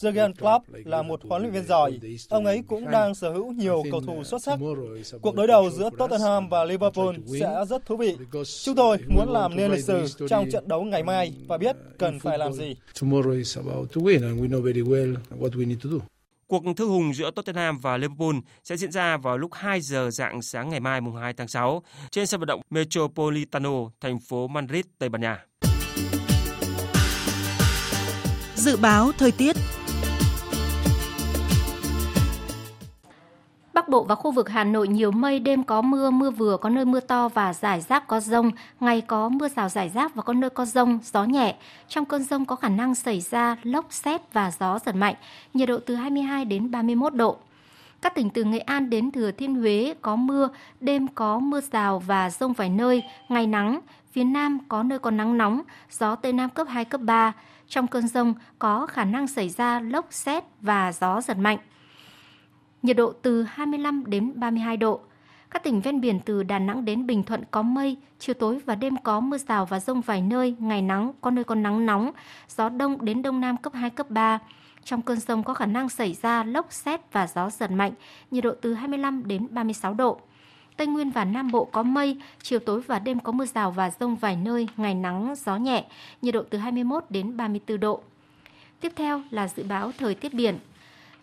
Jurgen 0.00 0.32
Klopp 0.34 0.64
là 0.84 1.02
một 1.02 1.20
huấn 1.28 1.42
luyện 1.42 1.52
viên 1.52 1.66
giỏi. 1.66 2.00
Ông 2.28 2.46
ấy 2.46 2.62
cũng 2.66 2.90
đang 2.90 3.14
sở 3.14 3.32
hữu 3.32 3.52
nhiều 3.52 3.82
cầu 3.90 4.00
thủ 4.00 4.24
xuất 4.24 4.42
sắc. 4.42 4.58
Cuộc 5.22 5.34
đối 5.34 5.46
đầu 5.46 5.70
giữa 5.70 5.90
Tottenham 5.98 6.48
và 6.48 6.64
Liverpool 6.64 7.14
sẽ 7.40 7.64
rất 7.68 7.86
thú 7.86 7.96
vị. 7.96 8.16
Chúng 8.64 8.76
tôi 8.76 8.98
muốn 9.08 9.32
làm 9.32 9.56
nên 9.56 9.70
lịch 9.72 9.84
sử 9.84 10.06
trong 10.28 10.50
trận 10.50 10.68
đấu 10.68 10.82
ngày 10.82 11.02
mai 11.02 11.32
và 11.46 11.58
biết 11.58 11.76
cần 11.98 12.20
phải 12.20 12.38
làm 12.38 12.52
gì. 12.52 12.76
Cuộc 16.46 16.62
thư 16.76 16.86
hùng 16.86 17.14
giữa 17.14 17.30
Tottenham 17.30 17.78
và 17.78 17.96
Liverpool 17.96 18.36
sẽ 18.64 18.76
diễn 18.76 18.92
ra 18.92 19.16
vào 19.16 19.38
lúc 19.38 19.50
2 19.54 19.80
giờ 19.80 20.10
dạng 20.10 20.42
sáng 20.42 20.68
ngày 20.68 20.80
mai 20.80 21.00
mùng 21.00 21.16
2 21.16 21.32
tháng 21.32 21.48
6 21.48 21.82
trên 22.10 22.26
sân 22.26 22.40
vận 22.40 22.46
động 22.46 22.60
Metropolitano, 22.70 23.70
thành 24.00 24.18
phố 24.18 24.48
Madrid, 24.48 24.84
Tây 24.98 25.08
Ban 25.08 25.20
Nha. 25.20 25.44
Dự 28.54 28.76
báo 28.76 29.12
thời 29.18 29.32
tiết 29.32 29.56
Bắc 33.74 33.88
Bộ 33.88 34.04
và 34.04 34.14
khu 34.14 34.30
vực 34.30 34.48
Hà 34.48 34.64
Nội 34.64 34.88
nhiều 34.88 35.10
mây, 35.10 35.38
đêm 35.38 35.64
có 35.64 35.82
mưa, 35.82 36.10
mưa 36.10 36.30
vừa, 36.30 36.56
có 36.56 36.70
nơi 36.70 36.84
mưa 36.84 37.00
to 37.00 37.28
và 37.28 37.54
rải 37.54 37.80
rác 37.80 38.06
có 38.06 38.20
rông. 38.20 38.50
Ngày 38.80 39.00
có 39.00 39.28
mưa 39.28 39.48
rào 39.48 39.68
rải 39.68 39.88
rác 39.88 40.14
và 40.14 40.22
có 40.22 40.32
nơi 40.32 40.50
có 40.50 40.64
rông, 40.64 40.98
gió 41.02 41.24
nhẹ. 41.24 41.56
Trong 41.88 42.04
cơn 42.04 42.22
rông 42.22 42.44
có 42.44 42.56
khả 42.56 42.68
năng 42.68 42.94
xảy 42.94 43.20
ra 43.20 43.56
lốc 43.62 43.92
xét 43.92 44.32
và 44.32 44.52
gió 44.60 44.78
giật 44.78 44.94
mạnh, 44.94 45.14
nhiệt 45.54 45.68
độ 45.68 45.78
từ 45.86 45.94
22 45.94 46.44
đến 46.44 46.70
31 46.70 47.14
độ. 47.14 47.36
Các 48.02 48.14
tỉnh 48.14 48.30
từ 48.30 48.44
Nghệ 48.44 48.58
An 48.58 48.90
đến 48.90 49.10
Thừa 49.10 49.30
Thiên 49.30 49.54
Huế 49.54 49.94
có 50.02 50.16
mưa, 50.16 50.48
đêm 50.80 51.08
có 51.08 51.38
mưa 51.38 51.60
rào 51.72 51.98
và 51.98 52.30
rông 52.30 52.52
vài 52.52 52.68
nơi, 52.68 53.02
ngày 53.28 53.46
nắng, 53.46 53.80
phía 54.12 54.24
Nam 54.24 54.58
có 54.68 54.82
nơi 54.82 54.98
có 54.98 55.10
nắng 55.10 55.38
nóng, 55.38 55.62
gió 55.90 56.14
Tây 56.14 56.32
Nam 56.32 56.50
cấp 56.50 56.66
2, 56.70 56.84
cấp 56.84 57.00
3. 57.00 57.32
Trong 57.68 57.86
cơn 57.86 58.08
rông 58.08 58.34
có 58.58 58.86
khả 58.86 59.04
năng 59.04 59.26
xảy 59.26 59.48
ra 59.48 59.80
lốc 59.80 60.06
xét 60.10 60.44
và 60.60 60.92
gió 60.92 61.20
giật 61.20 61.38
mạnh 61.38 61.58
nhiệt 62.84 62.96
độ 62.96 63.12
từ 63.22 63.42
25 63.42 64.04
đến 64.06 64.32
32 64.34 64.76
độ. 64.76 65.00
Các 65.50 65.62
tỉnh 65.62 65.80
ven 65.80 66.00
biển 66.00 66.20
từ 66.24 66.42
Đà 66.42 66.58
Nẵng 66.58 66.84
đến 66.84 67.06
Bình 67.06 67.22
Thuận 67.22 67.44
có 67.50 67.62
mây, 67.62 67.96
chiều 68.18 68.34
tối 68.34 68.58
và 68.64 68.74
đêm 68.74 68.96
có 68.96 69.20
mưa 69.20 69.38
rào 69.38 69.66
và 69.66 69.80
rông 69.80 70.00
vài 70.00 70.22
nơi, 70.22 70.56
ngày 70.58 70.82
nắng, 70.82 71.12
có 71.20 71.30
nơi 71.30 71.44
có 71.44 71.54
nắng 71.54 71.86
nóng, 71.86 72.10
gió 72.48 72.68
đông 72.68 73.04
đến 73.04 73.22
đông 73.22 73.40
nam 73.40 73.56
cấp 73.56 73.72
2, 73.74 73.90
cấp 73.90 74.10
3. 74.10 74.38
Trong 74.84 75.02
cơn 75.02 75.20
rông 75.20 75.42
có 75.42 75.54
khả 75.54 75.66
năng 75.66 75.88
xảy 75.88 76.16
ra 76.22 76.44
lốc 76.44 76.72
xét 76.72 77.12
và 77.12 77.26
gió 77.26 77.50
giật 77.50 77.70
mạnh, 77.70 77.92
nhiệt 78.30 78.44
độ 78.44 78.52
từ 78.60 78.74
25 78.74 79.22
đến 79.26 79.46
36 79.50 79.94
độ. 79.94 80.20
Tây 80.76 80.86
Nguyên 80.86 81.10
và 81.10 81.24
Nam 81.24 81.50
Bộ 81.50 81.64
có 81.64 81.82
mây, 81.82 82.16
chiều 82.42 82.58
tối 82.58 82.80
và 82.80 82.98
đêm 82.98 83.20
có 83.20 83.32
mưa 83.32 83.46
rào 83.46 83.70
và 83.70 83.90
rông 84.00 84.16
vài 84.16 84.36
nơi, 84.36 84.68
ngày 84.76 84.94
nắng, 84.94 85.34
gió 85.36 85.56
nhẹ, 85.56 85.84
nhiệt 86.22 86.34
độ 86.34 86.42
từ 86.50 86.58
21 86.58 87.04
đến 87.10 87.36
34 87.36 87.80
độ. 87.80 88.02
Tiếp 88.80 88.92
theo 88.96 89.22
là 89.30 89.48
dự 89.48 89.62
báo 89.62 89.92
thời 89.98 90.14
tiết 90.14 90.34
biển. 90.34 90.58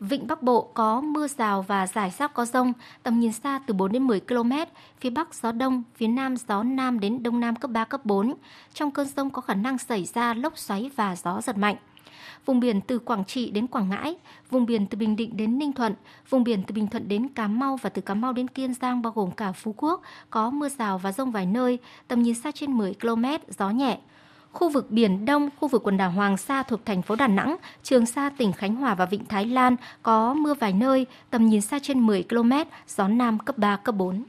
Vịnh 0.02 0.28
Bắc 0.28 0.44
Bộ 0.44 0.62
có 0.74 1.02
mưa 1.02 1.28
rào 1.28 1.62
và 1.62 1.88
rải 1.88 2.10
rác 2.18 2.34
có 2.34 2.46
rông, 2.46 2.74
tầm 3.04 3.20
nhìn 3.20 3.32
xa 3.32 3.60
từ 3.68 3.74
4 3.74 3.92
đến 3.92 4.08
10 4.08 4.20
km, 4.20 4.52
phía 5.00 5.10
Bắc 5.10 5.36
gió 5.36 5.52
đông, 5.52 5.84
phía 5.96 6.08
Nam 6.08 6.36
gió 6.48 6.64
Nam 6.64 7.00
đến 7.00 7.24
Đông 7.24 7.40
Nam 7.40 7.56
cấp 7.56 7.72
3, 7.72 7.86
cấp 7.86 8.06
4. 8.06 8.34
Trong 8.74 8.92
cơn 8.92 9.08
rông 9.08 9.30
có 9.30 9.42
khả 9.42 9.54
năng 9.54 9.78
xảy 9.78 10.06
ra 10.06 10.34
lốc 10.34 10.58
xoáy 10.58 10.90
và 10.96 11.16
gió 11.16 11.42
giật 11.42 11.58
mạnh. 11.58 11.76
Vùng 12.46 12.60
biển 12.60 12.82
từ 12.82 13.00
Quảng 13.00 13.26
Trị 13.26 13.52
đến 13.52 13.68
Quảng 13.68 13.90
Ngãi, 13.90 14.16
vùng 14.50 14.66
biển 14.66 14.88
từ 14.88 14.98
Bình 14.98 15.16
Định 15.16 15.38
đến 15.38 15.58
Ninh 15.58 15.74
Thuận, 15.74 15.94
vùng 16.30 16.44
biển 16.44 16.64
từ 16.68 16.74
Bình 16.74 16.88
Thuận 16.88 17.08
đến 17.08 17.28
Cà 17.28 17.48
Mau 17.48 17.78
và 17.82 17.90
từ 17.90 18.02
Cà 18.02 18.14
Mau 18.14 18.34
đến 18.34 18.48
Kiên 18.48 18.74
Giang 18.74 19.02
bao 19.02 19.14
gồm 19.16 19.32
cả 19.32 19.52
Phú 19.52 19.74
Quốc 19.78 20.02
có 20.30 20.50
mưa 20.50 20.70
rào 20.70 20.98
và 20.98 21.12
rông 21.12 21.32
vài 21.32 21.46
nơi, 21.46 21.78
tầm 22.08 22.22
nhìn 22.22 22.36
xa 22.36 22.52
trên 22.52 22.72
10 22.72 22.94
km, 22.94 23.26
gió 23.58 23.70
nhẹ. 23.70 24.00
Khu 24.54 24.70
vực 24.70 24.92
Biển 24.92 25.26
Đông, 25.26 25.50
khu 25.60 25.68
vực 25.68 25.84
quần 25.84 25.98
đảo 25.98 26.12
Hoàng 26.12 26.38
Sa 26.38 26.64
thuộc 26.64 26.86
thành 26.86 27.02
phố 27.02 27.16
Đà 27.16 27.28
Nẵng, 27.28 27.58
Trường 27.84 28.06
Sa, 28.06 28.30
tỉnh 28.30 28.52
Khánh 28.52 28.76
Hòa 28.76 28.96
và 28.96 29.06
Vịnh 29.06 29.26
Thái 29.26 29.46
Lan 29.46 29.76
có 30.04 30.34
mưa 30.34 30.54
vài 30.54 30.74
nơi, 30.74 31.06
tầm 31.30 31.46
nhìn 31.46 31.62
xa 31.62 31.80
trên 31.80 32.00
10 32.00 32.24
km, 32.24 32.52
gió 32.88 33.08
Nam 33.08 33.40
cấp 33.40 33.58
3, 33.58 33.78
cấp 33.78 33.96
4. 33.96 34.24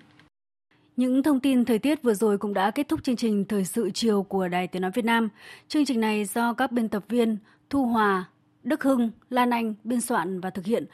Những 0.97 1.23
thông 1.23 1.41
tin 1.41 1.65
thời 1.65 1.79
tiết 1.79 2.03
vừa 2.03 2.15
rồi 2.15 2.39
cũng 2.39 2.55
đã 2.55 2.71
kết 2.71 2.89
thúc 2.89 3.05
chương 3.05 3.17
trình 3.17 3.45
Thời 3.45 3.65
sự 3.65 3.91
chiều 3.95 4.23
của 4.23 4.49
Đài 4.49 4.67
Tiếng 4.67 4.83
Nói 4.83 4.91
Việt 4.95 5.05
Nam. 5.05 5.29
Chương 5.69 5.85
trình 5.85 6.01
này 6.01 6.25
do 6.25 6.53
các 6.53 6.73
biên 6.73 6.89
tập 6.89 7.05
viên 7.09 7.37
Thu 7.71 7.87
Hòa, 7.87 8.25
Đức 8.63 8.83
Hưng, 8.83 9.11
Lan 9.31 9.51
Anh 9.51 9.75
biên 9.85 10.01
soạn 10.01 10.41
và 10.41 10.51
thực 10.51 10.65
hiện 10.65 10.87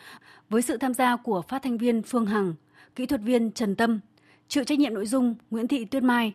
với 0.49 0.62
sự 0.62 0.76
tham 0.76 0.95
gia 0.95 1.16
của 1.16 1.43
phát 1.43 1.62
thanh 1.62 1.79
viên 1.79 2.03
Phương 2.03 2.26
Hằng, 2.26 2.55
kỹ 2.97 3.07
thuật 3.07 3.20
viên 3.20 3.51
Trần 3.51 3.76
Tâm, 3.76 4.01
chịu 4.49 4.64
trách 4.64 4.79
nhiệm 4.79 4.95
nội 4.95 5.07
dung 5.07 5.35
Nguyễn 5.51 5.68
Thị 5.68 5.85
Tuyết 5.85 6.03
Mai. 6.03 6.35